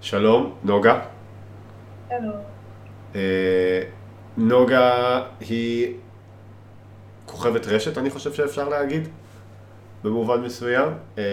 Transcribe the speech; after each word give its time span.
שלום, 0.00 0.58
נוגה. 0.64 1.00
שלום. 2.08 2.36
אה, 3.14 3.82
נוגה 4.36 5.22
היא 5.40 5.96
כוכבת 7.26 7.66
רשת, 7.66 7.98
אני 7.98 8.10
חושב 8.10 8.32
שאפשר 8.32 8.68
להגיד, 8.68 9.08
במובן 10.04 10.40
מסוים. 10.40 10.88
אה, 11.18 11.24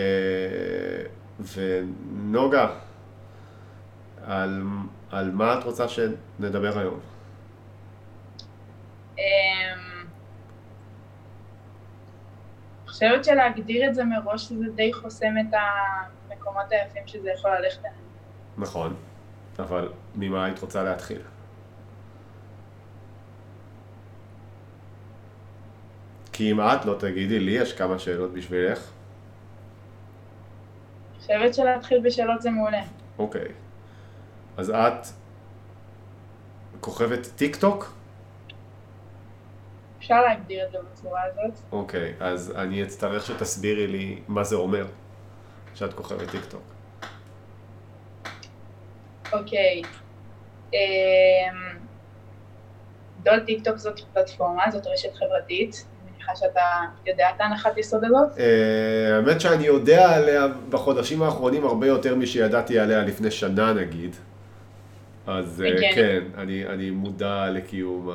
ונוגה, 1.55 2.67
על, 4.25 4.63
על 5.11 5.31
מה 5.31 5.59
את 5.59 5.63
רוצה 5.63 5.87
שנדבר 5.87 6.79
היום? 6.79 6.99
אמ, 9.17 9.23
אני 12.83 12.87
חושבת 12.87 13.25
שלהגדיר 13.25 13.89
את 13.89 13.95
זה 13.95 14.03
מראש 14.03 14.51
זה 14.51 14.65
די 14.75 14.93
חוסם 14.93 15.33
את 15.39 15.53
המקומות 16.29 16.71
היפים 16.71 17.03
שזה 17.07 17.29
יכול 17.31 17.51
ללכת 17.51 17.79
אליהם. 17.79 18.06
נכון, 18.57 18.95
אבל 19.59 19.91
ממה 20.15 20.45
היית 20.45 20.59
רוצה 20.59 20.83
להתחיל? 20.83 21.21
כי 26.33 26.51
אם 26.51 26.61
את 26.61 26.85
לא 26.85 26.95
תגידי, 26.99 27.39
לי 27.39 27.51
יש 27.51 27.73
כמה 27.73 27.99
שאלות 27.99 28.33
בשבילך. 28.33 28.91
חושבת 31.19 31.53
שלהתחיל 31.53 32.01
בשאלות 32.03 32.41
זה 32.41 32.49
מעולה. 32.49 32.81
אוקיי. 33.19 33.47
אז 34.57 34.69
את 34.69 35.07
כוכבת 36.79 37.27
טיק 37.35 37.55
טוק? 37.55 37.93
אפשר 39.99 40.21
להגדיר 40.21 40.65
את 40.65 40.71
זה 40.71 40.77
בצורה 40.91 41.21
הזאת. 41.23 41.59
אוקיי, 41.71 42.13
אז 42.19 42.53
אני 42.55 42.83
אצטרך 42.83 43.25
שתסבירי 43.25 43.87
לי 43.87 44.21
מה 44.27 44.43
זה 44.43 44.55
אומר 44.55 44.87
שאת 45.75 45.93
כוכבת 45.93 46.29
טיק 46.29 46.45
טוק. 46.45 46.76
אוקיי. 49.33 49.81
אמ, 50.73 50.77
דול 53.23 53.39
טיק 53.39 53.63
טוק 53.63 53.77
זאת 53.77 53.99
פלטפורמה, 54.13 54.63
זאת 54.71 54.87
רשת 54.87 55.15
חברתית. 55.15 55.85
מניחה 56.05 56.35
שאתה 56.35 56.61
יודע 57.07 57.29
את 57.35 57.41
ההנחת 57.41 57.77
יסוד 57.77 58.03
הזאת. 58.03 58.39
אה, 58.39 59.15
האמת 59.15 59.41
שאני 59.41 59.65
יודע 59.65 60.15
עליה 60.15 60.47
בחודשים 60.69 61.21
האחרונים 61.21 61.65
הרבה 61.65 61.87
יותר 61.87 62.15
משידעתי 62.15 62.79
עליה 62.79 63.01
לפני 63.01 63.31
שנה 63.31 63.73
נגיד. 63.73 64.15
אז 65.27 65.63
אה, 65.65 65.71
כן. 65.79 65.91
כן, 65.95 66.23
אני, 66.69 66.89
מודע 66.89 67.49
לקיום 67.49 68.09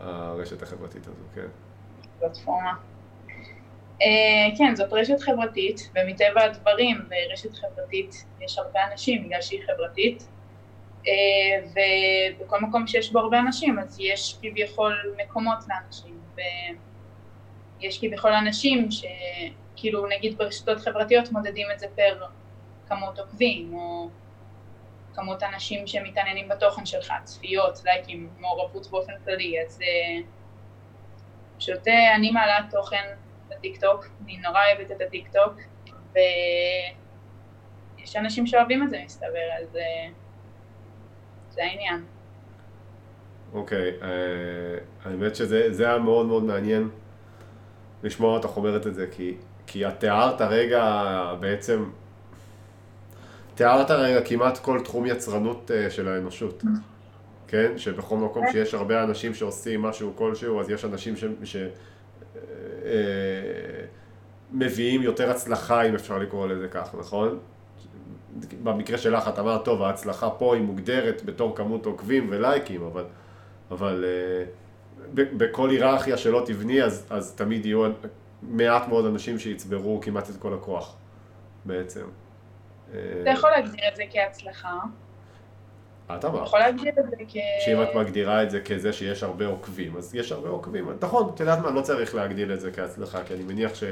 הרשת 0.00 0.62
החברתית 0.62 1.06
הזו, 1.06 1.24
כן. 1.34 1.46
פלטפורמה. 2.20 2.72
Uh, 3.98 4.58
כן, 4.58 4.74
זאת 4.76 4.92
רשת 4.92 5.20
חברתית, 5.20 5.90
ומטבע 5.94 6.44
הדברים 6.44 6.96
ברשת 7.08 7.54
חברתית 7.54 8.24
יש 8.40 8.58
הרבה 8.58 8.80
אנשים 8.92 9.24
בגלל 9.24 9.40
שהיא 9.40 9.60
חברתית, 9.66 10.28
ובכל 12.38 12.60
מקום 12.60 12.86
שיש 12.86 13.12
בו 13.12 13.18
הרבה 13.18 13.38
אנשים 13.38 13.78
אז 13.78 14.00
יש 14.00 14.38
כביכול 14.42 15.14
מקומות 15.24 15.58
לאנשים, 15.68 16.20
ויש 17.80 18.00
כביכול 18.00 18.32
אנשים 18.32 18.88
שכאילו 18.90 20.06
נגיד 20.06 20.38
ברשתות 20.38 20.78
חברתיות 20.78 21.32
מודדים 21.32 21.66
את 21.74 21.78
זה 21.78 21.86
פר 21.94 22.22
כמות 22.88 23.18
עוקבים, 23.18 23.74
או 23.74 24.08
כמות 25.14 25.42
אנשים 25.42 25.86
שמתעניינים 25.86 26.48
בתוכן 26.48 26.86
שלך, 26.86 27.12
צפיות, 27.24 27.78
לייקים, 27.84 28.30
מעורבות 28.38 28.90
באופן 28.90 29.12
כללי, 29.24 29.54
אז 29.66 29.80
uh, 29.80 29.84
פשוט 31.58 31.88
אה, 31.88 32.14
אני 32.14 32.30
מעלה 32.30 32.58
תוכן 32.70 33.04
לטיקטוק, 33.50 34.06
אני 34.24 34.36
נורא 34.36 34.60
אוהבת 34.66 34.90
את 34.90 35.00
הטיקטוק, 35.00 35.52
ויש 36.12 38.16
אנשים 38.16 38.46
שאוהבים 38.46 38.82
את 38.82 38.90
זה 38.90 39.00
מסתבר, 39.04 39.48
אז 39.60 39.76
אה, 39.76 40.08
זה 41.58 41.64
העניין. 41.64 42.04
אוקיי, 43.52 43.92
אה, 44.02 44.08
האמת 45.04 45.36
שזה 45.36 45.72
זה 45.72 45.88
היה 45.88 45.98
מאוד 45.98 46.26
מאוד 46.26 46.42
מעניין 46.44 46.88
לשמוע 48.02 48.36
אותך 48.36 48.56
אומרת 48.56 48.86
את 48.86 48.94
זה, 48.94 49.06
כי, 49.10 49.36
כי 49.66 49.86
את 49.86 50.00
תיארת 50.00 50.40
רגע 50.40 51.04
בעצם, 51.40 51.84
תיארת 53.54 53.90
רגע 53.90 54.20
כמעט 54.24 54.58
כל 54.58 54.80
תחום 54.84 55.06
יצרנות 55.06 55.70
אה, 55.70 55.90
של 55.90 56.08
האנושות, 56.08 56.62
כן? 57.48 57.78
שבכל 57.78 58.16
מקום 58.16 58.44
שיש 58.52 58.74
הרבה 58.74 59.02
אנשים 59.02 59.34
שעושים 59.34 59.82
משהו 59.82 60.12
כלשהו, 60.16 60.60
אז 60.60 60.70
יש 60.70 60.84
אנשים 60.84 61.16
ש... 61.16 61.24
ש 61.44 61.56
אה, 62.84 63.84
מביאים 64.52 65.02
יותר 65.02 65.30
הצלחה, 65.30 65.82
אם 65.82 65.94
אפשר 65.94 66.18
לקרוא 66.18 66.48
לזה 66.48 66.68
כך, 66.68 66.94
נכון? 66.98 67.38
במקרה 68.62 68.98
שלך 68.98 69.28
את 69.28 69.38
אמרת, 69.38 69.64
טוב, 69.64 69.82
ההצלחה 69.82 70.30
פה 70.30 70.54
היא 70.54 70.62
מוגדרת 70.62 71.22
בתור 71.24 71.56
כמות 71.56 71.86
עוקבים 71.86 72.26
ולייקים, 72.30 72.82
אבל, 72.82 73.04
אבל 73.70 74.04
אה, 74.04 74.44
ב- 75.14 75.38
בכל 75.44 75.70
היררכיה 75.70 76.16
שלא 76.16 76.42
תבני, 76.46 76.82
אז, 76.82 77.06
אז 77.10 77.34
תמיד 77.34 77.66
יהיו 77.66 77.90
מעט 78.42 78.88
מאוד 78.88 79.06
אנשים 79.06 79.38
שיצברו 79.38 80.00
כמעט 80.00 80.30
את 80.30 80.36
כל 80.36 80.54
הכוח, 80.54 80.96
בעצם. 81.64 82.04
אתה 82.90 83.30
יכול 83.30 83.50
להגדיר 83.50 83.88
את 83.88 83.96
זה 83.96 84.02
כהצלחה, 84.10 84.78
את 86.16 86.24
אמרת. 86.24 86.46
יכול 86.46 86.58
להגדיר 86.58 86.92
את 86.98 87.10
זה 87.10 87.16
כ... 87.28 87.36
שאם 87.64 87.82
את 87.82 87.88
מגדירה 87.94 88.42
את 88.42 88.50
זה 88.50 88.60
כזה 88.60 88.92
שיש 88.92 89.22
הרבה 89.22 89.46
עוקבים, 89.46 89.96
אז 89.96 90.14
יש 90.14 90.32
הרבה 90.32 90.48
עוקבים. 90.48 90.90
נכון, 91.00 91.30
את 91.34 91.40
יודעת 91.40 91.58
מה, 91.58 91.70
לא 91.70 91.80
צריך 91.80 92.14
להגדיל 92.14 92.52
את 92.52 92.60
זה 92.60 92.72
כהצלחה, 92.72 93.24
כי 93.24 93.34
אני 93.34 93.42
מניח 93.42 93.74
ש... 93.74 93.84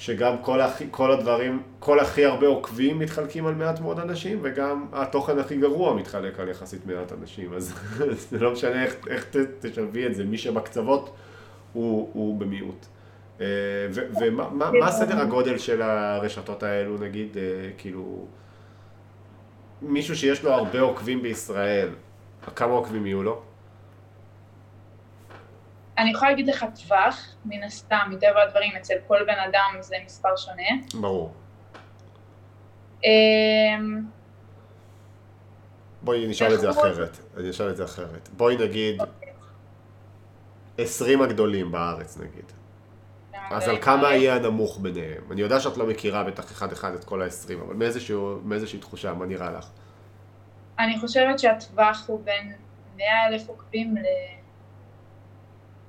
שגם 0.00 0.38
כל, 0.42 0.60
הכי, 0.60 0.84
כל 0.90 1.12
הדברים, 1.12 1.62
כל 1.78 2.00
הכי 2.00 2.24
הרבה 2.24 2.46
עוקבים 2.46 2.98
מתחלקים 2.98 3.46
על 3.46 3.54
מעט 3.54 3.80
מאוד 3.80 3.98
אנשים, 3.98 4.38
וגם 4.42 4.86
התוכן 4.92 5.38
הכי 5.38 5.56
גרוע 5.56 5.94
מתחלק 5.94 6.40
על 6.40 6.48
יחסית 6.48 6.86
מעט 6.86 7.12
אנשים, 7.12 7.54
אז 7.54 7.74
זה 8.30 8.38
לא 8.38 8.52
משנה 8.52 8.84
איך, 8.84 8.94
איך 9.08 9.26
תשלבי 9.60 10.06
את 10.06 10.14
זה, 10.14 10.24
מי 10.24 10.38
שבקצוות 10.38 11.16
הוא, 11.72 12.10
הוא 12.12 12.40
במיעוט. 12.40 12.86
אה, 13.40 13.46
ומה 14.20 14.50
מה, 14.50 14.70
מה 14.70 14.90
סדר 14.90 15.20
הגודל 15.20 15.58
של 15.58 15.82
הרשתות 15.82 16.62
האלו, 16.62 16.98
נגיד, 16.98 17.36
אה, 17.36 17.70
כאילו, 17.78 18.26
מישהו 19.82 20.16
שיש 20.16 20.44
לו 20.44 20.52
הרבה 20.52 20.80
עוקבים 20.80 21.22
בישראל, 21.22 21.88
כמה 22.56 22.72
עוקבים 22.72 23.06
יהיו 23.06 23.22
לו? 23.22 23.42
אני 26.00 26.10
יכולה 26.10 26.30
להגיד 26.30 26.48
לך 26.48 26.66
טווח, 26.82 27.34
מן 27.44 27.62
הסתם, 27.62 28.08
מטבע 28.10 28.42
הדברים, 28.42 28.72
אצל 28.76 28.94
כל 29.06 29.24
בן 29.24 29.38
אדם 29.48 29.76
זה 29.80 29.96
מספר 30.04 30.36
שונה. 30.36 31.00
ברור. 31.00 31.32
אמ, 33.04 34.00
בואי 36.02 36.26
נשאל 36.26 36.54
את 36.54 36.60
זה 36.60 36.70
אחרת. 36.70 37.18
אני 37.36 37.50
אשאל 37.50 37.70
את 37.70 37.76
זה 37.76 37.84
אחרת. 37.84 38.28
בואי 38.28 38.56
נגיד 38.56 39.02
20 40.78 41.22
הגדולים 41.22 41.72
בארץ 41.72 42.18
נגיד. 42.18 42.52
אז 43.50 43.68
על 43.68 43.82
כמה 43.82 44.14
יהיה 44.14 44.36
הנמוך 44.36 44.78
ביניהם? 44.80 45.22
אני 45.30 45.40
יודע 45.40 45.60
שאת 45.60 45.76
לא 45.76 45.86
מכירה 45.86 46.24
בטח 46.24 46.52
אחד-אחד 46.52 46.94
את 46.94 47.04
כל 47.04 47.22
ה-20, 47.22 47.64
אבל 47.66 47.74
מאיזשהו, 47.74 48.38
מאיזושהי 48.44 48.78
תחושה, 48.78 49.14
מה 49.14 49.26
נראה 49.26 49.50
לך? 49.50 49.66
אני 50.78 50.98
חושבת 50.98 51.38
שהטווח 51.38 52.04
הוא 52.06 52.20
בין 52.24 52.52
100 52.96 53.06
אלף 53.28 53.48
עוקבים 53.48 53.96
ל... 53.96 54.00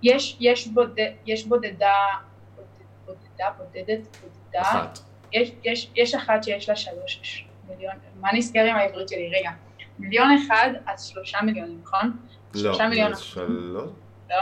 יש, 0.04 0.38
יש, 0.40 0.68
בודד, 0.68 1.12
יש 1.26 1.48
בודדה, 1.48 1.96
בודד, 2.56 2.68
בודדה, 3.06 3.50
בודדת, 3.58 4.18
בודדה, 4.22 4.62
אחת. 4.62 5.00
יש, 5.34 5.52
יש, 5.64 5.92
יש 5.96 6.16
אחת 6.16 6.44
שיש 6.44 6.70
לה 6.70 6.76
שלוש 6.76 7.46
מיליון, 7.70 7.96
מה 8.20 8.30
נסגר 8.34 8.66
עם 8.66 8.76
העברית 8.76 9.10
שלי? 9.10 9.30
רגע, 9.40 9.52
מיליון 10.00 10.28
אחד 10.46 10.70
אז 10.86 11.06
שלושה 11.06 11.42
מיליונים, 11.42 11.80
נכון? 11.84 12.18
לא, 12.54 12.62
שלושה 12.62 12.88
מיליון 12.88 13.16
שלוש? 13.16 13.38
לא? 14.30 14.42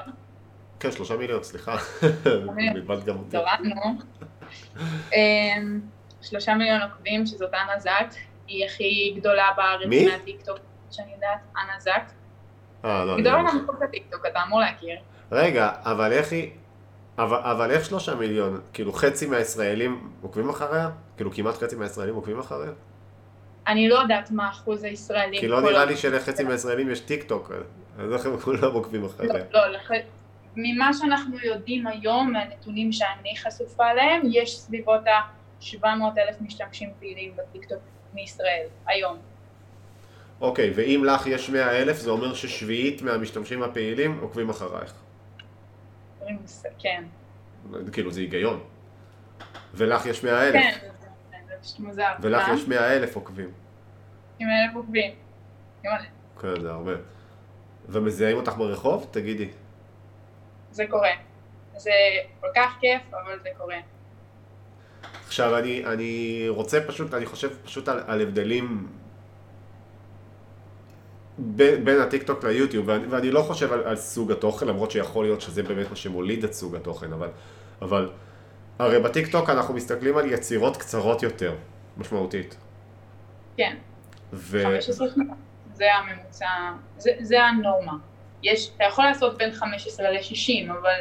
כן, 0.80 0.92
שלושה 0.92 1.18
מיליון, 1.18 1.44
סליחה. 1.44 1.76
מיליון. 2.56 2.74
בלבלת 2.74 3.04
גם 3.04 3.18
אותי. 3.18 3.38
קראנו. 3.38 3.82
אמ, 5.14 5.82
שלושה 6.22 6.54
מיליון 6.54 6.82
עוקבים, 6.82 7.26
שזאת 7.26 7.54
אנה 7.54 7.80
זק, 7.80 8.16
היא 8.48 8.66
הכי 8.66 9.14
גדולה 9.18 9.46
בארץ? 9.58 9.88
מהטיקטוק, 10.12 10.58
שאני 10.92 11.12
יודעת, 11.14 11.40
אנה 11.58 11.80
זק. 11.80 12.12
אה, 12.86 13.06
לא, 13.06 13.14
אני 13.14 13.22
גדולה 13.22 13.38
לא 13.38 13.44
מכיר. 13.44 13.58
מהמקום 13.58 13.76
בטיקטוק, 13.82 14.26
אתה 14.26 14.44
אמור 14.44 14.60
להכיר. 14.60 14.96
רגע, 15.32 15.72
אבל 15.84 16.12
איך 16.12 16.32
היא... 16.32 16.50
אבל, 17.18 17.38
אבל 17.38 17.72
איך 17.72 17.86
שלושה 17.86 18.16
מיליון? 18.16 18.62
כאילו 18.74 18.94
חצי 18.94 19.26
מהישראלים 19.26 20.10
עוקבים 20.22 20.50
אחריה? 20.50 20.90
כאילו 21.18 21.32
כמעט 21.32 21.56
חצי 21.56 21.76
מהישראלים 21.76 22.16
עוקבים 22.16 22.40
אחריה? 22.40 22.72
אני 23.68 23.90
לא 23.90 23.96
יודעת 24.00 24.32
מה 24.32 24.50
אחוז 24.50 24.84
הישראלים. 24.84 25.40
כי 25.40 25.48
לא 25.48 25.62
נראה 25.62 25.86
לי 25.86 25.98
שלחצי 25.98 26.44
מהישראלים 26.44 26.90
יש 26.90 27.00
טיק 27.00 27.24
טוק, 27.24 27.52
אז 28.00 28.14
איך 28.14 28.26
הם 28.26 28.38
כולם 28.40 28.74
עוקבים 28.74 29.06
אחריה? 29.06 29.34
לא, 29.34 29.40
לא, 29.54 29.68
לח... 29.68 29.92
ממה 30.56 30.94
שאנחנו 30.94 31.38
יודעים 31.44 31.88
היום, 31.88 32.34
מהנתונים 32.34 32.92
שאני 32.92 33.38
חשופה 33.38 33.92
אליהם, 33.92 34.22
יש 34.32 34.60
סביבות 34.60 35.02
ה-700 35.08 35.86
אלף 36.18 36.42
משתמשים 36.42 36.90
פעילים 37.00 37.32
בטיקטוק 37.36 37.80
מישראל, 38.14 38.66
היום. 38.88 39.18
אוקיי, 40.42 40.72
ואם 40.76 41.04
לך 41.06 41.28
יש 41.28 41.50
100 41.50 41.82
אלף, 41.82 41.98
זה 41.98 42.10
אומר 42.10 42.34
ששביעית 42.34 43.02
מהמשתמשים 43.02 43.64
הפעילים 43.64 44.20
עוקבים 44.22 44.50
אחרייך. 44.50 44.94
"ס- 46.46 46.66
כן. 46.80 47.04
כאילו, 47.92 48.12
זה 48.12 48.20
היגיון. 48.22 48.64
ולך 49.74 50.06
יש 50.06 50.24
100 50.24 50.44
אלף. 50.48 50.54
כן, 50.54 50.78
זה- 51.02 51.54
פשוט 51.62 51.80
מוזר. 51.80 52.12
ולך 52.22 52.48
מה? 52.48 52.54
יש 52.54 52.68
100 52.68 52.94
אלף 52.98 53.16
עוקבים. 53.16 53.52
אלף 54.42 54.76
עוקבים. 54.76 55.12
כן, 56.42 56.62
זה 56.62 56.72
הרבה. 56.72 56.92
ומזהים 57.90 58.38
אותך 58.38 58.54
ברחוב? 58.58 59.08
תגידי. 59.12 59.50
זה 60.72 60.86
קורה. 60.90 61.10
זה 61.78 61.92
כל 62.42 62.48
כך 62.56 62.78
כיף, 62.80 63.02
אבל 63.12 63.40
זה 63.44 63.50
קורה. 63.58 63.76
עכשיו, 65.28 65.58
אני, 65.58 65.86
אני 65.86 66.46
רוצה 66.50 66.80
פשוט, 66.88 67.14
אני 67.14 67.26
חושב 67.26 67.50
פשוט 67.64 67.88
על, 67.90 68.00
על 68.08 68.22
הבדלים 68.22 68.88
בין, 71.40 71.86
בין 71.86 72.02
הטיקטוק 72.02 72.44
ליוטיוב, 72.44 72.88
ואני, 72.88 73.08
ואני 73.08 73.32
לא 73.32 73.42
חושב 73.42 73.74
על, 73.74 73.84
על 73.84 73.96
סוג 73.96 74.32
התוכן, 74.32 74.68
למרות 74.68 74.92
שיכול 74.92 75.26
להיות 75.26 75.42
שזה 75.42 75.64
באמת 75.64 75.90
מה 75.90 75.96
שמוליד 75.96 76.44
את 76.44 76.54
סוג 76.54 76.76
התוכן, 76.76 77.14
אבל, 77.14 77.30
אבל 77.82 78.10
הרי 78.80 79.00
בטיקטוק 79.00 79.50
אנחנו 79.50 79.74
מסתכלים 79.74 80.18
על 80.18 80.32
יצירות 80.32 80.78
קצרות 80.78 81.24
יותר, 81.24 81.56
משמעותית. 81.98 82.58
כן. 83.58 83.76
ו... 84.34 84.64
15 84.64 85.08
שניות. 85.10 85.38
זה 85.74 85.86
הממוצע, 85.96 86.48
זה, 86.98 87.12
זה 87.22 87.44
הנורמה. 87.44 87.94
יש, 88.44 88.72
אתה 88.76 88.84
יכול 88.84 89.06
לעשות 89.06 89.38
בין 89.38 89.52
15 89.52 90.10
ל-60, 90.10 90.72
אבל 90.72 91.00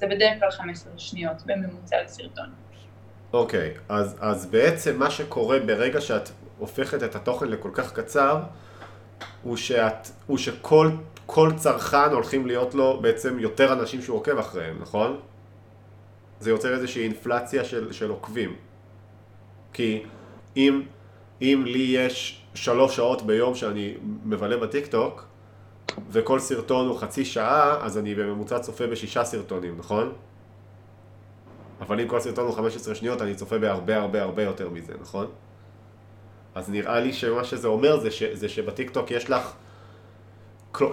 זה 0.00 0.06
בדרך 0.06 0.40
כלל 0.40 0.50
15 0.50 0.92
שניות 0.96 1.36
בממוצע 1.46 1.96
לסרטון. 2.04 2.50
אוקיי, 3.32 3.74
okay, 3.76 3.80
אז, 3.88 4.16
אז 4.20 4.46
בעצם 4.46 4.98
מה 4.98 5.10
שקורה 5.10 5.60
ברגע 5.60 6.00
שאת 6.00 6.28
הופכת 6.58 7.02
את 7.02 7.14
התוכן 7.14 7.48
לכל 7.48 7.70
כך 7.74 7.92
קצר, 7.92 8.40
הוא, 9.42 9.56
שאת, 9.56 10.08
הוא 10.26 10.38
שכל 10.38 10.90
כל 11.26 11.50
צרכן 11.56 12.10
הולכים 12.12 12.46
להיות 12.46 12.74
לו 12.74 12.98
בעצם 13.02 13.38
יותר 13.38 13.72
אנשים 13.72 14.02
שהוא 14.02 14.16
עוקב 14.16 14.38
אחריהם, 14.38 14.76
נכון? 14.80 15.20
זה 16.40 16.50
יוצר 16.50 16.74
איזושהי 16.74 17.04
אינפלציה 17.04 17.64
של, 17.64 17.92
של 17.92 18.10
עוקבים. 18.10 18.56
כי 19.72 20.02
אם, 20.56 20.82
אם 21.42 21.62
לי 21.66 21.78
יש 21.78 22.42
שלוש 22.54 22.96
שעות 22.96 23.22
ביום 23.22 23.54
שאני 23.54 23.94
מבלה 24.24 24.56
בטיקטוק, 24.56 25.24
וכל 26.10 26.38
סרטון 26.38 26.86
הוא 26.86 26.98
חצי 26.98 27.24
שעה, 27.24 27.84
אז 27.84 27.98
אני 27.98 28.14
בממוצע 28.14 28.58
צופה 28.58 28.86
בשישה 28.86 29.24
סרטונים, 29.24 29.78
נכון? 29.78 30.12
אבל 31.80 32.00
אם 32.00 32.08
כל 32.08 32.20
סרטון 32.20 32.46
הוא 32.46 32.54
15 32.54 32.94
שניות, 32.94 33.22
אני 33.22 33.34
צופה 33.34 33.58
בהרבה 33.58 33.96
הרבה 33.96 34.22
הרבה 34.22 34.42
יותר 34.42 34.68
מזה, 34.68 34.92
נכון? 35.00 35.26
אז 36.54 36.70
נראה 36.70 37.00
לי 37.00 37.12
שמה 37.12 37.44
שזה 37.44 37.68
אומר 37.68 37.96
זה, 37.96 38.10
ש, 38.10 38.22
זה 38.22 38.48
שבטיקטוק 38.48 39.10
יש 39.10 39.30
לך, 39.30 39.54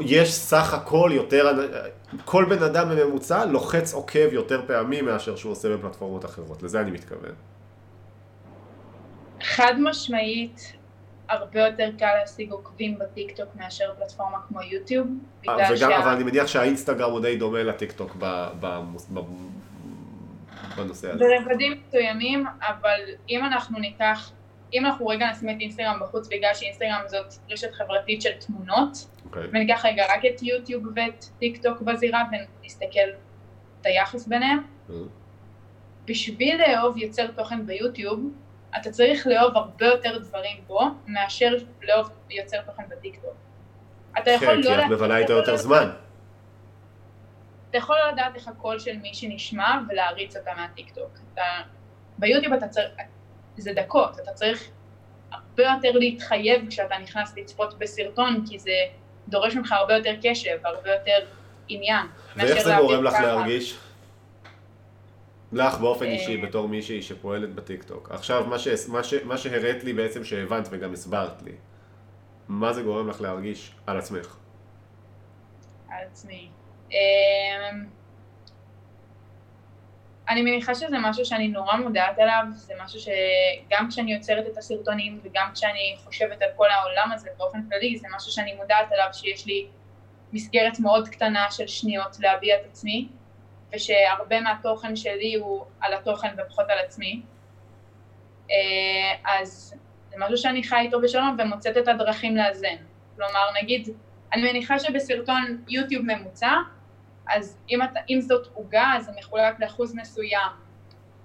יש 0.01 0.33
סך 0.33 0.73
הכל 0.73 1.11
יותר, 1.13 1.67
כל 2.25 2.45
בן 2.49 2.63
אדם 2.63 2.89
בממוצע 2.89 3.45
לוחץ 3.45 3.93
עוקב 3.93 4.33
יותר 4.33 4.61
פעמים 4.67 5.05
מאשר 5.05 5.35
שהוא 5.35 5.51
עושה 5.51 5.77
בפלטפורמות 5.77 6.25
אחרות, 6.25 6.63
לזה 6.63 6.81
אני 6.81 6.91
מתכוון. 6.91 7.33
חד 9.41 9.73
משמעית, 9.79 10.73
הרבה 11.29 11.59
יותר 11.59 11.89
קל 11.97 12.15
להשיג 12.19 12.51
עוקבים 12.51 12.99
בטיקטוק 12.99 13.49
מאשר 13.55 13.93
פלטפורמה 13.99 14.37
כמו 14.47 14.61
יוטיוב. 14.61 15.07
אה, 15.49 15.55
וגם, 15.55 15.75
שה... 15.75 15.99
אבל 15.99 16.11
אני 16.11 16.23
מניח 16.23 16.47
שהאינסטגרם 16.47 17.11
הוא 17.11 17.19
די 17.21 17.37
דומה 17.37 17.63
לטיקטוק 17.63 18.15
בנושא 20.77 21.11
הזה. 21.11 21.19
ברבדים 21.19 21.81
מסוימים, 21.87 22.45
אבל 22.61 22.99
אם 23.29 23.45
אנחנו 23.45 23.79
ניקח, 23.79 24.31
אם 24.73 24.85
אנחנו 24.85 25.07
רגע 25.07 25.31
נשים 25.31 25.49
את 25.49 25.55
אינסטגרם 25.59 25.99
בחוץ 26.01 26.27
בגלל 26.27 26.53
שאינסטגרם 26.53 27.01
זאת 27.07 27.33
רשת 27.49 27.73
חברתית 27.73 28.21
של 28.21 28.31
תמונות, 28.39 28.93
אוקיי. 28.93 29.25
אוקיי. 29.25 29.43
וניקח 29.53 29.85
רגע 29.85 30.05
רק 30.09 30.25
את 30.25 30.43
יוטיוב 30.43 30.83
ואת 30.95 31.25
טיק 31.39 31.63
טוק 31.63 31.81
בזירה 31.81 32.23
ונסתכל 32.31 33.09
את 33.81 33.85
היחס 33.85 34.27
ביניהם, 34.27 34.59
mm-hmm. 34.59 34.93
בשביל 36.05 36.61
לאהוב 36.61 36.97
יוצר 36.97 37.27
תוכן 37.27 37.65
ביוטיוב, 37.65 38.31
אתה 38.79 38.91
צריך 38.91 39.27
לאהוב 39.27 39.57
הרבה 39.57 39.85
יותר 39.85 40.17
דברים 40.17 40.57
בו, 40.67 40.81
מאשר 41.07 41.55
לאהוב 41.81 42.09
יוצר 42.29 42.61
תוכן 42.61 42.83
בטיקטוק. 42.89 43.33
אתה 44.19 44.31
יכול 44.31 44.47
כן, 44.47 44.57
לא... 44.57 44.63
כן, 44.63 44.79
כי 44.79 44.85
את 44.85 44.91
מבלה 44.91 45.17
איתו 45.17 45.33
יותר 45.33 45.55
זמן. 45.55 45.89
אתה 47.69 47.77
יכול 47.77 47.95
לא 47.95 48.11
לדעת 48.11 48.35
איך 48.35 48.47
הקול 48.47 48.79
של 48.79 48.97
מי 48.97 49.13
שנשמע 49.13 49.79
ולהריץ 49.89 50.37
אותה 50.37 50.51
מהטיקטוק. 50.57 51.11
אתה... 51.33 51.41
ביוטיוב 52.17 52.53
אתה 52.53 52.67
צריך... 52.67 52.91
זה 53.61 53.73
דקות, 53.73 54.19
אתה 54.19 54.31
צריך 54.31 54.69
הרבה 55.31 55.63
יותר 55.63 55.91
להתחייב 55.91 56.69
כשאתה 56.69 56.95
נכנס 56.97 57.37
לצפות 57.37 57.79
בסרטון, 57.79 58.43
כי 58.49 58.59
זה 58.59 58.71
דורש 59.27 59.55
ממך 59.55 59.71
הרבה 59.71 59.93
יותר 59.93 60.13
קשב, 60.23 60.57
הרבה 60.63 60.91
יותר 60.91 61.25
עניין. 61.67 62.05
ואיך 62.35 62.63
זה 62.63 62.75
גורם 62.81 63.03
לך 63.03 63.13
להרגיש? 63.13 63.77
לך 65.51 65.77
באופן 65.77 66.05
אישי, 66.05 66.41
אה. 66.41 66.47
בתור 66.47 66.67
מישהי 66.67 67.01
שפועלת 67.01 67.55
בטיקטוק. 67.55 68.11
עכשיו, 68.11 68.45
מה, 68.47 68.59
ש, 68.59 68.67
מה, 68.87 69.03
ש, 69.03 69.13
מה 69.13 69.37
שהראית 69.37 69.83
לי 69.83 69.93
בעצם 69.93 70.23
שהבנת 70.23 70.67
וגם 70.71 70.93
הסברת 70.93 71.41
לי, 71.41 71.51
מה 72.47 72.73
זה 72.73 72.81
גורם 72.81 73.09
לך 73.09 73.21
להרגיש 73.21 73.71
על 73.87 73.97
עצמך? 73.97 74.35
על 75.89 76.03
עצמי. 76.11 76.49
אני 80.29 80.41
מניחה 80.41 80.75
שזה 80.75 80.97
משהו 80.99 81.25
שאני 81.25 81.47
נורא 81.47 81.75
מודעת 81.75 82.19
אליו, 82.19 82.43
זה 82.51 82.73
משהו 82.83 82.99
שגם 82.99 83.87
כשאני 83.89 84.13
יוצרת 84.13 84.45
את 84.51 84.57
הסרטונים 84.57 85.19
וגם 85.23 85.49
כשאני 85.53 85.95
חושבת 86.03 86.41
על 86.41 86.49
כל 86.55 86.69
העולם 86.69 87.11
הזה 87.13 87.29
באופן 87.37 87.69
כללי, 87.69 87.97
זה 87.97 88.07
משהו 88.15 88.31
שאני 88.31 88.53
מודעת 88.53 88.91
אליו 88.91 89.07
שיש 89.13 89.45
לי 89.45 89.67
מסגרת 90.33 90.79
מאוד 90.79 91.09
קטנה 91.09 91.51
של 91.51 91.67
שניות 91.67 92.19
להביע 92.19 92.55
את 92.55 92.65
עצמי, 92.65 93.07
ושהרבה 93.73 94.41
מהתוכן 94.41 94.95
שלי 94.95 95.35
הוא 95.35 95.65
על 95.79 95.93
התוכן 95.93 96.29
ופחות 96.37 96.65
על 96.69 96.77
עצמי. 96.85 97.21
אה, 98.51 99.37
אז 99.39 99.75
זה 100.09 100.15
משהו 100.19 100.37
שאני 100.37 100.63
חי 100.63 100.79
איתו 100.79 101.01
בשלום 101.01 101.37
ומוצאת 101.39 101.77
את 101.77 101.87
הדרכים 101.87 102.37
לאזן. 102.37 102.75
כלומר, 103.15 103.45
נגיד, 103.61 103.89
אני 104.33 104.51
מניחה 104.51 104.79
שבסרטון 104.79 105.63
יוטיוב 105.67 106.05
ממוצע, 106.05 106.51
אז 107.29 107.57
אם, 107.69 107.83
אתה, 107.83 107.99
אם 108.09 108.21
זאת 108.21 108.47
עוגה, 108.53 108.93
אז 108.97 109.05
זה 109.05 109.11
מחולק 109.19 109.59
לאחוז 109.59 109.95
מסוים 109.95 110.51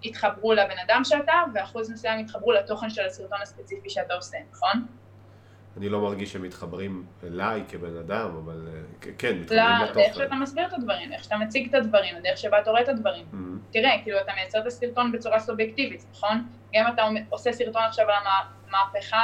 יתחברו 0.02 0.52
לבן 0.52 0.78
אדם 0.86 1.00
שאתה, 1.04 1.32
ואחוז 1.54 1.90
מסוים 1.90 2.18
יתחברו 2.20 2.52
לתוכן 2.52 2.90
של 2.90 3.06
הסרטון 3.06 3.38
הספציפי 3.42 3.90
שאתה 3.90 4.14
עושה, 4.14 4.38
נכון? 4.52 4.86
אני 5.76 5.88
לא 5.88 6.00
מרגיש 6.00 6.32
שהם 6.32 6.42
מתחברים 6.42 7.06
אליי 7.24 7.64
כבן 7.68 7.96
אדם, 7.96 8.36
אבל 8.44 8.68
אה, 8.68 9.12
כן, 9.18 9.38
מתחברים 9.38 9.64
לתוכן. 9.84 10.00
לדרך 10.00 10.14
שאתה 10.14 10.34
מסביר 10.34 10.66
את 10.66 10.72
הדברים, 10.72 11.12
איך 11.12 11.24
שאתה 11.24 11.36
מציג 11.36 11.68
את 11.68 11.74
הדברים, 11.74 12.16
הדרך 12.16 12.36
שבה 12.38 12.60
אתה 12.60 12.70
רואה 12.70 12.82
את 12.82 12.88
הדברים. 12.88 13.26
Mm-hmm. 13.32 13.72
תראה, 13.72 13.90
כאילו 14.02 14.20
אתה 14.20 14.32
מייצר 14.34 14.60
את 14.60 14.66
הסרטון 14.66 15.12
בצורה 15.12 15.40
סובייקטיבית, 15.40 16.06
נכון? 16.12 16.46
גם 16.74 16.86
אם 16.86 16.94
אתה 16.94 17.02
עושה 17.30 17.52
סרטון 17.52 17.82
עכשיו 17.82 18.06
על 18.06 18.14
המהפכה, 18.68 19.18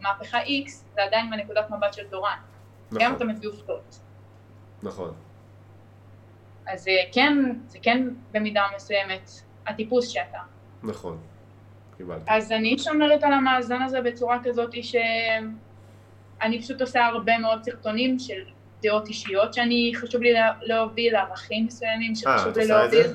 מהפכה 0.00 0.38
X, 0.42 0.70
זה 0.94 1.02
עדיין 1.02 1.30
מנקודת 1.30 1.70
מבט 1.70 1.92
של 1.92 2.02
דורן. 2.10 2.36
נכון. 2.86 3.04
גם 3.04 3.10
אם 3.10 3.16
אתה 3.16 3.24
מביא 3.24 3.48
עובדות. 3.48 4.00
נכון. 4.82 5.14
אז 6.66 6.82
זה 6.82 6.90
כן, 7.12 7.34
זה 7.66 7.78
כן 7.82 8.08
במידה 8.32 8.62
מסוימת 8.76 9.30
הטיפוס 9.66 10.08
שאתה. 10.08 10.38
נכון. 10.82 11.18
קיבלתי. 11.96 12.24
אז 12.28 12.52
אני 12.52 12.78
שומרת 12.78 13.22
על 13.24 13.32
המאזן 13.32 13.82
הזה 13.82 14.00
בצורה 14.00 14.38
כזאת 14.44 14.74
ש... 14.82 14.96
אני 16.42 16.62
פשוט 16.62 16.80
עושה 16.80 17.06
הרבה 17.06 17.38
מאוד 17.38 17.62
סרטונים 17.62 18.18
של 18.18 18.42
דעות 18.82 19.08
אישיות 19.08 19.54
שאני 19.54 19.92
חשוב 19.96 20.22
לי 20.22 20.30
להוביל, 20.60 21.16
ערכים 21.16 21.66
מסוימים 21.66 22.14
שחשוב 22.14 22.58
לי 22.58 22.66
להוביל. 22.66 23.06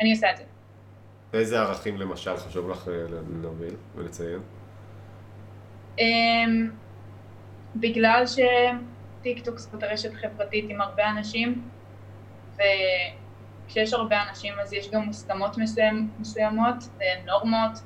אני 0.00 0.12
עושה 0.12 0.30
את 0.30 0.36
זה. 0.36 0.44
איזה 1.32 1.60
ערכים 1.60 1.96
למשל 1.96 2.36
חשוב 2.36 2.70
לך 2.70 2.88
אה, 2.88 3.04
להוביל 3.42 3.74
ולציין? 3.96 4.40
אמ, 5.98 6.70
בגלל 7.76 8.24
שטיקטוק 8.26 9.58
זאת 9.58 9.82
רשת 9.82 10.14
חברתית 10.14 10.64
עם 10.68 10.80
הרבה 10.80 11.10
אנשים, 11.10 11.68
וכשיש 13.66 13.92
הרבה 13.92 14.22
אנשים 14.28 14.54
אז 14.62 14.72
יש 14.72 14.90
גם 14.90 15.02
מוסכמות 15.02 15.56
מסוימות 16.18 16.76
ונורמות 16.98 17.78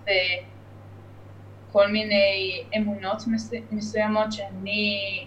כל 1.72 1.88
מיני 1.88 2.64
אמונות 2.76 3.22
מסוימות 3.70 4.32
שאני 4.32 5.26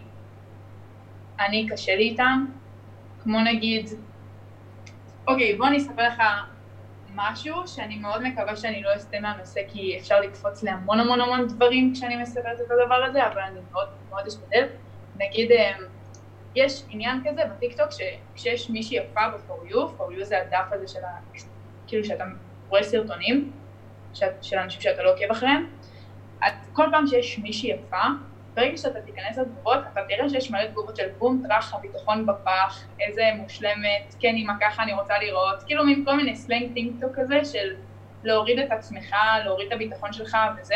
אני 1.39 1.68
קשה 1.70 1.96
לי 1.96 2.03
איתן, 2.03 2.46
כמו 3.24 3.39
נגיד, 3.41 3.89
אוקיי 5.27 5.58
בוא 5.58 5.68
אני 5.68 5.77
אספר 5.77 6.08
לך 6.08 6.24
משהו 7.15 7.68
שאני 7.68 7.96
מאוד 7.96 8.24
מקווה 8.24 8.56
שאני 8.56 8.82
לא 8.82 8.89
אסתה 8.96 9.20
מהנושא 9.20 9.62
כי 9.68 9.98
אפשר 10.00 10.20
לקפוץ 10.22 10.63
להמון 10.63 11.00
המון 11.00 11.22
המון 11.22 11.48
דברים 11.48 11.94
כשאני 11.94 12.22
מספרת 12.22 12.62
את 12.65 12.72
הדבר 12.72 13.03
הזה 13.03 13.27
אבל 13.27 13.41
אני 13.41 13.60
מאוד 13.72 13.88
מאוד 14.10 14.27
אשתדל, 14.27 14.65
נגיד 15.15 15.51
אמ, 15.51 15.84
יש 16.56 16.84
עניין 16.89 17.22
כזה 17.25 17.41
בטיקטוק 17.46 17.88
שכשיש 17.91 18.70
מישהי 18.70 18.98
יפה 18.98 19.22
ב-for 19.29 19.72
you, 19.72 19.75
for 19.75 20.20
you 20.20 20.24
זה 20.24 20.41
הדף 20.41 20.65
הזה 20.72 20.88
של 20.88 21.00
ה... 21.03 21.10
כאילו 21.88 22.06
שאתה 22.06 22.24
רואה 22.70 22.84
סרטונים 22.84 23.51
של 24.41 24.58
אנשים 24.58 24.82
שאתה 24.82 25.03
לא 25.03 25.13
עוקב 25.13 25.32
אחריהם 25.32 25.70
אז 26.41 26.53
כל 26.74 26.86
פעם 26.91 27.08
שיש 27.08 27.39
מישהי 27.39 27.70
יפה, 27.70 28.03
ברגע 28.53 28.77
שאתה 28.77 29.01
תיכנס 29.01 29.38
לתגובות, 29.38 29.79
אתה 29.94 30.01
תראה 30.08 30.29
שיש 30.29 30.51
מלא 30.51 30.68
תגובות 30.68 30.96
של 30.96 31.08
בום 31.18 31.44
טראח, 31.48 31.74
הביטחון 31.74 32.25
בפח, 32.25 32.88
איזה 33.00 33.22
מושלמת, 33.36 34.15
כן 34.20 34.36
אימא 34.36 34.53
ככה 34.62 34.84
אני 34.84 34.94
רוצה 34.94 35.13
לראות, 35.20 35.63
כאילו 35.63 35.86
מין 35.86 36.06
כל 36.06 36.15
מיני 36.15 36.36
סלנג 36.36 36.74
טיקטוק 36.74 37.12
כזה 37.15 37.46
של 37.46 37.75
להוריד 38.24 38.60
את 38.60 38.72
עצמך, 38.72 39.15
להוריד 39.46 39.68
את 39.68 39.74
הביטחון 39.74 40.13
שלך 40.13 40.38
וזה. 40.58 40.75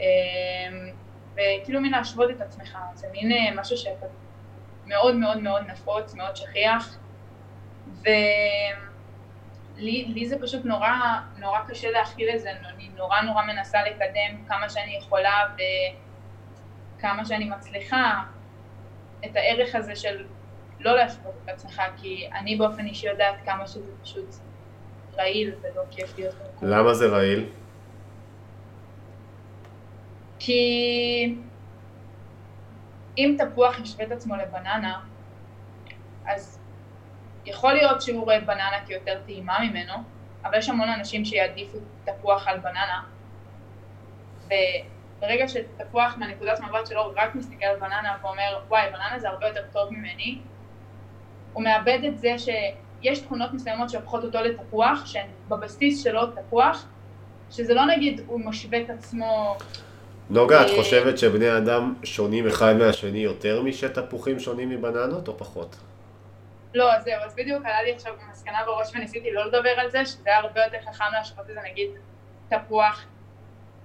אמ, 0.00 0.04
וכאילו 1.32 1.80
מין 1.80 1.92
להשוות 1.92 2.30
את 2.30 2.40
עצמך, 2.40 2.78
זה 2.94 3.06
מין 3.12 3.32
אה, 3.32 3.60
משהו 3.60 3.76
שמאוד 3.76 4.10
מאוד 4.88 5.16
מאוד 5.16 5.38
נפוץ, 5.68 6.14
מאוד 6.14 6.36
שכיח, 6.36 6.98
ולי 8.02 10.28
זה 10.28 10.36
פשוט 10.42 10.64
נורא, 10.64 10.90
נורא 11.38 11.58
קשה 11.68 11.90
להכיל 11.90 12.28
את 12.34 12.40
זה, 12.40 12.50
אני 12.50 12.88
נורא 12.96 13.20
נורא 13.20 13.42
מנסה 13.42 13.78
לקדם 13.82 14.44
כמה 14.48 14.68
שאני 14.68 14.96
יכולה 14.96 15.44
וכמה 16.96 17.24
שאני 17.24 17.50
מצליחה 17.50 18.22
את 19.24 19.36
הערך 19.36 19.74
הזה 19.74 19.96
של 19.96 20.24
לא 20.80 20.96
להשוות 20.96 21.34
את 21.44 21.48
עצמך, 21.48 21.82
כי 21.96 22.28
אני 22.38 22.56
באופן 22.56 22.86
אישי 22.86 23.06
יודעת 23.06 23.34
כמה 23.44 23.66
שזה 23.66 23.92
פשוט 24.02 24.34
רעיל 25.16 25.54
ולא 25.62 25.82
כיף 25.90 26.18
להיות 26.18 26.34
במקום. 26.34 26.68
למה 26.68 26.94
זה 26.94 27.06
רעיל? 27.06 27.48
כי 30.38 31.34
אם 33.18 33.36
תפוח 33.38 33.78
ישווה 33.80 34.04
את 34.04 34.12
עצמו 34.12 34.36
לבננה, 34.36 35.00
אז 36.26 36.60
יכול 37.44 37.72
להיות 37.72 38.02
שהוא 38.02 38.24
רואה 38.24 38.40
בננה 38.40 38.76
כיותר 38.86 39.20
טעימה 39.26 39.58
ממנו, 39.60 39.92
אבל 40.44 40.58
יש 40.58 40.68
המון 40.68 40.88
אנשים 40.88 41.24
שיעדיפו 41.24 41.78
תפוח 42.04 42.48
על 42.48 42.58
בננה, 42.58 43.02
וברגע 44.46 45.48
שתפוח 45.48 46.14
מהנקודת 46.18 46.60
מבט 46.60 46.86
שלו 46.86 47.12
רק 47.16 47.34
מסתכל 47.34 47.64
על 47.64 47.76
בננה 47.76 48.16
ואומר, 48.22 48.58
וואי, 48.68 48.90
בננה 48.90 49.18
זה 49.18 49.28
הרבה 49.28 49.48
יותר 49.48 49.62
טוב 49.72 49.92
ממני, 49.92 50.38
הוא 51.52 51.64
מאבד 51.64 51.98
את 52.08 52.18
זה 52.18 52.34
שיש 52.38 53.18
תכונות 53.18 53.52
מסוימות 53.52 53.90
שהופכות 53.90 54.24
אותו 54.24 54.38
לתפוח, 54.40 55.06
שהן 55.06 55.26
בבסיס 55.48 56.04
שלו 56.04 56.26
תפוח, 56.26 56.88
שזה 57.50 57.74
לא 57.74 57.86
נגיד 57.86 58.20
הוא 58.26 58.40
משווה 58.40 58.80
את 58.80 58.90
עצמו... 58.90 59.56
נוגה, 60.30 60.62
את 60.62 60.70
אה, 60.70 60.76
חושבת 60.76 61.18
שבני 61.18 61.56
אדם 61.56 61.94
שונים 62.04 62.46
אחד 62.46 62.76
מהשני 62.76 63.18
יותר 63.18 63.62
משתפוחים 63.62 64.40
שונים 64.40 64.68
מבננות 64.68 65.28
או 65.28 65.38
פחות? 65.38 65.76
לא, 66.74 66.92
אז 66.92 67.04
זהו, 67.04 67.22
אז 67.24 67.34
בדיוק 67.34 67.64
עלה 67.64 67.82
לי 67.82 67.92
עכשיו 67.92 68.12
מסקנה 68.30 68.58
בראש 68.66 68.90
וניסיתי 68.94 69.32
לא 69.32 69.46
לדבר 69.46 69.74
על 69.76 69.90
זה, 69.90 70.06
שזה 70.06 70.22
היה 70.26 70.38
הרבה 70.38 70.60
יותר 70.64 70.78
חכם 70.90 71.04
להשוות 71.12 71.50
את 71.50 71.54
זה 71.54 71.60
נגיד 71.70 71.90
תפוח 72.48 73.06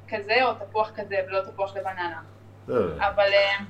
כזה 0.10 0.44
או 0.44 0.54
תפוח 0.54 0.92
כזה 0.96 1.16
ולא 1.28 1.42
תפוח 1.42 1.76
לבננה. 1.76 2.22
אה. 2.70 3.10
אבל 3.10 3.30
אה, 3.34 3.66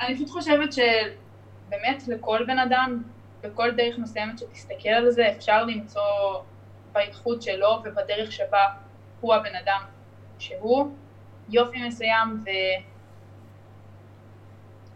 אני 0.00 0.14
פשוט 0.14 0.28
חושבת 0.28 0.72
שבאמת 0.72 2.08
לכל 2.08 2.44
בן 2.46 2.58
אדם, 2.58 3.02
בכל 3.42 3.70
דרך 3.70 3.98
מסוימת 3.98 4.38
שתסתכל 4.38 4.88
על 4.88 5.10
זה, 5.10 5.32
אפשר 5.36 5.64
למצוא 5.64 6.02
באיכות 6.92 7.42
שלו 7.42 7.82
ובדרך 7.84 8.32
שבה 8.32 8.64
הוא 9.20 9.34
הבן 9.34 9.54
אדם 9.54 9.80
שהוא 10.38 10.92
יופי 11.50 11.86
מסוים 11.86 12.44
ו... 12.44 12.48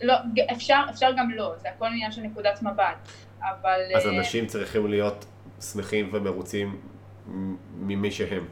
לא, 0.03 0.15
אפשר, 0.53 0.83
אפשר 0.91 1.11
גם 1.19 1.31
לא, 1.31 1.53
זה 1.57 1.69
הכל 1.69 1.87
עניין 1.87 2.13
של 2.13 2.23
נקודת 2.23 2.63
מבט, 2.63 3.09
אבל... 3.41 3.81
אז 3.97 4.07
אה, 4.07 4.19
אנשים 4.19 4.47
צריכים 4.47 4.87
להיות 4.87 5.27
שמחים 5.61 6.11
ומרוצים 6.13 6.81
ממי 7.77 8.11
שהם. 8.11 8.49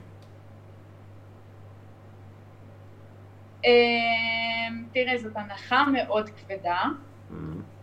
אמ, 3.65 4.85
תראה, 4.93 5.19
זאת 5.19 5.37
הנחה 5.37 5.85
מאוד 5.93 6.31
כבדה, 6.31 6.83
mm-hmm. 6.83 7.35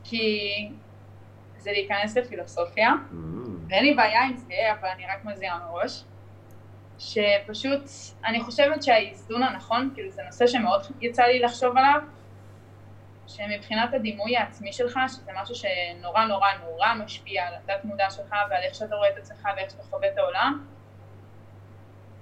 כי 0.03 0.69
זה 1.57 1.71
להיכנס 1.71 2.17
לפילוסופיה, 2.17 2.91
mm-hmm. 2.91 3.15
ואין 3.69 3.85
לי 3.85 3.93
בעיה 3.93 4.23
עם 4.23 4.37
זה, 4.37 4.53
אבל 4.79 4.89
אני 4.89 5.03
רק 5.05 5.25
מזהירה 5.25 5.59
מראש, 5.59 6.03
שפשוט, 6.99 7.81
אני 8.25 8.41
חושבת 8.41 8.83
שהאיזון 8.83 9.43
הנכון, 9.43 9.91
כאילו 9.93 10.09
זה 10.09 10.21
נושא 10.23 10.47
שמאוד 10.47 10.81
יצא 11.01 11.23
לי 11.23 11.39
לחשוב 11.39 11.77
עליו, 11.77 12.01
שמבחינת 13.27 13.93
הדימוי 13.93 14.37
העצמי 14.37 14.73
שלך, 14.73 14.99
שזה 15.07 15.31
משהו 15.41 15.55
שנורא 15.55 16.25
נורא 16.25 16.47
נורא 16.63 16.93
משפיע 16.93 17.47
על 17.47 17.53
התת 17.53 17.85
מודע 17.85 18.09
שלך 18.09 18.35
ועל 18.49 18.63
איך 18.63 18.75
שאתה 18.75 18.95
רואה 18.95 19.09
את 19.09 19.17
עצמך 19.17 19.47
ואיך 19.55 19.71
שאתה 19.71 19.83
חווה 19.83 20.07
את 20.07 20.17
העולם, 20.17 20.65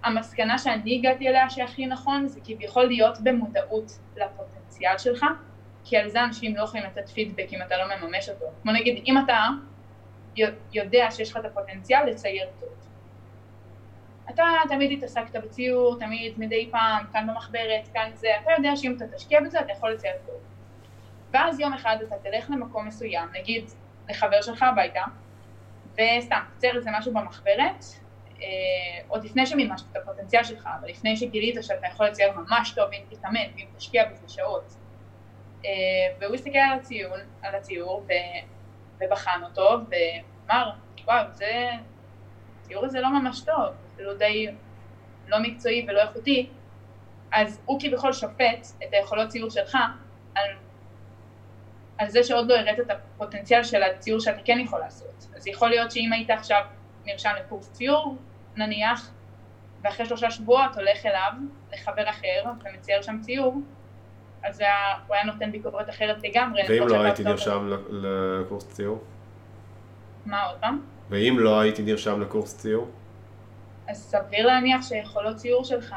המסקנה 0.04 0.58
שאני 0.58 0.96
הגעתי 0.96 1.30
אליה 1.30 1.50
שהכי 1.50 1.86
נכון 1.86 2.28
זה 2.28 2.40
כביכול 2.44 2.86
להיות 2.86 3.18
במודעות 3.24 3.92
לפוטנציאל 4.16 4.98
שלך, 4.98 5.26
כי 5.84 5.98
על 5.98 6.10
זה 6.10 6.24
אנשים 6.24 6.56
לא 6.56 6.64
יכולים 6.64 6.86
לתת 6.86 7.10
פידבק 7.10 7.48
אם 7.54 7.62
אתה 7.62 7.76
לא 7.78 7.96
מממש 7.96 8.30
אותו. 8.30 8.46
כמו 8.62 8.72
נגיד, 8.72 9.04
אם 9.08 9.18
אתה 9.18 9.48
יודע 10.74 11.12
שיש 11.12 11.32
לך 11.32 11.38
את 11.38 11.46
הפוטנציאל 11.46 12.10
לצייר 12.10 12.48
טוב. 12.60 12.87
אתה 14.30 14.44
תמיד 14.70 14.92
התעסקת 14.92 15.36
בציור, 15.36 16.00
תמיד 16.00 16.34
מדי 16.38 16.70
פעם, 16.72 17.06
כאן 17.14 17.28
במחברת, 17.28 17.88
כאן 17.94 18.12
זה, 18.14 18.28
אתה 18.44 18.52
יודע 18.58 18.76
שאם 18.76 18.96
אתה 18.98 19.06
תשקיע 19.08 19.42
בזה 19.42 19.60
אתה 19.60 19.72
יכול 19.72 19.92
לצייר 19.92 20.14
טוב. 20.26 20.36
ואז 21.32 21.60
יום 21.60 21.74
אחד 21.74 21.98
אתה 22.08 22.16
תלך 22.24 22.50
למקום 22.50 22.88
מסוים, 22.88 23.30
נגיד 23.40 23.64
לחבר 24.10 24.42
שלך 24.42 24.64
הביתה, 24.64 25.04
וסתם, 25.94 26.42
תצייר 26.58 26.78
איזה 26.78 26.90
משהו 26.94 27.14
במחברת, 27.14 27.84
אה, 28.42 28.48
עוד 29.08 29.26
לפני 29.26 29.46
שמימשת 29.46 29.86
את 29.92 29.96
הפוטנציאל 29.96 30.44
שלך, 30.44 30.70
אבל 30.80 30.90
לפני 30.90 31.18
שגילית 31.18 31.56
שאתה 31.62 31.88
יכול 31.88 32.06
לצייר 32.06 32.32
ממש 32.32 32.72
טוב 32.76 32.90
אם 32.94 33.02
תתאמן 33.10 33.40
ואם 33.56 33.68
תשקיע 33.78 34.06
בזה 34.10 34.30
שעות. 34.30 34.76
אה, 35.66 35.72
והוא 36.20 36.36
הסתכל 36.36 36.58
על 36.58 36.80
הציור, 36.80 37.16
על 37.42 37.56
הציור 37.56 38.06
ו, 38.08 38.12
ובחן 39.00 39.42
אותו 39.44 39.78
ואמר, 39.90 40.72
וואו, 41.06 41.26
זה, 41.32 41.70
הציור 42.62 42.86
הזה 42.86 43.02
לא 43.02 43.10
ממש 43.10 43.42
טוב, 43.42 43.74
אפילו 43.98 44.14
די 44.14 44.48
לא 45.28 45.38
מקצועי 45.40 45.86
ולא 45.90 46.02
איכותי, 46.02 46.50
אז 47.34 47.60
הוא 47.66 47.80
כביכול 47.80 48.14
שופט 48.14 48.68
את 48.84 48.94
היכולות 48.94 49.30
ציור 49.30 49.50
שלך 49.50 49.78
על 50.36 50.46
על 51.98 52.10
זה 52.10 52.24
שעוד 52.24 52.48
לא 52.48 52.56
הראת 52.56 52.80
את 52.80 52.92
הפוטנציאל 52.92 53.64
של 53.64 53.84
הציור 53.84 54.20
שאתה 54.20 54.42
כן 54.46 54.60
יכול 54.60 54.80
לעשות. 54.80 55.28
אז 55.36 55.48
יכול 55.48 55.70
להיות 55.70 55.92
שאם 55.92 56.14
היית 56.14 56.30
עכשיו 56.30 56.62
נרשם 57.06 57.30
לקורס 57.40 57.72
ציור, 57.72 58.18
נניח, 58.56 59.12
ואחרי 59.84 60.06
שלושה 60.06 60.32
שבועות 60.32 60.76
הולך 60.76 61.06
אליו, 61.06 61.32
לחבר 61.74 62.10
אחר, 62.10 62.44
ומצייר 62.66 63.02
שם 63.02 63.18
ציור, 63.22 63.62
אז 64.44 64.62
הוא 65.08 65.16
היה 65.16 65.24
נותן 65.24 65.52
ביקורת 65.52 65.90
אחרת 65.90 66.18
לגמרי. 66.24 66.62
ואם 66.70 66.88
לא 66.88 67.04
הייתי 67.04 67.24
נרשם 67.24 67.74
לקורס 67.92 68.68
ציור? 68.68 69.04
מה 70.26 70.44
עוד 70.44 70.58
פעם? 70.60 70.82
ואם 71.10 71.36
לא 71.40 71.60
הייתי 71.60 71.82
נרשם 71.82 72.22
לקורס 72.22 72.58
ציור? 72.58 72.88
אז 73.88 73.98
סביר 73.98 74.48
להניח 74.48 74.82
שיכולות 74.88 75.36
ציור 75.36 75.64
שלך 75.64 75.96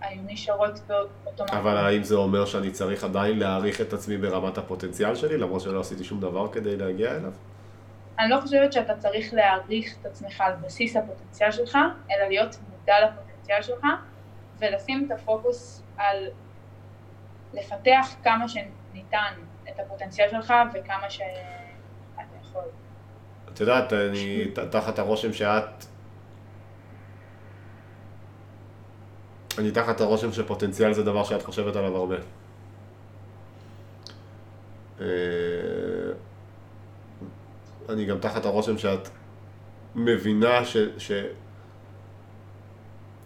היו 0.00 0.20
נשארות 0.26 0.78
באותו 0.86 1.44
מקום. 1.44 1.58
אבל 1.58 1.76
האם 1.76 2.02
זה 2.02 2.14
אומר 2.14 2.44
שאני 2.44 2.70
צריך 2.70 3.04
עדיין 3.04 3.38
להעריך 3.38 3.80
את 3.80 3.92
עצמי 3.92 4.16
ברמת 4.16 4.58
הפוטנציאל 4.58 5.14
שלי, 5.14 5.38
למרות 5.38 5.60
שלא 5.60 5.80
עשיתי 5.80 6.04
שום 6.04 6.20
דבר 6.20 6.52
כדי 6.52 6.76
להגיע 6.76 7.10
אליו? 7.10 7.32
אני 8.18 8.30
לא 8.30 8.40
חושבת 8.40 8.72
שאתה 8.72 8.96
צריך 8.96 9.34
להעריך 9.34 9.96
את 10.00 10.06
עצמך 10.06 10.40
על 10.40 10.52
בסיס 10.52 10.96
הפוטנציאל 10.96 11.50
שלך, 11.50 11.78
אלא 12.10 12.28
להיות 12.28 12.56
מודע 12.70 12.94
לפוטנציאל 13.06 13.62
שלך, 13.62 13.86
ולשים 14.58 15.06
את 15.06 15.10
הפוקוס 15.10 15.82
על 15.96 16.16
לפתח 17.54 18.14
כמה 18.24 18.48
שניתן 18.48 19.32
את 19.68 19.80
הפוטנציאל 19.80 20.28
שלך 20.30 20.54
וכמה 20.74 21.10
שאתה 21.10 22.22
יכול. 22.42 22.62
את 23.52 23.60
יודעת, 23.60 23.92
אני 23.92 24.44
תחת 24.70 24.98
הרושם 24.98 25.32
שאת 25.32 25.84
אני 29.58 29.70
תחת 29.70 30.00
הרושם 30.00 30.32
שפוטנציאל 30.32 30.92
זה 30.92 31.02
דבר 31.02 31.24
שאת 31.24 31.42
חושבת 31.42 31.76
עליו 31.76 31.96
הרבה. 31.96 32.16
אה, 35.00 35.06
אני 37.88 38.04
גם 38.04 38.18
תחת 38.18 38.44
הרושם 38.44 38.78
שאת 38.78 39.08
מבינה 39.94 40.64
ש... 40.64 40.76
ש... 40.98 41.12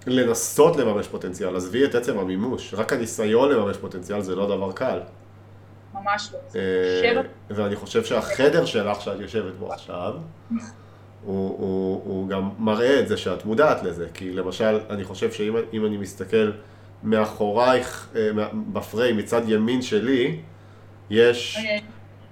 לנסות 0.06 0.76
לממש 0.76 1.08
פוטנציאל, 1.08 1.56
עזבי 1.56 1.84
את 1.84 1.94
עצם 1.94 2.18
המימוש, 2.18 2.74
רק 2.74 2.92
הניסיון 2.92 3.50
לממש 3.50 3.76
פוטנציאל 3.76 4.20
זה 4.20 4.36
לא 4.36 4.46
דבר 4.46 4.72
קל. 4.72 5.00
ממש 5.94 6.32
לא. 6.32 6.60
אה, 6.60 7.22
ואני 7.50 7.76
חושב 7.76 8.04
שהחדר 8.04 8.64
שלך 8.64 9.00
שאת 9.00 9.20
יושבת 9.20 9.54
בו 9.54 9.72
עכשיו, 9.72 10.14
הוא, 11.24 11.58
הוא, 11.58 12.02
הוא 12.04 12.28
גם 12.28 12.50
מראה 12.58 13.00
את 13.00 13.08
זה 13.08 13.16
שאת 13.16 13.44
מודעת 13.44 13.82
לזה, 13.82 14.06
כי 14.14 14.32
למשל, 14.32 14.80
אני 14.90 15.04
חושב 15.04 15.32
שאם 15.32 15.86
אני 15.86 15.96
מסתכל 15.96 16.50
מאחורייך, 17.02 18.08
אה, 18.16 18.48
בפריים, 18.72 19.16
מצד 19.16 19.42
ימין 19.48 19.82
שלי, 19.82 20.38
יש 21.10 21.56
okay. 21.56 21.60
אוקיי. 21.60 21.80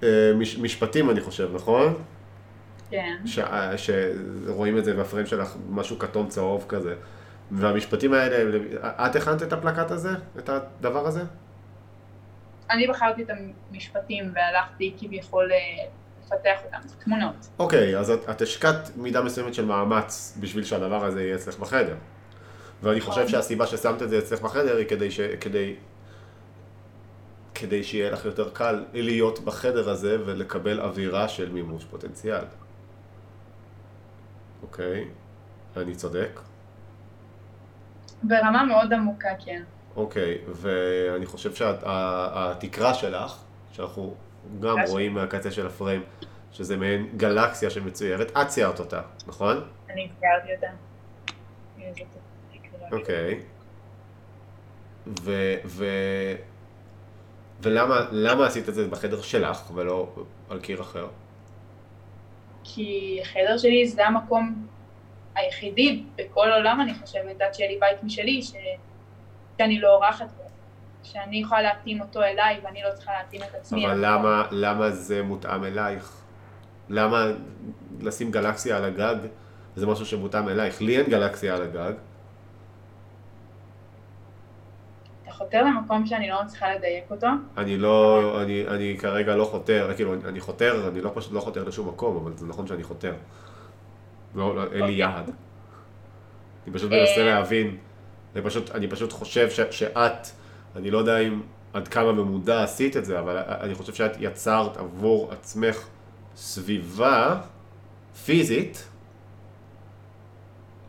אה, 0.03 0.31
מש, 0.35 0.57
משפטים, 0.57 1.09
אני 1.09 1.21
חושב, 1.21 1.49
נכון? 1.55 1.93
כן. 2.89 3.15
ש, 3.25 3.39
שרואים 3.77 4.77
את 4.77 4.85
זה 4.85 4.93
בפריים 4.93 5.25
שלך, 5.25 5.55
משהו 5.69 5.99
כתום 5.99 6.27
צהוב 6.27 6.65
כזה. 6.67 6.95
והמשפטים 7.51 8.13
האלה, 8.13 8.57
את 8.83 9.15
הכנת 9.15 9.43
את 9.43 9.53
הפלקט 9.53 9.91
הזה? 9.91 10.09
את 10.39 10.49
הדבר 10.49 11.07
הזה? 11.07 11.21
אני 12.69 12.87
בחרתי 12.87 13.23
את 13.23 13.29
המשפטים 13.29 14.31
והלכתי 14.35 14.95
כביכול 14.99 15.51
אה, 15.51 15.57
לפתח 16.25 16.59
אותם, 16.65 16.77
תמונות. 17.03 17.47
אוקיי, 17.59 17.95
okay, 17.95 17.99
אז 17.99 18.09
את, 18.09 18.29
את 18.29 18.41
השקעת 18.41 18.97
מידה 18.97 19.21
מסוימת 19.21 19.53
של 19.53 19.65
מאמץ 19.65 20.37
בשביל 20.39 20.63
שהדבר 20.63 21.05
הזה 21.05 21.23
יהיה 21.23 21.35
אצלך 21.35 21.59
בחדר. 21.59 21.95
ואני 22.83 23.01
חושב 23.01 23.19
נכון. 23.19 23.31
שהסיבה 23.31 23.67
ששמת 23.67 24.01
את 24.01 24.09
זה 24.09 24.19
אצלך 24.19 24.41
בחדר 24.41 24.77
היא 24.77 24.87
כדי, 24.87 25.11
ש, 25.11 25.19
כדי 25.19 25.75
כדי 27.55 27.83
שיהיה 27.83 28.11
לך 28.11 28.25
יותר 28.25 28.49
קל 28.49 28.85
להיות 28.93 29.39
בחדר 29.39 29.89
הזה 29.89 30.17
ולקבל 30.25 30.81
אווירה 30.81 31.27
של 31.27 31.51
מימוש 31.51 31.85
פוטנציאל. 31.85 32.43
אוקיי, 34.61 35.07
אני 35.77 35.95
צודק? 35.95 36.39
ברמה 38.23 38.63
מאוד 38.63 38.93
עמוקה, 38.93 39.29
כן. 39.45 39.63
אוקיי, 39.95 40.37
ואני 40.47 41.25
חושב 41.25 41.55
שהתקרה 41.55 42.93
שלך, 42.93 43.37
שאנחנו 43.71 44.15
גם 44.59 44.77
רואים 44.87 45.13
מהקצה 45.13 45.51
של 45.51 45.67
הפריים, 45.67 46.03
שזה 46.51 46.77
מעין 46.77 47.07
גלקסיה 47.17 47.69
שמצוירת, 47.69 48.31
את 48.37 48.47
ציירת 48.47 48.79
אותה, 48.79 49.01
נכון? 49.27 49.67
אני 49.89 50.09
ציירתי 50.19 50.55
אותה. 50.55 50.67
אוקיי. 52.91 53.39
ו... 55.21 55.55
ו... 55.65 55.85
ולמה 57.61 58.45
עשית 58.47 58.69
את 58.69 58.73
זה 58.73 58.87
בחדר 58.87 59.21
שלך 59.21 59.71
ולא 59.73 60.15
על 60.49 60.59
קיר 60.59 60.81
אחר? 60.81 61.07
כי 62.63 63.19
החדר 63.21 63.57
שלי 63.57 63.87
זה 63.87 64.07
המקום 64.07 64.67
היחידי 65.35 66.03
בכל 66.15 66.51
העולם, 66.51 66.81
אני 66.81 66.93
חושבת, 66.93 67.41
עד 67.41 67.53
שיהיה 67.53 67.71
לי 67.71 67.79
בית 67.79 68.03
משלי, 68.03 68.41
ש... 68.41 68.53
שאני 69.57 69.79
לא 69.79 69.95
אורחת 69.95 70.31
בו. 70.37 70.44
שאני 71.05 71.37
יכולה 71.37 71.61
להתאים 71.61 72.01
אותו 72.01 72.23
אליי 72.23 72.59
ואני 72.63 72.79
לא 72.89 72.95
צריכה 72.95 73.11
להתאים 73.19 73.41
את 73.43 73.55
עצמי. 73.55 73.85
אבל 73.85 74.05
למה, 74.05 74.43
למה 74.51 74.91
זה 74.91 75.23
מותאם 75.23 75.63
אלייך? 75.63 76.21
למה 76.89 77.25
לשים 78.01 78.31
גלקסיה 78.31 78.77
על 78.77 78.85
הגג 78.85 79.15
זה 79.75 79.87
משהו 79.87 80.05
שמותאם 80.05 80.49
אלייך? 80.49 80.81
לי 80.81 80.97
אין 80.97 81.09
גלקסיה 81.09 81.55
על 81.55 81.61
הגג. 81.61 81.93
אתה 85.23 85.31
חותר 85.31 85.63
למקום 85.63 86.05
שאני 86.05 86.29
לא 86.29 86.43
מצליחה 86.43 86.75
לדייק 86.75 87.11
אותו? 87.11 87.27
אני 87.57 87.77
לא, 87.77 88.41
אני, 88.41 88.67
אני 88.67 88.97
כרגע 88.99 89.35
לא 89.35 89.45
חותר, 89.45 89.91
כאילו, 89.95 90.13
אני 90.13 90.39
חותר, 90.39 90.87
אני 90.87 91.01
לא 91.01 91.11
פשוט 91.13 91.33
לא 91.33 91.39
חותר 91.39 91.63
לשום 91.63 91.87
מקום, 91.87 92.15
אבל 92.15 92.37
זה 92.37 92.47
נכון 92.47 92.67
שאני 92.67 92.83
חותר. 92.83 93.13
לא, 94.35 94.55
לא 94.55 94.63
אין 94.71 94.83
לי. 94.83 94.91
יעד. 94.91 95.31
אני 96.65 96.73
פשוט 96.73 96.91
מנסה 96.91 97.21
אה, 97.21 97.25
להבין, 97.25 97.77
אני 98.35 98.43
פשוט, 98.43 98.71
אני 98.71 98.87
פשוט 98.87 99.11
חושב 99.11 99.49
ש, 99.49 99.59
שאת, 99.71 100.27
אני 100.75 100.91
לא 100.91 100.97
יודע 100.97 101.17
אם 101.17 101.41
עד 101.73 101.87
כמה 101.87 102.11
במודע 102.11 102.63
עשית 102.63 102.97
את 102.97 103.05
זה, 103.05 103.19
אבל 103.19 103.37
אני 103.37 103.75
חושב 103.75 103.93
שאת 103.93 104.11
יצרת 104.19 104.77
עבור 104.77 105.31
עצמך 105.31 105.87
סביבה 106.35 107.41
פיזית 108.25 108.87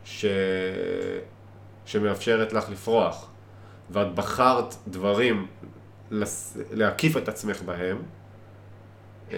ש... 0.05 0.25
שמאפשרת 1.85 2.53
לך 2.53 2.69
לפרוח. 2.69 3.29
ואת 3.89 4.15
בחרת 4.15 4.75
דברים 4.87 5.47
לס... 6.11 6.57
להקיף 6.71 7.17
את 7.17 7.29
עצמך 7.29 7.61
בהם, 7.61 7.97
אה, 9.31 9.37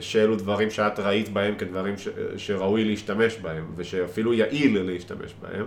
שאלו 0.00 0.36
דברים 0.36 0.70
שאת 0.70 0.98
ראית 0.98 1.28
בהם 1.28 1.54
כדברים 1.54 1.98
ש... 1.98 2.08
שראוי 2.36 2.84
להשתמש 2.84 3.36
בהם, 3.36 3.72
ושאפילו 3.76 4.34
יעיל 4.34 4.82
להשתמש 4.82 5.34
בהם, 5.40 5.66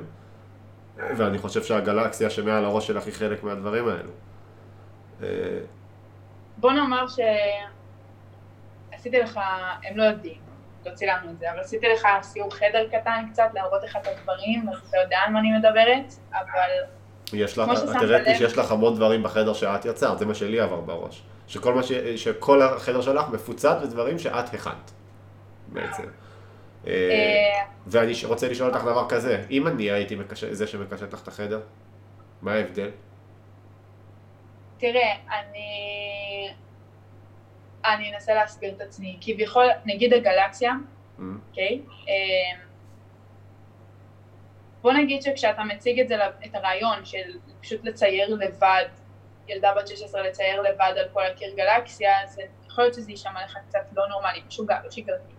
ואני 0.98 1.38
חושב 1.38 1.63
שהגלקסיה 1.63 2.30
שמעל 2.30 2.66
הראש 2.66 2.88
שלך 2.88 3.06
היא 3.06 3.13
חלק 3.13 3.44
מהדברים 3.44 3.88
האלו. 3.88 4.12
אה, 5.24 5.27
בוא 6.58 6.72
נאמר 6.72 7.06
שעשיתי 8.94 9.20
לך, 9.20 9.39
הם 9.84 9.98
לא 9.98 10.04
יודעים, 10.04 10.38
לא 10.86 10.92
צילמנו 10.92 11.32
את 11.32 11.39
זה, 11.39 11.51
אבל 11.51 11.60
עשיתי 11.60 11.88
לך 11.88 12.08
סיור 12.22 12.54
חדר 12.54 12.88
קטן 12.92 13.25
קצת, 13.32 13.50
להראות 13.54 13.84
לך 13.84 13.98
את 14.01 14.08
הדברים, 14.08 14.70
אז 14.70 14.75
אתה 14.89 14.98
יודע 14.98 15.18
על 15.25 15.34
מה 15.34 15.39
אני 15.39 15.58
מדברת, 15.58 16.13
אבל 16.34 16.70
יש 17.34 17.58
לך, 17.58 17.70
את 17.84 18.01
הראית 18.01 18.27
לי 18.27 18.36
שיש 18.36 18.58
לך 18.58 18.72
המון 18.72 18.96
דברים 18.96 19.24
בחדר 19.24 19.54
שאת 19.54 19.86
יצרת, 19.86 20.20
זה 20.20 20.25
מה 20.25 20.34
שלי 20.34 20.60
עבר 20.60 20.82
בראש. 20.82 21.24
שכל, 21.48 21.84
ש... 21.84 21.92
שכל 22.16 22.62
החדר 22.62 23.01
שלך 23.01 23.30
מפוצץ 23.30 23.66
בדברים 23.84 24.19
שאת 24.19 24.54
הכנת, 24.54 24.91
בעצם. 25.67 26.04
אה, 26.88 26.93
אה, 26.93 27.65
ואני 27.88 28.13
רוצה 28.23 28.50
לשאול 28.50 28.69
אותך 28.69 28.84
דבר 28.84 29.10
כזה, 29.10 29.43
אם 29.52 29.67
אני 29.67 29.91
הייתי 29.91 30.17
זה 30.52 30.67
שמקשט 30.67 31.13
לך 31.13 31.23
את 31.23 31.28
החדר, 31.28 31.62
מה 32.41 32.54
ההבדל? 32.54 32.89
תראה, 34.78 35.15
אני... 35.39 36.50
אני 37.86 38.13
אנסה 38.13 38.34
להסביר 38.34 38.73
את 38.76 38.82
עצמי. 38.82 39.17
כביכול, 39.21 39.65
נגיד 39.86 40.13
הגלקסיה, 40.13 40.71
mm. 40.71 41.21
אוקיי? 41.50 41.82
Mm. 41.88 41.89
Okay? 41.89 42.67
בוא 44.82 44.93
נגיד 44.93 45.21
שכשאתה 45.21 45.63
מציג 45.63 46.00
את 46.00 46.08
זה, 46.08 46.15
את 46.45 46.56
הרעיון 46.56 47.06
של 47.06 47.38
פשוט 47.62 47.84
לצייר 47.84 48.36
לבד, 48.36 48.86
ילדה 49.47 49.73
בת 49.78 49.88
16 49.88 50.21
לצייר 50.21 50.62
לבד 50.62 50.93
על 50.97 51.06
כל 51.13 51.26
הקיר 51.26 51.54
גלקסיה, 51.56 52.23
אז 52.23 52.39
יכול 52.67 52.84
להיות 52.84 52.93
שזה 52.93 53.12
יישמע 53.12 53.45
לך 53.45 53.58
קצת 53.67 53.80
לא 53.95 54.08
נורמלי, 54.08 54.41
משוגע, 54.47 54.80
לא 54.84 54.91
שגרתי. 54.91 55.37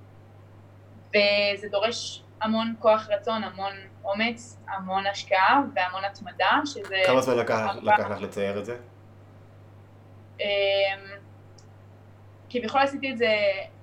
וזה 1.08 1.68
דורש 1.70 2.22
המון 2.40 2.74
כוח 2.78 3.08
רצון, 3.10 3.44
המון 3.44 3.72
אומץ, 4.04 4.58
המון 4.68 5.06
השקעה 5.06 5.62
והמון 5.74 6.04
התמדה, 6.04 6.60
שזה... 6.64 6.96
כמה 7.06 7.20
זמן 7.20 7.36
לקח, 7.36 7.66
לקח 7.82 8.10
לך 8.10 8.20
לצייר 8.20 8.58
את 8.58 8.64
זה? 8.64 8.76
אמ, 10.40 10.46
כביכול 12.50 12.80
עשיתי 12.80 13.12
את 13.12 13.18
זה 13.18 13.32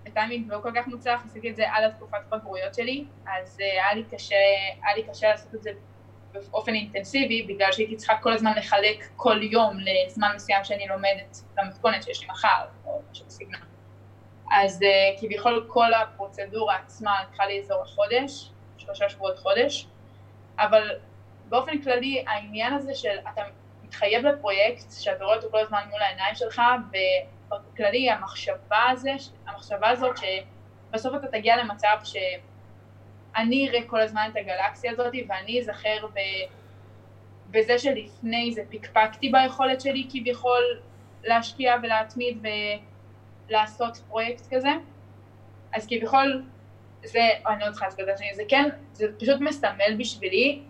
בטיימינג 0.04 0.52
לא 0.52 0.60
כל 0.64 0.72
כך 0.76 0.88
מוצלח, 0.88 1.22
עשיתי 1.26 1.50
את 1.50 1.56
זה 1.56 1.72
על 1.72 1.84
התקופת 1.84 2.18
בגרויות 2.30 2.76
שלי, 2.76 3.06
אז 3.28 3.60
אה, 3.62 3.66
היה 3.66 3.94
לי 3.94 4.04
קשה, 4.04 4.36
היה 4.84 4.96
לי 4.96 5.04
קשה 5.04 5.30
לעשות 5.30 5.56
את 5.56 5.64
זה 5.64 5.72
באופן 6.34 6.74
אינטנסיבי, 6.74 7.44
בגלל 7.44 7.72
שהייתי 7.72 7.96
צריכה 7.96 8.18
כל 8.18 8.34
הזמן 8.34 8.54
לחלק 8.58 9.06
כל 9.16 9.44
יום 9.44 9.78
לזמן 9.80 10.32
מסוים 10.36 10.64
שאני 10.64 10.88
לומדת 10.88 11.38
למתכונת 11.58 12.04
שיש 12.04 12.22
לי 12.22 12.28
מחר, 12.28 12.66
או 12.86 13.02
משהו 13.12 13.26
בסגנון. 13.26 13.75
אז 14.51 14.81
uh, 14.81 15.21
כביכול 15.21 15.65
כל 15.67 15.93
הפרוצדורה 15.93 16.75
עצמה 16.75 17.23
לקחה 17.23 17.45
לי 17.45 17.60
אזור 17.60 17.81
החודש, 17.81 18.51
שלושה 18.77 19.10
שבועות 19.10 19.39
חודש, 19.39 19.88
אבל 20.60 20.89
באופן 21.49 21.81
כללי 21.81 22.23
העניין 22.27 22.73
הזה 22.73 22.95
של 22.95 23.17
אתה 23.34 23.41
מתחייב 23.84 24.25
לפרויקט 24.25 24.91
שאתה 24.99 25.23
רואה 25.23 25.36
אותו 25.36 25.47
כל 25.51 25.60
הזמן 25.60 25.81
מול 25.89 26.01
העיניים 26.01 26.36
שלך, 26.36 26.62
בכללי 27.49 28.10
המחשבה, 28.10 28.89
הזה, 28.91 29.12
המחשבה 29.47 29.89
הזאת 29.89 30.15
שבסוף 30.17 31.15
אתה 31.15 31.27
תגיע 31.27 31.58
למצב 31.58 31.97
שאני 32.03 33.69
אראה 33.69 33.79
כל 33.88 34.01
הזמן 34.01 34.29
את 34.31 34.38
הגלקסיה 34.38 34.91
הזאת 34.91 35.13
ואני 35.27 35.60
אזכר 35.60 36.08
ב... 36.13 36.19
בזה 37.51 37.79
שלפני 37.79 38.51
זה 38.53 38.62
פקפקתי 38.69 39.29
ביכולת 39.29 39.81
שלי 39.81 40.08
כביכול 40.12 40.63
להשקיע 41.23 41.75
ולהתמיד 41.84 42.38
ולעשות 43.49 43.97
פרויקט 43.97 44.53
כזה. 44.53 44.69
אז 45.73 45.88
כביכול 45.88 46.43
זה, 47.03 47.19
אני 47.47 47.60
לא 47.60 47.71
צריכה 47.71 47.86
להסביר 47.86 48.12
את 48.12 48.17
זה, 48.17 48.25
זה 48.34 48.43
כן, 48.47 48.69
זה 48.93 49.08
פשוט 49.19 49.41
מסמל 49.41 49.95
בשבילי. 49.97 50.62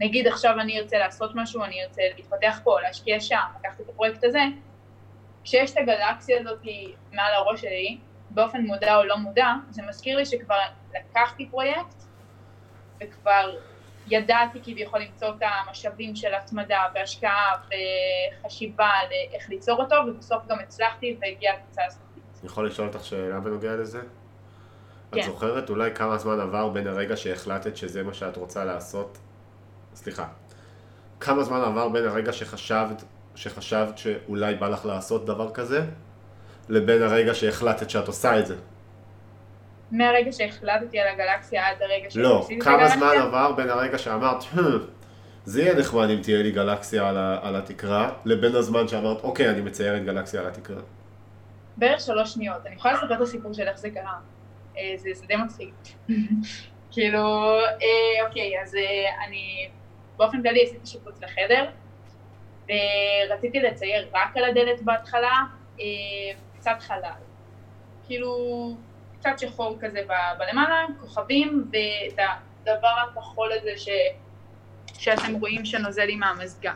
נגיד 0.00 0.26
עכשיו 0.26 0.60
אני 0.60 0.78
ארצה 0.80 0.98
לעשות 0.98 1.30
משהו, 1.34 1.64
אני 1.64 1.84
ארצה 1.84 2.02
להתפתח 2.16 2.60
פה, 2.64 2.80
להשקיע 2.80 3.20
שם, 3.20 3.36
לקחת 3.60 3.80
את 3.80 3.88
הפרויקט 3.88 4.24
הזה. 4.24 4.42
כשיש 5.44 5.72
את 5.72 5.76
הגלקסיה 5.76 6.40
הזאת 6.40 6.58
מעל 7.12 7.34
הראש 7.34 7.60
שלי, 7.60 7.98
באופן 8.30 8.60
מודע 8.60 8.96
או 8.96 9.04
לא 9.04 9.16
מודע, 9.16 9.48
זה 9.70 9.82
מזכיר 9.82 10.16
לי 10.16 10.26
שכבר 10.26 10.56
לקחתי 10.94 11.48
פרויקט 11.50 12.04
וכבר 13.00 13.56
ידעתי 14.06 14.58
כביכול 14.62 15.00
למצוא 15.00 15.28
את 15.28 15.42
המשאבים 15.42 16.16
של 16.16 16.34
התמדה 16.34 16.80
והשקעה 16.94 17.52
וחשיבה 18.44 18.90
לאיך 19.10 19.48
ליצור 19.48 19.82
אותו 19.82 19.96
ובסוף 20.08 20.46
גם 20.48 20.58
הצלחתי 20.58 21.16
והגיעה 21.20 21.54
התוצאה 21.54 21.86
הסופית. 21.86 22.22
אני 22.40 22.46
יכול 22.46 22.66
לשאול 22.66 22.88
אותך 22.88 23.04
שאלה 23.04 23.40
בנוגע 23.40 23.76
לזה? 23.76 24.00
כן. 25.12 25.18
את 25.18 25.24
זוכרת 25.24 25.70
אולי 25.70 25.94
כמה 25.94 26.18
זמן 26.18 26.40
עבר 26.40 26.68
בין 26.68 26.86
הרגע 26.86 27.16
שהחלטת 27.16 27.76
שזה 27.76 28.02
מה 28.02 28.14
שאת 28.14 28.36
רוצה 28.36 28.64
לעשות? 28.64 29.18
סליחה. 29.94 30.26
כמה 31.20 31.44
זמן 31.44 31.60
עבר 31.60 31.88
בין 31.88 32.06
הרגע 32.06 32.32
שחשבת 32.32 33.04
שחשבת 33.34 33.98
שאולי 33.98 34.54
בא 34.54 34.68
לך 34.68 34.86
לעשות 34.86 35.26
דבר 35.26 35.50
כזה, 35.50 35.84
לבין 36.68 37.02
הרגע 37.02 37.34
שהחלטת 37.34 37.90
שאת 37.90 38.06
עושה 38.06 38.38
את 38.38 38.46
זה? 38.46 38.56
מהרגע 39.92 40.32
שהחלטתי 40.32 41.00
על 41.00 41.08
הגלקסיה 41.08 41.68
עד 41.68 41.82
הרגע 41.82 42.04
שעשיתי 42.04 42.22
לא? 42.22 42.46
לא, 42.58 42.64
כמה 42.64 42.88
זמן 42.88 43.14
עבר 43.22 43.52
בין 43.52 43.70
הרגע 43.70 43.98
שאמרת, 43.98 44.44
זה 45.44 45.62
יהיה 45.62 45.74
נחמד 45.74 46.10
אם 46.10 46.18
תהיה 46.22 46.42
לי 46.42 46.50
גלקסיה 46.50 47.08
על, 47.08 47.16
ה- 47.18 47.38
על 47.42 47.56
התקרה, 47.56 48.12
לבין 48.24 48.54
הזמן 48.54 48.88
שאמרת, 48.88 49.20
אוקיי, 49.24 49.50
אני 49.50 49.60
מציירת 49.60 50.04
גלקסיה 50.04 50.40
על 50.40 50.46
התקרה. 50.46 50.80
בערך 51.76 52.00
שלוש 52.00 52.34
שניות. 52.34 52.66
אני 52.66 52.74
יכולה 52.74 52.94
לספר 52.94 53.14
את 53.14 53.20
הסיפור 53.20 53.52
של 53.52 53.68
איך 53.68 53.78
זה 53.78 53.90
קרה. 53.90 54.18
אה, 54.78 54.94
זה, 54.96 55.08
זה 55.12 55.26
די 55.26 55.36
מצחיק. 55.36 55.74
כאילו, 56.92 57.20
אה, 57.58 58.26
אוקיי, 58.26 58.62
אז 58.62 58.74
אה, 58.74 59.24
אני 59.26 59.68
באופן 60.16 60.42
כללי 60.42 60.62
עשיתי 60.64 60.86
שיפוץ 60.86 61.20
לחדר, 61.22 61.64
ורציתי 62.68 63.60
לצייר 63.60 64.08
רק 64.14 64.36
על 64.36 64.44
הדלת 64.44 64.82
בהתחלה, 64.82 65.40
קצת 66.58 66.76
חלל. 66.80 67.10
כאילו, 68.06 68.36
קצת 69.22 69.38
שחור 69.38 69.76
כזה 69.80 70.00
בלמעלה, 70.38 70.86
כוכבים, 71.00 71.70
ואת 71.72 72.18
הדבר 72.60 72.94
הכחול 73.10 73.52
הזה 73.52 73.70
ש... 73.76 73.88
שאתם 74.98 75.34
רואים 75.34 75.64
שנוזל 75.64 76.04
לי 76.04 76.16
מהמזגן. 76.16 76.74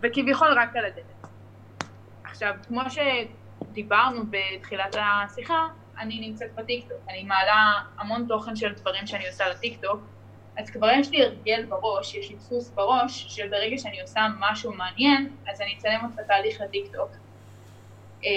וכביכול 0.00 0.58
רק 0.58 0.76
על 0.76 0.84
הדלת. 0.84 1.04
עכשיו, 2.24 2.54
כמו 2.68 2.80
שדיברנו 2.90 4.22
בתחילת 4.30 4.96
השיחה, 4.98 5.66
אני 5.98 6.28
נמצאת 6.28 6.54
בטיקטוק, 6.54 6.98
אני 7.08 7.24
מעלה 7.24 7.80
המון 7.98 8.26
תוכן 8.28 8.56
של 8.56 8.72
דברים 8.72 9.06
שאני 9.06 9.28
עושה 9.28 9.48
לטיקטוק, 9.48 10.00
אז 10.58 10.70
כבר 10.70 10.90
יש 10.90 11.10
לי 11.10 11.22
הרגל 11.22 11.64
בראש, 11.64 12.14
יש 12.14 12.30
לי 12.30 12.36
דפוס 12.36 12.70
בראש, 12.70 13.36
שברגע 13.36 13.78
שאני 13.78 14.00
עושה 14.00 14.20
משהו 14.38 14.72
מעניין, 14.72 15.36
אז 15.48 15.60
אני 15.60 15.74
אצלם 15.78 16.10
את 16.14 16.18
התהליך 16.18 16.60
לטיקטוק. 16.60 17.10
אה, 18.24 18.30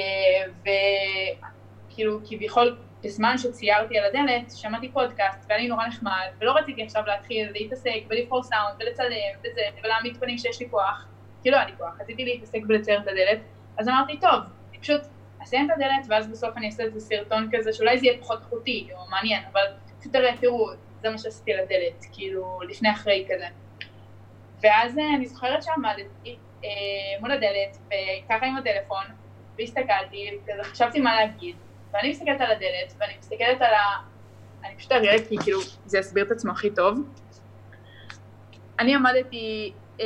וכאילו, 0.61 2.19
כביכול, 2.29 2.77
בזמן 3.05 3.37
שציירתי 3.37 3.97
על 3.97 4.05
הדלת, 4.05 4.51
שמעתי 4.55 4.91
פודקאסט, 4.91 5.45
והיה 5.49 5.61
לי 5.61 5.67
נורא 5.67 5.87
נחמד, 5.87 6.27
ולא 6.39 6.51
רציתי 6.51 6.83
עכשיו 6.83 7.03
להתחיל 7.07 7.51
להתעסק 7.51 7.99
ולבחור 8.09 8.43
סאונד 8.43 8.75
ולצלם 8.79 9.39
וזה, 9.39 9.61
ולהעמיד 9.83 10.17
פנים 10.17 10.37
שיש 10.37 10.59
לי 10.59 10.69
כוח, 10.69 11.07
כי 11.43 11.51
לא 11.51 11.57
היה 11.57 11.65
לי 11.65 11.71
כוח, 11.77 12.01
רציתי 12.01 12.25
להתעסק 12.25 12.59
ולצייר 12.69 12.99
את 12.99 13.07
הדלת, 13.07 13.39
אז 13.77 13.89
אמרתי, 13.89 14.19
טוב, 14.19 14.39
אני 14.69 14.79
פשוט 14.79 15.01
אסיים 15.43 15.71
את 15.71 15.75
הדלת, 15.75 16.05
ואז 16.09 16.27
בסוף 16.27 16.57
אני 16.57 16.65
אעשה 16.65 16.83
איזה 16.83 16.99
סרטון 16.99 17.49
כזה, 17.51 17.73
שאולי 17.73 17.97
זה 17.97 18.05
יהיה 18.05 18.17
פחות 18.21 18.39
איכותי 18.39 18.87
או 18.93 19.09
מעניין, 19.09 19.43
אבל 19.51 19.61
פשוט 19.99 20.13
תראה, 20.13 20.37
תראו, 20.37 20.69
זה 21.01 21.09
מה 21.09 21.17
שעשיתי 21.17 21.53
לדלת, 21.53 22.05
כאילו, 22.13 22.59
לפני 22.69 22.91
אחרי 22.91 23.25
כזה. 23.29 23.47
ואז 24.61 24.97
אה, 24.97 25.15
אני 25.15 25.25
זוכרת 25.25 25.63
שעמדתי 25.63 26.37
אה, 26.63 26.69
מול 27.19 27.31
הדלת, 27.31 27.77
וככה 27.87 28.45
עם 28.45 28.57
הטלפון, 28.57 29.05
והסתכלתי, 29.57 30.29
וכזה 30.43 30.63
חשבתי 30.63 30.99
מה 30.99 31.15
להגיד, 31.15 31.55
ואני 31.95 32.09
מסתכלת 32.09 32.41
על 32.41 32.51
הדלת, 32.51 32.93
ואני 32.99 33.13
מסתכלת 33.19 33.61
על 33.61 33.73
ה... 33.73 34.15
אני 34.65 34.75
פשוט 34.77 34.91
אראה 34.91 35.15
כי 35.29 35.37
כאילו 35.43 35.59
זה 35.85 35.97
יסביר 35.97 36.25
את 36.25 36.31
עצמו 36.31 36.51
הכי 36.51 36.69
טוב. 36.69 36.99
אני 38.79 38.95
עמדתי 38.95 39.73
אה, 39.99 40.05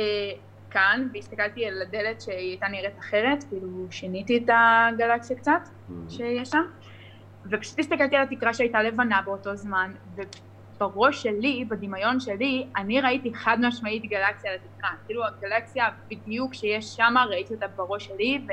כאן 0.70 1.08
והסתכלתי 1.14 1.66
על 1.66 1.82
הדלת 1.82 2.20
שהיא 2.20 2.36
הייתה 2.36 2.68
נראית 2.68 2.98
אחרת, 2.98 3.44
כאילו 3.48 3.86
שיניתי 3.90 4.36
את 4.36 4.50
הגלקסיה 4.54 5.36
קצת 5.36 5.60
mm-hmm. 5.62 6.10
שיש 6.10 6.48
שם, 6.48 6.62
ופשוט 7.50 7.78
הסתכלתי 7.78 8.16
על 8.16 8.22
התקרה 8.22 8.54
שהייתה 8.54 8.82
לבנה 8.82 9.22
באותו 9.22 9.56
זמן, 9.56 9.92
ובראש 10.80 11.22
שלי, 11.22 11.64
בדמיון 11.68 12.20
שלי, 12.20 12.66
אני 12.76 13.00
ראיתי 13.00 13.34
חד 13.34 13.56
משמעית 13.60 14.02
גלקסיה 14.04 14.50
על 14.50 14.58
התקרה, 14.64 14.90
כאילו 15.06 15.22
הגלקסיה 15.24 15.88
בדיוק 16.08 16.54
שיש 16.54 16.84
שם, 16.84 17.14
ראיתי 17.30 17.54
אותה 17.54 17.68
בראש 17.68 18.06
שלי, 18.06 18.46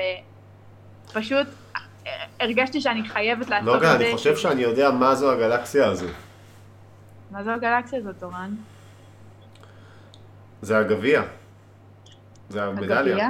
ופשוט 1.10 1.46
הרגשתי 2.40 2.80
שאני 2.80 3.08
חייבת 3.08 3.48
לעשות 3.48 3.74
את 3.74 3.80
זה. 3.80 3.86
נוגה, 3.86 3.96
אני 3.96 4.12
חושב 4.12 4.36
שאני 4.36 4.62
יודע 4.62 4.90
מה 4.90 5.14
זו 5.14 5.32
הגלקסיה 5.32 5.86
הזו. 5.86 6.06
מה 7.30 7.44
זו 7.44 7.50
הגלקסיה 7.50 7.98
הזאת, 7.98 8.22
אורן? 8.22 8.54
זה 10.62 10.78
הגביע. 10.78 11.22
זה 12.48 12.64
המדליה. 12.64 12.98
הגביע? 12.98 13.28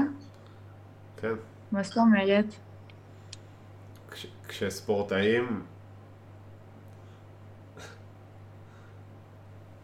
כן. 1.16 1.34
מה 1.72 1.82
זאת 1.82 1.96
אומרת? 1.96 2.44
כש, 4.10 4.26
כשספורטאים... 4.48 5.62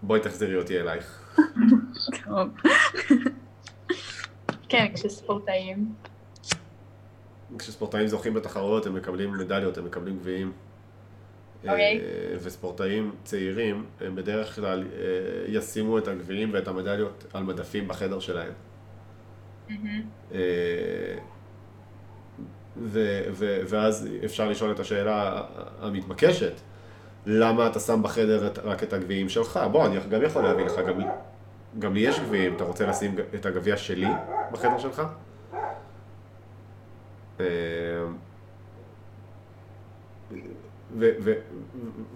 בואי 0.03 0.21
תחזירי 0.21 0.57
אותי 0.57 0.81
אלייך. 0.81 1.35
טוב. 2.25 2.49
כן, 4.69 4.87
כשספורטאים. 4.95 5.95
כשספורטאים 7.59 8.07
זוכים 8.07 8.35
בתחרויות 8.35 8.87
הם 8.87 8.95
מקבלים 8.95 9.33
מדליות, 9.33 9.79
הם 9.79 9.85
מקבלים 9.85 10.19
גביעים. 10.19 10.53
Okay. 11.65 11.69
אוקיי. 11.71 12.01
אה, 12.01 12.37
וספורטאים 12.43 13.13
צעירים, 13.25 13.85
הם 14.01 14.15
בדרך 14.15 14.55
כלל 14.55 14.83
אה, 14.83 14.99
ישימו 15.49 15.99
את 15.99 16.09
הגביעים 16.09 16.51
ואת 16.53 16.69
המדליות 16.69 17.25
על 17.33 17.43
מדפים 17.43 17.89
בחדר 17.89 18.21
שלהם. 18.21 18.53
Mm-hmm. 19.69 20.33
ו- 22.77 23.25
ו- 23.33 23.61
ואז 23.67 24.09
אפשר 24.25 24.49
לשאול 24.49 24.71
את 24.71 24.81
השאלה 24.81 25.43
המתבקשת, 25.81 26.53
למה 27.27 27.67
אתה 27.67 27.81
שם 27.81 28.03
בחדר 28.03 28.47
את, 28.47 28.59
רק 28.59 28.83
את 28.83 28.93
הגביעים 28.93 29.29
שלך? 29.29 29.61
בוא, 29.73 29.87
אני 29.87 29.97
גם 30.11 30.23
יכול 30.23 30.43
להביא 30.43 30.65
לך, 30.65 30.79
גם, 30.89 31.01
גם 31.79 31.95
לי 31.95 32.01
יש 32.01 32.21
גביעים, 32.21 32.57
אתה 32.57 32.65
רוצה 32.65 32.87
לשים 32.87 33.15
את 33.35 33.47
הגביע 33.47 33.77
שלי 33.77 34.09
בחדר 34.53 34.79
שלך? 34.79 35.03
ו- 40.99 41.11
ו- 41.25 41.33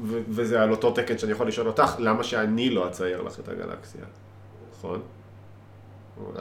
ו- 0.02 0.22
וזה 0.28 0.62
על 0.62 0.70
אותו 0.70 0.90
תקן 0.90 1.18
שאני 1.18 1.32
יכול 1.32 1.48
לשאול 1.48 1.66
אותך, 1.66 1.96
למה 1.98 2.24
שאני 2.24 2.70
לא 2.70 2.88
אצייר 2.88 3.22
לך 3.22 3.40
את 3.40 3.48
הגלקסיה, 3.48 4.04
נכון? 4.72 5.02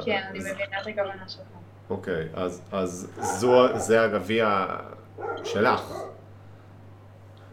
כן, 0.05 0.23
אני 0.29 0.39
מבינה 0.39 0.81
את 0.81 0.87
הכוונה 0.87 1.29
שלך. 1.29 1.41
אוקיי, 1.89 2.27
אז, 2.33 2.61
אז 2.71 3.11
זו, 3.19 3.77
זה 3.79 4.03
הגביע 4.03 4.67
שלך. 5.43 5.93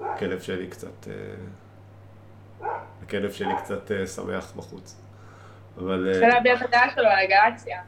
הכלב 0.01 0.41
שלי 0.41 0.67
קצת... 0.67 1.09
אה, 1.09 2.71
הכלב 3.03 3.33
שלי 3.33 3.57
קצת 3.59 3.91
אה, 3.91 4.07
שמח 4.07 4.53
בחוץ. 4.57 5.01
אבל... 5.79 6.11
צריך 6.13 6.35
להביע 6.35 6.55
את 6.55 6.63
הדעה 6.63 6.91
שלו 6.95 7.07
על 7.07 7.19
הגלקסיה. 7.19 7.83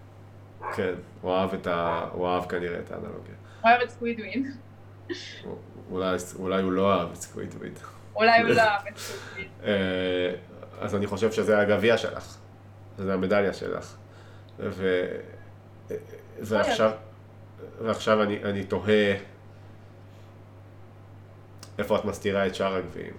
כן, 0.77 0.95
הוא 1.21 1.33
אהב 1.33 1.55
את 1.55 1.66
ה... 1.66 2.09
הוא 2.12 2.29
אהב 2.29 2.47
כנראה 2.47 2.79
את 2.79 2.90
האנלוגיה. 2.90 3.35
הוא 3.62 3.71
אהב 3.71 3.81
את 3.81 3.90
סקווידווין. 3.90 4.53
אולי, 5.90 6.16
אולי 6.38 6.62
הוא 6.62 6.73
לא 6.73 6.92
אהב 6.92 7.11
את 7.12 7.16
סקווידווין. 7.16 7.73
אולי 8.14 8.42
הוא 8.42 8.51
לא 8.51 8.61
אהב 8.61 8.87
את 8.88 8.97
סקווידווין. 8.97 9.49
אה, 9.64 10.35
אז 10.81 10.95
אני 10.95 11.07
חושב 11.07 11.33
שזה 11.33 11.59
הגביע 11.59 11.99
שלך. 11.99 12.37
זה 12.99 13.14
המדליה 13.14 13.53
שלך. 13.53 13.97
ו... 14.59 15.07
ועכשיו, 16.40 16.90
ועכשיו 17.81 18.23
אני, 18.23 18.45
אני 18.45 18.64
תוהה 18.64 19.14
איפה 21.79 21.97
את 21.99 22.05
מסתירה 22.05 22.47
את 22.47 22.55
שאר 22.55 22.75
הגביעים. 22.75 23.14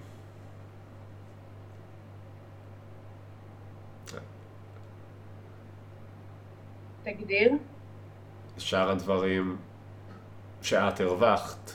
תגדיר. 7.12 7.52
שאר 8.58 8.90
הדברים 8.92 9.58
שאת 10.62 11.00
הרווחת, 11.00 11.72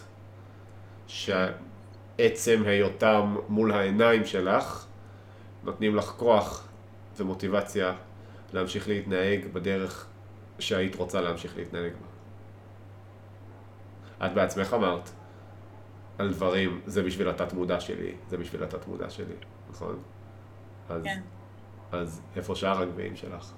שעצם 1.06 2.62
היותם 2.66 3.36
מול 3.48 3.72
העיניים 3.72 4.24
שלך, 4.24 4.86
נותנים 5.64 5.96
לך 5.96 6.04
כוח 6.04 6.68
ומוטיבציה 7.16 7.94
להמשיך 8.52 8.88
להתנהג 8.88 9.46
בדרך 9.52 10.06
שהיית 10.58 10.94
רוצה 10.94 11.20
להמשיך 11.20 11.56
להתנהג 11.56 11.92
בה. 11.92 12.06
את 14.26 14.34
בעצמך 14.34 14.74
אמרת 14.74 15.10
על 16.18 16.32
דברים, 16.32 16.80
זה 16.86 17.02
בשביל 17.02 17.28
התת 17.28 17.52
מודע 17.52 17.80
שלי, 17.80 18.14
זה 18.28 18.36
בשביל 18.36 18.62
התת 18.62 18.86
מודע 18.86 19.10
שלי, 19.10 19.34
נכון? 19.70 20.02
אז, 20.88 21.02
כן. 21.04 21.20
אז 21.92 22.22
איפה 22.36 22.54
שאר 22.54 22.82
הגביעים 22.82 23.16
שלך? 23.16 23.52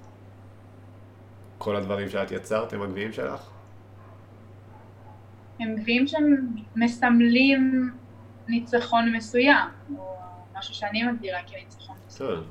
כל 1.57 1.75
הדברים 1.75 2.09
שאת 2.09 2.31
יצרת 2.31 2.73
הם 2.73 2.81
הגביעים 2.81 3.13
שלך? 3.13 3.49
הם 5.59 5.75
גביעים 5.75 6.05
שמסמלים 6.07 7.91
ניצחון 8.47 9.13
מסוים, 9.15 9.67
או 9.97 10.17
משהו 10.57 10.73
שאני 10.73 11.03
מגדירה 11.03 11.39
כניצחון 11.47 11.95
מסוים. 12.07 12.43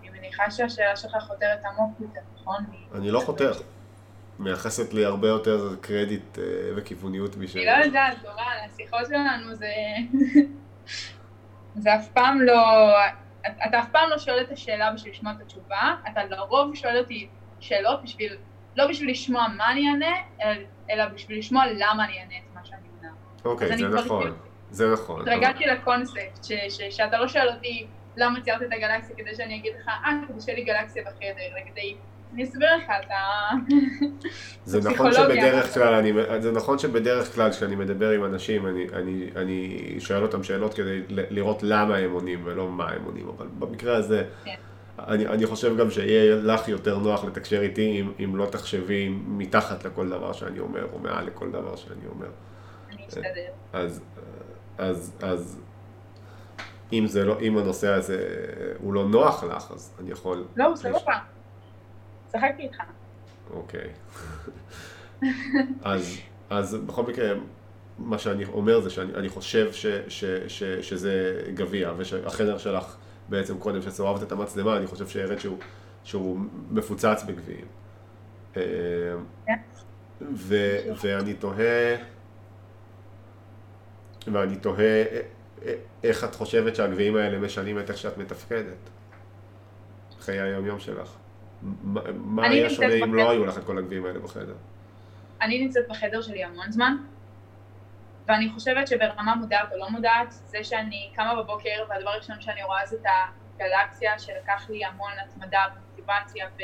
אני 0.00 0.10
מניחה 0.10 0.50
שהשאלה 0.50 0.96
שלך 0.96 1.16
חותרת 1.20 1.64
עמוק 1.64 2.00
יותר, 2.00 2.20
נכון? 2.34 2.64
אני 2.94 3.10
לא 3.10 3.20
חותר. 3.20 3.52
מייחסת 4.38 4.94
לי 4.94 5.04
הרבה 5.04 5.28
יותר 5.28 5.76
קרדיט 5.80 6.38
אה, 6.38 6.44
וכיווניות 6.76 7.36
משל... 7.36 7.58
אני 7.58 7.66
לא 7.66 7.84
יודעת, 7.84 8.22
דורן, 8.22 8.56
השיחות 8.66 9.06
שלנו 9.08 9.54
זה... 9.54 9.72
זה 11.82 11.94
אף 11.94 12.08
פעם 12.08 12.42
לא... 12.42 12.62
אתה 13.68 13.78
אף 13.78 13.90
פעם 13.92 14.10
לא 14.10 14.18
שואל 14.18 14.40
את 14.40 14.52
השאלה 14.52 14.92
בשביל 14.92 15.12
לשמוע 15.12 15.32
את 15.32 15.40
התשובה, 15.40 15.94
אתה 16.12 16.24
לרוב 16.24 16.74
שואל 16.74 16.98
אותי 16.98 17.28
שאלות 17.66 18.02
בשביל, 18.02 18.36
לא 18.76 18.86
בשביל 18.86 19.10
לשמוע 19.10 19.46
מה 19.56 19.72
אני 19.72 19.88
אענה, 19.88 20.16
אלא 20.90 21.06
בשביל 21.06 21.38
לשמוע 21.38 21.66
למה 21.66 22.04
אני 22.04 22.18
אענה 22.18 22.34
את 22.38 22.54
מה 22.54 22.60
שאני 22.64 22.80
עונה. 22.96 23.14
אוקיי, 23.44 23.78
זה 23.78 23.88
נכון, 23.88 24.32
זה 24.70 24.92
נכון. 24.92 25.20
התרגלתי 25.20 25.64
לקונספט, 25.66 26.44
שאתה 26.90 27.18
לא 27.18 27.28
שואל 27.28 27.48
אותי 27.48 27.86
למה 28.16 28.40
ציירת 28.40 28.62
את 28.62 28.72
הגלקסיה 28.72 29.16
כדי 29.16 29.34
שאני 29.34 29.56
אגיד 29.56 29.72
לך, 29.80 29.88
אה, 29.88 30.12
כדי 30.28 30.40
שיהיה 30.40 30.58
לי 30.58 30.64
גלקסיה 30.64 31.02
בחדר, 31.02 31.70
כדי... 31.72 31.96
אני 32.34 32.44
אסביר 32.44 32.68
לך 32.76 32.84
את 32.84 33.10
ה... 33.10 33.50
זה 34.64 34.90
נכון 34.90 35.12
שבדרך 35.12 35.74
כלל, 35.74 35.94
אני, 35.94 36.12
זה 36.38 36.52
נכון 36.52 36.78
שבדרך 36.78 37.34
כלל 37.34 37.50
כשאני 37.50 37.76
מדבר 37.76 38.10
עם 38.10 38.24
אנשים, 38.24 38.66
אני, 38.66 38.86
אני, 38.92 39.30
אני 39.36 39.78
שואל 39.98 40.22
אותם 40.22 40.42
שאלות 40.42 40.74
כדי 40.74 41.00
לראות 41.08 41.62
למה 41.62 41.96
הם 41.96 42.12
עונים 42.12 42.40
ולא 42.44 42.68
מה 42.68 42.90
הם 42.90 43.04
עונים, 43.04 43.28
אבל 43.28 43.46
במקרה 43.58 43.96
הזה, 43.96 44.24
כן. 44.44 44.54
אני, 45.06 45.26
אני 45.26 45.46
חושב 45.46 45.76
גם 45.76 45.90
שיהיה 45.90 46.36
לך 46.36 46.68
יותר 46.68 46.98
נוח 46.98 47.24
לתקשר 47.24 47.60
איתי 47.60 48.00
אם, 48.00 48.12
אם 48.24 48.36
לא 48.36 48.46
תחשבי 48.46 49.08
מתחת 49.26 49.84
לכל 49.84 50.08
דבר 50.08 50.32
שאני 50.32 50.58
אומר, 50.58 50.86
או 50.92 50.98
מעל 50.98 51.26
לכל 51.26 51.50
דבר 51.50 51.76
שאני 51.76 52.06
אומר. 52.06 52.28
אני 52.90 53.06
אשתדל. 53.08 53.24
אז, 53.72 54.00
אז, 54.78 55.12
אז 55.22 55.60
אם, 56.92 57.06
זה 57.06 57.24
לא, 57.24 57.40
אם 57.40 57.58
הנושא 57.58 57.88
הזה 57.88 58.46
הוא 58.78 58.94
לא 58.94 59.08
נוח 59.08 59.44
לך, 59.44 59.72
אז 59.72 59.94
אני 60.00 60.10
יכול... 60.10 60.44
לא, 60.56 60.76
זה 60.76 60.90
לא 60.90 60.98
פעם. 60.98 61.20
צחקתי 62.26 62.62
איתך. 62.62 62.82
אוקיי. 63.54 63.88
אז, 65.82 66.18
אז 66.50 66.74
בכל 66.74 67.02
מקרה, 67.02 67.32
מה 67.98 68.18
שאני 68.18 68.44
אומר 68.44 68.80
זה 68.80 68.90
שאני 68.90 69.28
חושב 69.28 69.72
ש, 69.72 69.86
ש, 70.08 70.24
ש, 70.48 70.62
שזה 70.62 71.42
גביע, 71.54 71.92
ושהחדר 71.96 72.58
שלך 72.58 72.96
בעצם 73.28 73.58
קודם 73.58 73.82
שסובבת 73.82 74.22
את 74.22 74.32
המצלמה, 74.32 74.76
אני 74.76 74.86
חושב 74.86 75.08
שהראית 75.08 75.40
שהוא, 75.40 75.58
שהוא 76.04 76.38
מפוצץ 76.70 77.22
בגביעים. 77.26 77.66
אה. 78.56 78.62
ו, 80.20 80.56
ואני 81.02 81.34
תוהה, 81.34 81.96
ואני 84.32 84.56
תוהה 84.56 85.04
איך 86.04 86.24
את 86.24 86.34
חושבת 86.34 86.76
שהגביעים 86.76 87.16
האלה 87.16 87.38
משנים 87.38 87.78
את 87.78 87.90
איך 87.90 87.98
שאת 87.98 88.18
מתפקדת, 88.18 88.76
חיי 90.20 90.40
היום 90.40 90.66
יום 90.66 90.80
שלך. 90.80 91.16
מה 92.14 92.48
היה 92.48 92.70
שונה 92.70 92.94
אם 92.94 93.14
לא 93.14 93.30
היו 93.30 93.44
לך 93.46 93.58
את 93.58 93.64
כל 93.64 93.78
הגביעים 93.78 94.04
האלה 94.04 94.18
בחדר? 94.18 94.54
אני 95.42 95.64
נמצאת 95.64 95.88
בחדר 95.88 96.22
שלי 96.22 96.44
המון 96.44 96.72
זמן, 96.72 96.96
ואני 98.28 98.48
חושבת 98.48 98.88
שברמה 98.88 99.34
מודעת 99.34 99.72
או 99.72 99.78
לא 99.78 99.90
מודעת, 99.90 100.32
זה 100.32 100.64
שאני 100.64 101.10
קמה 101.14 101.42
בבוקר 101.42 101.84
והדבר 101.88 102.10
הראשון 102.10 102.40
שאני 102.40 102.62
רואה 102.62 102.86
זה 102.86 102.96
את 102.96 103.06
הגלקסיה 103.60 104.18
שלקח 104.18 104.70
לי 104.70 104.84
המון 104.84 105.12
התמדה 105.24 105.64
ומוטיבציה 105.76 106.46
ו... 106.58 106.62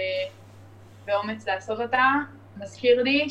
ואומץ 1.07 1.48
לעשות 1.48 1.81
אותה, 1.81 2.05
מזכיר 2.57 3.03
לי 3.03 3.27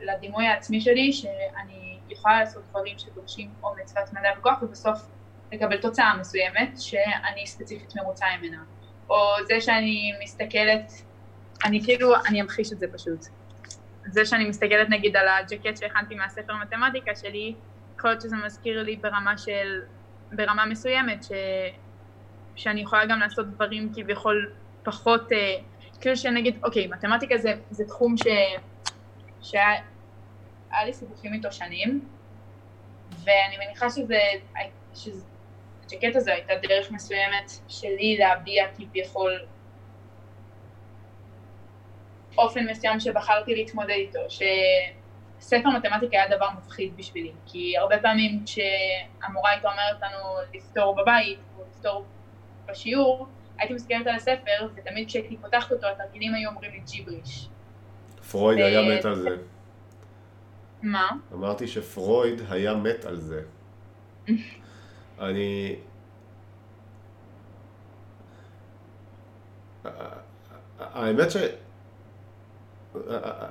לדימוי 0.00 0.46
העצמי 0.46 0.80
שלי 0.80 1.12
שאני 1.12 1.98
יכולה 2.08 2.40
לעשות 2.40 2.62
דברים 2.70 2.98
שדורשים 2.98 3.54
אומץ 3.62 3.92
והתמדה 3.96 4.28
וכוח 4.38 4.62
ובסוף 4.62 4.98
לקבל 5.52 5.76
תוצאה 5.76 6.16
מסוימת 6.16 6.80
שאני 6.80 7.46
ספציפית 7.46 7.96
מרוצה 7.96 8.26
ממנה. 8.40 8.62
או 9.10 9.16
זה 9.46 9.60
שאני 9.60 10.12
מסתכלת, 10.22 10.92
אני 11.64 11.84
כאילו, 11.84 12.14
אני 12.28 12.42
אמחיש 12.42 12.72
את 12.72 12.78
זה 12.78 12.86
פשוט. 12.92 13.20
זה 14.06 14.26
שאני 14.26 14.48
מסתכלת 14.48 14.88
נגיד 14.90 15.16
על 15.16 15.28
הג'קט 15.28 15.76
שהכנתי 15.76 16.14
מהספר 16.14 16.54
מתמטיקה 16.56 17.14
שלי, 17.14 17.54
יכול 17.98 18.10
להיות 18.10 18.20
שזה 18.20 18.36
מזכיר 18.36 18.82
לי 18.82 18.96
ברמה 18.96 19.38
של, 19.38 19.80
ברמה 20.32 20.66
מסוימת, 20.66 21.22
ש, 21.24 21.30
שאני 22.56 22.80
יכולה 22.80 23.06
גם 23.06 23.20
לעשות 23.20 23.50
דברים 23.50 23.92
כביכול 23.94 24.52
פחות, 24.82 25.32
אה, 25.32 25.54
כאילו 26.00 26.16
שנגיד, 26.16 26.58
אוקיי, 26.64 26.86
מתמטיקה 26.86 27.38
זה, 27.38 27.54
זה 27.70 27.84
תחום 27.84 28.16
ש, 28.16 28.22
שהיה 29.42 29.74
לי 30.84 30.92
סיבוכים 30.92 31.32
איתו 31.32 31.52
שנים, 31.52 32.08
ואני 33.24 33.66
מניחה 33.66 33.90
שזה, 33.90 34.18
שזה 34.94 35.24
שהג'קט 35.92 36.16
הזה 36.16 36.32
הייתה 36.32 36.52
דרך 36.62 36.90
מסוימת 36.90 37.50
שלי 37.68 38.16
להביע 38.18 38.64
כביכול 38.76 39.32
אופן 42.42 42.66
מסוים 42.70 43.00
שבחרתי 43.00 43.54
להתמודד 43.54 43.90
איתו, 43.90 44.20
שספר 44.28 45.68
מתמטיקה 45.70 46.16
היה 46.16 46.36
דבר 46.36 46.46
מפחיד 46.58 46.96
בשבילי, 46.96 47.32
כי 47.46 47.78
הרבה 47.78 47.98
פעמים 47.98 48.44
כשהמורה 48.44 49.50
הייתה 49.50 49.68
אומרת 49.68 50.02
לנו 50.02 50.36
לפתור 50.54 50.96
בבית 50.96 51.38
או 51.58 51.64
לפתור 51.70 52.04
בשיעור, 52.66 53.26
הייתי 53.58 53.74
מסתכלת 53.74 54.06
על 54.06 54.14
הספר, 54.14 54.68
ותמיד 54.74 55.08
כשהייתי 55.08 55.36
פותחת 55.36 55.72
אותו 55.72 55.86
התרגילים 55.86 56.34
היו 56.34 56.50
אומרים 56.50 56.70
לי 56.72 56.80
ג'יבריש. 56.86 57.48
פרויד 58.30 58.58
ו... 58.58 58.64
היה 58.64 58.98
מת 58.98 59.04
על 59.04 59.14
זה. 59.14 59.36
מה? 60.82 61.10
אמרתי 61.32 61.68
שפרויד 61.68 62.40
היה 62.50 62.74
מת 62.74 63.04
על 63.04 63.16
זה. 63.16 63.42
אני... 65.20 65.76
האמת 70.78 71.30
ש... 71.30 71.36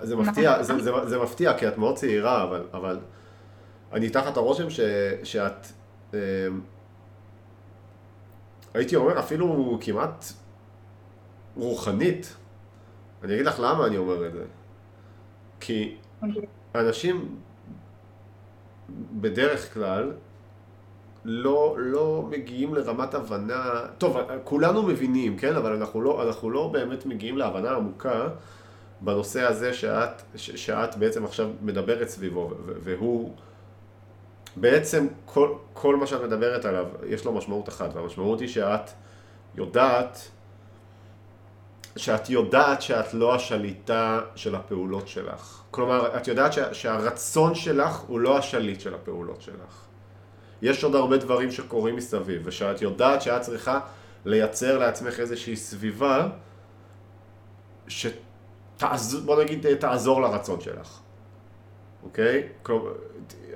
זה 0.02 0.16
מפתיע, 0.16 0.64
זה, 0.64 0.80
זה, 0.80 0.92
זה 1.06 1.20
מפתיע 1.20 1.58
כי 1.58 1.68
את 1.68 1.78
מאוד 1.78 1.96
צעירה, 1.96 2.44
אבל, 2.44 2.64
אבל 2.74 3.00
אני 3.94 4.10
תחת 4.10 4.38
הרושם 4.38 4.70
ש, 4.70 4.80
שאת, 5.24 5.68
אה, 6.14 6.20
הייתי 8.74 8.96
אומר 8.96 9.20
אפילו 9.20 9.78
כמעט 9.82 10.26
רוחנית. 11.56 12.36
אני 13.24 13.34
אגיד 13.34 13.46
לך 13.46 13.60
למה 13.60 13.88
אני 13.88 13.98
אומר 13.98 14.28
את 14.28 14.34
זה. 14.34 14.44
כי 15.60 15.96
אוקיי. 16.22 16.42
אנשים 16.76 17.36
בדרך 19.12 19.74
כלל 19.74 20.12
לא, 21.26 21.76
לא 21.80 22.28
מגיעים 22.30 22.76
לרמת 22.76 23.14
הבנה, 23.14 23.82
טוב, 23.98 24.18
כולנו 24.44 24.84
מבינים, 24.84 25.38
כן? 25.38 25.56
אבל 25.56 25.74
אנחנו 25.76 26.02
לא, 26.02 26.24
אנחנו 26.28 26.50
לא 26.50 26.68
באמת 26.68 27.06
מגיעים 27.06 27.38
להבנה 27.38 27.72
עמוקה 27.72 28.28
בנושא 29.02 29.42
הזה 29.42 29.74
שאת, 29.74 30.22
שאת 30.36 30.96
בעצם 30.96 31.26
עכשיו 31.26 31.50
מדברת 31.62 32.08
סביבו, 32.10 32.52
והוא 32.84 33.36
בעצם 34.56 35.08
כל, 35.26 35.54
כל 35.74 35.96
מה 35.96 36.08
שאת 36.08 36.22
מדברת 36.22 36.66
עליו, 36.66 36.86
יש 37.08 37.26
לו 37.26 37.32
משמעות 37.34 37.70
אחת, 37.70 37.96
והמשמעות 37.96 38.40
היא 38.40 38.48
שאת 38.48 38.90
יודעת, 39.56 40.30
שאת 41.96 42.30
יודעת 42.30 42.82
שאת 42.82 43.14
לא 43.14 43.36
השליטה 43.36 44.20
של 44.36 44.56
הפעולות 44.56 45.08
שלך. 45.08 45.62
כלומר, 45.72 46.18
את 46.18 46.28
יודעת 46.28 46.54
שה, 46.54 46.74
שהרצון 46.74 47.56
שלך 47.56 47.98
הוא 47.98 48.20
לא 48.20 48.38
השליט 48.38 48.80
של 48.80 48.94
הפעולות 48.94 49.42
שלך. 49.42 49.86
יש 50.62 50.84
עוד 50.84 50.96
הרבה 50.96 51.18
דברים 51.18 51.52
שקורים 51.52 51.96
מסביב, 51.96 52.42
ושאת 52.46 52.82
יודעת 52.82 53.22
שאת 53.22 53.42
צריכה 53.42 53.80
לייצר 54.26 54.78
לעצמך 54.78 55.20
איזושהי 55.20 55.56
סביבה 55.56 56.28
שתעזור, 58.82 59.22
בוא 59.22 59.44
נגיד, 59.44 59.76
תעזור 59.76 60.22
לרצון 60.22 60.62
שלך, 60.62 61.00
אוקיי? 62.04 62.48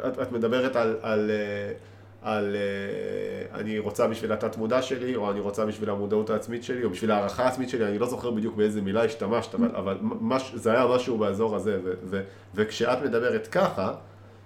את, 0.07 0.19
את 0.21 0.31
מדברת 0.31 0.75
על, 0.75 0.97
על, 1.01 1.31
אה, 1.31 1.73
על 2.21 2.55
אה, 2.55 3.59
אני 3.59 3.79
רוצה 3.79 4.07
בשביל 4.07 4.31
התת 4.31 4.57
מודע 4.57 4.81
שלי, 4.81 5.15
או 5.15 5.31
אני 5.31 5.39
רוצה 5.39 5.65
בשביל 5.65 5.89
המודעות 5.89 6.29
העצמית 6.29 6.63
שלי, 6.63 6.83
או 6.83 6.89
בשביל 6.89 7.11
הערכה 7.11 7.43
העצמית 7.43 7.69
שלי, 7.69 7.85
אני 7.85 7.99
לא 7.99 8.07
זוכר 8.07 8.31
בדיוק 8.31 8.55
באיזה 8.55 8.81
מילה 8.81 9.03
השתמשת, 9.03 9.55
אבל, 9.55 9.75
אבל 9.75 9.97
מש, 10.01 10.51
זה 10.55 10.71
היה 10.71 10.88
משהו 10.88 11.17
באזור 11.17 11.55
הזה, 11.55 11.79
ו, 11.83 11.93
ו, 12.03 12.21
וכשאת 12.55 13.01
מדברת 13.03 13.47
ככה, 13.47 13.93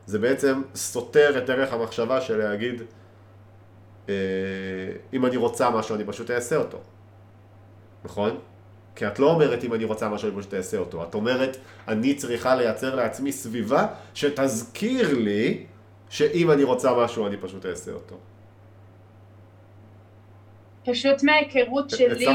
זה 0.05 0.19
בעצם 0.19 0.61
סותר 0.75 1.37
את 1.37 1.45
דרך 1.45 1.73
המחשבה 1.73 2.21
של 2.21 2.37
להגיד, 2.37 2.81
אה, 4.09 4.13
אם 5.13 5.25
אני 5.25 5.37
רוצה 5.37 5.69
משהו 5.69 5.95
אני 5.95 6.03
פשוט 6.05 6.31
אעשה 6.31 6.55
אותו, 6.55 6.77
נכון? 8.03 8.39
כי 8.99 9.07
את 9.07 9.19
לא 9.19 9.31
אומרת 9.31 9.63
אם 9.63 9.73
אני 9.73 9.83
רוצה 9.83 10.09
משהו 10.09 10.29
אני 10.29 10.37
פשוט 10.37 10.53
אעשה 10.53 10.77
אותו, 10.77 11.03
את 11.03 11.13
אומרת 11.13 11.57
אני 11.87 12.13
צריכה 12.13 12.55
לייצר 12.55 12.95
לעצמי 12.95 13.31
סביבה 13.31 13.87
שתזכיר 14.13 15.17
לי 15.17 15.65
שאם 16.09 16.51
אני 16.51 16.63
רוצה 16.63 16.93
משהו 16.93 17.27
אני 17.27 17.37
פשוט 17.37 17.65
אעשה 17.65 17.91
אותו. 17.91 18.17
פשוט 20.85 21.23
מההיכרות 21.23 21.89
שלי... 21.89 22.27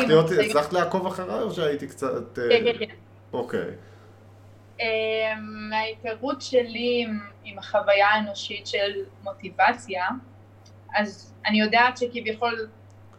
הצלחת 0.46 0.72
לעקוב 0.72 1.06
אחריי 1.06 1.42
או 1.42 1.50
שהייתי 1.50 1.86
קצת... 1.86 2.38
אה, 2.38 2.48
כן, 2.48 2.64
כן, 2.64 2.78
כן. 2.78 2.94
אוקיי. 3.32 3.70
מההיכרות 5.70 6.42
שלי 6.42 7.06
עם 7.44 7.58
החוויה 7.58 8.08
האנושית 8.08 8.66
של 8.66 8.92
מוטיבציה, 9.22 10.06
אז 10.94 11.34
אני 11.46 11.60
יודעת 11.60 11.96
שכביכול, 11.96 12.68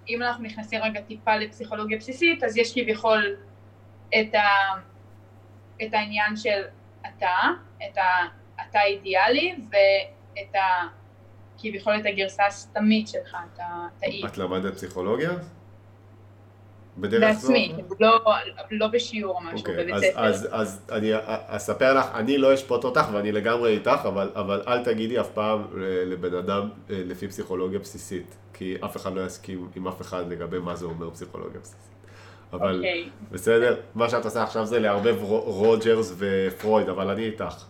אם 0.10 0.24
אנחנו 0.24 0.44
נכנסים 0.44 0.82
רגע 0.84 1.02
טיפה 1.02 1.36
לפסיכולוגיה 1.36 1.98
בסיסית, 1.98 2.44
אז 2.44 2.58
יש 2.58 2.74
כביכול 2.74 3.36
את, 4.10 4.36
ה, 4.36 4.46
את 5.84 5.94
העניין 5.94 6.36
של 6.36 6.62
אתה, 7.02 7.38
את 7.78 7.98
ה, 7.98 8.26
אתה 8.70 8.82
אידיאלי, 8.82 9.56
ואת 9.70 10.56
ה... 10.56 10.88
כביכול 11.58 11.96
את 12.00 12.06
הגרסה 12.06 12.46
הסתמית 12.46 13.08
שלך, 13.08 13.38
את 13.54 13.60
האי. 14.04 14.26
את 14.26 14.38
למדת 14.38 14.74
פסיכולוגיה? 14.74 15.32
בדרך 16.98 17.22
בעצמי, 17.22 17.74
זו? 17.90 17.96
לא, 18.00 18.26
לא 18.72 18.88
בשיעור 18.88 19.36
או 19.36 19.42
משהו, 19.42 19.68
okay, 19.68 19.70
אוקיי, 19.70 19.86
בבית 19.86 20.12
ספר. 20.12 20.26
אז, 20.52 20.86
אני 20.92 21.12
אספר 21.48 21.94
לך, 21.94 22.06
אני 22.14 22.38
לא 22.38 22.54
אשפוט 22.54 22.84
אותך 22.84 23.06
ואני 23.14 23.32
לגמרי 23.32 23.74
איתך, 23.74 24.00
אבל, 24.04 24.30
אבל 24.36 24.62
אל 24.68 24.84
תגידי 24.84 25.20
אף 25.20 25.30
פעם 25.30 25.64
לבן 26.06 26.36
אדם 26.36 26.70
אה, 26.90 27.02
לפי 27.06 27.28
פסיכולוגיה 27.28 27.80
בסיסית, 27.80 28.36
כי 28.54 28.76
אף 28.86 28.98
אחד 28.98 29.14
לא 29.14 29.26
יסכים 29.26 29.70
עם 29.76 29.88
אף 29.88 30.02
אחד 30.02 30.30
לגבי 30.30 30.60
מה 30.60 30.76
זה 30.76 30.86
אומר 30.86 31.10
פסיכולוגיה 31.12 31.60
בסיסית. 31.62 31.96
אבל 32.54 32.72
okay. 32.72 32.78
אוקיי. 32.78 33.10
בסדר, 33.32 33.76
מה 33.96 34.10
שאת 34.10 34.26
עושה 34.26 34.44
עכשיו 34.44 34.66
זה 34.66 34.80
לערבב 34.80 35.24
רוג'רס 35.24 36.16
ופרויד, 36.18 36.90
אבל 36.90 37.10
אני 37.10 37.24
איתך. 37.24 37.66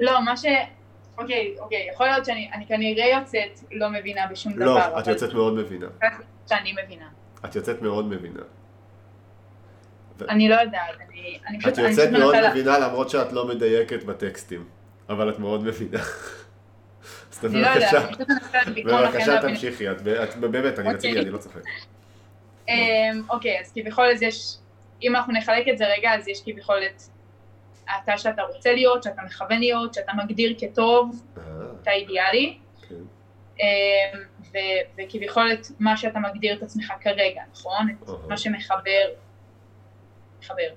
לא, 0.00 0.24
מה 0.24 0.36
ש... 0.36 0.44
אוקיי, 1.18 1.54
אוקיי, 1.58 1.88
יכול 1.92 2.06
להיות 2.06 2.24
שאני 2.24 2.66
כנראה 2.68 3.06
יוצאת 3.18 3.60
לא 3.72 3.90
מבינה 3.90 4.20
בשום 4.30 4.52
לא, 4.58 4.66
דבר. 4.66 4.94
לא, 4.94 4.98
את 4.98 5.06
יוצאת 5.06 5.34
מאוד 5.34 5.54
מבינה. 5.54 5.86
שאני 6.48 6.74
מבינה. 6.84 7.08
את 7.44 7.56
יוצאת 7.56 7.82
מאוד 7.82 8.06
מבינה. 8.06 8.40
אני 10.28 10.48
לא 10.48 10.54
יודעת, 10.54 10.80
אני, 11.08 11.38
אני 11.48 11.60
פשוט... 11.60 11.72
את 11.72 11.78
יוצאת 11.78 12.10
מאוד 12.10 12.34
מבינה 12.50 12.78
למרות 12.78 13.10
שאת 13.10 13.32
לא 13.32 13.48
מדייקת 13.48 14.04
בטקסטים, 14.04 14.64
אבל 15.08 15.30
את 15.30 15.38
מאוד 15.38 15.64
מבינה. 15.64 15.98
אז 17.32 17.44
לא 17.44 17.68
יודעת, 17.68 18.08
בבקשה 18.84 19.42
תמשיכי, 19.42 19.90
את 19.90 20.36
באמת, 20.40 20.78
אני 20.78 20.94
רציני, 20.94 21.20
אני 21.20 21.30
לא 21.30 21.38
צוחק. 21.38 21.60
אמ, 22.68 23.22
אוקיי, 23.30 23.60
אז 23.60 23.72
כביכול 23.74 24.04
אז 24.04 24.22
יש, 24.22 24.56
אם 25.02 25.16
אנחנו 25.16 25.32
נחלק 25.32 25.68
את 25.68 25.78
זה 25.78 25.84
רגע, 25.98 26.14
אז 26.14 26.28
יש 26.28 26.42
כביכול 26.44 26.76
את 26.86 27.02
אתה 28.02 28.18
שאתה 28.18 28.42
רוצה 28.42 28.72
להיות, 28.72 29.02
שאתה 29.02 29.22
מכוון 29.22 29.58
להיות, 29.58 29.94
שאתה 29.94 30.12
מגדיר 30.24 30.54
כטוב, 30.58 31.22
אה, 31.36 31.42
אתה 31.82 31.90
אידיאלי, 31.90 32.58
ו- 34.52 34.84
וכביכול 34.98 35.52
את 35.52 35.66
מה 35.80 35.96
שאתה 35.96 36.18
מגדיר 36.18 36.56
את 36.56 36.62
עצמך 36.62 36.92
כרגע, 37.00 37.42
נכון? 37.52 37.96
את 38.02 38.08
אהה. 38.08 38.16
מה 38.28 38.36
שמחבר, 38.36 39.08
מחבר. 40.40 40.74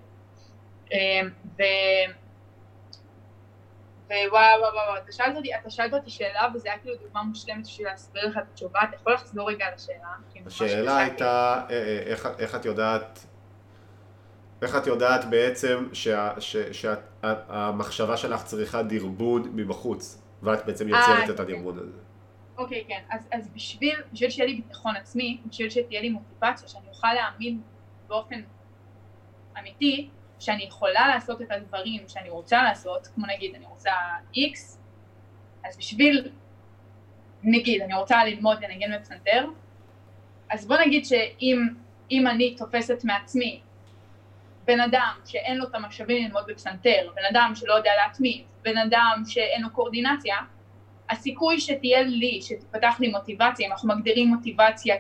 אה, 0.93 1.21
ו... 1.57 1.63
ווואו 4.09 4.31
וואו 4.31 4.73
וואו, 4.73 4.97
אתה 5.03 5.11
שאלת 5.11 5.35
אותי, 5.35 5.55
אתה 5.55 5.69
שאלת 5.69 5.93
אותי 5.93 6.09
שאלה 6.09 6.47
וזה 6.55 6.69
היה 6.69 6.77
כאילו 6.77 6.95
דוגמה 7.03 7.23
מושלמת 7.23 7.65
בשביל 7.67 7.87
להסביר 7.87 8.27
לך 8.27 8.37
את 8.37 8.43
התשובה, 8.51 8.79
אתה 8.89 8.95
יכול 8.95 9.13
לחזור 9.13 9.49
רגע 9.49 9.65
על 9.65 9.73
השאלה? 9.73 10.07
השאלה. 10.45 10.97
הייתה, 10.97 11.63
אה, 11.69 11.75
אה, 11.75 11.99
איך, 12.05 12.27
איך 12.39 12.55
את 12.55 12.65
יודעת, 12.65 13.25
איך 14.61 14.75
את 14.75 14.87
יודעת 14.87 15.25
בעצם 15.25 15.87
שהמחשבה 16.71 18.17
שלך 18.17 18.43
צריכה 18.43 18.83
דרבון 18.83 19.51
מבחוץ, 19.53 20.21
ואת 20.43 20.65
בעצם 20.65 20.87
יוצרת 20.87 21.07
אה, 21.09 21.23
את 21.23 21.37
כן. 21.37 21.43
הדרבון 21.43 21.79
הזה. 21.79 22.06
אוקיי, 22.57 22.83
כן. 22.87 23.01
אז, 23.09 23.27
אז 23.31 23.49
בשביל, 23.49 23.95
בשביל 24.13 24.29
שיהיה 24.29 24.47
לי 24.47 24.55
ביטחון 24.55 24.95
עצמי, 24.95 25.37
בשביל 25.45 25.69
שתהיה 25.69 26.01
לי 26.01 26.09
מוטיבציה, 26.09 26.67
שאני 26.67 26.87
אוכל 26.89 27.13
להאמין 27.13 27.61
באופן 28.07 28.41
אמיתי, 29.59 30.09
שאני 30.39 30.63
יכולה 30.63 31.07
לעשות 31.07 31.41
את 31.41 31.51
הדברים 31.51 32.07
שאני 32.07 32.29
רוצה 32.29 32.63
לעשות, 32.63 33.07
כמו 33.07 33.25
נגיד 33.25 33.55
אני 33.55 33.65
רוצה 33.65 33.91
X, 34.33 34.77
אז 35.65 35.77
בשביל, 35.77 36.31
נגיד, 37.43 37.81
אני 37.81 37.93
רוצה 37.93 38.25
ללמוד 38.25 38.63
לנגן 38.63 38.97
בפסנתר, 38.97 39.45
אז 40.49 40.67
בוא 40.67 40.77
נגיד 40.85 41.05
שאם 41.05 41.67
אם 42.11 42.27
אני 42.27 42.55
תופסת 42.55 43.03
מעצמי 43.03 43.61
בן 44.65 44.79
אדם 44.79 45.19
שאין 45.25 45.57
לו 45.57 45.67
את 45.67 45.75
המשאבים 45.75 46.25
ללמוד 46.25 46.43
בפסנתר, 46.47 47.11
בן 47.15 47.21
אדם 47.31 47.51
שלא 47.55 47.73
יודע 47.73 47.91
להתמיד, 48.03 48.45
בן 48.61 48.77
אדם 48.77 49.23
שאין 49.25 49.61
לו 49.61 49.69
קואורדינציה, 49.69 50.35
הסיכוי 51.09 51.59
שתהיה 51.59 52.01
לי, 52.01 52.39
שתפתח 52.41 52.95
לי 52.99 53.07
מוטיבציה, 53.07 53.67
אם 53.67 53.71
אנחנו 53.71 53.89
מגדירים 53.89 54.27
מוטיבציה 54.27 54.95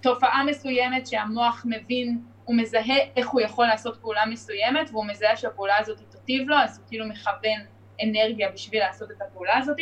כתופעה 0.00 0.44
מסוימת 0.44 1.06
שהמוח 1.06 1.62
מבין, 1.68 2.22
הוא 2.44 2.56
מזהה 2.56 2.96
איך 3.16 3.28
הוא 3.28 3.40
יכול 3.40 3.66
לעשות 3.66 3.96
פעולה 4.00 4.26
מסוימת 4.26 4.90
והוא 4.90 5.06
מזהה 5.06 5.36
שהפעולה 5.36 5.76
הזאת 5.78 5.98
תטיב 6.10 6.48
לו, 6.48 6.56
אז 6.56 6.78
הוא 6.78 6.86
כאילו 6.88 7.06
מכוון 7.08 7.60
אנרגיה 8.02 8.50
בשביל 8.50 8.80
לעשות 8.80 9.10
את 9.10 9.22
הפעולה 9.22 9.58
הזאת, 9.58 9.76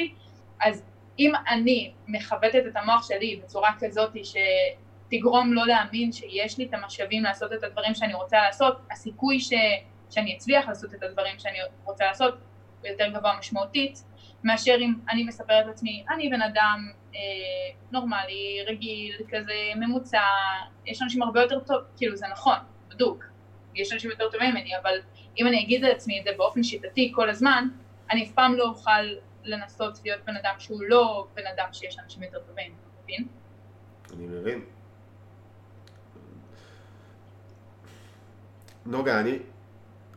אז 0.60 0.82
אם 1.18 1.32
אני 1.48 1.92
מכוותת 2.08 2.62
את 2.68 2.76
המוח 2.76 3.08
שלי 3.08 3.40
בצורה 3.44 3.70
כזאת 3.78 4.10
שתגרום 4.22 5.52
לא 5.52 5.66
להאמין 5.66 6.12
שיש 6.12 6.58
לי 6.58 6.64
את 6.64 6.74
המשאבים 6.74 7.22
לעשות 7.22 7.52
את 7.52 7.64
הדברים 7.64 7.94
שאני 7.94 8.14
רוצה 8.14 8.36
לעשות, 8.42 8.80
הסיכוי 8.90 9.40
ש... 9.40 9.52
שאני 10.10 10.36
אצליח 10.36 10.68
לעשות 10.68 10.94
את 10.94 11.02
הדברים 11.02 11.38
שאני 11.38 11.58
רוצה 11.84 12.04
לעשות 12.04 12.38
יותר 12.84 13.08
גבוה 13.08 13.38
משמעותית, 13.38 14.04
מאשר 14.44 14.76
אם 14.80 14.94
אני 15.10 15.24
מספרת 15.24 15.66
לעצמי, 15.66 16.04
אני 16.14 16.28
בן 16.28 16.42
אדם 16.42 16.92
אה, 17.14 17.20
נורמלי, 17.92 18.64
רגיל, 18.66 19.16
כזה 19.28 19.54
ממוצע, 19.76 20.20
יש 20.86 21.02
אנשים 21.02 21.22
הרבה 21.22 21.42
יותר 21.42 21.60
טוב, 21.60 21.82
כאילו 21.96 22.16
זה 22.16 22.26
נכון, 22.32 22.56
בדוק, 22.88 23.24
יש 23.74 23.92
אנשים 23.92 24.10
יותר 24.10 24.30
טובים 24.30 24.50
ממני, 24.50 24.76
אבל 24.82 24.98
אם 25.38 25.46
אני 25.46 25.62
אגיד 25.64 25.82
לעצמי 25.82 26.18
את 26.20 26.24
זה 26.24 26.30
באופן 26.36 26.62
שיטתי 26.62 27.12
כל 27.14 27.30
הזמן, 27.30 27.68
אני 28.10 28.24
אף 28.24 28.32
פעם 28.32 28.54
לא 28.54 28.64
אוכל 28.64 29.02
לנסות 29.44 29.98
להיות 30.04 30.24
בן 30.24 30.36
אדם 30.36 30.54
שהוא 30.58 30.82
לא 30.82 31.26
בן 31.34 31.46
אדם 31.54 31.68
שיש 31.72 31.98
אנשים 31.98 32.22
יותר 32.22 32.38
טובים, 32.38 32.72
אתה 32.72 33.02
מבין? 33.02 33.28
אני 34.12 34.26
מבין. 34.26 34.64
נוגה, 38.86 39.20
אני, 39.20 39.38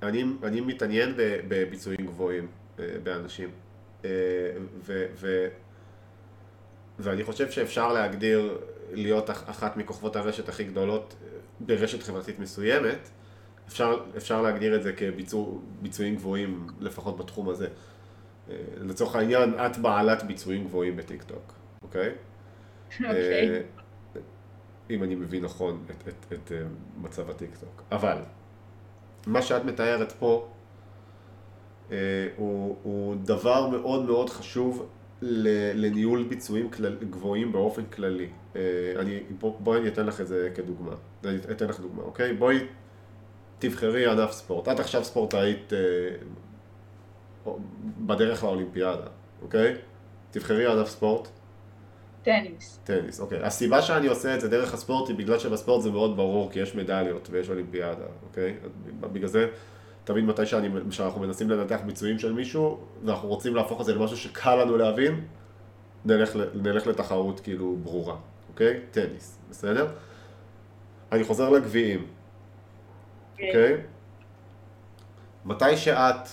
אני, 0.04 0.24
אני 0.44 0.62
מתעניין 0.62 1.14
בביצועים 1.48 2.06
גבוהים 2.06 2.48
אה, 2.80 2.86
באנשים, 3.04 3.50
אה, 4.06 4.10
ו, 4.86 5.06
ו, 5.16 5.48
ואני 7.00 7.24
חושב 7.24 7.52
שאפשר 7.52 7.94
להגדיר 7.94 8.58
להיות 8.92 9.30
אח- 9.30 9.50
אחת 9.50 9.78
מכוכבות 9.78 10.16
הרשת 10.16 10.50
הכי 10.50 10.64
גדולות 10.64 11.16
אה, 11.24 11.28
ברשת 11.60 12.04
חברתית 12.04 12.40
מסוימת, 12.40 13.10
אפשר, 13.68 14.06
אפשר 14.18 14.42
להגדיר 14.42 14.76
את 14.76 14.84
זה 14.84 14.94
כביצועים 14.94 16.16
גבוהים, 16.16 16.68
לפחות 16.80 17.18
בתחום 17.18 17.50
הזה. 17.50 17.68
לצורך 18.82 19.16
העניין, 19.16 19.54
את 19.66 19.78
בעלת 19.78 20.24
ביצועים 20.24 20.64
גבוהים 20.64 20.96
בטיקטוק, 20.96 21.54
אוקיי? 21.82 22.12
אוקיי. 23.06 23.64
אם 24.90 25.04
אני 25.04 25.16
מבין 25.16 25.44
נכון 25.44 25.84
את, 25.90 26.08
את, 26.08 26.34
את 26.34 26.52
מצב 26.98 27.30
הטיקטוק. 27.30 27.82
אבל, 27.92 28.18
מה 29.28 29.42
שאת 29.42 29.66
מתארת 29.66 30.12
פה 30.12 30.48
אה, 31.92 31.98
הוא, 32.36 32.78
הוא 32.84 33.16
דבר 33.24 33.68
מאוד 33.68 34.06
מאוד 34.06 34.30
חשוב 34.30 34.90
לניהול 35.22 36.24
ביצועים 36.24 36.70
כלל, 36.70 36.96
גבוהים 37.10 37.52
באופן 37.52 37.86
כללי. 37.86 38.30
אה, 38.56 38.62
אני, 39.00 39.20
בוא, 39.40 39.60
בואי 39.60 39.80
אני 39.80 39.88
אתן 39.88 40.06
לך 40.06 40.22
את 40.22 40.28
זה 40.28 40.50
כדוגמה. 40.56 40.92
אני 41.26 41.38
אתן 41.52 41.68
לך 41.68 41.80
דוגמה, 41.80 42.04
אוקיי? 42.04 42.34
בואי 42.34 42.58
תבחרי 43.60 44.08
ענף 44.08 44.32
ספורט. 44.32 44.68
את 44.68 44.80
עכשיו 44.80 45.04
ספורטאית 45.04 45.74
אה, 45.74 45.80
בדרך 47.98 48.44
לאולימפיאדה, 48.44 49.08
אוקיי? 49.42 49.76
תבחרי 50.32 50.68
ענף 50.68 50.90
ספורט. 50.90 51.28
טניס. 52.30 52.80
טניס, 52.84 53.20
אוקיי. 53.20 53.44
הסיבה 53.44 53.82
שאני 53.82 54.08
עושה 54.08 54.36
את 54.36 54.42
זה 54.42 54.50
דרך 54.50 54.74
הספורט 54.74 55.10
היא 55.10 55.18
בגלל 55.18 55.40
שבספורט 55.40 55.82
זה 55.82 55.92
מאוד 55.92 56.18
ברור, 56.18 56.52
כי 56.52 56.60
יש 56.60 56.76
מדליות 56.76 57.28
ויש 57.32 57.50
אולימפיאדה, 57.50 58.06
אוקיי? 58.24 58.56
בגלל 59.00 59.28
זה, 59.28 59.48
תמיד 60.04 60.24
מתי 60.24 60.46
שאני, 60.46 60.70
שאנחנו 60.92 61.22
מנסים 61.22 61.50
לנתח 61.50 61.80
ביצועים 61.86 62.20
של 62.20 62.34
מישהו, 62.34 62.80
ואנחנו 63.06 63.28
רוצים 63.28 63.56
להפוך 63.56 63.82
את 63.82 63.86
זה 63.86 63.96
למשהו 63.96 64.18
שקל 64.18 64.56
לנו 64.56 64.78
להבין, 64.78 65.26
נלך, 66.06 66.36
נלך 66.54 66.88
לתחרות 66.88 67.40
כאילו 67.40 67.76
ברורה, 67.84 68.16
אוקיי? 68.50 68.80
טניס, 68.92 69.40
בסדר? 69.50 69.88
אני 71.12 71.24
חוזר 71.24 71.50
לגביעים, 71.50 72.08
אוקיי? 73.34 73.78
מתי 75.46 75.78
שאת 75.78 76.30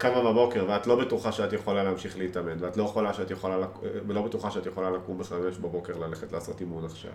קמה 0.00 0.32
בבוקר 0.32 0.64
ואת 0.68 0.86
לא 0.86 0.96
בטוחה 0.96 1.32
שאת 1.32 1.52
יכולה 1.52 1.82
להמשיך 1.82 2.18
להתאמן, 2.18 2.56
ואת 2.64 2.76
לא, 2.76 2.82
יכולה 2.82 3.12
שאת 3.12 3.30
יכולה, 3.30 3.58
לק- 3.58 3.78
ולא 4.06 4.22
בטוחה 4.22 4.50
שאת 4.50 4.66
יכולה 4.66 4.90
לקום 4.90 5.18
בחמש 5.18 5.56
בבוקר 5.56 5.98
ללכת 5.98 6.32
לעשות 6.32 6.60
אימון 6.60 6.84
עכשיו, 6.84 7.10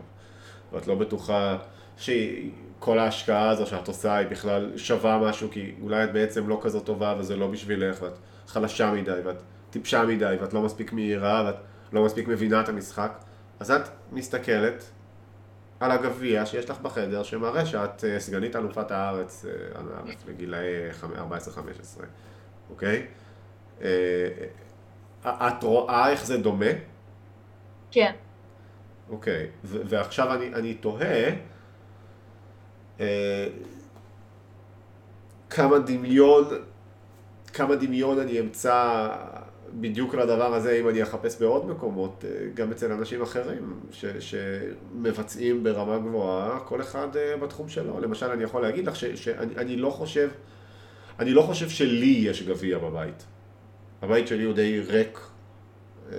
ואת 0.73 0.87
לא 0.87 0.95
בטוחה 0.95 1.57
שכל 1.97 2.99
ההשקעה 2.99 3.49
הזו 3.49 3.65
שאת 3.65 3.87
עושה 3.87 4.15
היא 4.15 4.27
בכלל 4.27 4.71
שווה 4.77 5.17
משהו, 5.17 5.49
כי 5.51 5.75
אולי 5.81 6.03
את 6.03 6.13
בעצם 6.13 6.49
לא 6.49 6.59
כזאת 6.61 6.85
טובה 6.85 7.15
וזה 7.19 7.35
לא 7.35 7.47
בשבילך, 7.47 8.01
ואת 8.01 8.17
חלשה 8.47 8.91
מדי, 8.91 9.19
ואת 9.23 9.37
טיפשה 9.69 10.03
מדי, 10.03 10.35
ואת 10.41 10.53
לא 10.53 10.61
מספיק 10.61 10.93
מהירה, 10.93 11.43
ואת 11.45 11.55
לא 11.93 12.05
מספיק 12.05 12.27
מבינה 12.27 12.61
את 12.61 12.69
המשחק, 12.69 13.17
אז 13.59 13.71
את 13.71 13.81
מסתכלת 14.11 14.83
על 15.79 15.91
הגביע 15.91 16.45
שיש 16.45 16.69
לך 16.69 16.79
בחדר, 16.81 17.23
שמראה 17.23 17.65
שאת 17.65 18.03
אה, 18.03 18.19
סגנית 18.19 18.55
אלופת 18.55 18.91
הארץ, 18.91 19.45
הארץ 19.75 20.23
לגילאי 20.27 20.91
14-15, 21.01 22.03
אוקיי? 22.69 23.05
אה, 23.81 23.87
אה, 25.25 25.47
את 25.47 25.63
רואה 25.63 26.09
איך 26.09 26.25
זה 26.25 26.37
דומה? 26.37 26.71
כן. 27.91 28.11
אוקיי, 29.09 29.47
ועכשיו 29.63 30.33
אני, 30.33 30.53
אני 30.53 30.73
תוהה 30.73 31.29
אה, 32.99 33.47
כמה 35.49 35.79
דמיון, 35.79 36.43
כמה 37.53 37.75
דמיון 37.75 38.19
אני 38.19 38.39
אמצא 38.39 39.07
בדיוק 39.73 40.15
לדבר 40.15 40.53
הזה 40.53 40.71
אם 40.71 40.89
אני 40.89 41.03
אחפש 41.03 41.39
בעוד 41.39 41.69
מקומות, 41.69 42.25
אה, 42.27 42.47
גם 42.53 42.71
אצל 42.71 42.91
אנשים 42.91 43.21
אחרים 43.21 43.79
ש, 43.91 44.05
שמבצעים 44.05 45.63
ברמה 45.63 45.97
גבוהה, 45.97 46.59
כל 46.59 46.81
אחד 46.81 47.07
בתחום 47.41 47.69
שלו. 47.69 47.99
למשל, 47.99 48.25
אני 48.25 48.43
יכול 48.43 48.61
להגיד 48.61 48.87
לך 48.87 48.95
שאני 48.95 49.55
אני 49.57 49.75
לא 49.75 49.89
חושב, 49.89 50.29
אני 51.19 51.33
לא 51.33 51.41
חושב 51.41 51.69
שלי 51.69 52.05
יש 52.05 52.43
גביע 52.43 52.77
בבית. 52.77 53.25
הבית 54.01 54.27
שלי 54.27 54.43
הוא 54.43 54.53
די 54.53 54.79
ריק, 54.79 55.19
אה, 56.11 56.17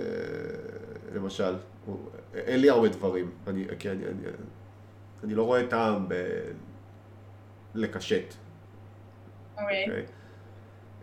למשל. 1.15 1.55
הוא, 1.85 2.09
אין 2.33 2.59
לי 2.59 2.69
הרבה 2.69 2.87
דברים, 2.89 3.31
אני, 3.47 3.65
כי 3.79 3.89
אני, 3.89 4.05
אני, 4.05 4.21
אני 5.23 5.35
לא 5.35 5.43
רואה 5.43 5.67
טעם 5.67 6.09
ב... 6.09 6.13
לקשט, 7.75 8.33
אוקיי. 9.53 9.83
אוקיי? 9.83 10.05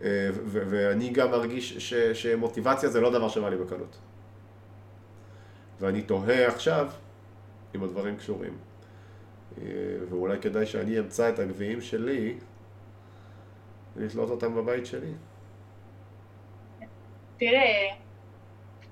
אה, 0.03 0.29
ו- 0.33 0.63
ואני 0.71 1.11
גם 1.11 1.31
מרגיש 1.31 1.79
ש, 1.79 1.95
שמוטיבציה 1.95 2.89
זה 2.89 3.01
לא 3.01 3.11
דבר 3.11 3.29
שבא 3.29 3.49
לי 3.49 3.57
בקלות. 3.57 3.99
ואני 5.81 6.03
תוהה 6.03 6.47
עכשיו 6.49 6.91
אם 7.75 7.85
הדברים 7.85 8.17
קשורים. 8.17 8.57
אה, 9.59 9.65
ואולי 10.09 10.39
כדאי 10.41 10.67
שאני 10.67 10.99
אמצא 10.99 11.29
את 11.29 11.39
הגביעים 11.39 11.81
שלי 11.81 12.39
ולתלות 13.97 14.31
אותם 14.31 14.55
בבית 14.55 14.87
שלי. 14.87 15.13
תראה, 17.39 17.91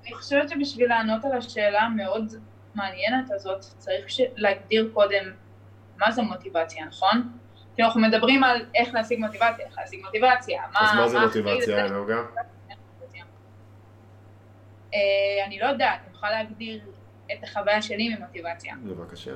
אני 0.02 0.14
חושבת 0.14 0.48
שבשביל 0.48 0.88
לענות 0.88 1.24
על 1.24 1.32
השאלה 1.32 1.80
המאוד 1.80 2.34
מעניינת 2.74 3.30
הזאת, 3.30 3.60
צריך 3.60 4.10
ש... 4.10 4.20
להגדיר 4.36 4.90
קודם 4.94 5.32
מה 5.96 6.10
זה 6.10 6.22
מוטיבציה, 6.22 6.84
נכון? 6.86 7.32
כאילו 7.74 7.88
אנחנו 7.88 8.00
מדברים 8.00 8.44
על 8.44 8.66
איך 8.74 8.94
להשיג 8.94 9.18
מוטיבציה, 9.18 9.66
איך 9.66 9.78
להשיג 9.78 10.00
מוטיבציה, 10.04 10.62
מה... 10.72 10.80
אז 10.80 10.96
מה 10.96 11.08
זה 11.08 11.18
מה 11.18 11.26
מוטיבציה? 11.26 11.88
נוגה? 11.88 12.22
אה, 14.94 15.46
אני 15.46 15.58
לא 15.58 15.66
יודעת, 15.66 16.00
אני 16.06 16.16
יכולה 16.16 16.32
להגדיר 16.32 16.80
את 17.32 17.44
החוויה 17.44 17.82
שלי 17.82 18.14
ממוטיבציה. 18.14 18.74
בבקשה. 18.84 19.32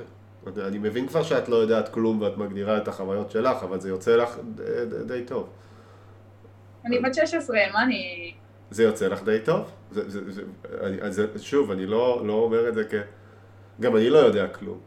אני 0.67 0.77
מבין 0.77 1.07
כבר 1.07 1.23
שאת 1.23 1.49
לא 1.49 1.55
יודעת 1.55 1.89
כלום 1.89 2.21
ואת 2.21 2.37
מגדירה 2.37 2.77
את 2.77 2.87
החוויות 2.87 3.31
שלך, 3.31 3.63
אבל 3.63 3.79
זה 3.79 3.89
יוצא 3.89 4.15
לך 4.15 4.37
די, 5.05 5.23
טוב. 5.27 5.49
אני 6.85 6.99
בת 6.99 7.13
16, 7.15 7.57
מה 7.73 7.83
אני... 7.83 8.33
זה 8.71 8.83
יוצא 8.83 9.07
לך 9.07 9.23
די 9.23 9.37
טוב. 9.45 9.71
זה, 9.91 10.09
זה, 10.09 10.31
זה, 10.31 10.41
אני, 10.81 11.11
זה, 11.11 11.27
שוב, 11.39 11.71
אני 11.71 11.85
לא, 11.85 12.27
לא 12.27 12.33
אומר 12.33 12.69
את 12.69 12.73
זה 12.73 12.83
כ... 12.89 12.93
גם 13.81 13.95
אני 13.95 14.09
לא 14.09 14.17
יודע 14.17 14.47
כלום. 14.47 14.79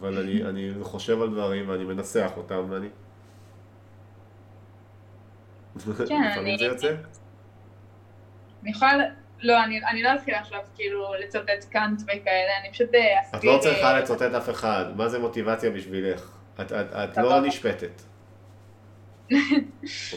אבל 0.00 0.18
אני, 0.18 0.42
אני 0.48 0.72
חושב 0.80 1.22
על 1.22 1.30
דברים 1.30 1.68
ואני 1.68 1.84
מנסח 1.84 2.30
אותם 2.36 2.64
ואני... 2.68 2.88
כן, 6.08 6.22
לפעמים 6.30 6.38
אני- 6.38 6.58
זה 6.58 6.64
יוצא. 6.64 6.94
אני 8.62 8.70
יכולה... 8.70 9.04
לא, 9.40 9.64
אני, 9.64 9.84
אני 9.84 10.02
לא 10.02 10.14
אתחיל 10.14 10.34
עכשיו 10.34 10.60
כאילו 10.74 11.14
לצטט 11.14 11.64
קאנט 11.70 12.02
וכאלה, 12.02 12.52
אני 12.60 12.72
פשוט 12.72 12.94
אה, 12.94 13.20
אסביר... 13.22 13.40
את 13.40 13.44
לא 13.44 13.58
צריכה 13.62 13.94
אה, 13.94 14.00
לצטט 14.00 14.34
אף 14.36 14.50
אחד. 14.50 14.84
מה 14.96 15.08
זה 15.08 15.18
מוטיבציה 15.18 15.70
בשבילך? 15.70 16.30
את, 16.60 16.72
את, 16.72 16.86
את. 16.94 17.16
לא 17.16 17.40
נשפטת. 17.40 18.02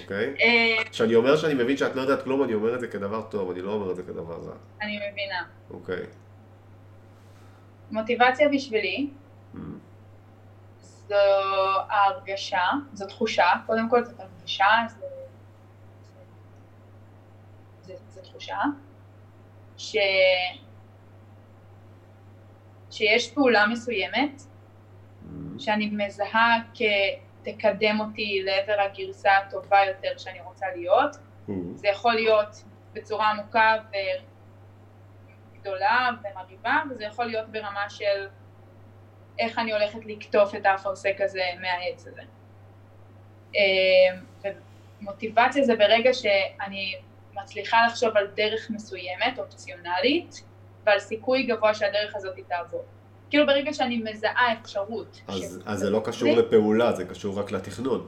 אוקיי? 0.01 0.33
אה, 0.39 0.83
כשאני 0.91 1.15
אומר 1.15 1.35
שאני 1.37 1.53
מבין 1.53 1.77
שאת 1.77 1.95
לא 1.95 2.01
יודעת 2.01 2.23
כלום, 2.23 2.43
אני 2.43 2.53
אומר 2.53 2.75
את 2.75 2.79
זה 2.79 2.87
כדבר 2.87 3.21
טוב, 3.21 3.51
אני 3.51 3.61
לא 3.61 3.71
אומר 3.71 3.91
את 3.91 3.95
זה 3.95 4.03
כדבר 4.03 4.33
רע. 4.33 4.55
אני 4.81 4.99
מבינה. 5.11 5.43
אוקיי. 5.71 6.03
מוטיבציה 7.91 8.49
בשבילי 8.49 9.09
Mm. 9.55 9.57
זו 10.81 11.15
ההרגשה, 11.89 12.63
זו 12.93 13.07
תחושה, 13.07 13.51
קודם 13.65 13.89
כל 13.89 14.03
זאת 14.03 14.19
הרגשה, 14.19 14.65
זה 18.09 18.21
תחושה, 18.21 18.57
ש, 19.79 19.95
שיש 22.91 23.31
פעולה 23.31 23.67
מסוימת 23.67 24.41
Mm. 24.41 25.59
שאני 25.59 25.89
מזהה 25.89 26.57
כתקדם 27.43 27.99
אותי 27.99 28.41
לעבר 28.45 28.81
הגרסה 28.81 29.31
הטובה 29.37 29.77
יותר 29.87 30.17
שאני 30.17 30.41
רוצה 30.41 30.65
להיות, 30.75 31.15
Mm. 31.15 31.51
זה 31.75 31.87
יכול 31.87 32.13
להיות 32.13 32.63
בצורה 32.93 33.29
עמוקה 33.31 33.75
וגדולה 35.55 36.09
ומרהיבה, 36.23 36.81
וזה 36.91 37.03
יכול 37.03 37.25
להיות 37.25 37.49
ברמה 37.49 37.89
של 37.89 38.27
איך 39.39 39.59
אני 39.59 39.73
הולכת 39.73 40.05
לקטוף 40.05 40.55
את 40.55 40.65
האפרסק 40.65 41.15
הזה 41.21 41.43
מהעץ 41.61 42.07
הזה. 42.07 42.21
אה, 43.55 44.51
ומוטיבציה 45.01 45.63
זה 45.63 45.75
ברגע 45.75 46.13
שאני 46.13 46.95
מצליחה 47.33 47.77
לחשוב 47.87 48.17
על 48.17 48.27
דרך 48.35 48.69
מסוימת, 48.69 49.39
אופציונלית, 49.39 50.43
ועל 50.85 50.99
סיכוי 50.99 51.43
גבוה 51.43 51.73
שהדרך 51.73 52.15
הזאת 52.15 52.35
תעבור. 52.47 52.85
כאילו 53.29 53.45
ברגע 53.45 53.73
שאני 53.73 54.01
מזהה 54.11 54.53
אפשרות. 54.61 55.21
אז, 55.27 55.39
ש- 55.39 55.63
אז 55.65 55.79
זה 55.79 55.89
לא 55.89 56.01
קשור 56.05 56.35
לפעולה, 56.37 56.93
זה 56.93 57.05
קשור 57.05 57.39
רק 57.39 57.51
לתכנון. 57.51 58.07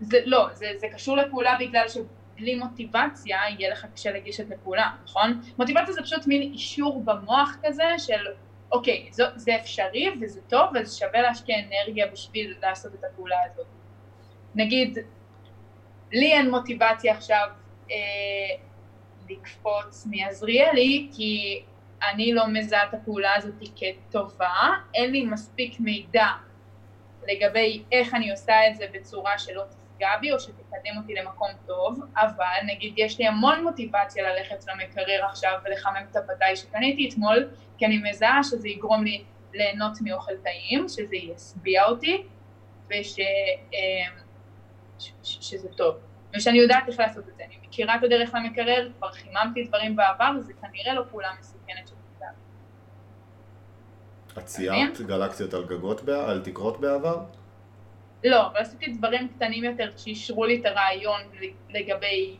זה, 0.00 0.18
לא, 0.24 0.48
זה, 0.52 0.66
זה 0.76 0.86
קשור 0.92 1.16
לפעולה 1.16 1.56
בגלל 1.60 1.86
שבלי 1.88 2.54
מוטיבציה 2.54 3.38
יהיה 3.58 3.70
לך 3.70 3.86
קשה 3.94 4.10
לגשת 4.10 4.50
לפעולה, 4.50 4.90
נכון? 5.04 5.40
מוטיבציה 5.58 5.94
זה 5.94 6.02
פשוט 6.02 6.26
מין 6.26 6.42
אישור 6.42 7.02
במוח 7.04 7.56
כזה 7.62 7.84
של 7.98 8.26
אוקיי, 8.72 9.08
זו, 9.12 9.24
זה 9.36 9.56
אפשרי 9.56 10.10
וזה 10.20 10.40
טוב 10.48 10.76
אז 10.76 10.96
שווה 10.96 11.22
להשקיע 11.22 11.56
אנרגיה 11.58 12.06
בשביל 12.06 12.54
לעשות 12.62 12.94
את 12.94 13.04
הפעולה 13.04 13.36
הזאת. 13.52 13.66
נגיד, 14.54 14.98
לי 16.12 16.32
אין 16.32 16.50
מוטיבציה 16.50 17.14
עכשיו 17.14 17.48
אה, 17.92 18.56
לקפוץ 19.30 20.06
מעזריאלי 20.10 21.08
כי 21.16 21.62
אני 22.10 22.32
לא 22.32 22.46
מזהה 22.48 22.84
את 22.88 22.94
הפעולה 22.94 23.34
הזאת 23.34 23.54
כטובה, 23.76 24.68
אין 24.94 25.10
לי 25.10 25.24
מספיק 25.24 25.80
מידע 25.80 26.26
לגבי 27.28 27.82
איך 27.92 28.14
אני 28.14 28.30
עושה 28.30 28.68
את 28.68 28.76
זה 28.76 28.84
בצורה 28.92 29.38
שלא 29.38 29.62
תפגע 29.70 30.16
בי 30.20 30.32
או 30.32 30.40
שתקדם 30.40 30.96
אותי 30.96 31.14
למקום 31.14 31.48
טוב, 31.66 32.00
אבל 32.16 32.66
נגיד 32.66 32.94
יש 32.96 33.18
לי 33.18 33.26
המון 33.26 33.62
מוטיבציה 33.62 34.32
ללכת 34.32 34.64
למקרר 34.68 35.24
עכשיו 35.24 35.58
ולחמם 35.64 36.04
את 36.10 36.16
הפתאי 36.16 36.56
שקניתי 36.56 37.08
אתמול, 37.08 37.48
כי 37.78 37.86
אני 37.86 37.98
מזהה 38.10 38.42
שזה 38.42 38.68
יגרום 38.68 39.04
לי 39.04 39.24
ליהנות 39.52 39.92
מאוכל 40.00 40.36
טעים, 40.42 40.88
שזה 40.88 41.16
ישביע 41.16 41.84
אותי 41.84 42.22
וש... 42.90 43.18
אה, 43.74 44.22
ש- 45.22 45.54
טוב. 45.76 46.11
ושאני 46.34 46.58
יודעת 46.58 46.88
איך 46.88 47.00
לעשות 47.00 47.28
את 47.28 47.36
זה, 47.36 47.44
אני 47.44 47.54
מכירה 47.66 47.96
את 47.96 48.02
הדרך 48.02 48.34
למקרר, 48.34 48.88
כבר 48.98 49.12
חיממתי 49.12 49.64
דברים 49.64 49.96
בעבר, 49.96 50.32
זה 50.38 50.52
כנראה 50.52 50.94
לא 50.94 51.02
פעולה 51.10 51.28
מסוכנת 51.40 51.88
שתפגע. 51.88 52.26
בי. 54.34 54.40
את 54.40 54.44
ציירת 54.46 55.00
גלקסיות 55.00 55.54
על 55.54 55.64
גגות, 55.64 56.08
על 56.08 56.40
תקרות 56.44 56.80
בעבר? 56.80 57.24
לא, 58.24 58.46
אבל 58.46 58.56
עשיתי 58.60 58.92
דברים 58.92 59.28
קטנים 59.28 59.64
יותר 59.64 59.90
שאישרו 59.96 60.44
לי 60.44 60.60
את 60.60 60.66
הרעיון 60.66 61.20
לגבי 61.70 62.36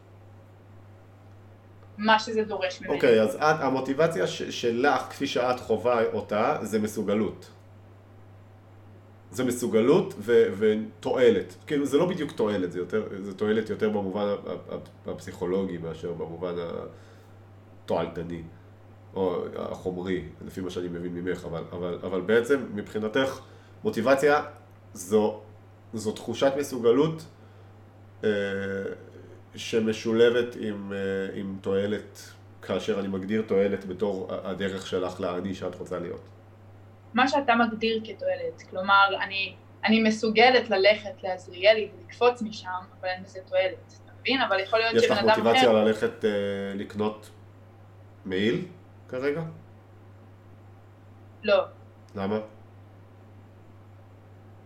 מה 1.99 2.19
שזה 2.19 2.45
דורש 2.45 2.81
ממני. 2.81 2.95
אוקיי, 2.95 3.21
אז 3.23 3.35
את, 3.37 3.61
המוטיבציה 3.61 4.27
ש- 4.27 4.43
שלך, 4.43 5.01
כפי 5.03 5.27
שאת 5.27 5.61
חווה 5.61 6.05
אותה, 6.13 6.59
זה 6.63 6.79
מסוגלות. 6.79 7.51
זה 9.33 9.45
מסוגלות 9.45 10.15
ו- 10.19 10.47
ותועלת. 10.59 11.55
כאילו, 11.67 11.87
זה 11.87 11.99
לא 11.99 12.07
בדיוק 12.07 12.33
תועלת, 12.33 12.73
זה, 12.73 12.79
יותר, 12.79 13.03
זה 13.23 13.35
תועלת 13.35 13.71
יותר 13.71 13.89
במובן 13.89 14.35
הפסיכולוגי 15.07 15.79
מאשר 15.79 16.13
במובן 16.13 16.55
התועלתני, 17.85 18.43
או 19.15 19.45
החומרי, 19.57 20.25
לפי 20.47 20.61
מה 20.61 20.71
שאני 20.71 20.89
מבין 20.89 21.15
ממך, 21.15 21.45
אבל, 21.45 21.63
אבל, 21.73 21.99
אבל 22.03 22.21
בעצם 22.21 22.61
מבחינתך 22.75 23.41
מוטיבציה 23.85 24.45
זו, 24.95 25.41
זו 25.95 26.13
תחושת 26.13 26.53
מסוגלות 26.59 27.25
אה, 28.25 28.31
שמשולבת 29.55 30.57
עם, 30.61 30.93
אה, 30.93 30.99
עם 31.35 31.57
תועלת, 31.61 32.23
כאשר 32.63 33.01
אני 33.01 33.09
מגדיר 33.09 33.43
תועלת 33.47 33.85
בתור 33.85 34.29
הדרך 34.31 34.87
שלך 34.87 35.21
לאני 35.21 35.55
שאת 35.55 35.75
רוצה 35.75 35.99
להיות. 35.99 36.21
מה 37.15 37.29
שאתה 37.29 37.55
מגדיר 37.55 38.01
כתועלת, 38.05 38.63
כלומר, 38.71 39.09
אני, 39.23 39.55
אני 39.85 40.03
מסוגלת 40.03 40.71
ללכת 40.71 41.23
לעזריאלי 41.23 41.89
ולקפוץ 41.97 42.43
משם, 42.43 42.69
אבל 43.01 43.09
אין 43.09 43.23
בזה 43.23 43.41
תועלת, 43.49 43.95
אתה 44.05 44.13
מבין? 44.21 44.41
אבל 44.41 44.61
יכול 44.61 44.79
להיות 44.79 44.95
יש 44.95 45.05
שבן 45.05 45.15
לך 45.15 45.19
אדם 45.19 45.29
מוטיבציה 45.29 45.63
אחר... 45.63 45.85
ללכת 45.85 46.25
אה, 46.25 46.31
לקנות 46.75 47.31
מעיל 48.25 48.67
כרגע? 49.09 49.43
לא, 51.43 51.65
למה? 52.15 52.39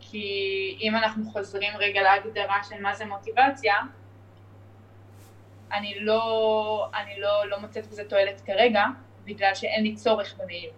כי 0.01 0.79
אם 0.81 0.97
אנחנו 0.97 1.31
חוזרים 1.31 1.73
רגע 1.79 2.03
להגדרה 2.03 2.63
של 2.69 2.83
מה 2.83 2.95
זה 2.95 3.05
מוטיבציה, 3.05 3.75
אני 5.73 6.01
לא, 6.01 6.89
אני 6.95 7.21
לא, 7.21 7.47
לא 7.49 7.61
מוצאת 7.61 7.87
בזה 7.87 8.05
תועלת 8.05 8.41
כרגע, 8.41 8.85
בגלל 9.25 9.55
שאין 9.55 9.83
לי 9.83 9.95
צורך 9.95 10.35
במעיל, 10.39 10.71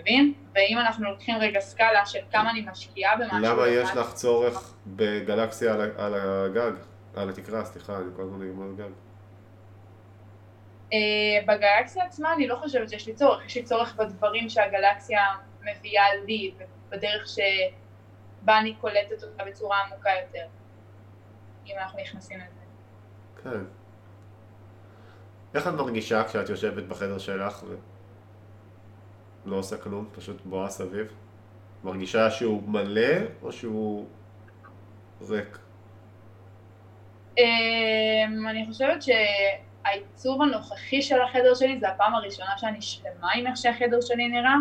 מבין? 0.00 0.34
ואם 0.54 0.78
אנחנו 0.78 1.10
לוקחים 1.10 1.34
רגע 1.40 1.60
סקאלה 1.60 2.06
של 2.06 2.18
כמה 2.30 2.50
אני 2.50 2.66
משקיעה 2.70 3.16
במשהו... 3.16 3.38
למה 3.38 3.68
יש 3.68 3.90
לך 3.90 4.12
צורך 4.14 4.74
בגלקסיה 4.86 5.74
על 5.74 5.80
על 5.96 6.14
הגג? 6.14 6.72
על 7.16 7.28
התקרה, 7.28 7.64
סליחה, 7.64 7.96
אני 7.96 8.04
כל 8.16 8.22
הזמן 8.22 8.48
אומר 8.48 8.72
גג. 8.76 8.92
אה, 10.92 10.98
בגלקסיה 11.46 12.04
עצמה 12.04 12.32
אני 12.34 12.46
לא 12.46 12.56
חושבת 12.56 12.90
שיש 12.90 13.06
לי 13.06 13.14
צורך, 13.14 13.46
יש 13.46 13.56
לי 13.56 13.62
צורך 13.62 13.94
בדברים 13.94 14.48
שהגלקסיה 14.48 15.22
מביאה 15.60 16.14
לי, 16.26 16.54
ובדרך 16.88 17.28
שבה 17.28 18.58
אני 18.58 18.74
קולטת 18.74 19.22
אותה 19.22 19.44
בצורה 19.44 19.78
עמוקה 19.86 20.10
יותר, 20.26 20.46
אם 21.66 21.74
אנחנו 21.78 22.00
נכנסים 22.00 22.38
לזה. 22.38 22.60
כן. 23.42 23.64
איך 25.54 25.68
את 25.68 25.72
מרגישה 25.72 26.24
כשאת 26.24 26.48
יושבת 26.48 26.84
בחדר 26.84 27.18
שלך 27.18 27.64
ולא 29.46 29.56
עושה 29.56 29.76
כלום, 29.76 30.08
פשוט 30.12 30.40
בואה 30.44 30.68
סביב? 30.68 31.12
מרגישה 31.84 32.30
שהוא 32.30 32.62
מלא 32.68 33.18
או 33.42 33.52
שהוא 33.52 34.06
ריק? 35.28 35.58
אמ, 37.38 38.48
אני 38.50 38.66
חושבת 38.66 39.02
שהעיצוב 39.02 40.42
הנוכחי 40.42 41.02
של 41.02 41.22
החדר 41.22 41.54
שלי 41.54 41.78
זה 41.80 41.88
הפעם 41.88 42.14
הראשונה 42.14 42.58
שאני 42.58 42.82
שלמה 42.82 43.32
עם 43.34 43.46
איך 43.46 43.56
שהחדר 43.56 44.00
שלי 44.00 44.28
נראה. 44.28 44.54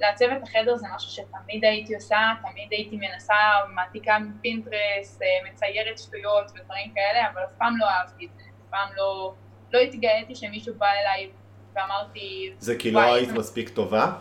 לעצב 0.00 0.24
את 0.24 0.42
החדר 0.42 0.76
זה 0.76 0.86
משהו 0.94 1.10
שתמיד 1.10 1.64
הייתי 1.64 1.94
עושה, 1.94 2.18
תמיד 2.42 2.68
הייתי 2.70 2.96
מנסה, 2.96 3.34
מעתיקה 3.74 4.18
מפינטרס, 4.18 5.22
אה, 5.22 5.50
מציירת 5.50 5.98
שטויות 5.98 6.50
ודברים 6.50 6.92
כאלה, 6.94 7.30
אבל 7.32 7.44
אף 7.44 7.52
פעם 7.58 7.76
לא 7.78 7.86
אהבתי 7.86 8.26
את 8.26 8.30
זה, 8.36 8.42
אף 8.42 8.70
פעם 8.70 8.88
לא, 8.96 9.34
לא 9.72 9.78
התגאיתי 9.78 10.34
שמישהו 10.34 10.74
בא 10.74 10.86
אליי 10.86 11.30
ואמרתי, 11.76 12.52
זה 12.58 12.76
כי 12.78 12.90
לא 12.90 13.00
היית 13.00 13.30
מספיק 13.30 13.68
טובה 13.68 14.12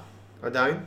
עדיין? 0.41 0.85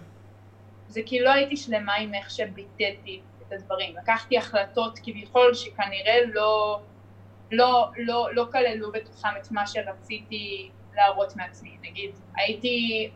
זה 0.89 1.01
כי 1.07 1.21
לא 1.21 1.31
הייתי 1.31 1.57
שלמה 1.57 1.95
עם 1.95 2.15
איך 2.15 2.31
שביטאתי 2.31 3.21
את 3.21 3.39
את 3.49 3.53
הדברים. 3.53 3.97
לקחתי 3.97 4.39
החלטות 4.39 4.99
כביכול 5.03 5.55
שכנראה 5.55 6.19
לא, 6.35 6.81
לא, 7.53 7.91
לא, 7.97 8.29
לא 8.33 8.47
כללו 8.53 8.93
בתוכם 8.93 9.29
את 9.43 9.51
מה 9.51 9.67
שרציתי 9.67 10.71
להראות 10.97 11.37
מעצמי. 11.37 11.77
נגיד, 11.83 12.11
הייתי, 12.37 13.11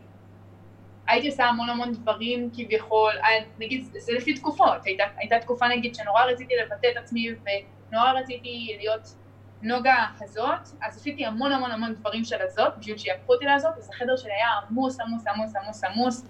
הייתי 1.07 1.27
עושה 1.27 1.45
המון 1.45 1.69
המון 1.69 1.93
דברים 1.93 2.49
כביכול, 2.53 3.11
אה, 3.23 3.29
נגיד, 3.59 3.85
זה 3.97 4.11
לפי 4.13 4.33
תקופות. 4.33 4.85
הייתה, 4.85 5.03
הייתה 5.17 5.39
תקופה 5.39 5.67
נגיד 5.67 5.95
שנורא 5.95 6.23
רציתי 6.23 6.53
לבטא 6.55 6.87
את 6.91 6.97
עצמי 6.97 7.29
ונורא 7.29 8.11
רציתי 8.11 8.77
להיות 8.79 9.15
נוגה 9.63 10.05
הזאת, 10.21 10.61
אז 10.81 10.97
עשיתי 10.97 11.25
המון 11.25 11.51
המון 11.51 11.71
המון 11.71 11.93
דברים 11.93 12.23
של 12.23 12.41
הזאת, 12.41 12.77
בשביל 12.79 12.97
שיהפכו 12.97 13.33
אותי 13.33 13.45
לזאת, 13.45 13.77
אז 13.77 13.89
החדר 13.89 14.17
שלי 14.17 14.31
היה 14.31 14.49
עמוס 14.69 14.99
עמוס 14.99 15.27
עמוס 15.27 15.55
עמוס 15.55 15.83
עמוס 15.83 16.29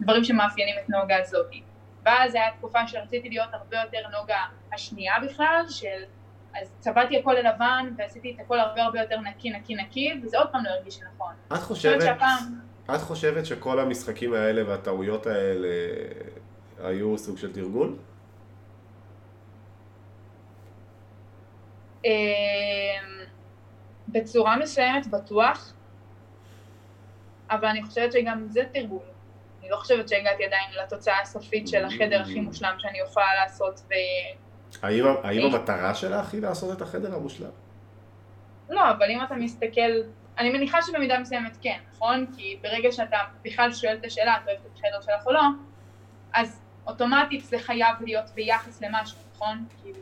ודברים 0.00 0.24
שמאפיינים 0.24 0.74
את 0.84 0.90
נוגה 0.90 1.16
הזאתי. 1.20 1.62
ואז 2.04 2.34
הייתה 2.34 2.56
תקופה 2.58 2.86
שרציתי 2.86 3.28
להיות 3.28 3.48
הרבה 3.52 3.76
יותר 3.76 4.18
נוגה 4.20 4.38
השנייה 4.72 5.14
בכלל, 5.24 5.64
של 5.68 6.04
אז 6.60 6.72
צבעתי 6.78 7.18
הכל 7.18 7.32
ללבן 7.32 7.88
ועשיתי 7.96 8.34
את 8.34 8.40
הכל 8.40 8.60
הרבה 8.60 8.82
הרבה 8.82 9.00
יותר 9.00 9.20
נקי 9.20 9.50
נקי 9.50 9.74
נקי, 9.74 10.20
וזה 10.22 10.38
עוד 10.38 10.48
פעם 10.52 10.64
לא 10.64 10.70
הרגיש 10.70 11.00
נכון. 11.14 11.32
את 11.52 11.58
חושבת, 11.58 12.02
שהפעם... 12.02 12.60
את 12.94 13.00
חושבת 13.00 13.46
שכל 13.46 13.80
המשחקים 13.80 14.34
האלה 14.34 14.68
והטעויות 14.68 15.26
האלה 15.26 15.68
היו 16.82 17.18
סוג 17.18 17.38
של 17.38 17.52
תרגול? 17.52 17.96
בצורה 24.08 24.56
מסוימת 24.56 25.06
בטוח, 25.06 25.72
אבל 27.50 27.68
אני 27.68 27.82
חושבת 27.82 28.12
שגם 28.12 28.46
זה 28.48 28.64
תרגול. 28.72 29.02
אני 29.60 29.70
לא 29.70 29.76
חושבת 29.76 30.08
שהגעתי 30.08 30.44
עדיין 30.44 30.70
לתוצאה 30.84 31.20
הסופית 31.20 31.68
של 31.68 31.84
החדר 31.84 32.22
הכי 32.22 32.40
מושלם 32.40 32.74
שאני 32.78 32.98
יכולה 32.98 33.34
לעשות 33.34 33.80
ו... 33.88 33.92
האם, 34.82 35.04
האם 35.22 35.54
המטרה 35.54 35.94
שלך 35.94 36.32
היא 36.32 36.42
לעשות 36.42 36.76
את 36.76 36.82
החדר 36.82 37.14
המושלם? 37.14 37.50
לא, 38.70 38.90
אבל 38.90 39.10
אם 39.10 39.22
אתה 39.22 39.34
מסתכל, 39.34 39.90
אני 40.38 40.50
מניחה 40.50 40.82
שבמידה 40.82 41.18
מסוימת 41.18 41.56
כן, 41.62 41.78
נכון? 41.94 42.26
כי 42.36 42.58
ברגע 42.62 42.92
שאתה 42.92 43.16
בכלל 43.42 43.72
שואל 43.72 43.96
את 43.96 44.04
השאלה, 44.04 44.36
את 44.36 44.48
אוהבת 44.48 44.60
את 44.66 44.78
החדר 44.78 45.00
שלך 45.00 45.26
או 45.26 45.32
לא, 45.32 45.42
אז 46.32 46.60
אוטומטית 46.86 47.44
זה 47.44 47.58
חייב 47.58 47.96
להיות 48.00 48.30
ביחס 48.34 48.82
למשהו, 48.82 49.18
נכון? 49.34 49.64
כאילו, 49.82 49.98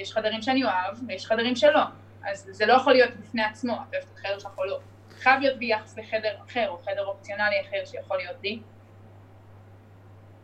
יש 0.00 0.12
חדרים 0.12 0.42
שאני 0.42 0.64
אוהב 0.64 0.96
ויש 1.06 1.26
חדרים 1.26 1.56
שלא, 1.56 1.82
אז 2.24 2.48
זה 2.50 2.66
לא 2.66 2.72
יכול 2.72 2.92
להיות 2.92 3.10
בפני 3.16 3.42
עצמו, 3.44 3.72
את 3.72 3.94
אוהבת 3.94 4.08
את 4.12 4.18
החדר 4.18 4.38
שלך 4.38 4.58
או 4.58 4.64
לא. 4.64 4.78
חייב 5.20 5.40
להיות 5.40 5.58
ביחס 5.58 5.98
לחדר 5.98 6.34
אחר 6.46 6.68
או 6.68 6.78
חדר 6.78 7.06
אופציונלי 7.06 7.60
אחר 7.60 7.84
שיכול 7.84 8.16
להיות 8.16 8.36
לי. 8.42 8.60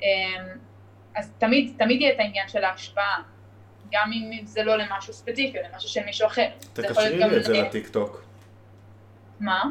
אמ, 0.03 0.07
אז 1.15 1.33
תמיד, 1.39 1.75
תמיד 1.79 2.01
יהיה 2.01 2.15
את 2.15 2.19
העניין 2.19 2.49
של 2.49 2.65
ההשפעה, 2.65 3.23
גם 3.93 4.11
אם 4.13 4.47
זה 4.47 4.63
לא 4.63 4.77
למשהו 4.77 5.13
ספציפי, 5.13 5.59
למשהו 5.73 5.89
של 5.89 6.05
מישהו 6.05 6.27
אחר. 6.27 6.49
תקשרי 6.73 7.19
לי 7.19 7.37
את 7.37 7.45
זה 7.45 7.53
לטיק 7.53 7.89
טוק. 7.89 8.25
מה? 9.41 9.63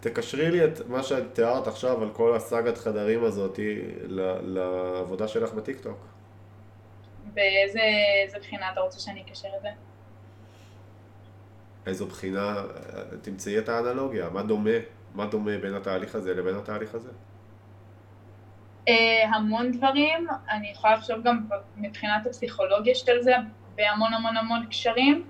תקשרי 0.00 0.50
לי 0.50 0.64
את 0.64 0.86
מה 0.86 1.02
שאת 1.02 1.34
תיארת 1.34 1.66
עכשיו 1.66 2.02
על 2.02 2.10
כל 2.12 2.36
הסאגת 2.36 2.78
חדרים 2.78 3.24
הזאת 3.24 3.58
לעבודה 4.42 5.28
שלך 5.28 5.52
בטיק 5.52 5.80
טוק. 5.80 6.15
באיזה 7.36 8.38
בחינה 8.38 8.72
אתה 8.72 8.80
רוצה 8.80 9.00
שאני 9.00 9.22
אקשר 9.22 9.48
את 9.56 9.62
זה? 9.62 9.68
איזו 11.86 12.06
בחינה, 12.06 12.54
תמצאי 13.22 13.58
את 13.58 13.68
האנלוגיה, 13.68 14.28
מה 14.28 14.42
דומה, 14.42 14.70
מה 15.14 15.26
דומה 15.26 15.58
בין 15.58 15.74
התהליך 15.74 16.14
הזה 16.14 16.34
לבין 16.34 16.56
התהליך 16.56 16.94
הזה? 16.94 17.10
Uh, 18.88 18.92
המון 19.34 19.72
דברים, 19.72 20.26
אני 20.50 20.70
יכולה 20.70 20.96
לחשוב 20.96 21.22
גם 21.22 21.48
מבחינת 21.76 22.26
הפסיכולוגיה 22.26 22.94
של 22.94 23.22
זה 23.22 23.34
בהמון 23.74 24.14
המון 24.14 24.36
המון 24.36 24.66
קשרים, 24.66 25.26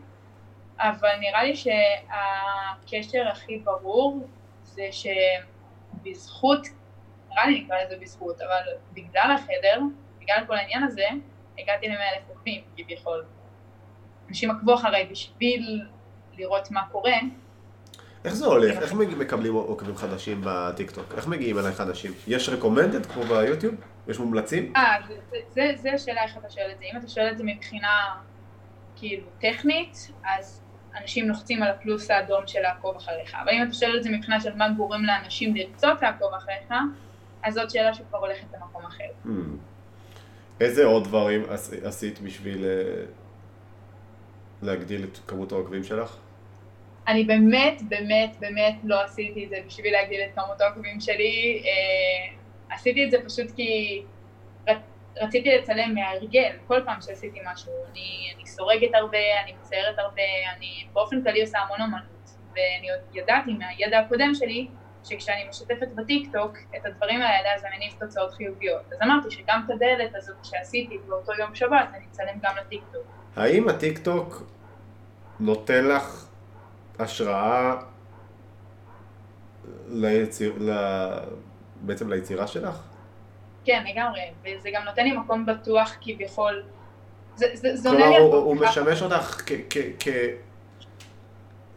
אבל 0.79 1.17
נראה 1.21 1.43
לי 1.43 1.57
שהקשר 1.57 3.29
הכי 3.29 3.59
ברור 3.59 4.27
זה 4.63 4.89
שבזכות, 4.93 6.67
נראה 7.31 7.47
לי 7.47 7.61
נקרא 7.61 7.77
לזה 7.83 7.97
בזכות, 8.01 8.41
אבל 8.41 8.73
בגלל 8.93 9.31
החדר, 9.35 9.81
בגלל 10.19 10.45
כל 10.47 10.57
העניין 10.57 10.83
הזה, 10.83 11.07
הגעתי 11.59 11.89
למאה 11.89 12.09
אלף 12.17 12.29
עוקבים 12.29 12.61
כביכול. 12.77 13.25
אנשים 14.29 14.51
עקבו 14.51 14.75
אחריי 14.75 15.09
בשביל 15.11 15.87
לראות 16.39 16.71
מה 16.71 16.83
קורה. 16.93 17.13
איך 18.25 18.35
זה 18.35 18.47
הולך? 18.47 18.83
איך 18.83 18.93
מקבלים 18.93 19.55
עוקבים 19.55 19.97
חדשים 19.97 20.41
בטיקטוק? 20.45 21.15
איך 21.17 21.27
מגיעים 21.27 21.59
אלייך 21.59 21.81
אנשים? 21.81 22.13
יש 22.27 22.49
רקומנדד 22.49 23.07
כמו 23.07 23.23
ביוטיוב? 23.23 23.75
יש 24.09 24.19
מומלצים? 24.19 24.73
אה, 24.77 24.97
זה 25.55 25.93
השאלה 25.95 26.25
איך 26.25 26.37
אתה 26.37 26.51
שואל 26.51 26.71
את 26.73 26.79
זה. 26.79 26.85
אם 26.93 26.99
אתה 26.99 27.09
שואל 27.09 27.29
את 27.33 27.39
זה 27.39 27.45
מבחינה 27.45 28.15
כאילו 28.97 29.27
טכנית, 29.41 30.11
אז 30.25 30.63
אנשים 31.03 31.29
לוחצים 31.29 31.63
על 31.63 31.71
הפלוס 31.71 32.11
האדום 32.11 32.47
של 32.47 32.61
לעקוב 32.61 32.97
אחריך. 32.97 33.35
אבל 33.35 33.53
אם 33.53 33.63
אתה 33.63 33.73
שואל 33.75 33.97
את 33.97 34.03
זה 34.03 34.11
מבחינה 34.11 34.41
של 34.41 34.55
מה 34.55 34.69
גורם 34.69 35.05
לאנשים 35.05 35.57
לרצות 35.57 36.03
לעקוב 36.03 36.35
אחריך, 36.35 36.73
אז 37.43 37.55
זאת 37.55 37.71
שאלה 37.71 37.95
שכבר 37.95 38.19
הולכת 38.19 38.47
למקום 38.55 38.87
אחר. 38.87 39.31
איזה 40.61 40.85
עוד 40.85 41.05
דברים 41.05 41.43
עשית 41.85 42.21
בשביל 42.21 42.65
אה, 42.65 43.05
להגדיל 44.63 45.05
את 45.05 45.19
כמות 45.27 45.53
העוקבים 45.53 45.85
שלך? 45.85 46.17
אני 47.09 47.25
באמת, 47.25 47.83
באמת, 47.89 48.37
באמת 48.41 48.75
לא 48.85 49.03
עשיתי 49.03 49.45
את 49.45 49.51
זה 49.51 49.57
בשביל 49.67 49.93
להגדיל 49.93 50.21
את 50.21 50.35
כמות 50.35 50.61
העוקבים 50.61 51.01
שלי. 51.01 51.63
אה, 51.65 52.75
עשיתי 52.75 53.05
את 53.05 53.11
זה 53.11 53.19
פשוט 53.27 53.51
כי 53.57 54.03
רציתי 55.21 55.59
לצלם 55.59 55.95
מההרגל, 55.95 56.51
כל 56.67 56.81
פעם 56.85 57.01
שעשיתי 57.01 57.39
משהו. 57.53 57.73
אני, 57.93 58.33
אני 58.37 58.47
סורגת 58.47 58.95
הרבה, 58.95 59.19
אני 59.45 59.53
מציירת 59.61 59.99
הרבה, 59.99 60.23
אני 60.57 60.87
באופן 60.93 61.23
כללי 61.23 61.41
עושה 61.41 61.59
המון 61.59 61.81
אמנות. 61.81 62.31
ואני 62.51 62.91
עוד 62.91 63.01
ידעתי 63.15 63.53
מהידע 63.53 63.99
הקודם 63.99 64.35
שלי, 64.35 64.67
שכשאני 65.07 65.49
משתפת 65.49 65.89
בטיקטוק 65.95 66.57
את 66.77 66.87
הדברים 66.87 67.23
האלה 67.23 67.55
אז 67.55 67.61
זה 67.61 67.67
מניב 67.77 67.93
תוצאות 68.01 68.35
חיוביות. 68.35 68.93
אז 68.93 68.99
אמרתי 69.03 69.31
שגם 69.31 69.63
את 69.67 69.71
הדלת 69.71 70.15
הזאת 70.15 70.37
שעשיתי 70.43 70.99
באותו 71.09 71.33
יום 71.39 71.55
שבת 71.55 71.89
אני 71.95 72.05
אצלם 72.13 72.39
גם 72.43 72.55
לטיקטוק. 72.61 73.03
האם 73.37 73.69
הטיקטוק 73.69 74.43
נותן 75.41 75.85
לך 75.85 76.27
השראה 76.99 77.77
ליציר, 79.89 80.55
ל... 80.61 80.71
בעצם 81.81 82.13
ליצירה 82.13 82.47
שלך? 82.47 82.83
כן, 83.65 83.85
לגמרי, 83.91 84.21
וזה 84.43 84.69
גם 84.73 84.83
נותן 84.85 85.05
לי 85.05 85.17
מקום 85.17 85.47
בטוח 85.47 85.97
כביכול. 86.01 86.63
זה, 87.35 87.47
זה, 87.55 87.77
זה. 87.77 87.89
כלומר, 87.89 88.19
הוא 88.19 88.57
משמש 88.57 89.03
אותך 89.03 89.43
כ... 90.01 90.09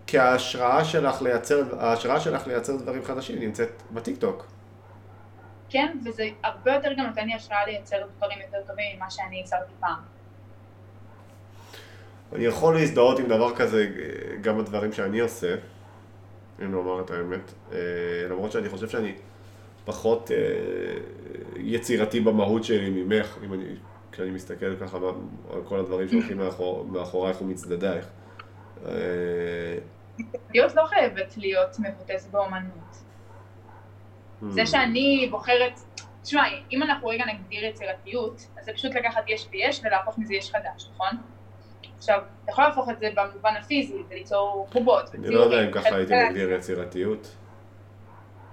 כי 0.09 0.19
ההשראה 0.19 0.85
שלך 0.85 1.21
לייצר, 1.21 1.63
ההשראה 1.79 2.19
שלך 2.19 2.47
לייצר 2.47 2.75
דברים 2.75 3.03
חדשים 3.03 3.39
נמצאת 3.39 3.69
בטיקטוק. 3.91 4.45
כן, 5.69 5.97
וזה 6.05 6.29
הרבה 6.43 6.73
יותר 6.73 6.93
גם 6.97 7.05
נותן 7.05 7.27
לי 7.27 7.33
השראה 7.33 7.65
לייצר 7.65 7.97
דברים 8.17 8.37
יותר 8.45 8.57
טובים 8.67 8.85
ממה 8.95 9.09
שאני 9.09 9.37
ייצרתי 9.37 9.73
פעם. 9.79 9.99
אני 12.33 12.45
יכול 12.45 12.75
להזדהות 12.75 13.19
עם 13.19 13.25
דבר 13.27 13.55
כזה 13.55 13.87
גם 14.41 14.57
בדברים 14.57 14.93
שאני 14.93 15.19
עושה, 15.19 15.55
אם 16.61 16.71
לומר 16.71 17.01
את 17.01 17.11
האמת, 17.11 17.53
אה, 17.71 17.77
למרות 18.29 18.51
שאני 18.51 18.69
חושב 18.69 18.89
שאני 18.89 19.13
פחות 19.85 20.31
אה, 20.31 20.37
יצירתי 21.55 22.19
במהות 22.19 22.63
שלי 22.63 22.89
ממך, 22.89 23.37
אם 23.43 23.53
אני, 23.53 23.65
כשאני 24.11 24.29
מסתכל 24.29 24.75
ככה 24.75 24.97
על 25.53 25.61
כל 25.63 25.79
הדברים 25.79 26.09
שהולכים 26.09 26.37
מאחור, 26.43 26.85
מאחורייך 26.85 27.41
ומצדדייך. 27.41 28.05
יצירתיות 30.19 30.75
לא 30.75 30.85
חייבת 30.85 31.37
להיות 31.37 31.79
מבוטסת 31.79 32.31
באומנות. 32.31 32.95
זה 34.49 34.61
hmm. 34.61 34.65
שאני 34.65 35.27
בוחרת, 35.31 35.79
תשמע, 36.23 36.43
אם 36.71 36.83
אנחנו 36.83 37.07
רגע 37.07 37.25
נגדיר 37.25 37.65
יצירתיות, 37.65 38.47
אז 38.59 38.65
זה 38.65 38.73
פשוט 38.73 38.95
לקחת 38.95 39.23
יש 39.27 39.47
ויש 39.51 39.81
ולהפוך 39.83 40.17
מזה 40.17 40.33
יש 40.33 40.51
חדש, 40.51 40.89
נכון? 40.93 41.17
עכשיו, 41.97 42.19
אתה 42.43 42.51
יכול 42.51 42.63
להפוך 42.63 42.89
את 42.89 42.99
זה 42.99 43.09
במובן 43.15 43.55
הפיזי 43.59 44.03
וליצור 44.09 44.67
חובות. 44.71 45.15
אני 45.15 45.29
לא 45.29 45.39
יודע 45.39 45.65
אם 45.65 45.71
ככה 45.71 45.95
הייתי 45.95 46.13
מגדיר 46.25 46.51
יצירתיות. 46.51 47.35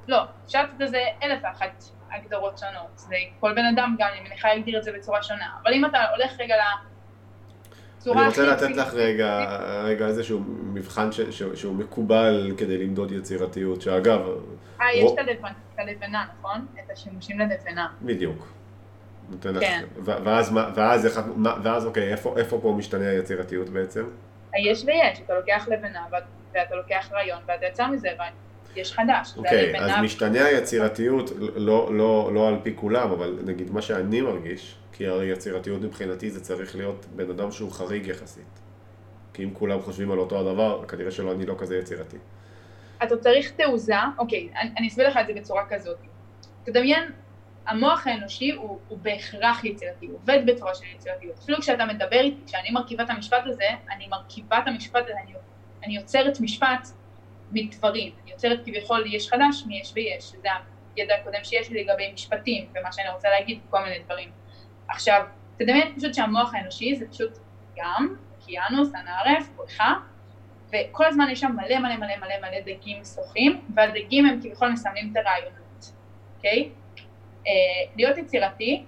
לא, 0.09 0.23
אפשר 0.47 0.62
לתת 0.62 0.81
לזה 0.81 1.03
אלף 1.23 1.41
ואחת 1.43 1.85
הגדרות 2.11 2.59
שונות. 2.59 2.91
זה 2.95 3.17
כל 3.41 3.53
בן 3.55 3.64
אדם 3.75 3.97
גם, 3.99 4.09
אני 4.12 4.29
מניחה, 4.29 4.49
יגדיר 4.55 4.79
את 4.79 4.85
זה 4.85 4.93
בצורה 4.93 5.23
שונה. 5.23 5.51
אבל 5.62 5.75
אם 5.75 5.85
אתה 5.85 5.99
הולך 6.11 6.41
רגע 6.41 6.55
אני 8.07 8.26
רוצה 8.26 8.47
לתת 8.47 8.76
לך 8.76 8.94
רגע, 8.94 9.59
רגע 9.84 10.07
איזשהו 10.07 10.40
מבחן 10.72 11.12
ש, 11.12 11.20
ש, 11.20 11.42
שהוא 11.55 11.74
מקובל 11.74 12.53
כדי 12.57 12.78
למדוד 12.78 13.12
יצירתיות, 13.12 13.82
שאגב... 13.82 14.20
אה, 14.80 14.94
יש 14.94 15.11
את 15.12 15.78
הלבנה, 15.78 16.26
נכון? 16.38 16.66
את 16.84 16.90
השימושים 16.90 17.38
ללבנה. 17.38 17.88
בדיוק. 18.03 18.49
כן. 19.61 19.84
ואז, 20.05 20.53
ואז, 20.74 21.20
ואז, 21.62 21.86
אוקיי, 21.86 22.12
איפה, 22.12 22.34
איפה 22.38 22.59
פה 22.62 22.74
משתנה 22.78 23.09
היצירתיות 23.09 23.68
בעצם? 23.68 24.05
יש 24.64 24.84
ויש, 24.84 25.20
אתה 25.24 25.34
לוקח 25.34 25.68
לבנה 25.68 26.07
ואתה 26.53 26.74
לוקח 26.74 27.09
רעיון 27.12 27.38
ואתה 27.47 27.66
יצא 27.66 27.86
מזה, 27.86 28.09
יש 28.77 28.93
חדש. 28.93 29.33
אוקיי, 29.37 29.81
אז 29.81 29.93
משתנה 30.03 30.45
היצירתיות, 30.45 31.31
לא, 31.57 31.95
לא, 31.95 32.31
לא 32.35 32.49
על 32.49 32.57
פי 32.62 32.72
כולם, 32.77 33.11
אבל 33.11 33.39
נגיד 33.45 33.70
מה 33.70 33.83
שאני 33.83 34.20
מרגיש, 34.20 34.77
כי 34.93 35.07
הרי 35.07 35.27
יצירתיות 35.27 35.83
מבחינתי 35.83 36.31
זה 36.31 36.41
צריך 36.41 36.77
להיות 36.77 37.07
בן 37.16 37.31
אדם 37.31 37.53
שהוא 37.53 37.72
חריג 37.72 38.07
יחסית. 38.07 38.61
כי 39.35 39.45
אם 39.45 39.51
כולם 39.53 39.81
חושבים 39.81 40.12
על 40.12 40.18
אותו 40.18 40.41
הדבר, 40.41 40.85
כנראה 40.89 41.11
שלא 41.11 41.33
אני 41.33 41.47
לא 41.47 41.55
כזה 41.59 41.79
יצירתי. 41.79 42.16
אתה 43.03 43.16
צריך 43.16 43.51
תעוזה, 43.51 43.95
אוקיי, 44.18 44.49
אני, 44.61 44.70
אני 44.79 44.89
אסביר 44.89 45.09
לך 45.09 45.16
את 45.20 45.27
זה 45.27 45.33
בצורה 45.33 45.62
כזאת. 45.68 45.97
תדמיין, 46.64 47.11
המוח 47.66 48.07
האנושי 48.07 48.53
הוא, 48.53 48.79
הוא 48.89 48.99
בהכרח 49.03 49.64
יצירתי, 49.64 50.07
הוא 50.07 50.14
עובד 50.14 50.39
בצורה 50.47 50.74
של 50.74 50.85
יצירתיות. 50.97 51.39
אפילו 51.43 51.59
כשאתה 51.59 51.85
מדבר 51.85 52.20
איתי, 52.20 52.41
כשאני 52.47 52.70
מרכיבה 52.70 53.05
את 53.05 53.11
המשפט 53.11 53.43
הזה, 53.47 53.64
אני 53.97 54.09
מרכיבה 54.09 54.59
את 54.59 54.68
המשפט 54.68 55.03
הזה, 55.05 55.12
אני, 55.24 55.33
אני 55.85 55.97
יוצרת 55.97 56.41
משפט 56.41 56.89
מדברים. 57.53 58.12
אני 58.22 58.30
יוצרת 58.30 58.61
כביכול 58.64 59.05
יש 59.14 59.28
חדש 59.28 59.64
מיש 59.66 59.92
ויש, 59.94 60.24
שזה 60.24 60.49
הידע 60.97 61.14
הקודם 61.14 61.44
שיש 61.44 61.70
לי 61.70 61.84
לגבי 61.84 62.12
משפטים, 62.12 62.66
ומה 62.74 62.92
שאני 62.92 63.09
רוצה 63.09 63.28
להגיד, 63.28 63.61
כל 63.70 63.82
מיני 63.84 63.99
דברים. 63.99 64.30
עכשיו, 64.88 65.22
תדמיין 65.57 65.97
פשוט 65.97 66.14
שהמוח 66.14 66.55
האנושי 66.55 66.97
זה 66.97 67.09
פשוט 67.11 67.38
ים, 67.76 68.16
אוקיינוס, 68.40 68.94
אנא 68.94 69.11
ערף, 69.11 69.49
בריכה, 69.57 69.94
וכל 70.68 71.05
הזמן 71.05 71.26
יש 71.30 71.40
שם 71.40 71.53
מלא 71.57 71.78
מלא 71.78 71.97
מלא 71.97 72.16
מלא 72.16 72.38
מלא 72.40 72.61
דגים 72.61 73.05
שוחים, 73.05 73.61
והדגים 73.74 74.26
הם 74.26 74.40
כביכול 74.40 74.68
מסמנים 74.72 75.12
את 75.12 75.16
הרעיונות, 75.16 75.92
אוקיי? 76.36 76.70
אה, 77.47 77.53
להיות 77.97 78.18
יצירתי, 78.18 78.84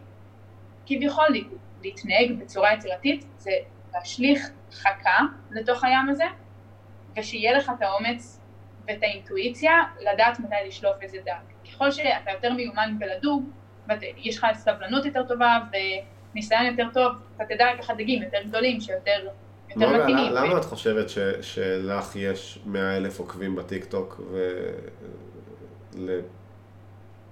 כביכול 0.87 1.25
לה- 1.31 1.57
להתנהג 1.83 2.33
בצורה 2.39 2.75
יצירתית, 2.75 3.25
זה 3.37 3.51
להשליך 3.95 4.51
חכה 4.73 5.19
לתוך 5.51 5.85
הים 5.85 6.09
הזה, 6.09 6.25
ושיהיה 7.17 7.59
לך 7.59 7.73
את 7.77 7.83
האומץ 7.83 8.38
ואת 8.89 9.03
האינטואיציה 9.03 9.83
לדעת 10.01 10.41
מתי 10.41 10.55
לשלוף 10.69 10.97
איזה 11.03 11.19
דג. 11.25 11.71
ככל 11.73 11.91
שאתה 11.91 12.31
יותר 12.31 12.53
מיומן 12.53 12.95
בלדוג, 12.99 13.45
ויש 13.89 14.39
לך 14.39 14.47
סבלנות 14.55 15.07
יותר 15.07 15.23
טובה 15.29 15.59
וניסיון 16.33 16.67
יותר 16.67 16.87
טוב, 16.95 17.13
אתה 17.37 17.45
תדע 17.45 17.75
לקחת 17.75 17.97
דגים 17.97 18.23
יותר 18.23 18.39
גדולים, 18.47 18.81
שיותר 18.81 19.29
יותר 19.71 19.87
נוגה, 19.87 19.99
מתאימים. 19.99 20.33
למה 20.33 20.59
את 20.59 20.65
חושבת 20.65 21.09
ש, 21.09 21.19
שלך 21.41 22.17
יש 22.17 22.59
100 22.67 22.97
אלף 22.97 23.19
עוקבים 23.19 23.57
בטיקטוק 23.57 24.21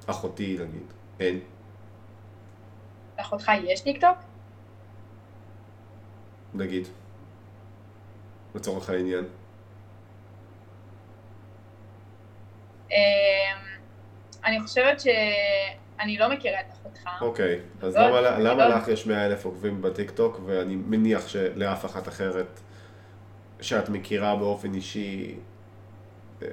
ולאחותי 0.06 0.58
נגיד 0.60 0.92
אין? 1.20 1.40
לאחותך 3.18 3.50
יש 3.64 3.80
טיקטוק? 3.80 4.18
נגיד. 6.54 6.86
לצורך 8.54 8.90
העניין. 8.90 9.24
אני 14.44 14.60
חושבת 14.60 15.00
שאני 15.00 16.18
לא 16.18 16.30
מכירה 16.30 16.60
את 16.60 16.66
אחותך. 16.72 17.08
אוקיי, 17.20 17.58
אז 17.82 17.96
לא, 17.96 18.08
למה, 18.08 18.36
אני 18.36 18.44
למה 18.44 18.68
לא- 18.68 18.76
לך 18.76 18.88
יש 18.88 19.06
100 19.06 19.26
אלף 19.26 19.44
עוקבים 19.44 19.82
בטיקטוק 19.82 20.40
ואני 20.46 20.76
מניח 20.76 21.28
שלאף 21.28 21.84
אחת 21.84 22.08
אחרת 22.08 22.60
שאת 23.60 23.88
מכירה 23.88 24.36
באופן 24.36 24.74
אישי 24.74 25.34
אה, 26.42 26.48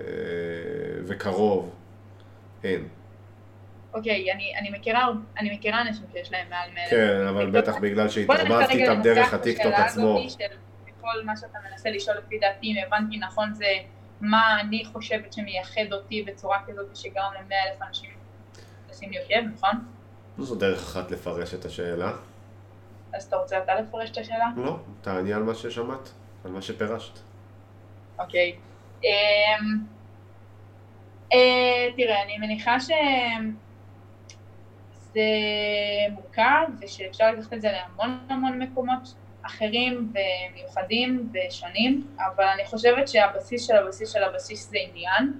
וקרוב 1.05 1.75
אין. 2.63 2.87
אוקיי, 3.93 4.31
אני, 4.31 4.53
אני, 4.59 4.69
מכירה, 4.69 5.07
אני 5.39 5.55
מכירה 5.55 5.81
אנשים 5.81 6.03
שיש 6.13 6.31
להם 6.31 6.49
מעל 6.49 6.69
100 6.73 6.89
כן, 6.89 7.27
אבל. 7.29 7.49
בטח 7.51 7.77
בגלל 7.77 8.09
שהתערבבת 8.09 8.69
איתם 8.69 9.01
דרך 9.03 9.33
הטיקטוק 9.33 9.73
עצמו. 9.73 10.19
של 10.29 10.55
כל 11.01 11.23
מה 11.25 11.37
שאתה 11.37 11.57
מנסה 11.71 11.89
לשאול 11.89 12.17
לפי 12.17 12.39
דעתי, 12.39 12.67
אם 12.67 12.75
הבנתי 12.87 13.17
נכון, 13.17 13.53
זה 13.53 13.65
מה 14.23 14.61
אני 14.61 14.85
חושבת 14.85 15.33
שמייחד 15.33 15.93
אותי 15.93 16.23
בצורה 16.23 16.59
כזאת 16.67 16.95
שגרם 16.95 17.31
ל-100 17.33 17.53
אלף 17.71 17.81
אנשים 17.81 18.09
לשים 18.89 19.11
לי 19.11 19.17
אויב, 19.17 19.45
נכון? 19.53 19.85
זו 20.37 20.55
דרך 20.55 20.79
אחת 20.79 21.11
לפרש 21.11 21.53
את 21.53 21.65
השאלה. 21.65 22.11
אז 23.13 23.23
אתה 23.23 23.35
רוצה 23.35 23.57
אתה 23.57 23.75
לפרש 23.75 24.11
את 24.11 24.17
השאלה? 24.17 24.45
לא, 24.55 24.77
תעני 25.01 25.33
על 25.33 25.43
מה 25.43 25.55
ששמעת, 25.55 26.09
על 26.45 26.51
מה 26.51 26.61
שפירשת. 26.61 27.19
אוקיי. 28.19 28.55
אמ, 29.03 29.09
אה, 31.33 31.89
תראה, 31.95 32.23
אני 32.23 32.37
מניחה 32.37 32.79
שזה 32.79 32.95
מורכב 36.11 36.65
ושאפשר 36.81 37.31
לקחת 37.31 37.53
את 37.53 37.61
זה 37.61 37.71
להמון 37.71 38.19
המון 38.29 38.59
מקומות 38.61 39.13
אחרים 39.43 40.13
ומיוחדים 40.13 41.33
ושונים, 41.33 42.07
אבל 42.17 42.43
אני 42.43 42.65
חושבת 42.65 43.07
שהבסיס 43.07 43.67
של 43.67 43.75
הבסיס 43.75 44.13
של 44.13 44.23
הבסיס 44.23 44.69
זה 44.69 44.77
עניין. 44.81 45.33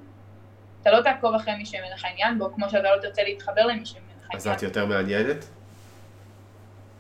אתה 0.82 0.92
לא 0.92 1.02
תעקוב 1.02 1.36
אחרי 1.36 1.56
מי 1.56 1.66
שאין 1.66 1.94
לך 1.94 2.06
עניין 2.06 2.40
בו, 2.40 2.54
כמו 2.56 2.70
שאתה 2.70 2.96
לא 2.96 3.02
תרצה 3.02 3.24
להתחבר 3.24 3.66
למי 3.66 3.86
שאין 3.86 4.04
לך 4.22 4.28
אז 4.36 4.48
עניין. 4.48 4.58
את 4.58 4.64
יותר 4.64 4.86
מעניינת? 4.86 5.46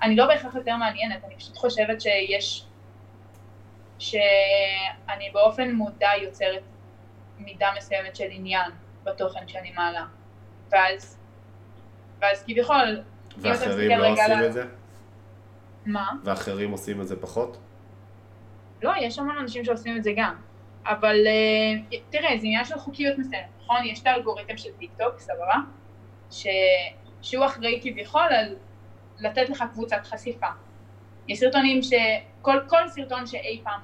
אני 0.01 0.15
לא 0.15 0.27
בהכרח 0.27 0.55
יותר 0.55 0.75
מעניינת, 0.75 1.23
אני 1.25 1.35
פשוט 1.35 1.57
חושבת 1.57 2.01
שיש, 2.01 2.65
שאני 3.99 5.29
באופן 5.33 5.71
מודע 5.71 6.09
יוצרת 6.21 6.63
מידה 7.39 7.67
מסוימת 7.77 8.15
של 8.15 8.27
עניין 8.29 8.71
בתוכן 9.03 9.47
שאני 9.47 9.71
מעלה. 9.71 10.05
ואז, 10.69 11.17
ואז 12.19 12.43
כביכול, 12.43 13.01
ואחרים 13.37 13.99
לא 13.99 14.07
עושים 14.07 14.43
את 14.45 14.53
זה? 14.53 14.63
מה? 15.85 16.11
ואחרים 16.23 16.71
עושים 16.71 17.01
את 17.01 17.07
זה 17.07 17.21
פחות? 17.21 17.57
לא, 18.83 18.91
יש 19.01 19.19
המון 19.19 19.37
אנשים 19.37 19.65
שעושים 19.65 19.97
את 19.97 20.03
זה 20.03 20.11
גם. 20.15 20.35
אבל 20.85 21.15
אה, 21.27 21.97
תראה, 22.09 22.29
זה 22.29 22.47
עניין 22.47 22.65
של 22.65 22.77
חוקיות 22.77 23.17
מסוימת, 23.17 23.45
נכון? 23.63 23.77
יש 23.85 24.01
את 24.01 24.07
האלגוריתם 24.07 24.57
של 24.57 24.69
טיק 24.79 24.91
טוק, 24.97 25.19
סבבה? 25.19 25.55
ש... 26.31 26.47
שהוא 27.21 27.45
אחראי 27.45 27.79
כביכול 27.83 28.21
על 28.21 28.55
לתת 29.19 29.49
לך 29.49 29.63
קבוצת 29.73 29.99
חשיפה. 30.03 30.47
יש 31.27 31.39
סרטונים 31.39 31.81
ש... 31.81 31.93
כל, 32.41 32.87
סרטון 32.87 33.27
שאי 33.27 33.61
פעם 33.63 33.81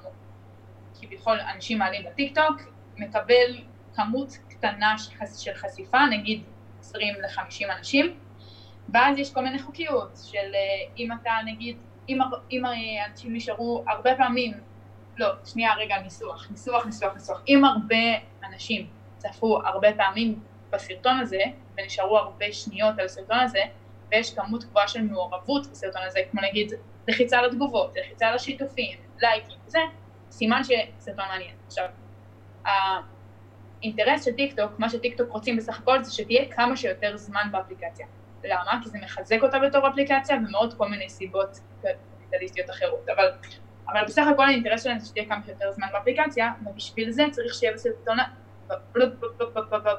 כביכול 1.00 1.40
אנשים 1.54 1.78
מעלים 1.78 2.02
בטיק 2.06 2.34
טוק, 2.34 2.60
מקבל 2.96 3.58
כמות 3.94 4.38
קטנה 4.48 4.94
של 5.38 5.54
חשיפה, 5.54 6.06
נגיד 6.06 6.42
20 6.80 7.14
ל-50 7.14 7.78
אנשים, 7.78 8.14
ואז 8.88 9.18
יש 9.18 9.34
כל 9.34 9.40
מיני 9.40 9.58
חוקיות 9.58 10.18
של 10.24 10.54
אה, 10.54 10.92
אם 10.98 11.12
אתה 11.12 11.30
נגיד, 11.44 11.76
אם, 12.10 12.18
אם 12.50 12.62
אנשים 13.10 13.34
נשארו 13.34 13.84
הרבה 13.88 14.14
פעמים, 14.16 14.52
לא, 15.16 15.28
שנייה 15.44 15.74
רגע, 15.74 15.98
ניסוח, 15.98 16.50
ניסוח, 16.50 16.86
ניסוח, 16.86 17.14
ניסוח, 17.14 17.42
אם 17.48 17.64
הרבה 17.64 17.96
אנשים 18.44 18.86
צפו 19.18 19.60
הרבה 19.64 19.88
פעמים 19.96 20.40
בסרטון 20.70 21.18
הזה, 21.18 21.42
ונשארו 21.78 22.18
הרבה 22.18 22.52
שניות 22.52 22.98
על 22.98 23.04
הסרטון 23.04 23.38
הזה, 23.38 23.60
ויש 24.10 24.34
כמות 24.34 24.64
גבוהה 24.64 24.88
של 24.88 25.02
מעורבות 25.02 25.66
בסרטון 25.66 26.02
הזה, 26.06 26.20
כמו 26.30 26.40
נגיד 26.50 26.72
לחיצה 27.08 27.42
לתגובות, 27.42 27.94
לחיצה 27.96 28.34
לשיתופים, 28.34 28.98
לייקים 29.22 29.56
וזה, 29.66 29.78
סימן 30.30 30.60
שסרטון 30.64 31.24
מעניין. 31.28 31.54
עכשיו, 31.66 31.88
האינטרס 32.64 34.24
של 34.24 34.32
טיקטוק, 34.32 34.78
מה 34.78 34.88
שטיקטוק 34.88 35.30
רוצים 35.30 35.56
בסך 35.56 35.78
הכל 35.78 36.04
זה 36.04 36.14
שתהיה 36.14 36.52
כמה 36.52 36.76
שיותר 36.76 37.16
זמן 37.16 37.48
באפליקציה. 37.52 38.06
למה? 38.44 38.80
כי 38.82 38.90
זה 38.90 38.98
מחזק 39.02 39.42
אותה 39.42 39.58
בתור 39.58 39.88
אפליקציה 39.88 40.36
ומעוד 40.36 40.74
כל 40.74 40.88
מיני 40.88 41.08
סיבות 41.08 41.58
קפיטליסטיות 42.18 42.70
אחרות. 42.70 43.08
אבל, 43.16 43.30
אבל 43.88 44.00
בסך 44.06 44.26
הכל 44.32 44.44
האינטרס 44.44 44.82
שלהם 44.82 44.98
זה 44.98 45.06
שתהיה 45.06 45.24
כמה 45.24 45.40
שיותר 45.46 45.72
זמן 45.72 45.86
באפליקציה, 45.92 46.52
ובשביל 46.66 47.10
זה 47.10 47.22
צריך 47.30 47.54
שיהיה 47.54 47.72
בסרטון, 47.72 48.16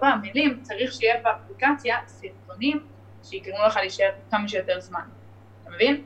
במילים, 0.02 0.60
צריך 0.62 0.94
שיהיה 0.94 1.16
באפליקציה 1.24 1.96
סרטונים 2.08 2.84
שיגרמו 3.24 3.66
לך 3.68 3.78
להישאר 3.78 4.10
כמה 4.32 4.48
שיותר 4.48 4.80
זמן. 4.80 5.02
אתה 5.64 5.72
מבין? 5.72 6.04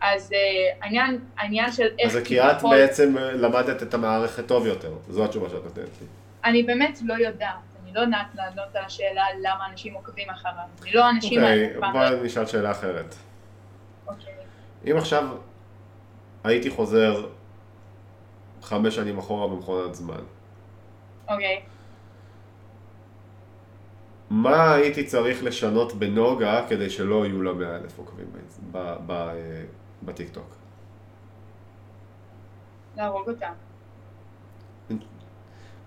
אז 0.00 0.32
uh, 0.32 0.84
העניין, 0.84 1.18
העניין 1.36 1.72
של 1.72 1.88
איך 1.98 2.06
אז 2.06 2.12
זה 2.12 2.24
כי 2.24 2.40
את 2.40 2.62
בעצם 2.62 3.18
אה, 3.18 3.32
למדת 3.32 3.82
את 3.82 3.94
המערכת 3.94 4.46
טוב 4.46 4.66
יותר, 4.66 4.92
זו 5.08 5.24
התשובה 5.24 5.48
שאת 5.48 5.64
נותנת 5.64 6.00
לי. 6.00 6.06
אני 6.44 6.62
באמת 6.62 6.98
לא 7.04 7.14
יודעת, 7.14 7.54
אני 7.92 8.00
לא 8.00 8.16
יודעת 8.16 8.34
לענות 8.34 8.76
על 8.76 8.84
השאלה 8.84 9.24
למה 9.40 9.66
אנשים 9.70 9.94
עוקבים 9.94 10.30
אחריו. 10.30 10.54
אני 10.82 10.92
לא 10.92 11.04
האנשים 11.04 11.42
אוקיי, 11.42 11.64
האלה. 11.66 11.80
פעם 11.80 11.96
לא- 11.96 12.24
נשאל 12.24 12.46
שאלה 12.46 12.70
אחרת. 12.70 13.14
אוקיי. 14.06 14.34
אם 14.90 14.96
עכשיו 14.96 15.36
הייתי 16.44 16.70
חוזר 16.70 17.26
חמש 18.62 18.94
שנים 18.96 19.18
אחורה 19.18 19.48
במכונת 19.48 19.94
זמן, 19.94 20.20
אוקיי. 21.28 21.62
מה 24.30 24.74
הייתי 24.74 25.04
צריך 25.04 25.44
לשנות 25.44 25.92
בנוגה 25.92 26.66
כדי 26.68 26.90
שלא 26.90 27.26
יהיו 27.26 27.42
לה 27.42 27.52
100 27.52 27.76
אלף 27.76 27.98
עוקבים 27.98 28.26
אה, 28.74 29.64
בטיקטוק? 30.02 30.54
להרוג 32.96 33.28
אותם. 33.28 33.52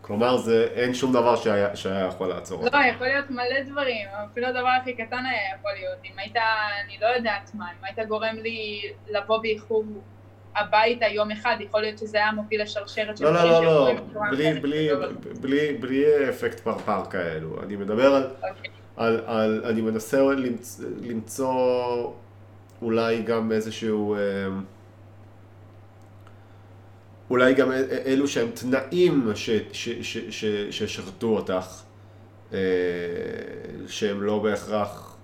כלומר, 0.05 0.37
זה, 0.37 0.67
אין 0.73 0.93
שום 0.93 1.13
דבר 1.13 1.35
שהיה, 1.35 1.75
שהיה 1.75 2.05
יכול 2.05 2.27
לעצור 2.27 2.63
אותה. 2.65 2.79
לא, 2.79 2.85
יכול 2.85 3.07
להיות 3.07 3.29
מלא 3.29 3.61
דברים, 3.71 4.07
אפילו 4.31 4.47
הדבר 4.47 4.67
הכי 4.81 4.93
קטן 4.93 5.23
היה 5.25 5.55
יכול 5.59 5.71
להיות. 5.79 5.97
אם 6.05 6.19
היית, 6.19 6.35
אני 6.85 6.97
לא 7.01 7.07
יודעת 7.07 7.51
מה, 7.53 7.65
אם 7.79 7.85
היית 7.85 8.07
גורם 8.09 8.35
לי 8.41 8.81
לבוא 9.09 9.37
באיחור 9.37 9.83
הביתה 10.55 11.05
יום 11.05 11.31
אחד, 11.31 11.55
יכול 11.59 11.81
להיות 11.81 11.97
שזה 11.97 12.17
היה 12.17 12.31
מוביל 12.31 12.61
לשרשרת 12.61 13.17
של 13.17 13.23
לא, 13.25 13.33
לא, 13.33 13.39
דברים 13.41 13.63
לא, 13.65 13.93
לא, 14.13 14.21
בלי, 14.31 14.53
בלי, 14.59 14.93
אבל- 14.93 15.15
בלי, 15.41 15.73
בלי 15.73 16.29
אפקט 16.29 16.59
פרפר 16.59 17.05
כאלו. 17.05 17.63
אני 17.63 17.75
מדבר 17.75 18.15
על, 18.15 18.23
אוקיי. 18.49 18.69
על, 18.97 19.21
על, 19.25 19.61
אני 19.65 19.81
מנסה 19.81 20.21
למצ, 20.21 20.81
למצוא 21.01 22.11
אולי 22.81 23.21
גם 23.21 23.51
איזשהו, 23.51 24.15
אמ, 24.15 24.63
אולי 27.29 27.53
גם 27.53 27.71
אלו 28.05 28.27
שהם 28.27 28.51
תנאים 28.51 29.29
ש, 29.35 29.49
ש, 29.71 29.89
ש, 29.89 30.17
ש, 30.17 30.45
ששרתו 30.71 31.27
אותך, 31.27 31.83
אה, 32.53 32.59
שהם 33.87 34.23
לא 34.23 34.39
בהכרח, 34.39 35.17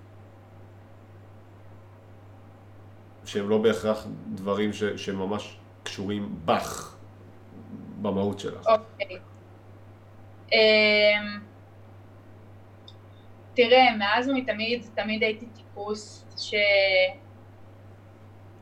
שהם 3.24 3.48
לא 3.48 3.58
בהכרח 3.58 4.06
דברים 4.34 4.72
ש, 4.72 4.84
שממש 4.84 5.56
קשורים 5.82 6.36
בך, 6.44 6.96
במהות 8.02 8.38
שלך. 8.38 8.66
אוקיי. 8.66 9.18
אמ, 10.52 11.40
תראה, 13.54 13.96
מאז 13.98 14.28
ומתמיד, 14.28 14.86
תמיד 14.94 15.22
הייתי 15.22 15.46
טיפוס 15.46 16.24
ש... 16.36 16.54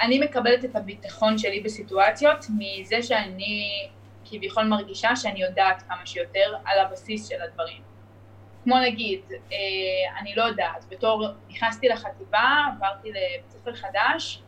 אני 0.00 0.18
מקבלת 0.18 0.64
את 0.64 0.76
הביטחון 0.76 1.38
שלי 1.38 1.60
בסיטואציות 1.60 2.46
מזה 2.58 3.02
שאני 3.02 3.88
כביכול 4.24 4.64
מרגישה 4.64 5.16
שאני 5.16 5.42
יודעת 5.42 5.82
כמה 5.82 6.06
שיותר 6.06 6.54
על 6.64 6.78
הבסיס 6.78 7.28
של 7.28 7.42
הדברים. 7.42 7.82
כמו 8.64 8.78
נגיד, 8.78 9.20
אה, 9.52 10.20
אני 10.20 10.34
לא 10.36 10.42
יודעת, 10.42 10.84
בתור 10.88 11.26
נכנסתי 11.48 11.88
לחטיבה, 11.88 12.66
עברתי 12.76 13.08
לבית 13.08 13.50
ספר 13.50 13.74
חדש, 13.74 14.42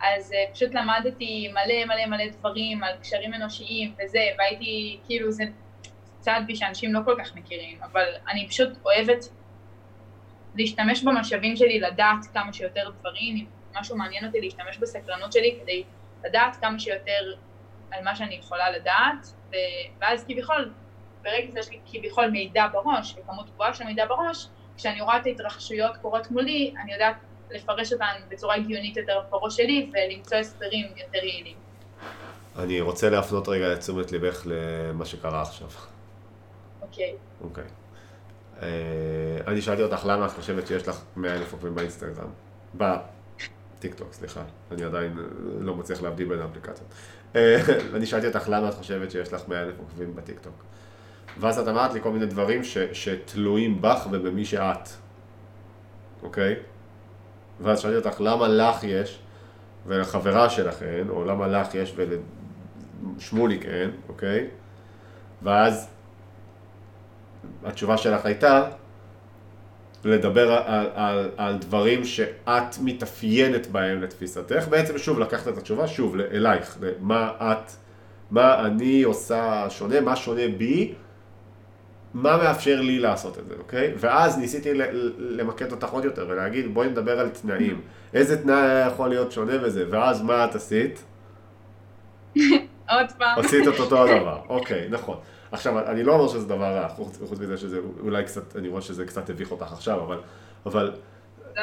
אז 0.00 0.32
אה, 0.32 0.44
פשוט 0.52 0.74
למדתי 0.74 1.48
מלא 1.48 1.84
מלא 1.84 2.06
מלא 2.06 2.28
דברים 2.28 2.84
על 2.84 2.96
קשרים 3.00 3.34
אנושיים 3.34 3.94
וזה, 4.04 4.24
והייתי, 4.38 5.00
כאילו 5.06 5.30
זה 5.32 5.44
צעד 6.20 6.46
בי 6.46 6.56
שאנשים 6.56 6.94
לא 6.94 7.00
כל 7.04 7.16
כך 7.18 7.36
מכירים, 7.36 7.78
אבל 7.82 8.04
אני 8.28 8.48
פשוט 8.48 8.68
אוהבת 8.84 9.28
להשתמש 10.54 11.02
במשאבים 11.02 11.56
שלי, 11.56 11.80
לדעת 11.80 12.26
כמה 12.34 12.52
שיותר 12.52 12.90
דברים, 13.00 13.36
אם 13.36 13.44
משהו 13.74 13.96
מעניין 13.96 14.26
אותי 14.26 14.40
להשתמש 14.40 14.78
בסקרנות 14.78 15.32
שלי 15.32 15.58
כדי 15.62 15.84
לדעת 16.24 16.56
כמה 16.56 16.78
שיותר 16.78 17.34
על 17.90 18.04
מה 18.04 18.16
שאני 18.16 18.34
יכולה 18.34 18.70
לדעת, 18.70 19.26
ו- 19.50 19.54
ואז 20.00 20.24
כביכול, 20.24 20.70
ברגע 21.22 21.52
שיש 21.52 21.70
לי 21.70 21.80
כביכול 21.92 22.30
מידע 22.30 22.66
בראש, 22.72 23.16
וכמות 23.18 23.50
גבוהה 23.50 23.74
של 23.74 23.84
מידע 23.84 24.06
בראש, 24.06 24.48
כשאני 24.76 25.00
רואה 25.00 25.16
את 25.16 25.26
ההתרחשויות 25.26 25.96
קורות 25.96 26.30
מולי, 26.30 26.74
אני 26.82 26.92
יודעת 26.92 27.16
לפרש 27.50 27.92
אותן 27.92 28.12
בצורה 28.28 28.54
הגיונית 28.54 28.96
יותר 28.96 29.20
בראש 29.30 29.56
שלי 29.56 29.90
ולמצוא 29.92 30.36
הסברים 30.36 30.86
יותר 30.96 31.24
יעילים. 31.24 31.56
אני 32.58 32.80
רוצה 32.80 33.10
להפנות 33.10 33.48
רגע 33.48 33.72
את 33.72 33.78
תשומת 33.78 34.12
ליבך 34.12 34.42
למה 34.46 35.04
שקרה 35.04 35.42
עכשיו. 35.42 35.68
אוקיי. 36.82 37.14
אוקיי. 37.40 37.64
אה, 38.62 38.68
אני 39.46 39.62
שאלתי 39.62 39.82
אותך 39.82 40.04
למה 40.06 40.26
את 40.26 40.30
חושבת 40.30 40.66
שיש 40.66 40.88
לך 40.88 41.02
100 41.16 41.34
אלף 41.34 41.52
עוקבים 41.52 41.74
באינסטגרם. 41.74 42.30
בטיקטוק, 43.80 44.12
סליחה. 44.12 44.42
אני 44.70 44.84
עדיין 44.84 45.18
אה, 45.18 45.24
לא 45.60 45.74
מצליח 45.74 46.02
להבדיל 46.02 46.28
בין 46.28 46.38
האפליקציות. 46.38 46.88
אה, 47.36 47.56
אני 47.96 48.06
שאלתי 48.06 48.26
אותך 48.26 48.48
למה 48.48 48.68
את 48.68 48.74
חושבת 48.74 49.10
שיש 49.10 49.32
לך 49.32 49.48
100 49.48 49.62
אלף 49.62 49.74
עוקבים 49.78 50.16
בטיקטוק. 50.16 50.54
ואז 51.38 51.58
את 51.58 51.68
אמרת 51.68 51.94
לי 51.94 52.00
כל 52.00 52.10
מיני 52.12 52.26
דברים 52.26 52.64
ש, 52.64 52.78
שתלויים 52.78 53.82
בך 53.82 54.06
ובמי 54.10 54.44
שאת. 54.44 54.88
אוקיי? 56.22 56.56
ואז 57.60 57.80
שאלתי 57.80 57.96
אותך 57.96 58.20
למה 58.20 58.48
לך 58.48 58.84
יש 58.84 59.18
ולחברה 59.86 60.50
שלך 60.50 60.82
אין, 60.82 61.08
או 61.08 61.24
למה 61.24 61.46
לך 61.46 61.74
יש 61.74 61.94
ולשמוליק 61.96 63.64
אין, 63.64 63.90
אוקיי? 64.08 64.46
ואז 65.42 65.88
התשובה 67.64 67.96
שלך 67.96 68.26
הייתה 68.26 68.68
לדבר 70.04 70.52
על, 70.52 70.86
על, 70.94 71.30
על 71.36 71.58
דברים 71.58 72.04
שאת 72.04 72.78
מתאפיינת 72.82 73.66
בהם 73.66 74.02
לתפיסתך. 74.02 74.68
בעצם 74.68 74.98
שוב 74.98 75.18
לקחת 75.18 75.48
את 75.48 75.58
התשובה 75.58 75.86
שוב 75.86 76.16
אלייך, 76.20 76.78
מה 77.00 77.30
את, 77.38 77.72
מה 78.30 78.66
אני 78.66 79.02
עושה 79.02 79.66
שונה, 79.70 80.00
מה 80.00 80.16
שונה 80.16 80.42
בי, 80.58 80.94
מה 82.14 82.36
מאפשר 82.36 82.80
לי 82.80 82.98
לעשות 82.98 83.38
את 83.38 83.46
זה, 83.46 83.54
אוקיי? 83.58 83.92
ואז 83.96 84.38
ניסיתי 84.38 84.70
למקד 85.18 85.72
אותך 85.72 85.88
עוד 85.90 86.04
יותר 86.04 86.26
ולהגיד 86.28 86.74
בואי 86.74 86.88
נדבר 86.88 87.20
על 87.20 87.28
תנאים. 87.28 87.80
איזה 88.14 88.42
תנאי 88.42 88.54
היה 88.54 88.86
יכול 88.86 89.08
להיות 89.08 89.32
שונה 89.32 89.52
וזה, 89.62 89.84
ואז 89.90 90.22
מה 90.22 90.44
את 90.44 90.54
עשית? 90.54 91.02
עוד 92.90 93.06
פעם. 93.18 93.38
עשית 93.38 93.68
את 93.68 93.80
אותו 93.80 94.02
הדבר, 94.02 94.38
אוקיי, 94.48 94.86
נכון. 94.90 95.16
עכשיו, 95.52 95.90
אני 95.90 96.02
לא 96.02 96.12
אומר 96.12 96.28
שזה 96.28 96.48
דבר 96.48 96.74
רע, 96.76 96.88
חוץ, 96.88 97.18
חוץ 97.28 97.38
מזה 97.38 97.56
שזה 97.56 97.80
אולי 98.00 98.24
קצת, 98.24 98.56
אני 98.56 98.68
רואה 98.68 98.82
שזה 98.82 99.06
קצת 99.06 99.30
הביך 99.30 99.50
אותך 99.50 99.72
עכשיו, 99.72 100.04
אבל, 100.04 100.20
אבל, 100.66 100.96
לא, 101.56 101.62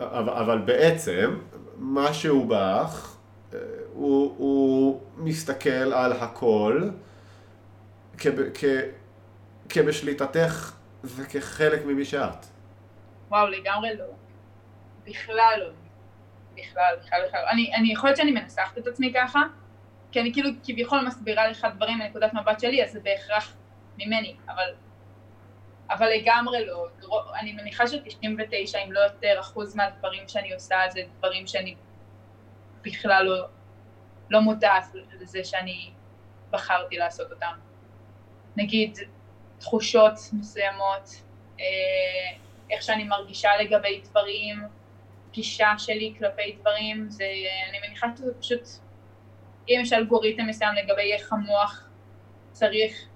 אבל, 0.00 0.32
אבל 0.32 0.58
בעצם, 0.58 1.38
משהו 1.78 2.46
בך, 2.48 3.16
אה, 3.54 3.58
הוא, 3.92 4.34
הוא 4.38 5.00
מסתכל 5.16 5.70
על 5.70 6.12
הכל 6.12 6.88
כב, 8.18 8.42
כ, 8.54 8.64
כבשליטתך 9.68 10.72
וכחלק 11.04 11.84
ממי 11.84 12.04
שאת. 12.04 12.46
וואו, 13.28 13.48
לגמרי 13.48 13.96
לא. 13.98 14.04
בכלל 15.06 15.54
לא. 15.58 15.70
בכלל, 16.54 16.94
בכלל, 17.00 17.20
בכלל. 17.28 17.40
אני, 17.50 17.74
אני 17.74 17.92
יכול 17.92 18.08
להיות 18.08 18.16
שאני 18.16 18.32
מנסחת 18.32 18.78
את 18.78 18.86
עצמי 18.86 19.12
ככה, 19.14 19.42
כי 20.16 20.20
אני 20.20 20.32
כאילו 20.32 20.50
כביכול 20.64 21.06
מסבירה 21.06 21.48
לך 21.48 21.66
דברים 21.76 21.98
מנקודת 21.98 22.34
מבט 22.34 22.60
שלי, 22.60 22.84
אז 22.84 22.92
זה 22.92 23.00
בהכרח 23.00 23.56
ממני, 23.98 24.36
אבל, 24.48 24.74
אבל 25.90 26.08
לגמרי 26.08 26.66
לא. 26.66 26.88
אני 27.40 27.52
מניחה 27.52 27.86
ש-99 27.86 28.78
אם 28.84 28.92
לא 28.92 29.00
יותר 29.00 29.40
אחוז 29.40 29.76
מהדברים 29.76 30.28
שאני 30.28 30.52
עושה 30.52 30.76
זה 30.90 31.00
דברים 31.18 31.46
שאני 31.46 31.74
בכלל 32.82 33.24
לא, 33.24 33.46
לא 34.30 34.40
מודעת 34.40 34.84
לזה 35.20 35.44
שאני 35.44 35.90
בחרתי 36.50 36.96
לעשות 36.96 37.32
אותם. 37.32 37.52
נגיד 38.56 38.98
תחושות 39.58 40.14
מסוימות, 40.32 41.22
אה, 41.60 41.64
איך 42.70 42.82
שאני 42.82 43.04
מרגישה 43.04 43.50
לגבי 43.60 44.00
דברים, 44.04 44.62
גישה 45.30 45.70
שלי 45.78 46.14
כלפי 46.18 46.56
דברים, 46.60 47.10
זה, 47.10 47.24
אני 47.70 47.78
מניחה 47.88 48.06
שזה 48.16 48.34
פשוט, 48.40 48.68
אם 49.68 49.78
יש 49.82 49.92
אלגוריתם 49.92 50.46
מסוים 50.46 50.74
לגבי 50.74 51.12
איך 51.12 51.32
המוח 51.32 51.88
צריך 52.52 53.08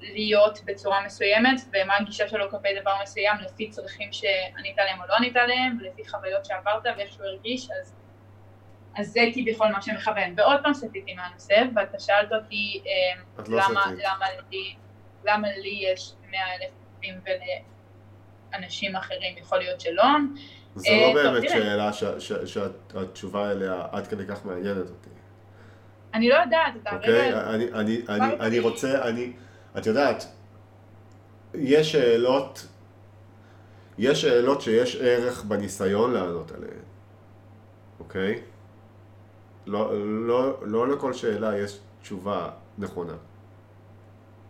להיות 0.00 0.58
בצורה 0.64 1.06
מסוימת, 1.06 1.60
ומה 1.72 1.96
הגישה 1.96 2.28
שלו 2.28 2.50
כלפי 2.50 2.68
דבר 2.80 2.92
מסוים 3.02 3.36
לפי 3.44 3.70
צרכים 3.70 4.12
שענית 4.12 4.78
עליהם 4.78 5.00
או 5.00 5.06
לא 5.08 5.16
ענית 5.16 5.36
עליהם, 5.36 5.78
ולפי 5.80 6.08
חוויות 6.08 6.44
שעברת 6.44 6.82
ואיך 6.96 7.12
שהוא 7.12 7.26
הרגיש, 7.26 7.68
אז, 7.80 7.94
אז 8.96 9.06
זה 9.08 9.20
כביכול 9.34 9.68
מה 9.68 9.82
שמכוון. 9.82 10.34
ועוד 10.36 10.60
פעם 10.62 10.74
סטיתי 10.74 11.14
מהנושא, 11.14 11.62
ואתה 11.76 11.98
שאלת 11.98 12.32
אותי 12.32 12.82
אה, 12.86 13.22
את 13.40 13.48
לא 13.48 13.58
למה. 13.58 13.84
למה, 14.04 14.26
לי, 14.50 14.76
למה 15.24 15.48
לי 15.56 15.84
יש 15.92 16.12
100 16.30 16.40
אלף 16.54 16.70
עוקבים 16.94 17.20
ולאנשים 18.52 18.96
אחרים 18.96 19.38
יכול 19.38 19.58
להיות 19.58 19.80
שלא. 19.80 20.04
זה 20.74 20.88
אה, 20.88 21.14
לא 21.14 21.22
טוב, 21.22 21.34
באמת. 21.34 21.50
שאלה 21.50 21.90
שהתשובה 22.46 23.50
אליה 23.50 23.86
עד 23.92 24.06
כדי 24.06 24.26
כך 24.26 24.46
מעניינת 24.46 24.88
אותי. 24.90 25.15
אני 26.16 26.28
לא 26.28 26.34
יודעת, 26.34 26.74
אתה 26.82 26.96
אוקיי? 26.96 27.32
הרגע... 27.32 27.50
אני, 27.54 27.72
אני, 27.72 28.02
אני, 28.08 28.34
אני. 28.40 28.58
רוצה, 28.58 29.08
אני, 29.08 29.32
את 29.78 29.86
יודעת, 29.86 30.24
יש 31.54 31.92
שאלות, 31.92 32.66
יש 33.98 34.22
שאלות 34.22 34.60
שיש 34.60 34.96
ערך 34.96 35.44
בניסיון 35.44 36.12
לענות 36.12 36.52
עליהן, 36.52 36.84
אוקיי? 38.00 38.40
לא, 39.66 39.92
לא, 40.26 40.56
לא 40.62 40.88
לכל 40.88 41.12
שאלה 41.12 41.58
יש 41.58 41.78
תשובה 42.02 42.50
נכונה, 42.78 43.14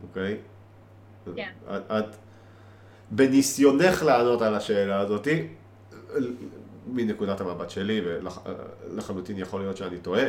אוקיי? 0.03 0.37
כן. 1.37 1.51
את, 1.71 1.83
את, 1.91 2.17
בניסיונך 3.11 4.03
לענות 4.03 4.43
על 4.43 4.55
השאלה 4.55 5.01
הזאתי, 5.01 5.49
מנקודת 6.87 7.41
המבט 7.41 7.71
שלי, 7.71 8.01
ולחלוטין 8.05 9.39
יכול 9.39 9.61
להיות 9.61 9.77
שאני 9.77 9.99
טועה, 9.99 10.25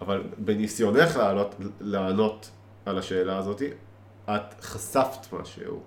אבל 0.00 0.22
בניסיונך 0.38 1.16
לענות, 1.16 1.54
לענות 1.80 2.50
על 2.86 2.98
השאלה 2.98 3.38
הזאת, 3.38 3.62
את 4.30 4.54
חשפת 4.60 5.32
משהו, 5.32 5.82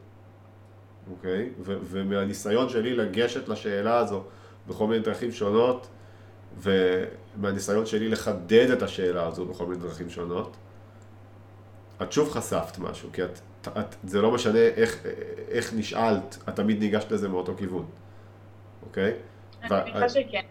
אוקיי? 1.11 1.49
ו- 1.59 1.77
ומהניסיון 1.83 2.69
שלי 2.69 2.95
לגשת 2.95 3.47
לשאלה 3.47 3.97
הזו 3.97 4.23
בכל 4.67 4.87
מיני 4.87 5.03
דרכים 5.03 5.31
שונות, 5.31 5.87
ומהניסיון 6.57 7.85
שלי 7.85 8.09
לחדד 8.09 8.69
את 8.69 8.81
השאלה 8.81 9.27
הזו 9.27 9.45
בכל 9.45 9.65
מיני 9.65 9.81
דרכים 9.81 10.09
שונות, 10.09 10.57
את 12.01 12.11
שוב 12.11 12.31
חשפת 12.31 12.77
משהו, 12.79 13.09
כי 13.13 13.23
את, 13.23 13.39
את, 13.67 13.95
זה 14.03 14.21
לא 14.21 14.31
משנה 14.31 14.59
איך, 14.59 15.05
איך 15.47 15.73
נשאלת, 15.73 16.37
את 16.49 16.55
תמיד 16.55 16.79
ניגשת 16.79 17.11
לזה 17.11 17.29
מאותו 17.29 17.55
כיוון, 17.57 17.85
אוקיי? 18.83 19.13
אני 19.63 19.91
מניחה 19.91 20.09
שכן. 20.09 20.45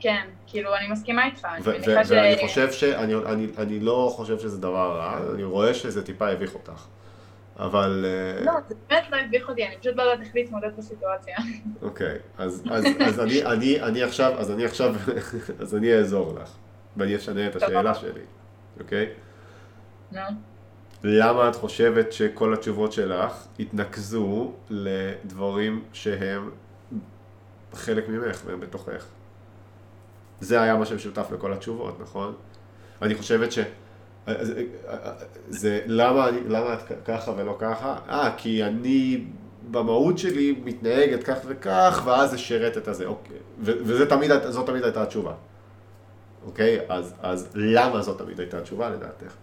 כן, 0.00 0.26
כאילו, 0.46 0.76
אני 0.76 0.88
מסכימה 0.88 1.26
איתך, 1.26 1.44
אני 1.44 1.78
מניחה 1.78 2.04
ש... 2.04 2.10
ואני 2.10 2.48
חושב 2.48 2.72
ש... 2.72 2.84
אני, 2.84 3.14
אני, 3.14 3.46
אני 3.58 3.80
לא 3.80 4.12
חושב 4.16 4.38
שזה 4.38 4.58
דבר 4.58 4.96
רע, 4.96 5.20
אני 5.34 5.44
רואה 5.44 5.74
שזה 5.74 6.04
טיפה 6.04 6.28
הביך 6.28 6.54
אותך. 6.54 6.86
אבל... 7.58 8.06
אה, 8.08 8.44
לא, 8.44 8.52
זה 8.68 8.74
באמת 8.88 9.04
לא 9.10 9.16
הביך 9.16 9.48
אותי, 9.48 9.66
אני 9.66 9.78
פשוט 9.78 9.96
לא 9.96 10.02
יודעת 10.02 10.26
איך 10.26 10.34
להתמודד 10.34 10.76
בסיטואציה. 10.78 11.36
אוקיי, 11.82 12.18
אז, 12.38 12.62
אז, 12.70 12.84
אז 13.06 13.20
אני, 13.20 13.44
אני, 13.44 13.82
אני 13.82 14.02
עכשיו, 14.02 14.32
אז 14.38 14.50
אני 14.50 14.64
עכשיו, 14.64 14.94
אז 15.62 15.74
אני 15.74 15.94
אעזור 15.94 16.38
לך, 16.42 16.56
ואני 16.96 17.16
אשנה 17.16 17.46
את 17.46 17.56
השאלה 17.56 17.94
שלי, 17.94 18.22
אוקיי? 18.80 19.08
נו. 20.12 20.20
למה 21.04 21.48
את 21.48 21.56
חושבת 21.56 22.12
שכל 22.12 22.54
התשובות 22.54 22.92
שלך 22.92 23.46
התנקזו 23.58 24.52
לדברים 24.70 25.84
שהם 25.92 26.50
חלק 27.72 28.08
ממך 28.08 28.42
והם 28.46 28.60
בתוכך? 28.60 29.06
זה 30.40 30.60
היה 30.60 30.76
מה 30.76 30.86
שמשותף 30.86 31.30
לכל 31.32 31.52
התשובות, 31.52 32.00
נכון? 32.00 32.34
אני 33.02 33.14
חושבת 33.14 33.52
ש... 33.52 33.58
זה, 34.26 34.64
זה 35.48 35.80
למה, 35.86 36.30
למה 36.48 36.74
את 36.74 36.92
ככה 37.04 37.32
ולא 37.36 37.56
ככה? 37.58 37.98
אה, 38.08 38.30
כי 38.36 38.64
אני 38.64 39.24
במהות 39.70 40.18
שלי 40.18 40.60
מתנהגת 40.64 41.22
כך 41.22 41.38
וכך, 41.46 42.02
ואז 42.04 42.30
זה 42.30 42.38
שירת 42.38 42.76
את 42.76 42.88
הזה, 42.88 43.06
אוקיי. 43.06 43.36
ו- 43.58 43.78
וזה 43.84 44.10
תמיד, 44.10 44.30
תמיד 44.66 44.84
הייתה 44.84 45.02
התשובה. 45.02 45.34
אוקיי? 46.44 46.78
אז, 46.88 47.14
אז 47.22 47.52
למה 47.54 48.02
זאת 48.02 48.18
תמיד 48.18 48.40
הייתה 48.40 48.58
התשובה 48.58 48.90
לדעתך? 48.90 49.34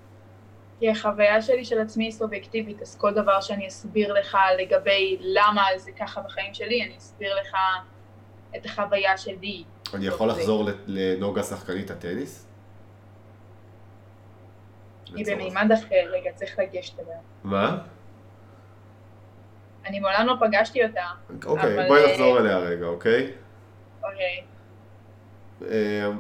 כי 0.80 0.89
החוויה 0.89 1.41
שלי 1.41 1.66
של 1.66 1.80
עצמי 1.80 2.04
היא 2.04 2.12
סובייקטיבית, 2.12 2.82
אז 2.82 2.95
כל 2.95 3.14
דבר 3.14 3.41
שאני 3.41 3.68
אסביר 3.68 4.14
לך 4.14 4.38
לגבי 4.60 5.18
למה 5.20 5.64
זה 5.78 5.91
ככה 6.00 6.22
בחיים 6.22 6.54
שלי, 6.54 6.84
אני 6.84 6.98
אסביר 6.98 7.36
לך 7.41 7.56
את 8.56 8.66
החוויה 8.66 9.18
שלי. 9.18 9.64
אני 9.94 10.08
יכול 10.08 10.30
אוקיי. 10.30 10.42
לחזור 10.42 10.70
לנוגה 10.88 11.44
שחקנית 11.44 11.92
הטניס? 11.92 12.48
היא. 15.16 15.26
במימד 15.26 15.72
אחר, 15.74 16.12
רגע, 16.12 16.32
צריך 16.36 16.60
לגשת 16.60 17.00
אליה. 17.00 17.18
מה? 17.44 17.78
אני 19.86 20.00
מעולם 20.00 20.28
לא 20.28 20.34
פגשתי 20.40 20.86
אותה, 20.86 21.02
אוקיי, 21.46 21.76
אבל, 21.76 21.88
בואי 21.88 22.04
אה, 22.04 22.12
נחזור 22.12 22.40
אליה 22.40 22.58
רגע, 22.58 22.86
אוקיי? 22.86 23.32
אוקיי. 24.04 24.44
אה, 25.72 26.12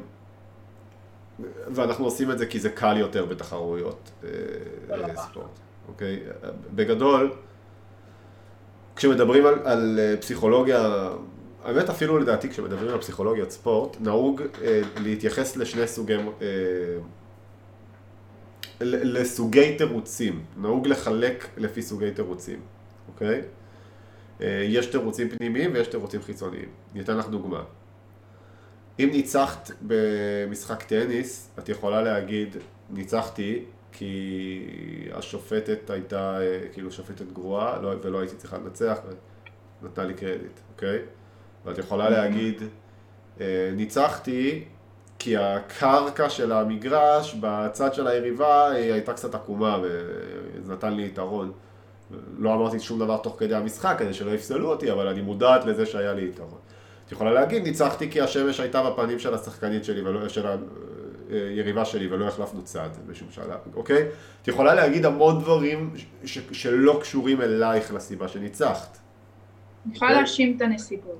ואנחנו 1.75 2.05
עושים 2.05 2.31
את 2.31 2.37
זה 2.37 2.45
כי 2.45 2.59
זה 2.59 2.69
קל 2.69 2.97
יותר 2.97 3.25
בתחרויות 3.25 4.11
אה, 4.23 4.29
תודה 4.87 5.03
אה, 5.03 5.11
רבה. 5.11 5.21
ספורט, 5.21 5.59
אוקיי? 5.87 6.19
בגדול, 6.75 7.33
כשמדברים 8.95 9.45
על, 9.45 9.59
על 9.65 9.99
פסיכולוגיה, 10.21 11.09
האמת 11.63 11.89
אפילו 11.89 12.17
לדעתי 12.17 12.49
כשמדברים 12.49 12.89
על 12.89 13.01
פסיכולוגיית 13.01 13.51
ספורט, 13.51 13.97
נהוג 13.99 14.41
אה, 14.63 14.81
להתייחס 14.97 15.57
לשני 15.57 15.87
סוגי, 15.87 16.15
אה, 16.15 16.97
לסוגי 18.81 19.77
תירוצים, 19.77 20.43
נהוג 20.57 20.87
לחלק 20.87 21.47
לפי 21.57 21.81
סוגי 21.81 22.11
תירוצים, 22.11 22.59
אוקיי? 23.07 23.41
אה, 24.41 24.65
יש 24.67 24.85
תירוצים 24.85 25.29
פנימיים 25.29 25.71
ויש 25.73 25.87
תירוצים 25.87 26.21
חיצוניים. 26.21 26.69
אני 26.93 27.01
אתן 27.01 27.17
לך 27.17 27.29
דוגמה. 27.29 27.63
אם 28.99 29.09
ניצחת 29.11 29.71
במשחק 29.81 30.83
טניס, 30.83 31.49
את 31.59 31.69
יכולה 31.69 32.01
להגיד, 32.01 32.57
ניצחתי 32.89 33.65
כי 33.91 35.09
השופטת 35.11 35.89
הייתה 35.89 36.41
אה, 36.41 36.59
כאילו 36.73 36.91
שופטת 36.91 37.31
גרועה 37.31 37.81
לא, 37.81 37.93
ולא 38.01 38.19
הייתי 38.19 38.35
צריכה 38.35 38.57
לנצח, 38.57 38.99
ונתנה 39.81 40.05
לי 40.05 40.13
קרדיט, 40.13 40.59
אוקיי? 40.75 40.99
ואת 41.67 41.77
יכולה 41.77 42.09
להגיד, 42.09 42.61
אה, 43.41 43.71
ניצחתי 43.75 44.63
כי 45.19 45.37
הקרקע 45.37 46.29
של 46.29 46.51
המגרש 46.51 47.35
בצד 47.39 47.93
של 47.93 48.07
היריבה 48.07 48.71
היא 48.71 48.93
הייתה 48.93 49.13
קצת 49.13 49.35
עקומה 49.35 49.77
וזה 49.81 50.73
נתן 50.73 50.93
לי 50.93 51.05
יתרון. 51.05 51.51
לא 52.37 52.53
אמרתי 52.53 52.79
שום 52.79 52.99
דבר 52.99 53.17
תוך 53.17 53.35
כדי 53.39 53.55
המשחק 53.55 53.95
כדי 53.99 54.13
שלא 54.13 54.31
יפסלו 54.31 54.69
אותי, 54.69 54.91
אבל 54.91 55.07
אני 55.07 55.21
מודעת 55.21 55.65
לזה 55.65 55.85
שהיה 55.85 56.13
לי 56.13 56.25
יתרון. 56.25 56.59
את 57.05 57.11
יכולה 57.11 57.31
להגיד, 57.33 57.63
ניצחתי 57.63 58.11
כי 58.11 58.21
השמש 58.21 58.59
הייתה 58.59 58.89
בפנים 58.89 59.19
של 59.19 59.33
השחקנית 59.33 59.83
שלי, 59.85 60.01
ולא, 60.01 60.29
של 60.29 60.45
היריבה 61.29 61.85
שלי, 61.85 62.07
ולא 62.07 62.27
החלפנו 62.27 62.63
צד 62.63 62.89
בשום 63.07 63.27
שלב, 63.31 63.59
אוקיי? 63.75 64.07
את 64.41 64.47
יכולה 64.47 64.75
להגיד 64.75 65.05
המון 65.05 65.39
דברים 65.39 65.93
ש- 66.25 66.39
שלא 66.51 66.99
קשורים 67.01 67.41
אלייך 67.41 67.93
לסיבה 67.93 68.27
שניצחת. 68.27 68.97
אני 69.87 69.95
יכולה 69.95 70.11
אוקיי. 70.11 70.21
להאשים 70.21 70.57
את 70.57 70.61
הנסיבות. 70.61 71.19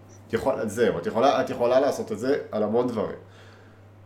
את 0.64 0.70
זהו, 0.70 0.98
את 0.98 1.06
יכולה, 1.06 1.42
את 1.42 1.50
יכולה 1.50 1.80
לעשות 1.80 2.12
את 2.12 2.20
זה 2.20 2.38
על 2.52 2.64
המון 2.64 2.88
דברים. 2.88 3.18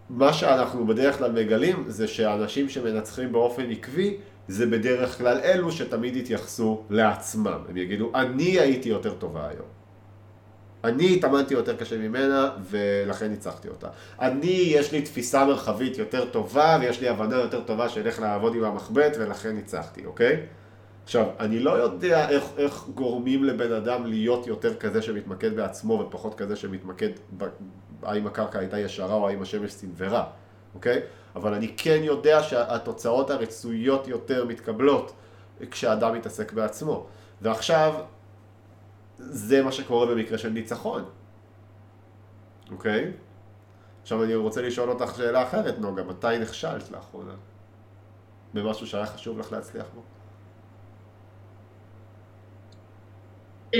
מה 0.09 0.33
שאנחנו 0.33 0.87
בדרך 0.87 1.17
כלל 1.17 1.31
מגלים 1.31 1.83
זה 1.87 2.07
שאנשים 2.07 2.69
שמנצחים 2.69 3.31
באופן 3.31 3.71
עקבי 3.71 4.17
זה 4.47 4.65
בדרך 4.65 5.17
כלל 5.17 5.39
אלו 5.43 5.71
שתמיד 5.71 6.15
יתייחסו 6.15 6.83
לעצמם. 6.89 7.59
הם 7.69 7.77
יגידו, 7.77 8.11
אני 8.15 8.59
הייתי 8.59 8.89
יותר 8.89 9.13
טובה 9.13 9.47
היום. 9.47 9.67
אני 10.83 11.15
התאמנתי 11.15 11.53
יותר 11.53 11.75
קשה 11.75 11.97
ממנה 11.97 12.49
ולכן 12.69 13.27
ניצחתי 13.27 13.67
אותה. 13.67 13.87
אני, 14.21 14.47
יש 14.47 14.91
לי 14.91 15.01
תפיסה 15.01 15.45
מרחבית 15.45 15.97
יותר 15.97 16.25
טובה 16.25 16.77
ויש 16.81 17.01
לי 17.01 17.09
הבנה 17.09 17.35
יותר 17.35 17.61
טובה 17.61 17.89
של 17.89 18.07
איך 18.07 18.19
לעבוד 18.19 18.55
עם 18.55 18.63
המחבט 18.63 19.17
ולכן 19.19 19.49
ניצחתי, 19.49 20.05
אוקיי? 20.05 20.45
עכשיו, 21.11 21.27
אני 21.39 21.59
לא 21.59 21.71
יודע 21.71 22.29
איך, 22.29 22.43
איך 22.57 22.85
גורמים 22.95 23.43
לבן 23.43 23.73
אדם 23.73 24.05
להיות 24.05 24.47
יותר 24.47 24.75
כזה 24.75 25.01
שמתמקד 25.01 25.55
בעצמו 25.55 25.93
ופחות 25.93 26.35
כזה 26.35 26.55
שמתמקד 26.55 27.09
ב, 27.37 27.45
האם 28.03 28.27
הקרקע 28.27 28.59
הייתה 28.59 28.79
ישרה 28.79 29.13
או 29.13 29.27
האם 29.27 29.41
השמש 29.41 29.71
סינוורה, 29.71 30.25
אוקיי? 30.75 31.01
אבל 31.35 31.53
אני 31.53 31.73
כן 31.77 31.99
יודע 32.03 32.43
שהתוצאות 32.43 33.29
הרצויות 33.29 34.07
יותר 34.07 34.45
מתקבלות 34.45 35.13
כשאדם 35.71 36.13
מתעסק 36.15 36.53
בעצמו. 36.53 37.05
ועכשיו, 37.41 37.93
זה 39.17 39.63
מה 39.63 39.71
שקורה 39.71 40.05
במקרה 40.05 40.37
של 40.37 40.49
ניצחון, 40.49 41.05
אוקיי? 42.71 43.11
עכשיו 44.01 44.23
אני 44.23 44.35
רוצה 44.35 44.61
לשאול 44.61 44.89
אותך 44.89 45.15
שאלה 45.15 45.43
אחרת, 45.43 45.79
נוגה, 45.79 46.03
מתי 46.03 46.39
נכשלת 46.41 46.91
לאחרונה? 46.91 47.33
במשהו 48.53 48.87
שהיה 48.87 49.05
חשוב 49.05 49.39
לך 49.39 49.51
להצליח 49.51 49.85
בו? 49.95 50.01
אמ, 53.73 53.79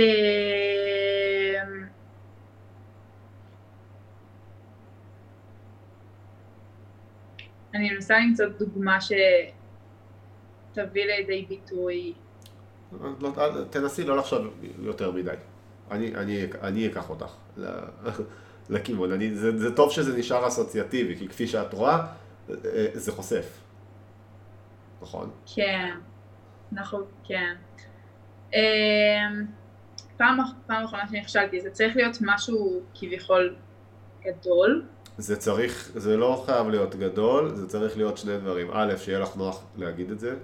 אני 7.75 7.93
מנסה 7.93 8.19
למצוא 8.19 8.45
דוגמה 8.45 8.97
שתביא 9.01 11.05
לידי 11.05 11.45
ביטוי. 11.49 12.13
לא, 13.19 13.31
תנסי 13.69 14.03
לא 14.03 14.17
לחשוב 14.17 14.41
יותר 14.79 15.11
מדי. 15.11 15.31
אני, 15.91 16.15
אני, 16.15 16.45
אני 16.61 16.87
אקח 16.87 17.09
אותך 17.09 17.35
לכיוון. 18.69 19.11
אני, 19.11 19.35
זה, 19.35 19.57
זה 19.57 19.75
טוב 19.75 19.91
שזה 19.91 20.17
נשאר 20.17 20.47
אסוציאטיבי, 20.47 21.17
כי 21.17 21.27
כפי 21.27 21.47
שאת 21.47 21.73
רואה, 21.73 22.07
אה, 22.49 22.55
זה 22.93 23.11
חושף. 23.11 23.59
נכון? 25.01 25.29
כן, 25.55 25.97
נכון, 26.71 27.03
כן. 27.23 27.55
אמ, 28.53 29.45
פעם 30.21 30.39
פעם 30.67 30.83
אחרונה 30.83 31.07
שנכשלתי, 31.07 31.61
זה 31.61 31.69
צריך 31.69 31.95
להיות 31.95 32.17
משהו 32.21 32.81
כביכול 32.93 33.55
גדול. 34.23 34.85
זה 35.17 35.37
צריך, 35.37 35.91
זה 35.95 36.17
לא 36.17 36.43
חייב 36.45 36.69
להיות 36.69 36.95
גדול, 36.95 37.55
זה 37.55 37.67
צריך 37.67 37.97
להיות 37.97 38.17
שני 38.17 38.37
דברים. 38.37 38.67
א', 38.73 38.93
שיהיה 38.97 39.19
לך 39.19 39.35
נוח 39.35 39.63
להגיד 39.77 40.11
את 40.11 40.19
זה, 40.19 40.35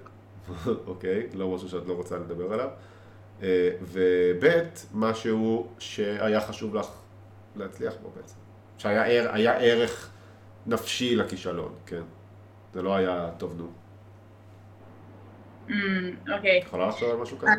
אוקיי? 0.86 1.28
לא 1.34 1.54
משהו 1.54 1.68
שאת 1.68 1.86
לא 1.86 1.92
רוצה 1.92 2.16
לדבר 2.18 2.52
עליו. 2.52 2.68
אה, 3.42 3.70
וב', 3.80 4.48
משהו 4.94 5.68
שהיה 5.78 6.40
חשוב 6.40 6.74
לך 6.74 6.88
להצליח 7.56 7.94
בו 8.02 8.10
בעצם. 8.16 8.36
שהיה 8.78 9.04
ער, 9.04 9.30
היה 9.32 9.52
ערך 9.52 10.10
נפשי 10.66 11.16
לכישלון, 11.16 11.74
כן. 11.86 12.02
זה 12.74 12.82
לא 12.82 12.96
היה 12.96 13.30
טוב 13.38 13.54
נו. 13.56 13.70
אמ, 15.68 15.74
אוקיי. 16.36 16.58
את 16.58 16.66
יכולה 16.66 16.88
לחשוב 16.88 17.10
על 17.10 17.16
משהו 17.16 17.38
כזה? 17.38 17.50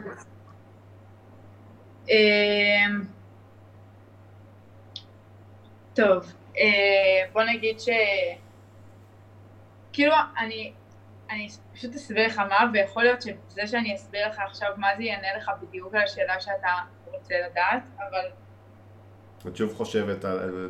אמ, 2.09 3.01
טוב, 5.95 6.33
אה, 6.57 6.63
בוא 7.33 7.43
נגיד 7.43 7.79
ש... 7.79 7.89
כאילו, 9.93 10.13
אני, 10.37 10.73
אני 11.29 11.47
פשוט 11.73 11.95
אסביר 11.95 12.27
לך 12.27 12.37
מה, 12.37 12.59
ויכול 12.73 13.03
להיות 13.03 13.21
שזה 13.21 13.67
שאני 13.67 13.95
אסביר 13.95 14.27
לך 14.27 14.39
עכשיו 14.39 14.69
מה 14.77 14.87
זה 14.97 15.03
יענה 15.03 15.27
לך 15.37 15.51
בדיוק 15.61 15.95
על 15.95 16.01
השאלה 16.01 16.39
שאתה 16.39 16.67
רוצה 17.05 17.33
לדעת, 17.51 17.83
אבל 17.97 18.25
את 19.47 19.55
שוב 19.55 19.73
חושבת, 19.73 20.25
על- 20.25 20.69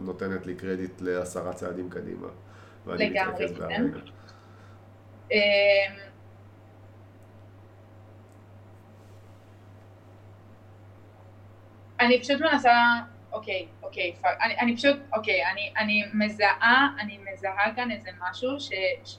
נותנת 0.00 0.46
לי 0.46 0.54
קרדיט 0.54 1.00
לעשרה 1.00 1.52
צעדים 1.52 1.90
קדימה. 1.90 2.28
לגמרי, 2.86 3.48
כן. 3.68 3.84
אני 12.00 12.20
פשוט 12.20 12.40
מנסה 12.40 12.72
אוקיי, 13.32 13.66
אוקיי, 13.82 14.14
פאק, 14.22 14.38
אני, 14.42 14.58
אני 14.58 14.76
פשוט, 14.76 14.96
אוקיי, 15.12 15.46
אני, 15.52 15.72
אני 15.78 16.04
מזהה, 16.14 16.88
אני 17.00 17.18
מזהה 17.32 17.74
כאן 17.76 17.90
איזה 17.90 18.10
משהו 18.20 18.60
ש... 18.60 18.70
ש... 19.04 19.18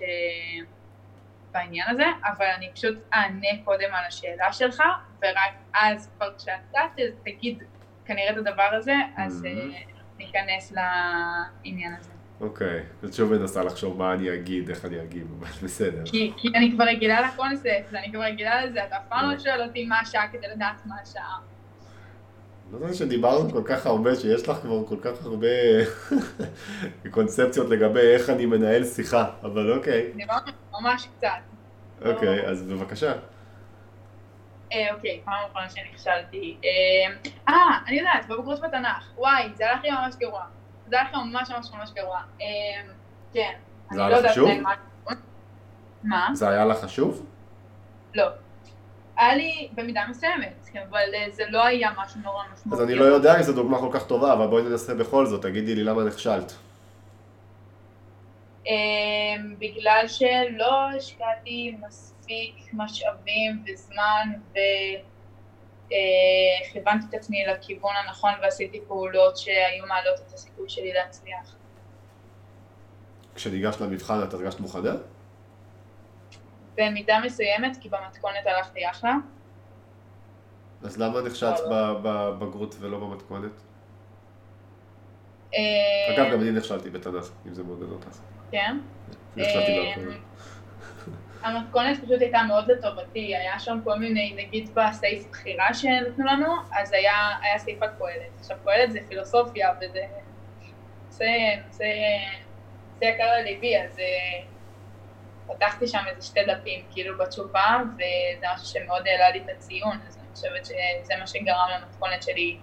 בעניין 1.54 1.88
הזה, 1.90 2.06
אבל 2.24 2.46
אני 2.58 2.70
פשוט 2.74 2.98
אענה 3.14 3.48
קודם 3.64 3.94
על 3.94 4.04
השאלה 4.08 4.54
שלך, 4.54 4.84
ורק 5.22 5.54
אז 5.74 6.10
כבר 6.16 6.38
כשאתה 6.38 6.80
תגיד 7.24 7.64
כנראה 8.06 8.32
את 8.32 8.38
הדבר 8.38 8.70
הזה, 8.72 8.94
אז 9.18 9.44
mm-hmm. 9.44 10.18
ניכנס 10.18 10.72
לעניין 10.72 11.94
הזה. 12.00 12.12
אוקיי, 12.42 12.84
אז 13.04 13.18
שוב 13.18 13.34
מנסה 13.34 13.64
לחשוב 13.64 13.98
מה 13.98 14.14
אני 14.14 14.34
אגיד, 14.34 14.70
איך 14.70 14.86
אני 14.86 15.02
אגיב, 15.02 15.28
אבל 15.40 15.48
בסדר. 15.64 16.04
כי, 16.06 16.32
כי 16.38 16.48
אני 16.56 16.72
כבר 16.72 16.86
רגילה 16.86 17.22
לקונספט, 17.22 17.94
אני 17.94 18.12
כבר 18.12 18.24
רגילה 18.24 18.66
לזה, 18.66 18.86
אתה 18.86 18.98
אף 18.98 19.04
פעם 19.10 19.30
לא 19.30 19.40
שואל 19.40 19.62
אותי 19.64 19.86
מה 19.86 20.00
השעה 20.00 20.28
כדי 20.32 20.48
לדעת 20.48 20.86
מה 20.86 20.96
השעה. 21.02 21.51
לא 22.72 22.78
יודע 22.78 22.94
שדיברנו 22.94 23.52
כל 23.52 23.62
כך 23.66 23.86
הרבה, 23.86 24.16
שיש 24.16 24.50
לך 24.50 24.58
כבר 24.58 24.86
כל 24.86 24.98
כך 25.02 25.26
הרבה 25.26 25.48
קונספציות 27.12 27.70
לגבי 27.70 28.00
איך 28.00 28.30
אני 28.30 28.46
מנהל 28.46 28.84
שיחה, 28.84 29.30
אבל 29.44 29.72
אוקיי. 29.72 30.12
דיברנו 30.16 30.52
ממש 30.82 31.08
קצת. 31.18 31.28
אוקיי, 32.06 32.48
אז 32.48 32.64
בבקשה. 32.64 33.14
אה, 34.74 34.94
אוקיי, 34.94 35.22
פעם 35.26 35.34
אחרונה 35.50 35.70
שנכשלתי. 35.70 36.58
אה, 36.64 37.34
אה, 37.50 37.78
אני 37.88 38.00
יודעת, 38.00 38.28
בבגרות 38.28 38.60
בתנ"ך. 38.60 39.12
וואי, 39.18 39.50
זה 39.56 39.70
הלך 39.70 39.84
לי 39.84 39.92
ממש 39.92 40.16
גרוע. 40.16 40.44
זה 40.88 41.00
הלך 41.00 41.14
לי 41.14 41.20
ממש 41.24 41.52
ממש 41.52 41.72
ממש 41.74 41.92
גרוע. 41.96 42.18
אה, 42.42 42.46
כן. 43.34 43.54
זה 43.92 44.06
היה 44.06 44.20
לך 44.20 44.32
חשוב? 44.32 44.50
מה? 46.04 46.30
זה 46.34 46.50
היה 46.50 46.66
לך 46.66 46.78
חשוב? 46.78 47.26
לא. 48.16 48.26
היה 49.22 49.36
לי 49.36 49.70
במידה 49.74 50.04
מסוימת, 50.10 50.70
אבל 50.90 51.10
זה 51.32 51.44
לא 51.50 51.66
היה 51.66 51.90
משהו 51.98 52.20
נורא 52.24 52.44
משמעותי. 52.54 52.84
אז 52.84 52.90
אני 52.90 52.96
לא 52.96 53.04
יודע 53.04 53.38
אם 53.38 53.44
זו 53.44 53.54
דוגמה 53.54 53.80
כל 53.80 53.90
כך 53.92 54.08
טובה, 54.08 54.34
אבל 54.34 54.48
בואי 54.48 54.64
ננסה 54.64 54.96
בכל 54.96 55.26
זאת, 55.26 55.42
תגידי 55.42 55.76
לי 55.76 55.84
למה 55.84 56.04
נכשלת. 56.04 56.54
בגלל 59.60 60.06
שלא 60.08 60.90
השקעתי 60.98 61.76
מספיק 61.88 62.56
משאבים 62.74 63.64
וזמן 63.68 64.28
וכיוונתי 66.72 67.06
את 67.10 67.14
עצמי 67.14 67.46
לכיוון 67.46 67.94
הנכון 68.06 68.32
ועשיתי 68.42 68.80
פעולות 68.88 69.38
שהיו 69.38 69.86
מעלות 69.88 70.20
את 70.28 70.34
הסיכוי 70.34 70.70
שלי 70.70 70.94
להצליח. 70.94 71.56
כשניגשת 73.36 73.82
למבחן 73.82 74.24
את 74.24 74.34
הרגשת 74.34 74.60
מוכנה? 74.60 74.94
במידה 76.78 77.20
מסוימת, 77.26 77.78
כי 77.82 77.90
במתכונת 77.90 78.46
הלכתי 78.46 78.90
אחלה. 78.90 79.16
אז 80.84 80.98
למה 80.98 81.20
לא. 81.42 82.00
בבגרות 82.04 82.76
ולא 82.80 83.00
במתכונת? 83.00 83.52
אה, 85.56 86.16
אגב, 86.16 86.32
גם 86.32 86.42
אני 86.42 86.52
נכשלתי 86.52 86.90
בתנ"ך, 86.90 87.30
אם 87.48 87.54
זה 87.54 87.64
מעודד 87.64 87.92
אותך. 87.92 88.18
כן. 88.52 88.78
נכשלתי 89.36 89.80
אה, 89.80 89.96
בהכל. 89.96 90.12
המתכונת 91.44 91.98
פשוט 92.04 92.22
הייתה 92.22 92.44
מאוד 92.48 92.72
לטובתי, 92.72 93.36
היה 93.36 93.60
שם 93.60 93.80
כל 93.84 94.00
מיני, 94.00 94.34
נגיד 94.38 94.70
בסעיף 94.76 95.30
בחירה 95.30 95.74
שנתנו 95.74 96.26
לנו, 96.26 96.54
אז 96.80 96.94
היה, 96.94 97.14
היה 97.42 97.60
סעיף 97.60 97.84
על 97.84 97.90
קהלת. 97.98 98.40
עכשיו 98.40 98.58
קהלת 98.66 98.92
זה 98.92 99.00
פילוסופיה 99.08 99.70
וזה 99.82 100.02
נושא 101.08 101.26
יקר 103.02 103.32
לליבי, 103.40 103.78
אז 103.78 104.00
אה, 104.00 104.44
פתחתי 105.56 105.88
שם 105.88 106.00
איזה 106.08 106.22
שתי 106.22 106.40
דפים 106.44 106.86
כאילו 106.92 107.18
בתשובה, 107.18 107.78
וזה 107.94 108.46
משהו 108.54 108.66
שמאוד 108.66 109.08
העלה 109.08 109.30
לי 109.30 109.40
את 109.40 109.50
הציון, 109.56 109.98
אז 110.08 110.18
אני 110.18 110.28
חושבת 110.34 110.66
שזה 110.66 111.14
מה 111.20 111.28
שגרם 111.28 111.68
למתכונת 111.76 112.24
שלי 112.24 112.58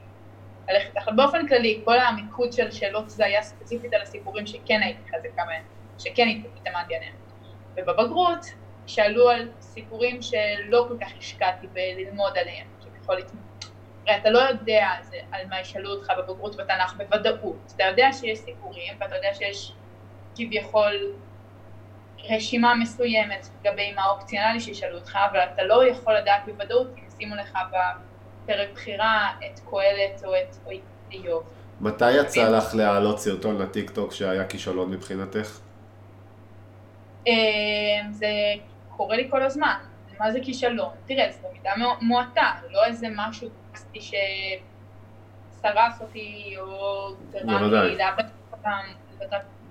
ללכת 0.70 0.95
תחת. 0.95 1.12
באופן 1.16 1.49
כללי, 1.49 1.82
כל 1.84 1.99
המיקוד 1.99 2.53
של 2.53 2.70
שאלות 2.70 3.11
זה 3.11 3.24
היה 3.24 3.43
ספציפית 3.43 3.95
על 3.95 4.03
הסיפורים 4.03 4.47
שכן 4.47 4.80
הייתי 4.82 5.03
חזקה 5.03 5.43
בהם, 5.47 5.62
שכן 5.99 6.28
התאמנתי 6.57 6.97
עליהם. 6.97 7.14
ובבגרות 7.76 8.47
שאלו 8.86 9.28
על 9.28 9.53
סיפורים 9.61 10.22
שלא 10.22 10.86
כל 10.89 10.97
כך 11.01 11.12
השקעתי 11.18 11.66
בללמוד 11.66 12.39
עליהם, 12.39 12.66
שככל 12.80 13.12
הרי 14.09 14.20
אתה 14.20 14.30
לא 14.30 14.39
יודע 14.39 14.89
על 15.32 15.47
מה 15.47 15.61
ישאלו 15.61 15.91
אותך 15.91 16.12
בבגרות 16.18 16.57
בתנ"ך 16.57 16.95
בוודאות. 16.97 17.72
אתה 17.76 17.84
יודע 17.84 18.09
שיש 18.12 18.39
סיפורים 18.39 18.95
ואתה 19.01 19.16
יודע 19.16 19.34
שיש 19.34 19.72
כביכול 20.36 21.14
רשימה 22.31 22.75
מסוימת 22.75 23.49
לגבי 23.61 23.93
מה 23.93 24.03
האופציונלי 24.03 24.61
שישאלו 24.61 24.99
אותך, 24.99 25.19
אבל 25.31 25.39
אתה 25.55 25.62
לא 25.62 25.89
יכול 25.89 26.14
לדעת 26.14 26.43
בוודאות 26.47 26.87
אם 26.97 27.03
ישימו 27.09 27.35
לך 27.35 27.59
בפרק 27.71 28.69
בחירה 28.75 29.31
את 29.39 29.61
קהלת 29.71 30.25
או 30.25 30.35
את 30.35 30.57
איוב. 31.12 31.43
מתי 31.81 32.12
יצא 32.12 32.49
לך 32.49 32.75
להעלות 32.75 33.19
סרטון 33.19 33.59
לטיקטוק 33.59 34.12
שהיה 34.12 34.45
כישלון 34.45 34.91
מבחינתך? 34.91 35.59
אמ, 37.27 38.12
זה 38.12 38.29
קורה 38.97 39.16
לי 39.16 39.29
כל 39.31 39.43
הזמן. 39.43 39.75
מה 40.21 40.33
זה 40.33 40.39
כישלון? 40.43 40.91
תראה, 41.07 41.31
זה 41.31 41.39
במידה 41.49 41.71
מועטה, 42.01 42.53
לא 42.71 42.85
איזה 42.85 43.07
משהו 43.16 43.49
טקסטי 43.71 44.01
ששרף 44.01 46.01
אותי 46.01 46.55
או 46.61 47.09
גרם 47.33 47.73
לי 47.73 47.97
לאבד 47.97 48.25
אותם, 48.53 48.81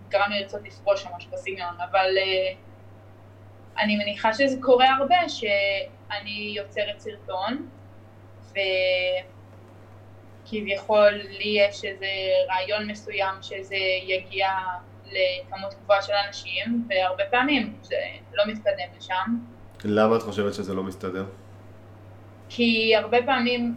גרם 0.09 0.31
לי 0.31 0.39
לרצות 0.39 0.61
לפרוש 0.65 1.05
או 1.05 1.09
משהו 1.17 1.31
בסגנון, 1.31 1.75
אבל 1.91 2.17
uh, 2.17 2.57
אני 3.79 3.97
מניחה 3.97 4.33
שזה 4.33 4.57
קורה 4.61 4.89
הרבה, 4.89 5.29
שאני 5.29 6.53
יוצרת 6.55 6.99
סרטון, 6.99 7.67
וכביכול 10.45 11.09
לי 11.09 11.57
יש 11.67 11.85
איזה 11.85 12.07
רעיון 12.49 12.87
מסוים 12.87 13.35
שזה 13.41 13.75
יגיע 14.07 14.49
לכמות 15.05 15.73
גבוהה 15.83 16.01
של 16.01 16.13
אנשים, 16.27 16.87
והרבה 16.89 17.23
פעמים 17.31 17.77
זה 17.81 17.95
לא 18.33 18.43
מתקדם 18.47 18.87
לשם. 18.97 19.37
למה 19.85 20.15
את 20.15 20.21
חושבת 20.21 20.53
שזה 20.53 20.73
לא 20.73 20.83
מסתדר? 20.83 21.25
כי 22.49 22.95
הרבה 22.95 23.17
פעמים 23.25 23.75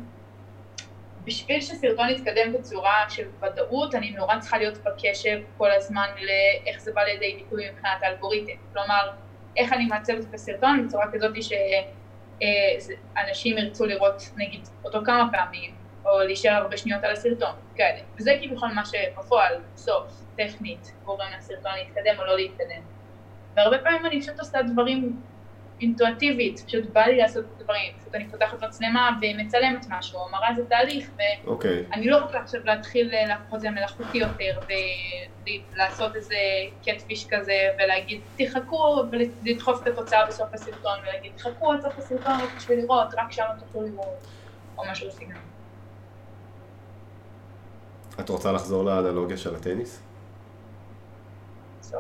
בשביל 1.25 1.61
שסרטון 1.61 2.09
יתקדם 2.09 2.53
בצורה 2.53 3.05
של 3.09 3.29
ודאות, 3.43 3.95
אני 3.95 4.11
נורא 4.11 4.39
צריכה 4.39 4.59
להיות 4.59 4.79
בקשב 4.79 5.39
כל 5.57 5.71
הזמן 5.71 6.07
לאיך 6.17 6.81
זה 6.81 6.93
בא 6.93 7.03
לידי 7.03 7.35
ביטוי 7.37 7.71
מבחינת 7.71 8.03
האלגוריתם. 8.03 8.53
כלומר, 8.73 9.11
איך 9.57 9.73
אני 9.73 9.87
מעצבת 9.87 10.25
את 10.29 10.35
הסרטון 10.35 10.87
בצורה 10.87 11.07
כזאת 11.13 11.33
שאנשים 12.37 13.59
ירצו 13.59 13.87
לראות 13.87 14.23
נגיד 14.37 14.69
אותו 14.85 15.01
כמה 15.05 15.29
פעמים, 15.33 15.75
או 16.05 16.19
להישאר 16.19 16.53
הרבה 16.53 16.77
שניות 16.77 17.05
על 17.05 17.11
הסרטון, 17.11 17.55
כאלה. 17.77 17.99
וזה 18.19 18.39
כביכול 18.43 18.69
מה 18.73 18.83
שבפועל, 18.85 19.55
בסוף, 19.75 20.13
טכנית, 20.37 20.93
גורם 21.05 21.29
לסרטון 21.39 21.73
להתקדם 21.77 22.19
או 22.19 22.25
לא 22.25 22.37
להתקדם. 22.37 22.83
והרבה 23.57 23.79
פעמים 23.79 24.07
אני 24.07 24.21
פשוט 24.21 24.39
עושה 24.39 24.63
דברים 24.63 25.23
אינטואטיבית, 25.81 26.61
פשוט 26.67 26.85
בא 26.93 27.01
לי 27.01 27.17
לעשות 27.17 27.45
את 27.45 27.61
הדברים, 27.61 27.93
פשוט 28.01 28.15
אני 28.15 28.29
פותחת 28.29 28.63
מצלמה 28.63 29.11
ומצלמת 29.23 29.87
משהו, 29.91 30.21
מראה 30.33 30.55
זה 30.57 30.65
תהליך, 30.65 31.11
ואני 31.17 32.07
okay. 32.07 32.11
לא 32.11 32.17
רוצה 32.17 32.39
עכשיו 32.39 32.61
להתחיל 32.65 33.11
להפוך 33.29 33.55
את 33.55 33.61
זה 33.61 33.71
מלאכותי 33.71 34.19
יותר, 34.19 34.61
ולעשות 35.47 36.17
איזה 36.17 36.35
קטפיש 36.85 37.27
כזה, 37.31 37.69
ולהגיד 37.79 38.21
תחכו, 38.37 39.03
ולדחוף 39.11 39.83
את 39.83 39.87
התוצאה 39.87 40.27
בסוף 40.27 40.55
הסרטון, 40.55 40.99
ולהגיד 41.03 41.33
תחכו 41.37 41.73
עד 41.73 41.81
סוף 41.81 41.99
הסרטון 41.99 42.33
רק 42.33 42.57
בשביל 42.57 42.79
לראות, 42.79 43.09
רק 43.17 43.33
שם 43.33 43.45
תוכלו 43.59 43.83
לראות, 43.83 44.27
או 44.79 44.83
משהו 44.91 45.09
בסגנון. 45.09 45.43
את 48.21 48.29
רוצה 48.29 48.53
לחזור 48.53 48.85
לאנלוגיה 48.85 49.37
של 49.37 49.55
הטניס? 49.55 50.03
בסדר. 51.81 51.99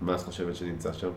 מה 0.00 0.14
את 0.14 0.20
חושבת 0.20 0.56
שנמצא 0.56 0.92
שם? 0.92 1.10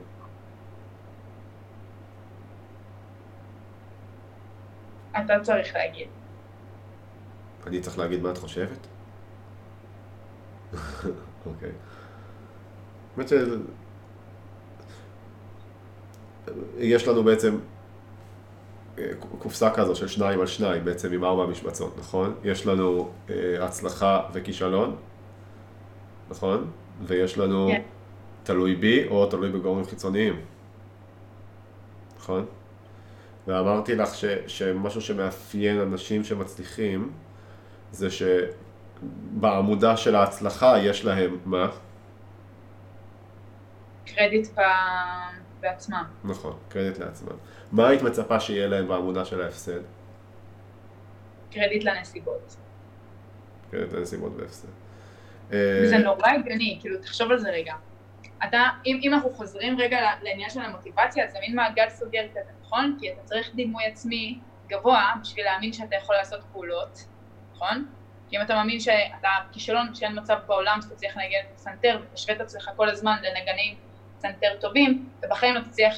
אתה 5.11 5.39
צריך 5.39 5.75
להגיד. 5.75 6.07
אני 7.67 7.81
צריך 7.81 7.97
להגיד 7.99 8.21
מה 8.21 8.31
את 8.31 8.37
חושבת? 8.37 8.87
אוקיי. 11.45 11.71
האמת 13.17 13.29
ש... 13.29 13.33
יש 16.77 17.07
לנו 17.07 17.23
בעצם 17.23 17.57
אה, 18.97 19.11
קופסה 19.39 19.69
כזו 19.73 19.95
של 19.95 20.07
שניים 20.07 20.39
על 20.39 20.47
שניים, 20.47 20.85
בעצם 20.85 21.13
עם 21.13 21.23
ארבע 21.23 21.45
משבצות, 21.45 21.97
נכון? 21.97 22.35
יש 22.43 22.67
לנו 22.67 23.11
אה, 23.29 23.65
הצלחה 23.65 24.21
וכישלון, 24.33 24.95
נכון? 26.29 26.71
ויש 27.01 27.37
לנו 27.37 27.69
yeah. 27.69 27.71
כן. 27.71 27.81
תלוי 28.43 28.75
בי 28.75 29.07
או 29.07 29.25
תלוי 29.25 29.51
בגורמים 29.51 29.85
חיצוניים, 29.85 30.41
נכון? 32.17 32.45
ואמרתי 33.49 33.95
לך 33.95 34.15
ש, 34.15 34.25
שמשהו 34.47 35.01
שמאפיין 35.01 35.79
אנשים 35.79 36.23
שמצליחים 36.23 37.11
זה 37.91 38.07
שבעמודה 38.11 39.97
של 39.97 40.15
ההצלחה 40.15 40.77
יש 40.77 41.05
להם 41.05 41.37
מה? 41.45 41.67
קרדיט 44.05 44.47
בעצמם. 45.59 46.03
נכון, 46.23 46.57
קרדיט 46.69 46.97
לעצמם. 46.97 47.37
מה 47.71 47.87
היית 47.87 48.01
מצפה 48.01 48.39
שיהיה 48.39 48.67
להם 48.67 48.87
בעמודה 48.87 49.25
של 49.25 49.41
ההפסד? 49.41 49.81
קרדיט 51.51 51.83
לנסיבות. 51.83 52.55
את 53.69 53.93
הנסיבות 53.93 54.37
בהפסד. 54.37 54.67
וזה 55.49 55.95
אה, 55.95 56.01
נורא 56.01 56.29
הגיוני, 56.29 56.77
כאילו, 56.81 56.97
תחשוב 57.01 57.31
על 57.31 57.39
זה 57.39 57.49
רגע. 57.49 57.73
אתה, 58.47 58.63
אם, 58.85 58.99
אם 59.03 59.13
אנחנו 59.13 59.29
חוזרים 59.29 59.79
רגע 59.79 59.97
לעניין 60.21 60.49
של 60.49 60.59
המוטיבציה, 60.59 61.27
זה 61.27 61.37
מין 61.41 61.55
מעגל 61.55 61.89
סוגר 61.89 62.27
כזה, 62.31 62.51
נכון? 62.69 62.97
כי 62.99 63.11
אתה 63.11 63.21
צריך 63.23 63.55
דימוי 63.55 63.85
עצמי 63.85 64.39
גבוה 64.67 65.13
בשביל 65.21 65.45
להאמין 65.45 65.73
שאתה 65.73 65.95
יכול 65.95 66.15
לעשות 66.15 66.39
פעולות, 66.51 67.05
נכון? 67.55 67.85
כי 68.29 68.37
אם 68.37 68.41
אתה 68.41 68.55
מאמין 68.55 68.79
שאתה 68.79 69.29
כישלון, 69.51 69.95
שאין 69.95 70.19
מצב 70.19 70.37
בעולם 70.47 70.79
שאתה 70.81 70.95
צריך 70.95 71.17
לנגן 71.17 71.53
פסנתר 71.55 71.99
ותשווה 72.01 72.35
את 72.35 72.41
עצמך 72.41 72.69
כל 72.75 72.89
הזמן 72.89 73.17
לנגנים 73.23 73.75
פסנתר 74.17 74.55
טובים, 74.59 75.09
ובחיים 75.23 75.55
לא 75.55 75.61
תצליח 75.61 75.93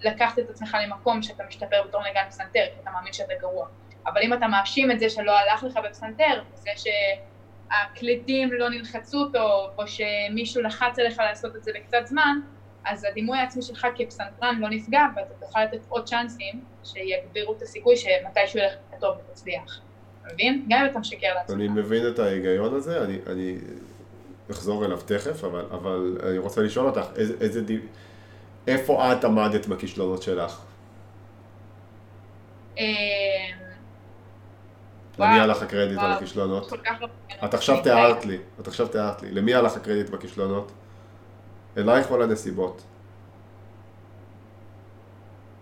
לקחת 0.00 0.38
את 0.38 0.50
עצמך 0.50 0.76
למקום 0.82 1.22
שאתה 1.22 1.44
משתפר 1.48 1.82
בתור 1.88 2.00
נגן 2.10 2.28
פסנתר, 2.28 2.64
כי 2.74 2.80
אתה 2.82 2.90
מאמין 2.90 3.12
שאתה 3.12 3.32
גרוע. 3.40 3.66
אבל 4.06 4.22
אם 4.22 4.32
אתה 4.32 4.46
מאשים 4.46 4.90
את 4.90 5.00
זה 5.00 5.10
שלא 5.10 5.38
הלך 5.38 5.64
לך 5.64 5.78
בפסנתר, 5.84 6.42
וזה 6.52 6.70
שהקלידים 7.70 8.52
לא 8.52 8.68
נלחצו 8.68 9.28
טוב, 9.32 9.70
או 9.78 9.84
שמישהו 9.86 10.62
לחץ 10.62 10.98
עליך 10.98 11.18
לעשות 11.18 11.56
את 11.56 11.64
זה 11.64 11.72
בקצת 11.74 12.06
זמן, 12.06 12.40
אז 12.84 13.04
הדימוי 13.10 13.38
העצמי 13.38 13.62
שלך 13.62 13.86
כפסנתרן 13.96 14.58
לא 14.60 14.68
נפגע, 14.68 15.02
ואתה 15.16 15.34
תוכל 15.40 15.64
לתת 15.64 15.80
עוד 15.88 16.06
צ'אנסים 16.06 16.60
שיגבירו 16.84 17.54
את 17.56 17.62
הסיכוי 17.62 17.96
שמתישהו 17.96 18.58
ילך 18.58 18.72
לך 18.72 19.00
טוב 19.00 19.16
ותצליח. 19.30 19.80
מבין? 20.32 20.66
גם 20.68 20.80
אם 20.80 20.90
אתה 20.90 20.98
משקר 20.98 21.34
לעצמך. 21.34 21.56
אני 21.56 21.68
מבין 21.68 22.08
את 22.08 22.18
ההיגיון 22.18 22.74
הזה, 22.74 23.04
אני, 23.04 23.18
אני 23.26 23.56
אחזור 24.50 24.84
אליו 24.84 25.00
תכף, 25.00 25.44
אבל, 25.44 25.64
אבל 25.70 26.18
אני 26.28 26.38
רוצה 26.38 26.62
לשאול 26.62 26.86
אותך, 26.86 27.06
איזה, 27.16 27.34
איזה 27.40 27.62
די... 27.62 27.78
איפה 28.66 29.12
את 29.12 29.24
עמדת 29.24 29.66
בכישלונות 29.66 30.22
שלך? 30.22 30.60
אמ, 32.78 32.84
למי 35.18 35.40
הלך 35.40 35.62
הקרדיט 35.62 35.98
על 35.98 36.12
הכישלונות? 36.12 36.72
לא 36.72 36.78
את 37.44 37.54
עכשיו. 37.54 37.82
תיארת 37.82 38.24
לי, 38.24 38.38
את 38.60 38.68
עכשיו 38.68 38.88
תיארת 38.88 39.22
לי. 39.22 39.30
למי 39.30 39.54
הלך 39.54 39.76
הקרדיט 39.76 40.10
בכישלונות? 40.10 40.72
אלייך 41.76 42.10
או 42.10 42.18
לנסיבות? 42.18 42.82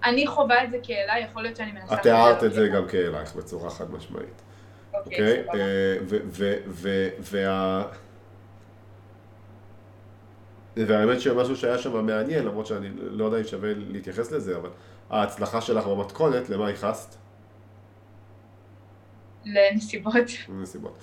אני 0.05 0.27
חווה 0.27 0.65
את 0.65 0.71
זה 0.71 0.79
כאלה, 0.83 1.19
יכול 1.19 1.43
להיות 1.43 1.57
שאני 1.57 1.73
מנסה... 1.73 1.95
את 1.95 2.03
תיארת 2.03 2.45
את 2.45 2.53
זה 2.53 2.69
גם 2.69 2.89
כאלייך 2.89 3.35
בצורה 3.35 3.71
חד 3.71 3.91
משמעית. 3.91 4.43
אוקיי, 4.95 5.45
אוקיי? 5.47 5.99
סבבה. 6.05 6.47
אה, 6.87 7.09
וה... 7.19 7.85
והאמת 10.77 11.21
שמשהו 11.21 11.57
שהיה 11.57 11.79
שם 11.79 12.07
מעניין, 12.07 12.45
למרות 12.45 12.67
שאני 12.67 12.89
לא 12.97 13.25
יודע 13.25 13.39
אם 13.39 13.45
שווה 13.45 13.73
להתייחס 13.75 14.33
לזה, 14.33 14.57
אבל 14.57 14.71
ההצלחה 15.11 15.61
שלך 15.61 15.87
במתכונת, 15.87 16.51
למה 16.51 16.71
ייחסת? 16.71 17.15
לנסיבות. 19.45 20.15
בנסיבות. 20.49 20.99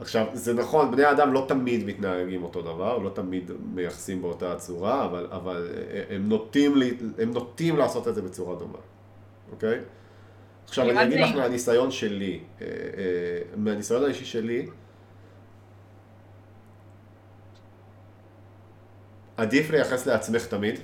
עכשיו, 0.00 0.26
זה 0.32 0.54
נכון, 0.54 0.90
בני 0.90 1.10
אדם 1.10 1.32
לא 1.32 1.44
תמיד 1.48 1.84
מתנהגים 1.86 2.42
אותו 2.42 2.62
דבר, 2.62 2.98
לא 2.98 3.10
תמיד 3.10 3.50
מייחסים 3.74 4.22
באותה 4.22 4.56
צורה, 4.56 5.04
אבל, 5.04 5.26
אבל 5.30 5.68
הם, 6.10 6.28
נוטים, 6.28 6.76
לי- 6.76 6.96
הם 7.18 7.30
נוטים 7.30 7.76
לעשות 7.76 8.08
את 8.08 8.14
זה 8.14 8.22
בצורה 8.22 8.56
דומה, 8.56 8.78
אוקיי? 9.52 9.78
עכשיו, 10.64 10.90
אני 10.90 11.02
אגיד 11.02 11.20
לך. 11.20 11.34
מהניסיון 11.36 11.90
שלי, 11.90 12.40
אה, 12.60 12.66
אה, 12.66 12.72
מהניסיון 13.56 14.04
האישי 14.04 14.24
שלי, 14.24 14.66
עדיף 19.36 19.70
לייחס 19.70 20.06
לעצמך 20.06 20.46
תמיד, 20.46 20.80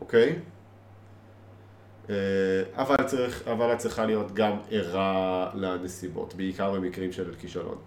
אוקיי? 0.00 0.38
אה, 2.10 2.14
אבל, 2.74 2.96
צריך, 3.06 3.48
אבל 3.48 3.72
את 3.72 3.78
צריכה 3.78 4.06
להיות 4.06 4.32
גם 4.32 4.56
ערה 4.70 5.50
לנסיבות, 5.54 6.34
בעיקר 6.34 6.72
במקרים 6.72 7.12
של 7.12 7.34
כישלון. 7.34 7.78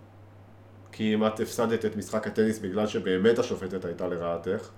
כי 0.91 1.13
אם 1.13 1.28
את 1.28 1.39
הפסדת 1.39 1.86
את 1.86 1.95
משחק 1.95 2.28
הטניס 2.28 2.59
בגלל 2.59 2.88
שבאמת 2.88 3.39
השופטת 3.39 3.86
הייתה 3.86 4.07
לרעתך, 4.07 4.70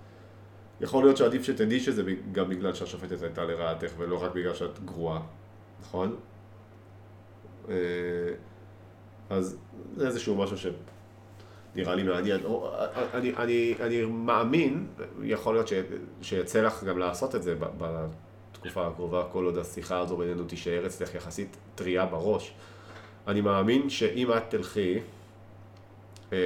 יכול 0.82 1.04
להיות 1.04 1.18
שעדיף 1.18 1.44
שתדעי 1.44 1.80
שזה 1.80 2.04
גם 2.32 2.50
בגלל 2.50 2.74
שהשופטת 2.74 3.22
הייתה 3.22 3.44
לרעתך 3.44 3.92
ולא 3.98 4.24
רק 4.24 4.32
בגלל 4.34 4.54
שאת 4.54 4.80
גרועה, 4.86 5.22
נכון? 5.82 6.16
אה, 7.70 7.76
אז 9.30 9.58
זה 9.96 10.08
איזשהו 10.08 10.36
משהו 10.36 10.58
שנראה 10.58 11.96
לי 11.96 12.04
מעניין. 12.04 12.44
או, 12.44 12.72
אני, 13.14 13.34
אני, 13.38 13.76
אני 13.80 14.06
מאמין, 14.06 14.88
יכול 15.24 15.56
להיות 15.56 15.68
ש, 15.68 15.74
שיצא 16.22 16.62
לך 16.62 16.84
גם 16.84 16.98
לעשות 16.98 17.36
את 17.36 17.44
זה 17.44 17.56
בתקופה 18.60 18.88
הקרובה, 18.88 19.24
כל 19.32 19.46
עוד 19.46 19.58
השיחה 19.58 20.00
הזו 20.00 20.18
בינינו 20.18 20.44
תישאר 20.44 20.86
אצלך 20.86 21.16
יחסית 21.16 21.58
טריה 21.76 22.06
בראש. 22.06 22.54
אני 23.28 23.42
מאמין 23.42 23.90
שאם 23.90 24.34
את 24.38 24.44
תלכי 24.50 25.00
אה, 26.34 26.38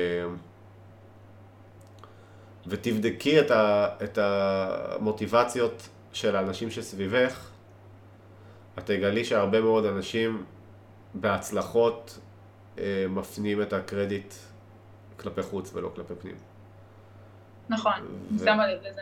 ותבדקי 2.68 3.40
את, 3.40 3.52
ה, 3.52 3.88
את 4.04 4.18
המוטיבציות 4.18 5.90
של 6.14 6.36
האנשים 6.36 6.72
שסביבך, 6.72 7.50
את 8.80 8.86
תגלי 8.86 9.26
שהרבה 9.26 9.62
מאוד 9.62 9.86
אנשים 9.86 10.46
בהצלחות 11.14 12.20
אה, 12.78 13.06
מפנים 13.10 13.62
את 13.62 13.74
הקרדיט 13.74 14.34
כלפי 15.20 15.42
חוץ 15.42 15.74
ולא 15.74 15.92
כלפי 15.96 16.14
פנים. 16.16 16.36
נכון, 17.70 17.94
אני 18.32 18.40
שמה 18.40 18.68
לב 18.68 18.80
לזה. 18.82 19.02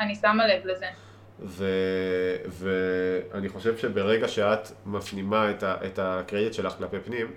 אני 0.00 0.14
שמה 0.14 0.46
לב 0.46 0.66
לזה. 0.66 0.86
ו- 1.40 2.36
ואני 2.48 3.48
חושב 3.48 3.76
שברגע 3.76 4.28
שאת 4.28 4.68
מפנימה 4.86 5.50
את, 5.50 5.62
ה- 5.62 5.86
את 5.86 5.98
הקרדיט 5.98 6.52
שלך 6.52 6.72
כלפי 6.72 7.00
פנים, 7.00 7.32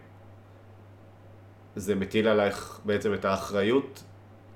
זה 1.75 1.95
מטיל 1.95 2.27
עלייך 2.27 2.79
בעצם 2.85 3.13
את 3.13 3.25
האחריות 3.25 4.03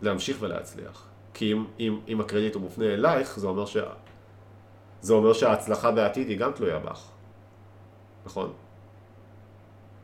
להמשיך 0.02 0.38
ולהצליח. 0.40 1.08
כי 1.34 1.54
אם, 1.54 1.66
אם, 1.80 2.00
אם 2.08 2.22
הקרדיט 2.22 2.56
הוא 2.56 2.62
מופנה 2.62 2.86
אלייך, 2.86 3.40
זה 3.40 3.48
אומר, 3.48 3.66
ש... 3.66 3.78
זה 5.02 5.14
אומר 5.14 5.34
שההצלחה 5.34 5.92
בעתיד 5.92 6.30
היא 6.30 6.38
גם 6.38 6.52
תלויה 6.52 6.80
בך. 6.80 7.12
נכון? 8.26 8.54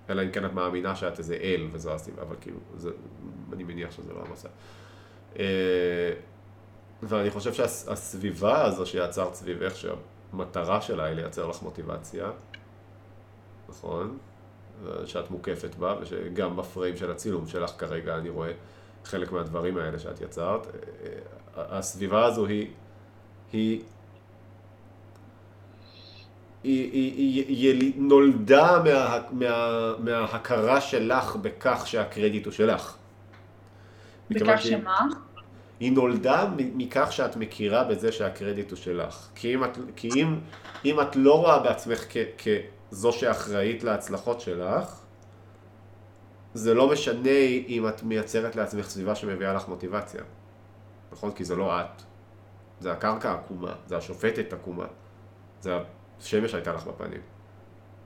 אלא 0.10 0.22
אם 0.24 0.32
כן 0.32 0.46
את 0.46 0.54
מאמינה 0.54 0.96
שאת 0.96 1.20
איזה 1.20 1.36
אל 1.36 1.68
וזו 1.72 1.94
הסיבה, 1.94 2.22
אבל 2.22 2.36
כאילו, 2.42 2.58
זה, 2.76 2.90
אני 3.54 3.64
מניח 3.64 3.92
שזה 3.92 4.14
לא 4.14 4.24
המצב. 4.28 4.50
ואני 7.04 7.32
חושב 7.32 7.54
שהסביבה 7.54 8.66
הזו 8.66 8.86
שיצרת 8.86 9.34
סביבך, 9.36 9.74
שהמטרה 9.76 10.82
שלה 10.82 11.06
היא 11.06 11.16
לייצר 11.16 11.48
לך 11.48 11.62
מוטיבציה, 11.62 12.32
נכון? 13.70 14.18
שאת 15.06 15.32
מוקפת 15.32 15.76
בה, 15.76 15.96
ושגם 16.02 16.56
בפריים 16.56 16.98
של 16.98 17.12
הצילום 17.12 17.48
שלך 17.48 17.72
כרגע 17.78 18.18
אני 18.18 18.30
רואה 18.30 18.52
חלק 19.06 19.32
מהדברים 19.32 19.78
האלה 19.78 20.00
שאת 20.00 20.22
יצרת. 20.22 20.68
הסביבה 21.56 22.26
הזו 22.26 22.46
היא, 22.46 22.68
היא, 23.52 23.82
היא, 26.64 26.92
היא, 26.92 27.46
היא, 27.48 27.82
היא 27.82 27.94
נולדה 27.96 28.84
מה, 28.84 29.18
מה, 29.32 29.94
מההכרה 30.00 30.82
שלך 30.82 31.36
בכך 31.36 31.84
שהקרדיט 31.86 32.46
הוא 32.46 32.54
שלך. 32.54 32.96
בכך 34.30 34.62
שמה? 34.62 35.08
היא 35.82 35.92
נולדה 35.92 36.50
מכך 36.58 37.12
שאת 37.12 37.36
מכירה 37.36 37.84
בזה 37.84 38.12
שהקרדיט 38.12 38.72
הוא 38.72 38.78
שלך. 38.78 39.30
כי 39.36 39.56
אם 39.56 39.64
את, 39.64 39.78
כי 39.96 40.10
אם, 40.16 40.40
אם 40.86 41.02
את 41.02 41.16
לא 41.16 41.40
רואה 41.40 41.60
בעצמך 41.60 42.06
כ, 42.10 42.18
כזו 42.92 43.12
שאחראית 43.12 43.84
להצלחות 43.84 44.42
שלך, 44.42 45.00
זה 46.54 46.74
לא 46.74 46.92
משנה 46.92 47.40
אם 47.68 47.88
את 47.88 48.04
מייצרת 48.04 48.56
לעצמך 48.56 48.90
סביבה 48.90 49.16
שמביאה 49.16 49.54
לך 49.54 49.68
מוטיבציה. 49.68 50.22
נכון? 51.12 51.32
כי 51.32 51.44
זה 51.44 51.56
לא 51.56 51.82
את. 51.82 52.02
זה 52.80 52.92
הקרקע 52.92 53.34
עקומה, 53.34 53.74
זה 53.86 53.98
השופטת 53.98 54.54
עקומה. 54.54 54.86
זה 55.62 55.78
השמש 56.20 56.54
הייתה 56.54 56.74
לך 56.74 56.88
בפנים. 56.88 57.22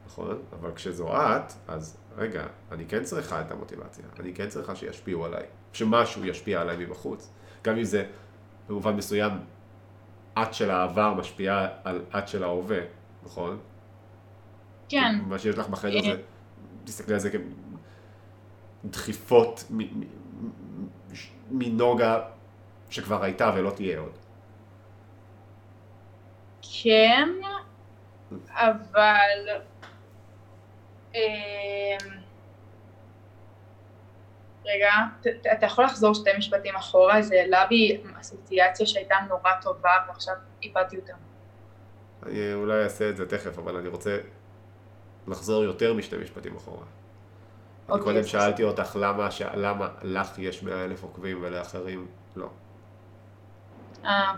נכון? 0.06 0.42
אבל 0.60 0.72
כשזו 0.76 1.14
את, 1.16 1.54
אז 1.68 1.98
רגע, 2.18 2.46
אני 2.72 2.86
כן 2.86 3.04
צריכה 3.04 3.42
את 3.42 3.52
המוטיבציה. 3.52 4.06
אני 4.20 4.34
כן 4.34 4.50
צריכה 4.50 4.76
שישפיעו 4.76 5.26
עליי. 5.26 5.44
שמשהו 5.74 6.26
ישפיע 6.26 6.62
עליי 6.62 6.78
מבחוץ. 6.78 7.32
גם 7.66 7.78
אם 7.78 7.84
זה 7.84 8.06
במובן 8.68 8.96
מסוים 8.96 9.32
את 10.42 10.54
של 10.54 10.72
העבר 10.72 11.14
משפיעה 11.14 11.68
על 11.84 12.02
את 12.18 12.28
של 12.28 12.44
ההווה, 12.44 12.80
נכון? 13.24 13.60
כן. 14.90 15.16
מה 15.28 15.40
שיש 15.40 15.58
לך 15.58 15.68
בחדר 15.70 16.02
זה, 16.02 16.22
תסתכלי 16.84 17.14
על 17.14 17.20
זה 17.20 17.30
כדחיפות 18.84 19.72
מנוגה 21.52 22.22
שכבר 22.90 23.24
הייתה 23.24 23.52
ולא 23.56 23.70
תהיה 23.70 24.00
עוד. 24.00 24.18
כן, 26.84 27.30
אבל... 28.50 29.50
אמ, 34.66 34.70
רגע, 34.76 34.92
ת- 35.22 35.48
אתה 35.54 35.66
יכול 35.66 35.86
לחזור 35.86 36.14
שתי 36.14 36.30
משפטים 36.38 36.76
אחורה? 36.76 37.22
זה 37.22 37.36
העלה 37.36 37.66
בי 37.70 37.98
אסוציאציה 38.22 38.86
שהייתה 38.86 39.16
נורא 39.30 39.52
טובה 39.62 39.92
ועכשיו 40.08 40.34
איבדתי 40.64 40.98
אותה. 40.98 41.14
אני 42.26 42.54
אולי 42.54 42.84
אעשה 42.84 43.10
את 43.10 43.18
זה 43.18 43.30
תכף, 43.30 43.58
אבל 43.58 43.76
אני 43.76 43.88
רוצה 43.88 44.18
לחזור 45.28 45.64
יותר 45.64 45.94
משתי 45.94 46.16
משפטים 46.18 46.56
אחורה. 46.56 46.78
אני 46.86 46.86
אוקיי, 48.00 48.04
קודם 48.14 48.24
שאלתי 48.24 48.64
אותך 48.64 48.98
למה, 49.02 49.32
ש- 49.32 49.42
למה 49.42 49.88
לך 50.02 50.40
יש 50.40 50.64
100 50.64 50.86
אלף 50.86 51.04
עוקבים 51.04 51.38
ולאחרים 51.44 52.08
לא. 52.36 52.50
אה, 54.06 54.34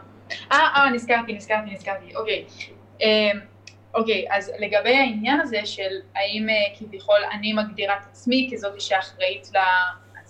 אה, 0.52 0.58
אה, 0.76 0.90
נזכרתי, 0.90 1.34
נזכרתי, 1.34 1.72
נזכרתי, 1.72 2.16
אוקיי. 2.16 2.45
אה, 3.02 3.32
אוקיי, 3.94 4.26
אז 4.32 4.52
לגבי 4.60 4.95
העניין 4.95 5.40
הזה 5.41 5.66
של 5.66 5.90
האם 6.16 6.49
אה, 6.49 6.56
כביכול 6.80 7.20
אני 7.32 7.54
מגדירה 7.54 7.94
את 7.98 8.06
עצמי 8.12 8.49
כזאת 8.54 8.82
שאחראית 8.82 9.49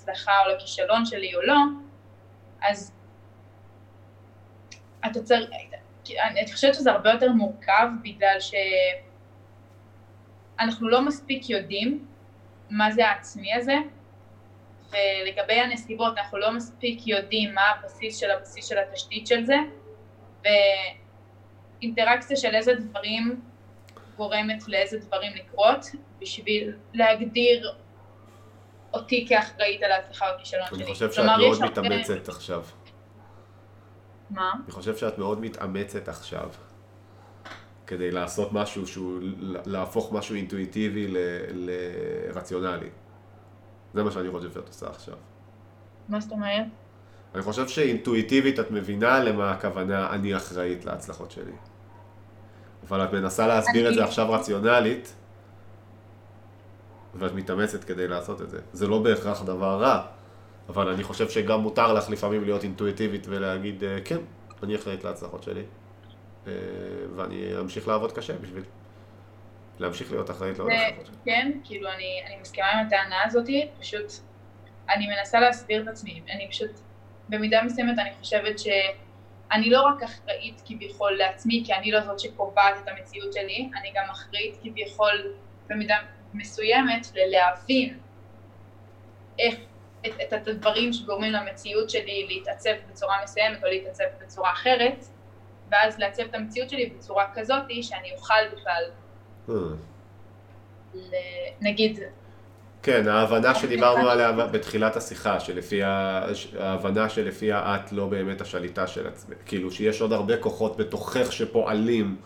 להצלחה 0.07 0.31
או 0.45 0.49
לכישלון 0.55 1.05
שלי 1.05 1.35
או 1.35 1.41
לא, 1.41 1.57
אז 2.61 2.93
אתה 5.05 5.19
אני 5.35 6.39
אני 6.41 6.53
חושבת 6.53 6.73
שזה 6.75 6.91
הרבה 6.91 7.11
יותר 7.11 7.31
מורכב 7.31 7.87
בגלל 8.03 8.37
שאנחנו 10.59 10.89
לא 10.89 11.05
מספיק 11.05 11.49
יודעים 11.49 12.07
מה 12.69 12.91
זה 12.91 13.07
העצמי 13.07 13.53
הזה, 13.53 13.75
ולגבי 14.91 15.53
הנסיבות 15.53 16.17
אנחנו 16.17 16.37
לא 16.37 16.51
מספיק 16.51 17.07
יודעים 17.07 17.53
מה 17.53 17.61
הבסיס 17.69 18.17
של 18.17 18.31
הבסיס 18.31 18.65
של 18.69 18.77
התשתית 18.77 19.27
של 19.27 19.45
זה, 19.45 19.55
ואינטראקציה 21.81 22.37
של 22.37 22.55
איזה 22.55 22.73
דברים 22.73 23.41
גורמת 24.17 24.67
לאיזה 24.67 24.99
דברים 24.99 25.31
לקרות, 25.35 25.85
בשביל 26.19 26.75
להגדיר 26.93 27.73
אותי 28.93 29.25
כאחראית 29.29 29.83
על 29.83 29.91
ההצלחה 29.91 30.29
או 30.29 30.35
הכישלון 30.35 30.67
שלי. 30.69 30.83
אני 30.83 30.93
חושב 30.93 31.11
שאת 31.11 31.25
מאוד 31.25 31.61
מתאמצת 31.61 32.29
עכשיו. 32.29 32.63
מה? 34.29 34.51
אני 34.65 34.71
חושב 34.71 34.97
שאת 34.97 35.17
מאוד 35.17 35.41
מתאמצת 35.41 36.07
עכשיו. 36.09 36.49
כדי 37.87 38.11
לעשות 38.11 38.53
משהו 38.53 38.87
שהוא, 38.87 39.19
להפוך 39.65 40.13
משהו 40.13 40.35
אינטואיטיבי 40.35 41.07
ל- 41.07 41.17
לרציונלי. 41.53 42.89
זה 43.93 44.03
מה 44.03 44.11
שאני 44.11 44.31
חושב 44.31 44.51
שאת 44.51 44.67
עושה 44.67 44.87
עכשיו. 44.89 45.15
מה 46.09 46.19
זאת 46.19 46.31
אומרת? 46.31 46.65
אני 47.35 47.41
חושב 47.43 47.67
שאינטואיטיבית 47.67 48.59
את 48.59 48.71
מבינה 48.71 49.19
למה 49.19 49.51
הכוונה 49.51 50.09
אני 50.13 50.35
אחראית 50.35 50.85
להצלחות 50.85 51.31
שלי. 51.31 51.51
אבל 52.87 53.03
את 53.03 53.13
מנסה 53.13 53.47
להסביר 53.47 53.89
את 53.89 53.93
זה 53.93 53.99
אני- 53.99 54.07
עכשיו 54.09 54.31
רציונלית, 54.31 55.15
ואת 57.19 57.33
מתאמצת 57.33 57.83
כדי 57.83 58.07
לעשות 58.07 58.41
את 58.41 58.49
זה. 58.49 58.59
זה 58.73 58.87
לא 58.87 58.99
בהכרח 58.99 59.43
דבר 59.43 59.81
רע, 59.81 60.01
אבל 60.69 60.89
אני 60.89 61.03
חושב 61.03 61.29
שגם 61.29 61.59
מותר 61.59 61.93
לך 61.93 62.09
לפעמים 62.09 62.43
להיות 62.43 62.63
אינטואיטיבית 62.63 63.25
ולהגיד, 63.29 63.83
אה, 63.83 63.97
כן, 64.05 64.17
אני 64.63 64.75
אחראית 64.75 65.03
להצלחות 65.03 65.43
שלי, 65.43 65.63
אה, 66.47 66.51
ואני 67.15 67.57
אמשיך 67.59 67.87
לעבוד 67.87 68.11
קשה 68.11 68.33
בשביל 68.33 68.63
להמשיך 69.79 70.11
להיות 70.11 70.31
אחראית 70.31 70.57
לעוד 70.57 70.71
הצלחות 70.71 71.05
שלי. 71.05 71.15
כן, 71.25 71.51
כאילו 71.63 71.89
אני, 71.89 72.21
אני 72.27 72.41
מסכימה 72.41 72.67
עם 72.67 72.85
הטענה 72.87 73.23
הזאתי, 73.25 73.67
פשוט 73.79 74.11
אני 74.89 75.07
מנסה 75.07 75.39
להסביר 75.39 75.83
את 75.83 75.87
עצמי, 75.87 76.21
אני 76.35 76.47
פשוט, 76.51 76.71
במידה 77.29 77.63
מסוימת 77.63 77.99
אני 77.99 78.09
חושבת 78.19 78.59
שאני 78.59 79.69
לא 79.69 79.81
רק 79.81 80.03
אחראית 80.03 80.61
כביכול 80.65 81.11
לעצמי, 81.11 81.63
כי 81.65 81.73
אני 81.73 81.91
לא 81.91 82.01
זאת 82.01 82.19
שקובעת 82.19 82.75
את 82.83 82.87
המציאות 82.87 83.33
שלי, 83.33 83.69
אני 83.79 83.93
גם 83.95 84.09
אחראית 84.11 84.57
כביכול 84.63 85.33
במידה 85.69 85.95
מסוימת 86.37 87.07
ללהבין 87.15 87.97
איך, 89.39 89.55
את, 90.05 90.33
את, 90.33 90.47
הדברים 90.47 90.93
שגורמים 90.93 91.31
למציאות 91.33 91.89
שלי 91.89 92.25
להתעצב 92.29 92.69
בצורה 92.91 93.15
מסוימת 93.23 93.63
או 93.63 93.69
להתעצב 93.69 94.03
בצורה 94.21 94.51
אחרת, 94.51 95.05
ואז 95.71 95.99
לעצב 95.99 96.23
את 96.23 96.35
המציאות 96.35 96.69
שלי 96.69 96.85
בצורה 96.97 97.25
כזאתי 97.33 97.83
שאני 97.83 98.11
אוכל 98.15 98.33
בכלל. 98.53 98.83
ל- 100.93 101.09
נגיד, 101.61 101.99
כן, 102.83 103.07
ההבנה 103.07 103.55
שדיברנו 103.55 104.09
עליה 104.09 104.31
בתחילת 104.31 104.95
השיחה, 104.95 105.39
שלפיה, 105.39 106.21
ההבנה 106.59 107.09
שלפיה 107.09 107.75
את 107.75 107.91
לא 107.91 108.05
באמת 108.05 108.41
השליטה 108.41 108.87
של 108.87 109.07
עצמך, 109.07 109.37
כאילו 109.45 109.71
שיש 109.71 110.01
עוד 110.01 110.13
הרבה 110.13 110.37
כוחות 110.37 110.77
בתוכך 110.77 111.31
שפועלים, 111.31 112.17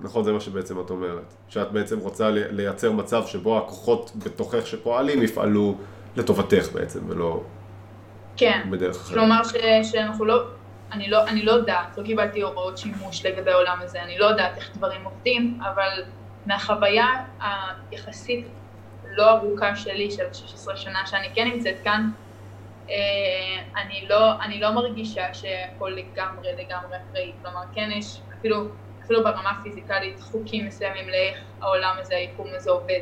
נכון, 0.00 0.24
זה 0.24 0.32
מה 0.32 0.40
שבעצם 0.40 0.80
את 0.80 0.90
אומרת, 0.90 1.34
שאת 1.48 1.72
בעצם 1.72 1.98
רוצה 1.98 2.30
לי- 2.30 2.52
לייצר 2.52 2.92
מצב 2.92 3.26
שבו 3.26 3.58
הכוחות 3.58 4.12
בתוכך 4.24 4.66
שפועלים 4.66 5.22
יפעלו 5.22 5.74
לטובתך 6.16 6.68
בעצם, 6.72 7.00
ולא 7.10 7.42
כן, 8.36 8.60
בדרך 8.70 8.96
אחרת. 8.96 9.14
כלומר 9.18 9.44
ש, 9.44 9.52
שאנחנו 9.92 10.24
לא, 10.24 10.42
אני 10.92 11.08
לא, 11.10 11.24
אני 11.28 11.42
לא 11.42 11.52
יודעת, 11.52 11.98
לא 11.98 12.02
קיבלתי 12.02 12.42
הוראות 12.42 12.78
שימוש 12.78 13.26
לגבי 13.26 13.50
העולם 13.50 13.78
הזה, 13.82 14.02
אני 14.02 14.18
לא 14.18 14.26
יודעת 14.26 14.56
איך 14.56 14.76
דברים 14.76 15.04
עובדים, 15.04 15.58
אבל 15.62 16.02
מהחוויה 16.46 17.06
היחסית 17.90 18.46
לא 19.10 19.30
ארוכה 19.30 19.76
שלי, 19.76 20.10
של 20.10 20.24
16 20.32 20.76
שנה 20.76 21.06
שאני 21.06 21.28
כן 21.34 21.48
נמצאת 21.54 21.76
כאן, 21.84 22.10
אה, 22.90 22.94
אני 23.82 24.06
לא, 24.08 24.42
אני 24.42 24.60
לא 24.60 24.70
מרגישה 24.70 25.34
שהכל 25.34 25.88
לגמרי 25.96 26.48
לגמרי 26.52 26.96
אחראי, 26.96 27.32
כלומר 27.42 27.60
כן 27.74 27.88
יש 27.92 28.20
אפילו, 28.40 28.56
אפילו 29.04 29.24
ברמה 29.24 29.50
הפיזיקלית 29.50 30.20
חוקים 30.20 30.66
מסוימים 30.66 31.08
לאיך 31.08 31.38
העולם 31.62 31.96
הזה, 32.00 32.16
היקום 32.16 32.46
הזה 32.54 32.70
עובד. 32.70 33.00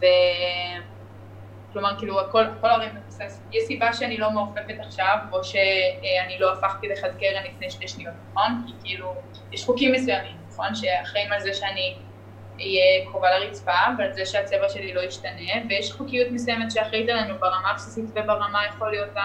ו... 0.00 0.04
כלומר, 1.72 1.98
כאילו, 1.98 2.20
הכל, 2.20 2.44
הכל 2.44 2.70
הרי 2.70 2.86
מבוסס. 2.94 3.42
יש 3.52 3.64
סיבה 3.64 3.92
שאני 3.92 4.16
לא 4.16 4.30
מעופפת 4.30 4.74
עכשיו, 4.80 5.16
או 5.32 5.44
שאני 5.44 6.38
לא 6.38 6.52
הפכתי 6.52 6.88
לחד 6.88 7.08
קרן 7.18 7.44
לפני 7.44 7.70
שתי 7.70 7.88
שניות, 7.88 8.14
נכון? 8.30 8.64
כי 8.66 8.72
כאילו, 8.84 9.14
יש 9.52 9.64
חוקים 9.64 9.92
מסוימים, 9.92 10.36
נכון? 10.48 10.74
שאחראים 10.74 11.32
על 11.32 11.40
זה 11.40 11.54
שאני 11.54 11.98
אהיה 12.60 13.06
קרובה 13.10 13.38
לרצפה, 13.38 13.72
ועל 13.98 14.12
זה 14.12 14.26
שהצבע 14.26 14.68
שלי 14.68 14.94
לא 14.94 15.00
ישתנה, 15.00 15.52
ויש 15.68 15.92
חוקיות 15.92 16.28
מסוימת 16.30 16.70
שאחראית 16.70 17.08
עלינו 17.08 17.34
ברמה 17.40 17.70
הבסיסית 17.70 18.10
וברמה 18.10 18.66
יכול 18.68 18.90
להיות 18.90 19.16
ה... 19.16 19.20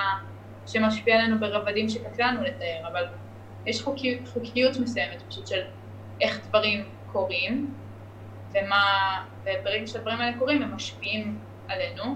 שמשפיע 0.68 1.16
עלינו 1.16 1.40
ברבדים 1.40 1.90
שקשה 1.90 2.28
לנו 2.28 2.44
לתאר, 2.44 2.88
אבל 2.92 3.06
יש 3.66 3.82
חוקיות, 3.82 4.28
חוקיות 4.34 4.78
מסוימת 4.78 5.22
פשוט 5.30 5.48
של 5.48 5.62
איך 6.22 6.40
דברים 6.48 6.84
קורים, 7.12 7.74
ומה, 8.52 8.84
וברגע 9.42 9.88
שהדברים 9.88 10.22
האלה 10.22 10.38
קורים 10.40 10.62
הם 10.62 10.76
משפיעים 10.76 11.40
עלינו, 11.68 12.16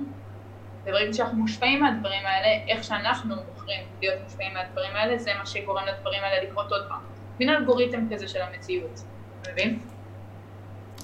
וברגע 0.83 1.13
שאנחנו 1.13 1.37
מושפעים 1.37 1.79
מהדברים 1.79 2.25
האלה, 2.25 2.63
איך 2.67 2.83
שאנחנו 2.83 3.35
בוחרים 3.35 3.81
להיות 4.01 4.23
מושפעים 4.23 4.53
מהדברים 4.53 4.91
האלה, 4.95 5.17
זה 5.17 5.31
מה 5.39 5.45
שגורם 5.45 5.85
לדברים 5.85 6.23
האלה 6.23 6.43
לקרות 6.43 6.71
עוד 6.71 6.85
פעם. 6.89 7.01
מין 7.39 7.49
אלגוריתם 7.49 8.05
כזה 8.11 8.27
של 8.27 8.41
המציאות, 8.41 8.99
אתה 9.41 9.51
מבין? 9.51 9.79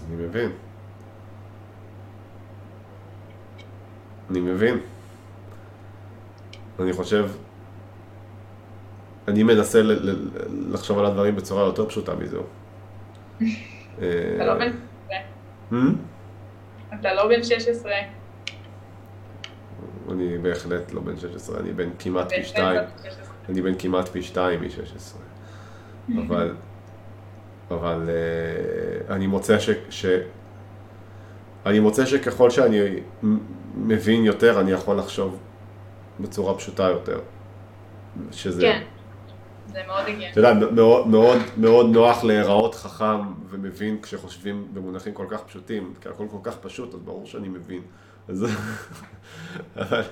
אני 0.07 0.15
מבין. 0.15 0.51
אני 4.29 4.39
מבין. 4.39 4.79
אני 6.79 6.93
חושב, 6.93 7.29
אני 9.27 9.43
מנסה 9.43 9.81
לחשוב 10.71 10.99
על 10.99 11.05
הדברים 11.05 11.35
בצורה 11.35 11.63
יותר 11.63 11.89
פשוטה 11.89 12.15
מזו. 12.15 12.41
אתה 13.97 14.45
לא 14.45 14.53
בן 14.59 14.63
16, 14.73 15.71
Hmm? 15.71 15.75
אתה 16.99 17.13
לא 17.13 17.27
בן 17.27 17.43
16, 17.43 17.91
אני 20.11 20.37
בהחלט 20.37 20.93
לא 20.93 21.01
בן 21.01 21.17
16, 21.17 21.59
אני 21.59 21.73
בן 21.73 21.89
כמעט 21.99 22.29
פי 22.29 22.35
בן 22.35 22.43
שתיים. 22.43 22.81
16. 22.97 23.23
אני 23.49 23.61
בן 23.61 23.73
כמעט 23.79 24.07
פי 24.07 24.23
שתיים 24.23 24.61
מ-16. 24.61 25.17
אבל, 26.27 26.53
אבל 27.71 28.09
אה, 28.09 29.15
אני 29.15 29.27
מוצא 29.27 29.59
ש... 29.59 29.69
ש... 29.89 30.05
אני 31.65 31.79
מוצא 31.79 32.05
שככל 32.05 32.49
שאני 32.49 32.79
מבין 33.75 34.25
יותר, 34.25 34.59
אני 34.59 34.71
יכול 34.71 34.97
לחשוב 34.97 35.39
בצורה 36.19 36.57
פשוטה 36.57 36.83
יותר. 36.83 37.19
שזה, 38.31 38.61
כן, 38.61 38.81
זה 39.75 39.81
מאוד 39.87 40.03
הגיוני. 40.07 40.31
אתה 40.31 40.39
יודע, 40.39 40.53
מאוד, 40.53 41.07
מאוד, 41.07 41.37
מאוד 41.57 41.85
נוח 41.85 42.23
להיראות 42.23 42.75
חכם 42.75 43.33
ומבין 43.49 44.01
כשחושבים 44.01 44.67
במונחים 44.73 45.13
כל 45.13 45.25
כך 45.29 45.43
פשוטים, 45.43 45.93
כי 46.01 46.09
הכל 46.09 46.25
כל 46.31 46.37
כך 46.43 46.57
פשוט, 46.57 46.93
אז 46.93 47.01
ברור 47.01 47.25
שאני 47.25 47.49
מבין. 47.49 47.81
אז, 48.27 48.45
אבל, 49.81 50.03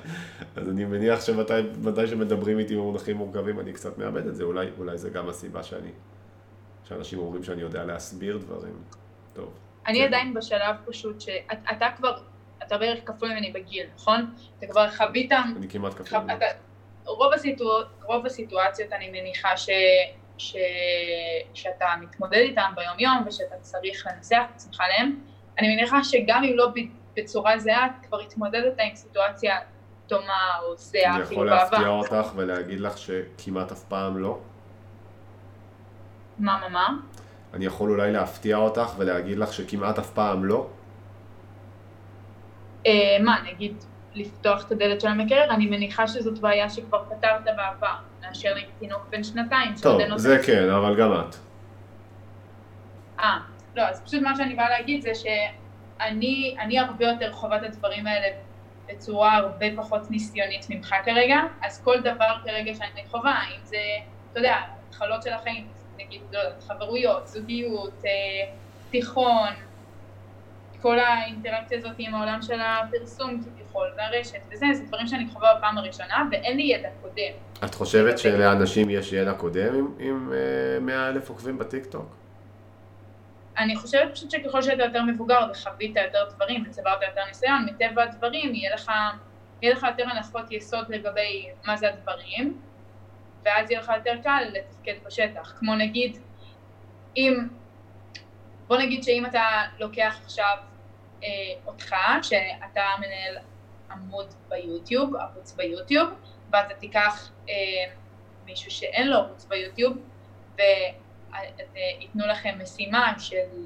אז 0.56 0.70
אני 0.70 0.86
מניח 0.86 1.22
שמתי 1.22 1.54
מתי 1.84 2.08
שמדברים 2.08 2.60
איתי 2.60 2.76
במונחים 2.76 3.18
מורכבים 3.18 3.60
אני 3.60 3.74
קצת 3.74 3.98
מאבד 3.98 4.28
את 4.28 4.36
זה, 4.36 4.44
אולי, 4.44 4.68
אולי 4.78 4.98
זה 4.98 5.10
גם 5.10 5.30
הסיבה 5.30 5.64
שאני, 5.64 5.92
שאנשים 6.84 7.20
אומרים 7.20 7.44
שאני 7.44 7.62
יודע 7.62 7.86
להסביר 7.86 8.38
דברים. 8.38 8.74
טוב. 9.34 9.54
אני 9.88 10.00
כן. 10.00 10.06
עדיין 10.06 10.34
בשלב 10.34 10.76
פשוט 10.86 11.22
שאתה 11.22 11.88
כבר, 11.98 12.18
אתה 12.64 12.78
בערך 12.78 13.00
כפול 13.06 13.30
ממני 13.30 13.52
בגיל, 13.52 13.86
נכון? 13.96 14.34
אתה 14.60 14.68
כבר 14.68 14.92
חווית 14.92 15.32
אני 15.32 15.70
כמעט 15.70 15.94
כפול. 15.94 16.20
אתה, 16.20 16.46
רוב, 17.06 17.34
הסיטואצ... 17.34 17.88
רוב 18.04 18.26
הסיטואציות 18.26 18.94
אני 18.94 19.10
מניחה 19.10 19.58
ש... 19.58 19.70
ש... 20.38 20.56
שאתה 21.54 21.86
מתמודד 22.02 22.38
איתן 22.38 22.72
ביום 22.76 23.00
יום 23.00 23.28
ושאתה 23.28 23.56
צריך 23.62 24.08
לנסח 24.08 24.42
את 24.50 24.56
עצמך 24.56 24.82
עליהן, 24.82 25.16
אני 25.60 25.76
מניחה 25.76 26.04
שגם 26.04 26.44
אם 26.44 26.54
לא 26.56 26.68
בצורה 27.16 27.60
זהה, 27.60 27.86
את 27.86 28.06
כבר 28.06 28.20
התמודדת 28.20 28.80
עם 28.80 28.96
סיטואציה 28.96 29.60
דומה 30.08 30.58
או 30.64 30.76
זהה 30.78 31.16
אני 31.16 31.24
יכול 31.24 31.50
להפתיע 31.50 31.80
בעבר. 31.80 31.90
אותך 31.90 32.32
ולהגיד 32.36 32.80
לך 32.80 32.98
שכמעט 32.98 33.72
אף 33.72 33.84
פעם 33.84 34.18
לא. 34.18 34.40
מה 36.40 36.60
מה 36.62 36.70
מה? 36.70 36.90
אני 37.54 37.66
יכול 37.66 37.92
אולי 37.92 38.12
להפתיע 38.12 38.58
אותך 38.58 38.94
ולהגיד 38.98 39.38
לך 39.38 39.54
שכמעט 39.54 40.00
אף 40.00 40.10
פעם 40.10 40.46
לא? 40.46 40.68
אה, 42.86 43.18
מה, 43.24 43.36
נגיד 43.52 43.84
לפתוח 44.16 44.66
את 44.68 44.72
הדלת 44.72 45.02
של 45.02 45.08
המקרר? 45.08 45.50
אני 45.50 45.66
מניחה 45.66 46.08
שזאת 46.08 46.40
בעיה 46.40 46.70
שכבר 46.70 47.04
פתרת 47.06 47.44
בעבר, 47.44 47.96
מאשר 48.22 48.56
נגיד 48.56 48.70
תינוק 48.80 49.08
בן 49.10 49.24
שנתיים. 49.24 49.74
טוב, 49.82 50.02
זה 50.16 50.40
כן, 50.46 50.70
אבל 50.70 50.96
גם 51.00 51.14
את. 51.14 51.36
אה, 53.20 53.38
לא, 53.76 53.82
אז 53.82 54.02
פשוט 54.02 54.22
מה 54.22 54.36
שאני 54.36 54.56
באה 54.56 54.70
להגיד 54.70 55.02
זה 55.02 55.12
שאני 55.16 56.56
אני 56.60 56.80
הרבה 56.80 57.06
יותר 57.06 57.32
חווה 57.32 57.58
את 57.58 57.64
הדברים 57.64 58.08
האלה 58.08 58.28
בצורה 58.88 59.36
הרבה 59.36 59.66
פחות 59.76 60.12
ניסיונית 60.12 60.66
ממך 60.70 60.96
כרגע, 61.06 61.40
אז 61.62 61.84
כל 61.84 62.00
דבר 62.00 62.36
כרגע 62.46 62.76
שאני 62.76 63.08
חווה, 63.12 63.42
אם 63.56 63.66
זה, 63.66 63.78
אתה 64.32 64.40
יודע, 64.40 64.56
התחלות 64.90 65.24
של 65.24 65.34
החיים, 65.34 65.68
נגיד, 65.98 66.22
לא 66.32 66.40
יודעת, 66.40 66.64
חברויות, 66.64 67.28
זוגיות, 67.28 67.94
אה, 68.06 68.52
תיכון, 68.90 69.50
כל 70.82 71.00
האינטראקציה 71.00 71.78
הזאת 71.78 71.96
עם 71.98 72.16
העולם 72.16 72.42
של 72.42 72.60
הפרסום 72.62 73.42
כביכול, 73.74 73.90
והרשת 73.98 74.40
וזה, 74.52 74.66
זה 74.74 74.84
דברים 74.86 75.08
שאני 75.08 75.28
חווה 75.34 75.56
בפעם 75.56 75.78
הראשונה, 75.78 76.24
ואין 76.32 76.58
לי 76.58 76.64
ידע 76.64 76.90
קודם. 77.02 77.34
את 77.64 77.76
חושבת 77.76 78.20
שלאנשים 78.20 78.90
יש 78.90 79.14
ידע 79.14 79.34
קודם 79.34 79.76
עם, 79.76 79.88
עם 80.00 80.32
100 80.86 80.96
אה, 80.96 81.10
אלף 81.10 81.30
עוקבים 81.30 81.58
בטיקטוק? 81.58 82.16
אני 83.58 83.76
חושבת 83.76 84.12
פשוט 84.14 84.32
שככל 84.32 84.62
שאתה 84.62 84.84
יותר 84.84 85.04
מבוגר 85.04 85.40
וחווית 85.52 85.96
יותר 85.96 86.30
דברים 86.36 86.64
וצברת 86.68 87.02
יותר 87.02 87.22
ניסיון, 87.28 87.66
מטבע 87.66 88.04
הדברים 88.04 88.56
יהיה 88.56 88.76
לך, 88.76 88.92
יהיה 89.62 89.74
לך 89.74 89.84
יותר 89.84 90.10
הנחות 90.10 90.52
יסוד 90.52 90.86
לגבי 90.90 91.48
מה 91.66 91.78
זה 91.78 91.90
הדברים, 91.90 92.62
ואז 93.46 93.72
יהיה 93.72 93.82
לך 93.82 93.92
יותר 93.98 94.14
קל 94.24 94.44
לתפקד 94.54 94.94
בשטח. 95.06 95.54
כמו 95.60 95.76
נגיד, 95.76 96.18
אם, 97.18 97.48
בוא 98.68 98.78
נגיד 98.78 99.04
שאם 99.04 99.26
אתה 99.26 99.44
לוקח 99.80 100.20
עכשיו 100.26 100.58
אה, 101.24 101.28
אותך, 101.68 101.96
שאתה 102.22 102.82
מנהל 102.98 103.38
עמוד 103.94 104.34
ביוטיוב, 104.50 105.16
ערוץ 105.16 105.54
ביוטיוב, 105.54 106.10
ואתה 106.52 106.74
תיקח 106.74 107.32
אה, 107.50 107.54
מישהו 108.46 108.72
שאין 108.72 109.08
לו 109.08 109.18
ערוץ 109.18 109.46
ביוטיוב, 109.46 109.98
ו... 110.58 110.62
ייתנו 112.00 112.28
לכם 112.28 112.60
משימה 112.64 113.14
של 113.20 113.66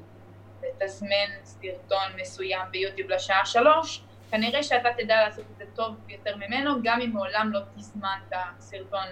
לתזמן 0.62 1.28
סרטון 1.44 2.12
מסוים 2.20 2.66
ביוטיוב 2.70 3.10
לשעה 3.10 3.46
שלוש, 3.46 4.02
כנראה 4.30 4.62
שאתה 4.62 4.88
תדע 4.98 5.24
לעשות 5.24 5.44
את 5.52 5.56
זה 5.56 5.64
טוב 5.74 5.96
יותר 6.08 6.36
ממנו, 6.36 6.82
גם 6.82 7.00
אם 7.00 7.10
מעולם 7.10 7.52
לא 7.52 7.60
תזמנת 7.76 8.32
סרטון 8.58 9.06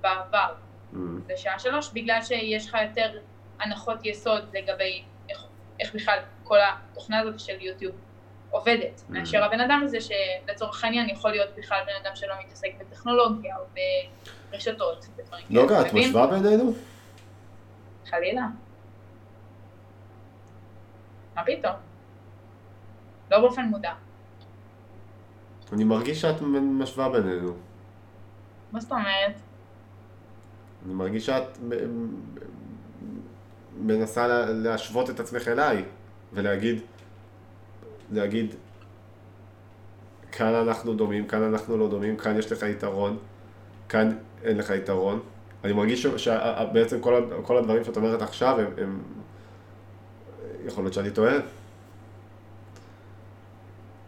בעבר 0.00 0.54
mm. 0.92 0.96
לשעה 1.28 1.58
שלוש, 1.58 1.90
בגלל 1.92 2.22
שיש 2.22 2.66
לך 2.66 2.76
יותר 2.82 3.18
הנחות 3.60 4.06
יסוד 4.06 4.56
לגבי 4.56 5.04
איך, 5.28 5.44
איך 5.80 5.94
בכלל 5.94 6.18
כל 6.44 6.58
התוכנה 6.60 7.18
הזאת 7.18 7.40
של 7.40 7.60
יוטיוב 7.60 7.94
עובדת, 8.50 9.00
mm. 9.00 9.12
מאשר 9.12 9.44
הבן 9.44 9.60
אדם 9.60 9.82
הזה 9.84 9.98
שלצורך 10.00 10.84
העניין 10.84 11.08
יכול 11.08 11.30
להיות 11.30 11.48
בכלל 11.58 11.78
בן 11.86 12.06
אדם 12.06 12.16
שלא 12.16 12.34
מתעסק 12.46 12.68
בטכנולוגיה 12.80 13.56
או 13.56 13.62
ברשתות 14.50 15.06
ודברים 15.16 15.46
כאלה. 15.48 15.62
נוגה, 15.62 15.80
את 15.80 15.92
משווה 15.94 16.26
בינינו? 16.26 16.74
חלילה. 18.10 18.46
מה 21.34 21.44
פתאום? 21.44 21.74
לא 23.30 23.40
באופן 23.40 23.62
מודע. 23.62 23.92
אני 25.72 25.84
מרגיש 25.84 26.20
שאת 26.20 26.42
משווה 26.60 27.08
בינינו. 27.08 27.52
מה 28.72 28.80
זאת 28.80 28.92
אומרת? 28.92 29.40
אני 30.84 30.94
מרגיש 30.94 31.26
שאת 31.26 31.58
מנסה 33.76 34.26
להשוות 34.48 35.10
את 35.10 35.20
עצמך 35.20 35.48
אליי 35.48 35.84
ולהגיד, 36.32 36.80
להגיד, 38.10 38.54
כאן 40.32 40.54
אנחנו 40.54 40.94
דומים, 40.94 41.26
כאן 41.26 41.42
אנחנו 41.42 41.76
לא 41.76 41.88
דומים, 41.88 42.16
כאן 42.16 42.38
יש 42.38 42.52
לך 42.52 42.62
יתרון, 42.62 43.18
כאן 43.88 44.18
אין 44.44 44.56
לך 44.56 44.70
יתרון. 44.70 45.20
אני 45.64 45.72
מרגיש 45.72 46.06
שבעצם 46.06 47.00
כל, 47.00 47.30
כל 47.42 47.56
הדברים 47.56 47.84
שאת 47.84 47.96
אומרת 47.96 48.22
עכשיו 48.22 48.60
הם, 48.60 48.66
הם... 48.78 49.02
יכול 50.66 50.84
להיות 50.84 50.94
שאני 50.94 51.10
טועה. 51.10 51.34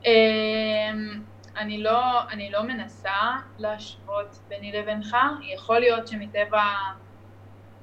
אמ, 0.06 0.12
אני 1.56 1.82
לא, 1.82 2.28
אני 2.30 2.50
לא 2.50 2.62
מנסה 2.62 3.36
להשוות 3.58 4.38
ביני 4.48 4.72
לבינך, 4.72 5.16
יכול 5.54 5.78
להיות 5.78 6.08
שמטבע 6.08 6.62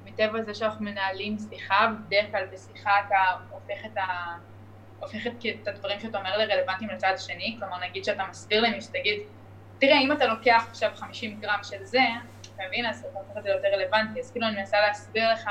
מטבע 0.06 0.42
זה 0.42 0.54
שאנחנו 0.54 0.86
מנהלים 0.86 1.38
שיחה, 1.50 1.94
בדרך 2.08 2.32
כלל 2.32 2.46
בשיחה 2.54 2.92
אתה 3.08 3.16
הופך 3.50 3.86
את, 3.86 3.98
ה, 3.98 4.38
הופך 5.00 5.28
את 5.62 5.68
הדברים 5.68 6.00
שאתה 6.00 6.18
אומר 6.18 6.38
לרלוונטיים 6.38 6.90
לצד 6.90 7.12
השני, 7.16 7.56
כלומר 7.60 7.78
נגיד 7.90 8.04
שאתה 8.04 8.24
מסביר 8.30 8.62
למישהו, 8.62 8.92
תגיד, 8.92 9.20
תראה 9.80 10.00
אם 10.00 10.12
אתה 10.12 10.26
לוקח 10.26 10.66
עכשיו 10.70 10.92
50 10.96 11.40
גרם 11.42 11.60
של 11.64 11.84
זה, 11.84 12.00
אתה 12.56 12.64
מבין? 12.68 12.86
אז 12.86 13.00
אתה 13.00 13.20
הופך 13.20 13.38
את 13.38 13.44
זה 13.44 13.50
ליותר 13.50 13.68
רלוונטי. 13.68 14.20
אז 14.20 14.32
כאילו 14.32 14.48
אני 14.48 14.56
מנסה 14.56 14.78
להסביר 14.82 15.32
לך 15.32 15.50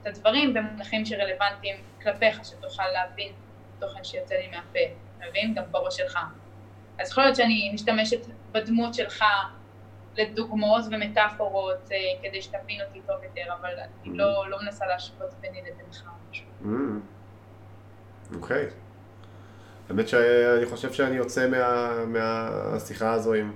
את 0.00 0.06
הדברים 0.06 0.54
במונחים 0.54 1.04
שרלוונטיים 1.04 1.76
כלפיך, 2.02 2.44
שתוכל 2.44 2.88
להבין 2.88 3.32
תוכן 3.78 4.04
שיוצא 4.04 4.34
לי 4.34 4.48
מהפה, 4.48 4.78
אתה 5.18 5.24
מבין? 5.28 5.54
גם 5.54 5.64
בראש 5.70 5.96
שלך. 5.96 6.18
אז 6.98 7.10
יכול 7.10 7.24
להיות 7.24 7.36
שאני 7.36 7.70
משתמשת 7.74 8.26
בדמות 8.52 8.94
שלך 8.94 9.24
לדוגמאות 10.16 10.84
ומטאפורות 10.90 11.92
אה, 11.92 11.96
כדי 12.22 12.42
שתבין 12.42 12.80
אותי 12.86 13.00
טוב 13.06 13.16
יותר, 13.24 13.52
אבל 13.60 13.74
אני 13.80 14.16
לא, 14.18 14.50
לא 14.50 14.58
מנסה 14.62 14.86
להשוות 14.86 15.34
ביני 15.40 15.60
לבינך 15.62 16.02
או 16.06 16.30
משהו. 16.30 16.46
אוקיי. 18.34 18.66
האמת 19.88 20.08
שאני 20.08 20.66
חושב 20.66 20.92
שאני 20.92 21.16
יוצא 21.16 21.48
מה, 21.48 21.92
מהשיחה 22.06 23.12
הזו 23.12 23.34
עם 23.34 23.52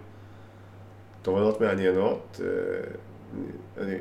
תובנות 1.22 1.60
מעניינות. 1.60 2.40
אה, 2.44 2.48
אני, 3.82 3.96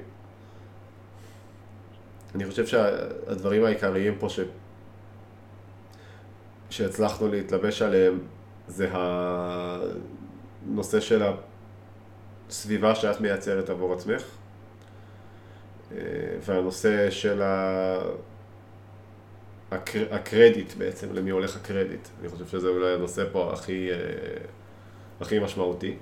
אני 2.36 2.46
חושב 2.46 2.66
שהדברים 2.66 3.66
העיקריים 3.66 4.16
פה 4.20 4.30
ש, 4.30 4.40
שהצלחנו 6.70 7.28
להתלבש 7.28 7.82
עליהם 7.82 8.20
זה 8.68 8.90
הנושא 8.92 11.00
של 11.00 11.24
הסביבה 12.50 12.96
שאת 12.96 13.22
מייצרת 13.22 13.70
עבור 13.70 13.94
עצמך 13.94 14.24
אה, 15.92 15.98
והנושא 16.46 17.10
של 17.10 17.42
ה... 17.42 18.00
הקר... 19.72 20.14
הקרדיט 20.16 20.74
בעצם, 20.74 21.14
למי 21.14 21.30
הולך 21.30 21.56
הקרדיט. 21.56 22.08
אני 22.22 22.30
חושב 22.30 22.48
שזה 22.48 22.68
אולי 22.68 22.94
הנושא 22.94 23.24
פה 23.32 23.54
הכי, 23.54 23.92
אה, 23.92 23.98
הכי 25.22 25.40
משמעותי. 25.40 25.96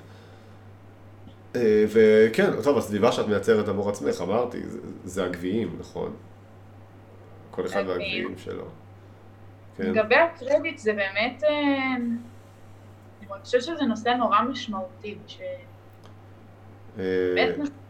אה, 1.56 1.85
וכן, 1.88 2.61
טוב, 2.64 2.77
הסביבה 2.77 3.11
שאת 3.11 3.27
מייצרת 3.27 3.68
עבור 3.68 3.90
עצמך, 3.90 4.22
אמרתי, 4.22 4.68
זה, 4.68 4.80
זה 5.03 5.26
הגביעים, 5.26 5.76
נכון? 5.80 6.15
כל 7.52 7.65
אחד 7.65 7.84
והגביעים 7.88 8.38
שלו. 8.38 8.65
כן. 9.77 9.84
לגבי 9.84 10.15
הקרדיט 10.15 10.77
זה 10.77 10.94
באמת, 10.94 11.44
אה, 11.44 11.95
אני 13.19 13.41
חושבת 13.41 13.61
שזה 13.61 13.84
נושא 13.90 14.10
נורא 14.10 14.41
משמעותי, 14.41 15.18
ש... 15.27 15.40
באמת. 16.98 17.83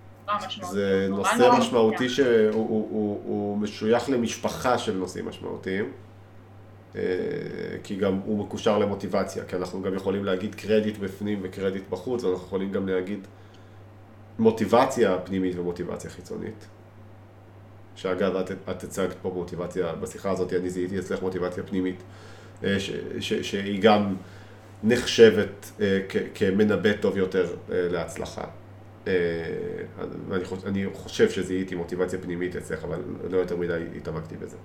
זה 0.71 1.07
נושא 1.09 1.49
משמעותי 1.57 2.09
שהוא 2.09 3.57
משוייך 3.57 4.09
למשפחה 4.09 4.77
של 4.77 4.97
נושאים 4.97 5.25
משמעותיים. 5.25 5.91
כי 7.83 7.95
גם 7.99 8.19
הוא 8.25 8.45
מקושר 8.45 8.77
למוטיבציה, 8.77 9.45
כי 9.45 9.55
אנחנו 9.55 9.81
גם 9.81 9.93
יכולים 9.93 10.25
להגיד 10.25 10.55
קרדיט 10.55 10.97
בפנים 10.97 11.39
וקרדיט 11.41 11.83
בחוץ, 11.89 12.23
ואנחנו 12.23 12.45
יכולים 12.45 12.71
גם 12.71 12.87
להגיד 12.87 13.27
מוטיבציה 14.39 15.17
פנימית 15.17 15.59
ומוטיבציה 15.59 16.09
חיצונית. 16.09 16.67
שאגב, 17.95 18.35
את, 18.35 18.51
את 18.69 18.83
הצגת 18.83 19.15
פה 19.21 19.31
מוטיבציה, 19.35 19.95
בשיחה 19.95 20.31
הזאת 20.31 20.53
אני 20.53 20.69
זיהיתי 20.69 20.99
אצלך 20.99 21.21
מוטיבציה 21.21 21.63
פנימית, 21.63 22.03
אה, 22.63 22.79
ש, 22.79 22.91
ש, 23.19 23.33
שהיא 23.33 23.81
גם 23.81 24.15
נחשבת 24.83 25.71
אה, 25.81 25.99
כמנבא 26.35 26.93
טוב 26.93 27.17
יותר 27.17 27.45
אה, 27.71 27.87
להצלחה. 27.91 28.43
ואני 29.05 30.45
חושב, 30.45 30.67
אני 30.67 30.85
חושב 30.93 31.29
שזיהיתי 31.29 31.75
מוטיבציה 31.75 32.19
פנימית 32.19 32.55
אצלך, 32.55 32.83
אבל 32.83 33.01
לא 33.29 33.37
יותר 33.37 33.57
מדי 33.57 33.83
התעמקתי 33.97 34.35
בזה. 34.37 34.57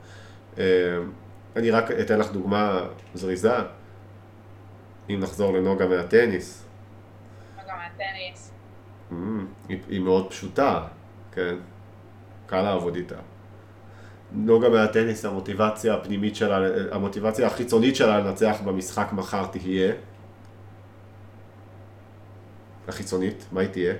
אני 1.56 1.70
רק 1.70 1.90
אתן 1.90 2.19
לך 2.19 2.32
דוגמה 2.32 2.86
זריזה, 3.15 3.52
אם 5.10 5.20
נחזור 5.20 5.52
לנוגה 5.52 5.86
מהטניס. 5.86 6.65
נוגה 7.56 7.73
מהטניס. 7.77 8.52
Mm, 9.10 9.15
היא, 9.69 9.78
היא 9.89 10.01
מאוד 10.01 10.31
פשוטה, 10.31 10.86
כן? 11.32 11.56
קל 12.47 12.62
לעבוד 12.62 12.97
איתה. 12.97 13.16
נוגה 14.32 14.69
מהטניס, 14.69 15.24
המוטיבציה 15.24 15.94
הפנימית 15.94 16.36
שלה, 16.36 16.59
המוטיבציה 16.90 17.47
החיצונית 17.47 17.97
שלה 17.97 18.19
לנצח 18.19 18.56
במשחק 18.65 19.09
מחר 19.12 19.47
תהיה. 19.47 19.93
החיצונית, 22.89 23.47
מה 23.52 23.60
היא 23.60 23.69
תהיה? 23.69 23.94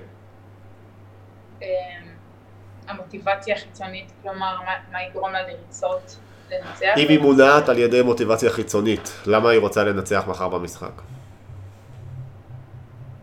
המוטיבציה 3.13 3.55
החיצונית, 3.55 4.11
כלומר, 4.21 4.57
מה, 4.65 4.71
מה 4.91 5.03
יגרום 5.03 5.31
לה 5.31 5.39
לרצות 5.47 6.19
לנצח. 6.49 6.93
אם 6.97 7.09
היא 7.09 7.19
מונעת 7.19 7.69
על 7.69 7.77
ידי 7.77 8.01
מוטיבציה 8.01 8.49
חיצונית, 8.49 9.11
למה 9.25 9.49
היא 9.49 9.59
רוצה 9.59 9.83
לנצח 9.83 10.23
מחר 10.27 10.49
במשחק? 10.49 10.91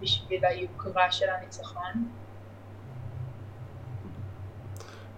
בשביל 0.00 0.44
היוקרה 0.44 1.12
של 1.12 1.26
הניצחון. 1.28 2.08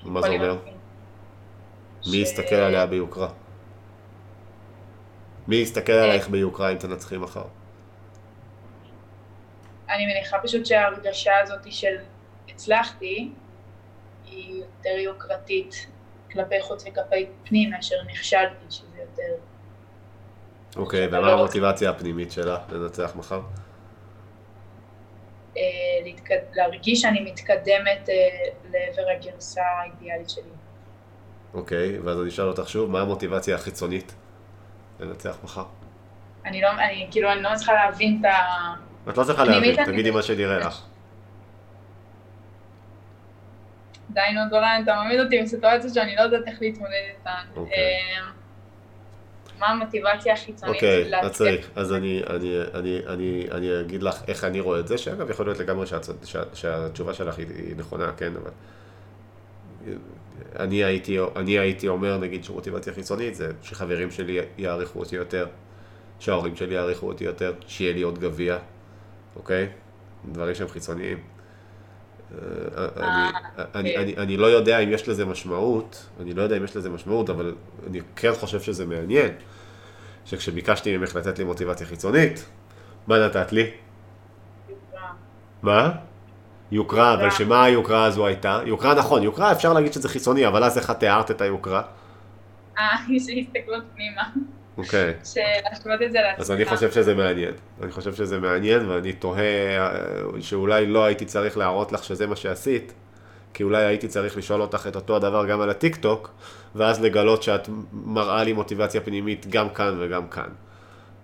מה 0.03 0.23
זה 0.23 0.29
אומר? 0.29 0.59
מי 2.11 2.17
יסתכל 2.17 2.55
עליה 2.55 2.87
ביוקרה? 2.87 3.29
מי 5.49 5.57
יסתכל 5.57 5.93
עלייך 5.93 6.29
ביוקרה 6.29 6.73
אם 6.73 6.79
תנצחי 6.79 7.17
מחר? 7.17 7.45
אני 9.91 10.07
מניחה 10.07 10.39
פשוט 10.39 10.67
שההרגשה 10.67 11.33
הזאת 11.43 11.73
של 11.73 11.97
הצלחתי, 12.49 13.31
היא 14.31 14.63
יותר 14.63 14.99
יוקרתית 14.99 15.87
כלפי 16.33 16.63
חוץ 16.63 16.85
וכלפי 16.87 17.27
פנים 17.45 17.71
מאשר 17.71 17.97
נכשלתי, 18.07 18.65
שזה 18.71 18.99
יותר... 18.99 19.43
אוקיי, 20.77 21.05
שאתה 21.05 21.19
ומה 21.19 21.27
לא- 21.27 21.33
המוטיבציה 21.33 21.91
הפנימית 21.91 22.33
שלה 22.33 22.59
לנצח 22.73 23.13
מחר? 23.17 23.41
אה, 25.57 25.63
להתקד... 26.05 26.39
להרגיש 26.53 27.01
שאני 27.01 27.21
מתקדמת 27.21 28.09
אה, 28.09 28.15
לעבר 28.65 29.11
הגרסה 29.17 29.63
האידיאלית 29.63 30.31
שלי. 30.31 30.43
אוקיי, 31.55 31.99
ואז 31.99 32.21
אני 32.21 32.29
אשאל 32.29 32.45
אותך 32.45 32.69
שוב, 32.69 32.91
מה 32.91 33.01
המוטיבציה 33.01 33.55
החיצונית 33.55 34.15
לנצח 35.01 35.39
מחר? 35.45 35.65
אני 36.45 36.61
לא, 36.61 36.69
אני 36.71 37.09
כאילו, 37.11 37.33
אני 37.33 37.43
לא 37.43 37.53
מצליחה 37.53 37.73
להבין 37.73 38.19
את 38.21 38.25
ה... 38.25 38.35
את 39.11 39.19
לא 39.19 39.25
צריכה 39.25 39.45
להבין, 39.45 39.85
תגידי 39.85 40.11
מה 40.11 40.23
שנראה 40.23 40.59
לך. 40.59 40.88
די 44.11 44.21
נו 44.35 44.41
דורן, 44.51 44.81
אתה 44.85 44.95
מעמיד 44.95 45.21
אותי 45.21 45.43
בסיטואציה 45.43 45.91
שאני 45.91 46.17
לא 46.17 46.23
יודעת 46.23 46.43
איך 46.49 46.63
להתמודד 46.63 46.93
איתן. 47.19 47.31
אוקיי. 47.57 47.75
אה, 47.77 48.31
מה 49.59 49.67
המוטיבציה 49.67 50.33
החיצונית? 50.33 50.75
אוקיי, 50.75 51.09
להצליח? 51.09 51.31
עצרי. 51.31 51.59
אז 51.77 51.93
אני, 51.93 52.23
אני, 52.31 52.59
אני, 52.75 53.01
אני, 53.09 53.47
אני 53.51 53.81
אגיד 53.81 54.03
לך 54.03 54.23
איך 54.29 54.45
אני 54.45 54.61
רואה 54.61 54.81
את 54.81 54.89
זה, 54.89 54.99
שאגב, 54.99 55.31
יכול 55.31 55.47
להיות 55.47 55.59
לגמרי 55.59 55.87
שהצ- 55.87 56.27
שה- 56.27 56.55
שהתשובה 56.55 57.15
שלך 57.15 57.39
היא, 57.39 57.47
היא 57.57 57.77
נכונה, 57.77 58.13
כן, 58.17 58.33
אבל... 58.43 58.51
אני 60.59 60.85
הייתי, 60.85 61.19
אני 61.37 61.59
הייתי 61.59 61.89
אומר, 61.89 62.19
נגיד, 62.19 62.45
שמוטיבציה 62.45 62.93
חיצונית 62.93 63.35
זה 63.35 63.51
שחברים 63.63 64.11
שלי 64.11 64.39
יעריכו 64.59 64.99
אותי 64.99 65.17
יותר, 65.17 65.47
שההורים 66.19 66.57
שלי 66.57 66.75
יעריכו 66.75 67.07
אותי 67.09 67.25
יותר, 67.25 67.53
שיהיה 67.67 67.93
לי 67.93 68.03
עוד 68.03 68.19
גביע, 68.19 68.59
אוקיי? 69.37 69.69
דברים 70.33 70.55
שהם 70.55 70.69
חיצוניים. 70.69 71.19
אה, 72.33 73.31
אני, 73.75 74.17
אני, 74.17 74.37
לא 74.37 74.47
יודע 74.47 74.79
אם 74.79 74.89
יש 74.93 75.09
לזה 75.09 75.25
משמעות, 75.25 76.07
אני 76.21 76.35
לא 76.35 76.43
יודע 76.43 76.57
אם 76.57 76.65
יש 76.65 76.77
לזה 76.77 76.91
משמעות, 76.91 77.31
אבל 77.31 77.55
אני 77.87 78.01
כן 78.17 78.33
חושב 78.35 78.61
שזה 78.61 78.87
מעניין, 78.87 79.31
שכשביקשתי 80.25 80.97
ממך 80.97 81.17
לתת 81.17 81.39
לי 81.39 81.45
מוטיבציה 81.45 81.87
חיצונית, 81.87 82.45
מה 83.07 83.27
נתת 83.27 83.53
לי? 83.53 83.71
יוקרה. 84.69 85.09
מה? 85.63 85.91
יוקרה, 86.71 87.15
אבל. 87.15 87.31
שמה 87.31 87.65
היוקרה 87.65 88.05
הזו 88.05 88.27
הייתה? 88.27 88.61
יוקרה 88.67 88.95
נכון, 88.95 89.23
יוקרה 89.23 89.53
אפשר 89.53 89.73
להגיד 89.73 89.93
שזה 89.93 90.09
חיצוני, 90.09 90.47
אבל 90.47 90.65
אז 90.65 90.79
איך 90.79 90.91
את 90.91 90.97
תיארת 90.99 91.31
את 91.31 91.41
היוקרה? 91.41 91.83
אה, 92.79 92.97
יש 93.09 93.27
לי 93.27 93.41
הסתכלות 93.41 93.85
פנימה, 93.95 94.23
אוקיי. 94.79 95.15
שלהשוות 95.25 96.03
את 96.03 96.13
זה 96.13 96.19
לעצמך. 96.21 96.41
אז 96.41 96.51
אני 96.51 96.65
חושב 96.65 96.93
שזה 96.93 97.15
מעניין. 97.15 97.55
אני 97.83 97.91
חושב 97.91 98.15
שזה 98.15 98.39
מעניין, 98.39 98.89
ואני 98.89 99.13
תוהה 99.13 99.79
אה, 99.79 99.91
שאולי 100.41 100.87
לא 100.87 101.05
הייתי 101.05 101.25
צריך 101.25 101.59
להראות 101.59 101.93
לך 101.93 102.05
שזה 102.05 102.27
מה 102.27 102.37
שעשית, 102.37 102.93
כי 103.55 103.63
אולי 103.63 103.85
הייתי 103.85 104.09
צריך 104.09 104.37
לשאול 104.37 104.63
אותך 104.63 104.87
את 104.89 104.97
אותו 104.97 105.17
הדבר 105.17 105.47
גם 105.47 105.61
על 105.61 105.71
הטיק 105.71 105.97
טוק, 105.97 106.35
ואז 106.75 107.03
לגלות 107.05 107.43
שאת 107.43 107.69
מראה 107.93 108.45
לי 108.45 108.53
מוטיבציה 108.53 109.01
פנימית 109.01 109.47
גם 109.47 109.69
כאן 109.71 109.97
וגם 110.01 110.29
כאן. 110.29 110.49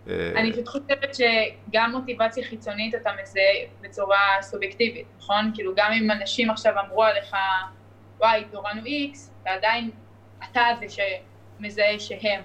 אה, 0.08 0.32
אני 0.36 0.52
פשוט 0.52 0.68
חושבת 0.68 1.14
שגם 1.14 1.92
מוטיבציה 1.92 2.44
חיצונית 2.44 2.94
אתה 2.94 3.10
מזהה 3.22 3.42
בצורה 3.80 4.18
סובייקטיבית, 4.42 5.06
נכון? 5.18 5.50
כאילו 5.54 5.72
גם 5.76 5.92
אם 5.92 6.10
אנשים 6.10 6.50
עכשיו 6.50 6.72
אמרו 6.86 7.04
עליך, 7.04 7.36
וואי, 8.20 8.44
הוא 8.52 8.62
איקס, 8.86 9.30
ועדיין 9.46 9.90
אתה 10.50 10.62
זה 10.80 10.86
שמזהה 10.88 11.98
שהם 11.98 12.40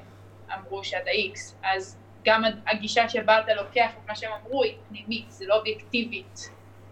אמרו 0.58 0.84
שאתה 0.84 1.10
איקס, 1.10 1.58
אז 1.64 1.98
גם 2.26 2.44
הגישה 2.68 3.10
שבה 3.10 3.40
אתה 3.40 3.54
לוקח 3.54 3.90
את 3.92 4.08
מה 4.08 4.16
שהם 4.16 4.32
אמרו 4.42 4.64
היא 4.64 4.78
פנימית, 4.90 5.32
זה 5.32 5.46
לא 5.48 5.58
אובייקטיבית. 5.58 6.50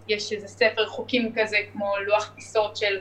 יש 0.07 0.31
איזה 0.31 0.47
ספר 0.47 0.87
חוקים 0.87 1.33
כזה 1.35 1.57
כמו 1.73 1.93
לוח 2.05 2.31
טיסות 2.35 2.77
של 2.77 2.99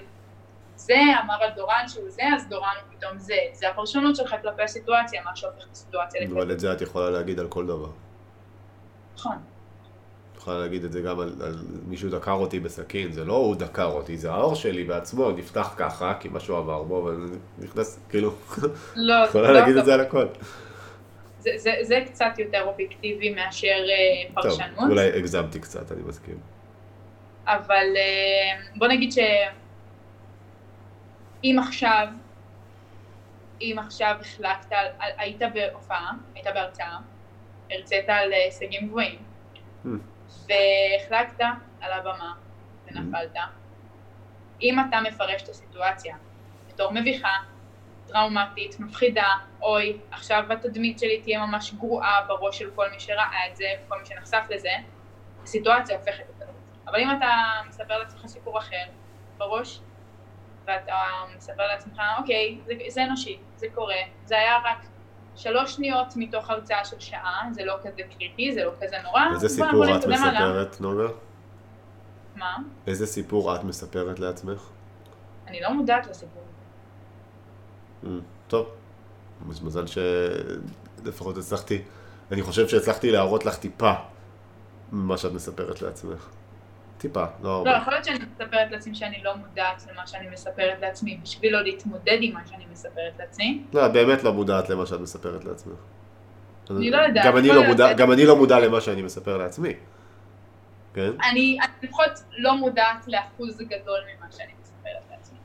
זה 0.77 1.01
אמר 1.25 1.35
על 1.43 1.51
דורן 1.57 1.85
שהוא 1.89 2.11
זה, 2.11 2.23
אז 2.37 2.49
דורן 2.49 2.75
הוא 2.83 2.99
פתאום 2.99 3.19
זה. 3.19 3.37
זה 3.53 3.69
הפרשנות 3.69 4.17
שלך 4.17 4.35
כלפי 4.43 4.63
הסיטואציה, 4.63 5.23
מה 5.25 5.37
שהופך 5.37 5.65
את 5.67 5.73
הסיטואציה. 5.73 6.21
אבל 6.33 6.53
את 6.53 6.61
זה 6.61 6.73
את 6.73 6.81
יכולה 6.81 7.11
להגיד 7.11 7.39
על 7.39 7.49
כל 7.49 7.67
דבר. 7.67 7.91
נכון. 9.15 9.37
יכולה 10.47 10.61
להגיד 10.61 10.85
את 10.85 10.93
זה 10.93 11.01
גם 11.01 11.21
על, 11.21 11.33
על 11.41 11.55
מישהו 11.87 12.11
דקר 12.11 12.33
אותי 12.33 12.61
בסכין, 12.61 13.13
זה 13.13 13.25
לא 13.25 13.33
הוא 13.33 13.57
דקר 13.57 13.85
אותי, 13.85 14.17
זה 14.17 14.33
האור 14.33 14.55
שלי 14.55 14.85
בעצמו 14.85 15.31
נפתח 15.31 15.75
ככה, 15.77 16.15
כי 16.21 16.29
משהו 16.33 16.57
עבר 16.57 16.83
בו, 16.83 17.11
ונכנס, 17.59 18.01
כאילו, 18.09 18.35
לא, 18.97 19.15
יכולה 19.29 19.53
לא, 19.53 19.61
להגיד 19.61 19.77
את 19.77 19.85
זה 19.85 19.95
על 19.95 20.01
הכל. 20.01 20.27
זה, 21.39 21.51
זה, 21.57 21.73
זה 21.83 22.01
קצת 22.07 22.39
יותר 22.39 22.63
אובייקטיבי 22.63 23.35
מאשר 23.35 23.69
אה, 23.69 24.35
טוב, 24.35 24.43
פרשנות, 24.43 24.91
אולי 24.91 25.19
הגזמתי 25.19 25.61
קצת, 25.61 25.93
אני 25.93 26.03
מסכים. 26.03 26.39
אבל 27.47 27.87
אה, 27.97 28.61
בוא 28.77 28.87
נגיד 28.87 29.13
שאם 29.13 31.57
עכשיו, 31.59 32.07
אם 33.61 33.77
עכשיו 33.79 34.17
החלקת, 34.21 34.77
היית 34.99 35.43
בהופעה, 35.55 36.13
היית 36.35 36.47
בהרצאה, 36.55 36.99
הרצית 37.71 38.09
על 38.09 38.33
אה, 38.33 38.45
הישגים 38.45 38.89
גבוהים, 38.89 39.19
Hmm. 39.85 40.16
והחלקת 40.29 41.45
על 41.81 41.93
הבמה 41.93 42.35
ונפלת, 42.87 43.37
אם 44.63 44.81
אתה 44.81 45.01
מפרש 45.01 45.43
את 45.43 45.49
הסיטואציה 45.49 46.17
בתור 46.69 46.93
מביכה, 46.93 47.33
טראומטית, 48.07 48.81
מפחידה, 48.81 49.29
אוי, 49.63 49.99
עכשיו 50.11 50.45
התדמית 50.53 50.99
שלי 50.99 51.23
תהיה 51.23 51.47
ממש 51.47 51.75
גרועה 51.75 52.25
בראש 52.29 52.59
של 52.59 52.71
כל 52.75 52.91
מי 52.91 53.01
שראה 53.01 53.47
את 53.51 53.57
זה, 53.57 53.67
כל 53.89 53.99
מי 53.99 54.07
שנחשף 54.07 54.43
לזה, 54.51 54.71
הסיטואציה 55.43 55.99
הופכת 55.99 56.25
לכזאת. 56.31 56.55
אבל 56.87 57.01
אם 57.01 57.09
אתה 57.19 57.33
מספר 57.69 57.99
לעצמך 57.99 58.27
סיפור 58.27 58.59
אחר 58.59 58.85
בראש, 59.37 59.81
ואתה 60.65 60.97
מספר 61.37 61.67
לעצמך, 61.67 62.03
אוקיי, 62.19 62.59
זה, 62.67 62.73
זה 62.89 63.05
אנושי, 63.05 63.39
זה 63.57 63.67
קורה, 63.75 63.97
זה 64.25 64.39
היה 64.39 64.59
רק 64.65 64.87
שלוש 65.37 65.75
שניות 65.75 66.07
מתוך 66.17 66.51
הרצאה 66.51 66.85
של 66.85 67.01
שעה, 67.01 67.49
זה 67.53 67.65
לא 67.65 67.77
כזה 67.83 68.03
קריטי, 68.19 68.53
זה 68.55 68.65
לא 68.65 68.71
כזה 68.81 68.97
נורא, 69.05 69.21
איזה 69.35 69.49
סיפור 69.49 69.97
את. 69.97 70.07
מספרת, 70.07 70.81
נוגה? 70.81 71.09
מה? 72.37 72.57
איזה 72.87 73.07
סיפור 73.07 73.55
את 73.55 73.65
מספרת 73.65 74.19
לעצמך? 74.19 74.61
אני 75.47 75.61
לא 75.61 75.75
מודעת 75.75 76.07
לסיפור. 76.07 76.43
Mm, 78.05 78.07
טוב, 78.49 78.69
מזל 79.47 79.85
שלפחות 79.87 81.37
הצלחתי, 81.37 81.83
אני 82.33 82.43
חושב 82.43 82.69
שהצלחתי 82.69 83.11
להראות 83.11 83.45
לך 83.45 83.57
טיפה 83.57 83.93
ממה 84.93 85.17
שאת 85.17 85.33
מספרת 85.33 85.83
לעצמך. 85.83 86.29
טיפה, 86.99 87.25
לא 87.25 87.29
לא, 87.43 87.49
הרבה. 87.49 87.71
יכול 87.71 87.93
להיות 87.93 88.05
שאני 88.05 88.19
מספרת 88.19 88.71
לעצמי 88.71 88.95
שאני 88.95 89.23
לא 89.23 89.37
מודעת 89.37 89.87
למה 89.93 90.07
שאני 90.07 90.29
מספרת 90.29 90.81
לעצמי, 90.81 91.19
בשביל 91.23 91.53
לא 91.53 91.63
להתמודד 91.63 92.19
עם 92.21 92.35
מה 92.35 92.41
שאני 92.47 92.67
מספרת 92.73 93.13
לעצמי. 93.19 93.63
לא, 93.73 93.87
את 93.87 93.93
באמת 93.93 94.25
לא 94.25 94.33
מודעת 94.33 94.69
למה 94.69 94.87
שאת 94.87 95.01
מספרת 95.01 95.45
לעצמך. 95.45 95.79
אני 96.71 96.91
לא 96.91 96.97
יודעת, 96.97 97.27
גם 97.27 97.37
אני 97.37 97.49
לא. 97.49 97.67
מודע, 97.67 97.93
גם 97.93 98.13
אני 98.13 98.27
לא 98.27 98.37
מודע 98.37 98.59
למה 98.59 98.81
שאני 98.81 99.03
מספר 99.03 99.37
לעצמי. 99.37 99.73
כן? 100.95 101.11
אני 101.31 101.59
לפחות 101.83 102.23
לא 102.39 102.57
מודעת 102.57 103.05
לאחוז 103.09 103.59
גדול 103.59 104.01
ממה 104.17 104.27
שאני 104.33 104.53
מספרת 104.63 105.03
לעצמי. 105.11 105.39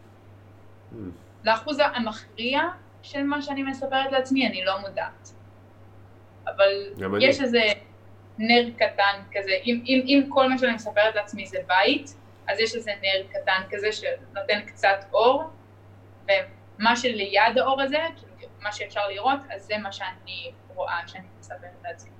Mm, 0.93 0.95
לאחוז 1.43 1.77
המכריע 1.79 2.61
של 3.01 3.23
מה 3.23 3.41
שאני 3.41 3.63
מספרת 3.63 4.11
לעצמי 4.11 4.47
אני 4.47 4.65
לא 4.65 4.79
מודעת. 4.79 5.29
אבל. 6.45 6.69
יש 7.21 7.41
איזה 7.41 7.61
נר 8.37 8.69
קטן 8.75 9.21
כזה, 9.33 9.51
אם, 9.65 9.83
אם, 9.85 10.01
אם 10.05 10.29
כל 10.29 10.49
מה 10.49 10.57
שאני 10.57 10.73
מספרת 10.73 11.15
לעצמי 11.15 11.45
זה 11.45 11.57
בית, 11.67 12.15
אז 12.47 12.59
יש 12.59 12.75
איזה 12.75 12.91
נר 13.01 13.27
קטן 13.29 13.61
כזה 13.71 13.91
שנותן 13.91 14.61
קצת 14.65 15.05
אור, 15.13 15.43
ומה 16.25 16.95
שליד 16.95 17.57
האור 17.57 17.81
הזה, 17.81 17.97
מה 18.61 18.71
שאפשר 18.71 19.07
לראות, 19.09 19.39
אז 19.49 19.63
זה 19.65 19.77
מה 19.77 19.91
שאני 19.91 20.51
רואה 20.75 21.07
שאני 21.07 21.27
מספרת 21.39 21.59
לעצמי. 21.83 22.11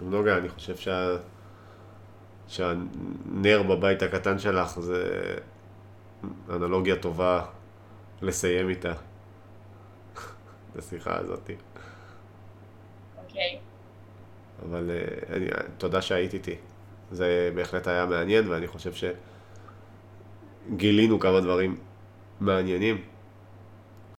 נוגה, 0.00 0.36
אני 0.36 0.48
חושב 0.48 0.76
שה... 0.76 1.16
שהנר 2.48 3.62
בבית 3.62 4.02
הקטן 4.02 4.38
שלך 4.38 4.80
זה 4.80 5.04
אנלוגיה 6.48 6.96
טובה 6.96 7.44
לסיים 8.22 8.68
איתה. 8.68 8.92
את 10.72 10.76
השיחה 10.76 11.16
הזאת. 11.16 11.50
אוקיי? 13.18 13.58
אבל 14.64 14.90
אה, 14.90 14.96
אני, 15.36 15.46
תודה 15.78 16.02
שהיית 16.02 16.34
איתי. 16.34 16.54
זה 17.12 17.50
בהחלט 17.54 17.88
היה 17.88 18.06
מעניין, 18.06 18.48
ואני 18.48 18.66
חושב 18.66 18.92
שגילינו 20.68 21.20
כמה 21.20 21.40
דברים 21.40 21.76
מעניינים. 22.40 23.00